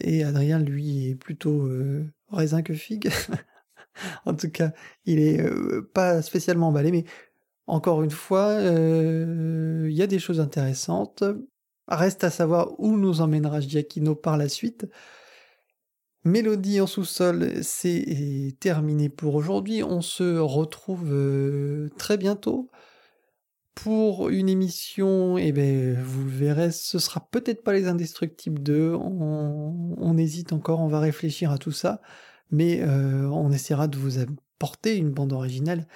et 0.01 0.23
Adrien, 0.23 0.59
lui, 0.59 1.09
est 1.09 1.15
plutôt 1.15 1.67
raisin 2.29 2.61
que 2.61 2.73
figue. 2.73 3.09
en 4.25 4.33
tout 4.35 4.49
cas, 4.49 4.71
il 5.05 5.19
est 5.19 5.43
pas 5.93 6.21
spécialement 6.21 6.69
emballé, 6.69 6.91
mais 6.91 7.05
encore 7.67 8.03
une 8.03 8.11
fois, 8.11 8.59
il 8.61 9.91
y 9.91 10.01
a 10.01 10.07
des 10.07 10.19
choses 10.19 10.39
intéressantes. 10.39 11.23
Reste 11.87 12.23
à 12.23 12.29
savoir 12.29 12.79
où 12.79 12.95
nous 12.97 13.21
emmènera 13.21 13.59
Giacchino 13.59 14.15
par 14.15 14.37
la 14.37 14.49
suite. 14.49 14.87
Mélodie 16.25 16.79
en 16.79 16.87
sous-sol, 16.87 17.63
c'est 17.63 18.55
terminé 18.59 19.09
pour 19.09 19.35
aujourd'hui. 19.35 19.83
On 19.83 20.01
se 20.01 20.37
retrouve 20.37 21.13
très 21.97 22.17
bientôt 22.17 22.69
pour 23.75 24.29
une 24.29 24.47
émission. 24.47 25.37
Et 25.37 25.47
eh 25.47 25.51
ben, 25.51 26.01
vous 26.01 26.27
verrez, 26.27 26.71
ce 26.71 26.97
sera 26.97 27.27
peut-être 27.29 27.63
pas 27.63 27.73
les 27.73 27.87
Indestructibles 27.87 28.63
2. 28.63 28.93
On, 28.93 29.95
on, 29.97 30.17
hésite 30.17 30.53
encore, 30.53 30.79
on 30.79 30.87
va 30.87 31.01
réfléchir 31.01 31.51
à 31.51 31.57
tout 31.57 31.73
ça, 31.73 32.01
mais 32.51 32.83
on 32.85 33.51
essaiera 33.51 33.87
de 33.87 33.97
vous 33.97 34.19
apporter 34.19 34.95
une 34.95 35.11
bande 35.11 35.33
originale 35.33 35.87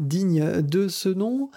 digne 0.00 0.60
de 0.62 0.88
ce 0.88 1.08
nom. 1.08 1.50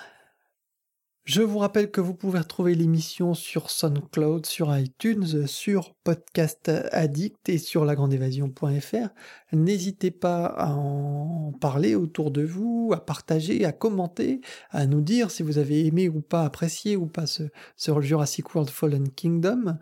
Je 1.26 1.42
vous 1.42 1.58
rappelle 1.58 1.90
que 1.90 2.02
vous 2.02 2.14
pouvez 2.14 2.38
retrouver 2.38 2.76
l'émission 2.76 3.34
sur 3.34 3.72
SoundCloud, 3.72 4.46
sur 4.46 4.78
iTunes, 4.78 5.48
sur 5.48 5.96
Podcast 6.04 6.72
Addict 6.92 7.50
et 7.50 7.58
sur 7.58 7.84
lagrandeévasion.fr. 7.84 9.08
N'hésitez 9.52 10.12
pas 10.12 10.46
à 10.46 10.70
en 10.70 11.52
parler 11.60 11.96
autour 11.96 12.30
de 12.30 12.44
vous, 12.44 12.92
à 12.94 13.04
partager, 13.04 13.66
à 13.66 13.72
commenter, 13.72 14.42
à 14.70 14.86
nous 14.86 15.02
dire 15.02 15.32
si 15.32 15.42
vous 15.42 15.58
avez 15.58 15.88
aimé 15.88 16.10
ou 16.10 16.22
pas, 16.22 16.44
apprécié 16.44 16.96
ou 16.96 17.08
pas 17.08 17.26
ce, 17.26 17.42
Jurassic 17.76 18.54
World 18.54 18.70
Fallen 18.70 19.10
Kingdom. 19.10 19.80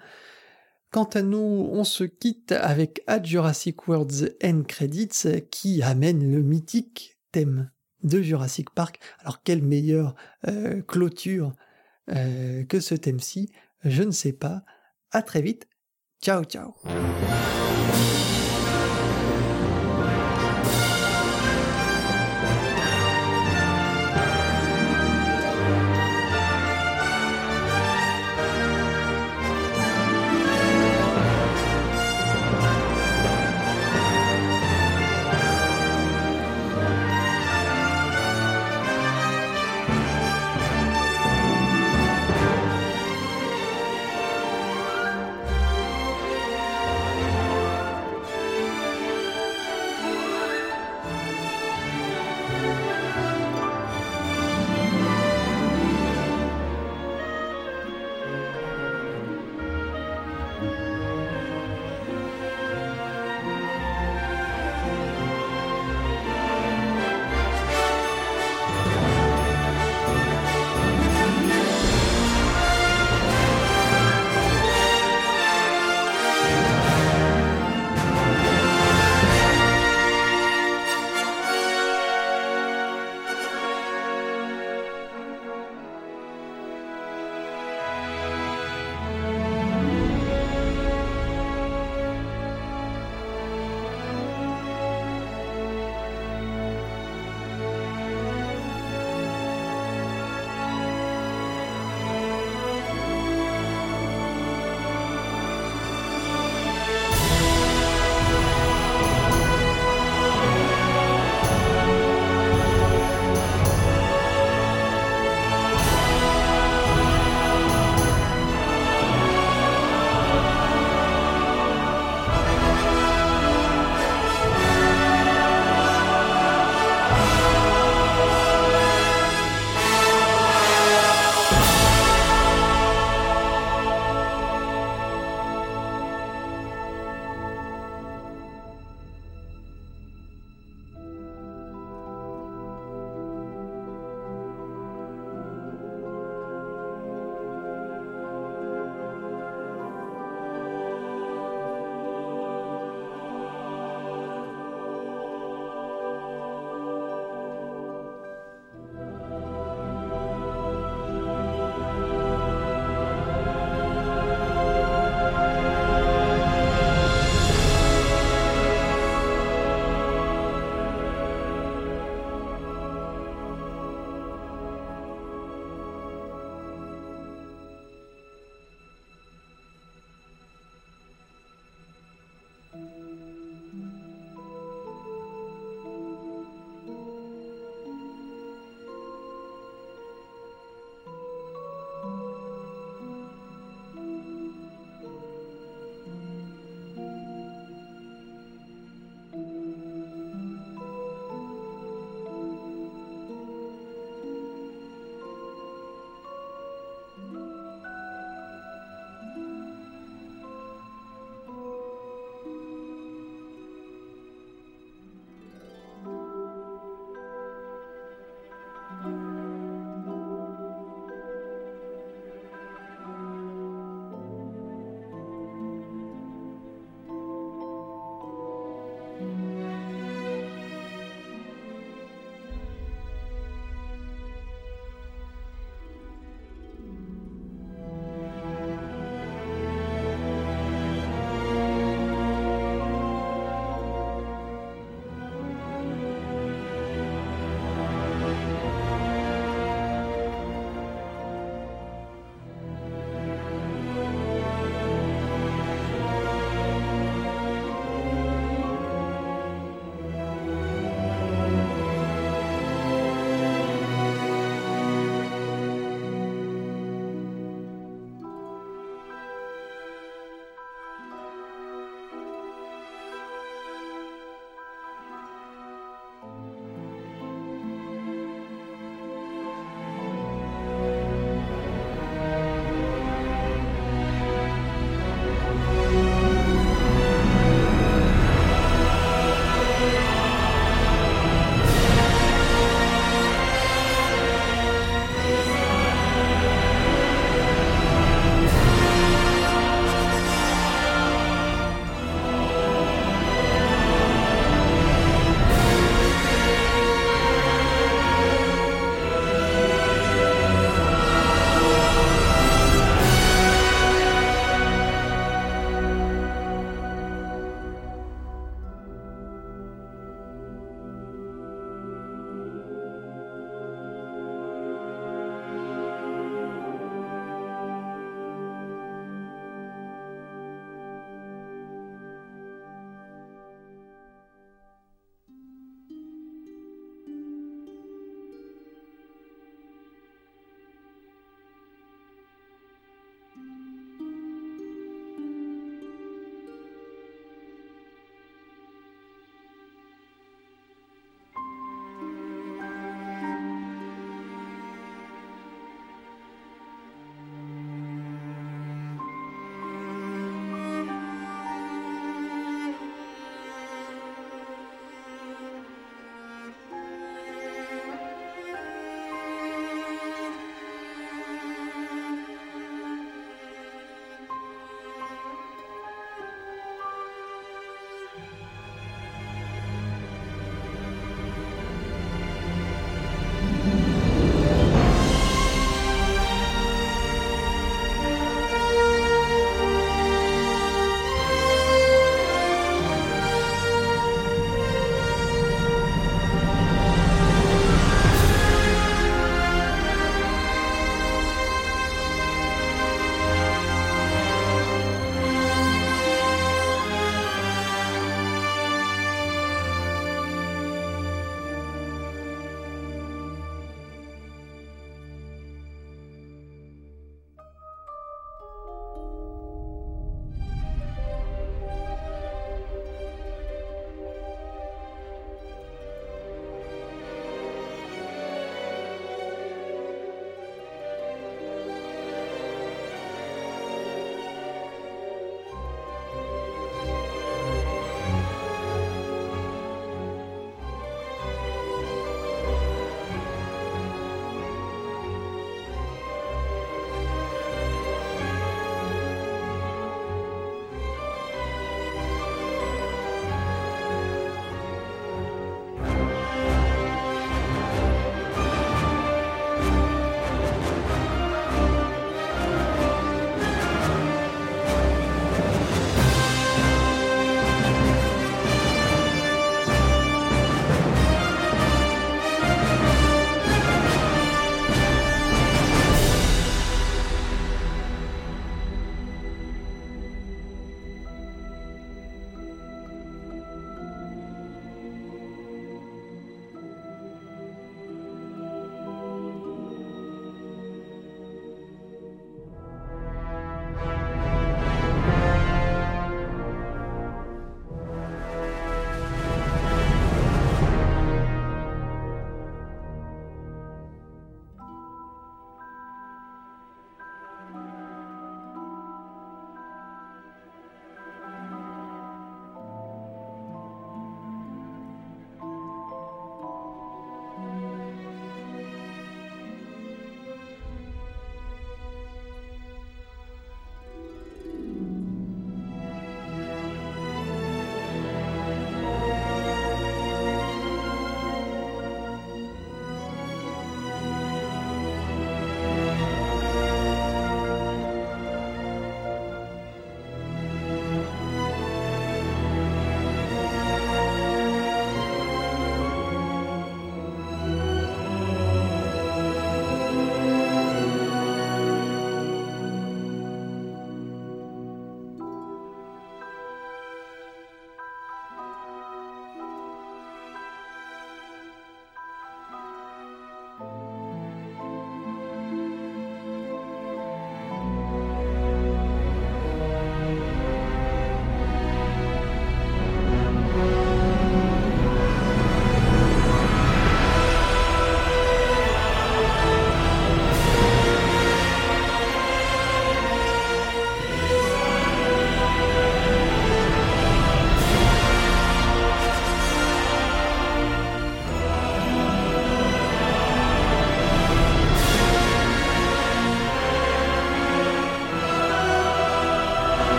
Quant 0.91 1.09
à 1.13 1.23
nous, 1.23 1.67
on 1.69 1.83
se 1.83 2.05
quitte 2.05 2.53
avec 2.53 3.03
Jurassic 3.21 3.89
World's 3.89 4.23
End 4.41 4.63
Credits 4.65 5.43
qui 5.51 5.83
amène 5.83 6.23
le 6.31 6.41
mythique 6.41 7.17
thème 7.33 7.72
de 8.03 8.21
Jurassic 8.21 8.69
Park. 8.69 8.99
Alors 9.19 9.43
quelle 9.43 9.63
meilleure 9.63 10.15
euh, 10.47 10.81
clôture 10.81 11.53
euh, 12.09 12.63
que 12.65 12.79
ce 12.79 12.95
thème-ci? 12.95 13.51
Je 13.83 14.03
ne 14.03 14.11
sais 14.11 14.33
pas. 14.33 14.63
À 15.11 15.21
très 15.21 15.41
vite. 15.41 15.67
Ciao 16.21 16.43
ciao. 16.43 16.73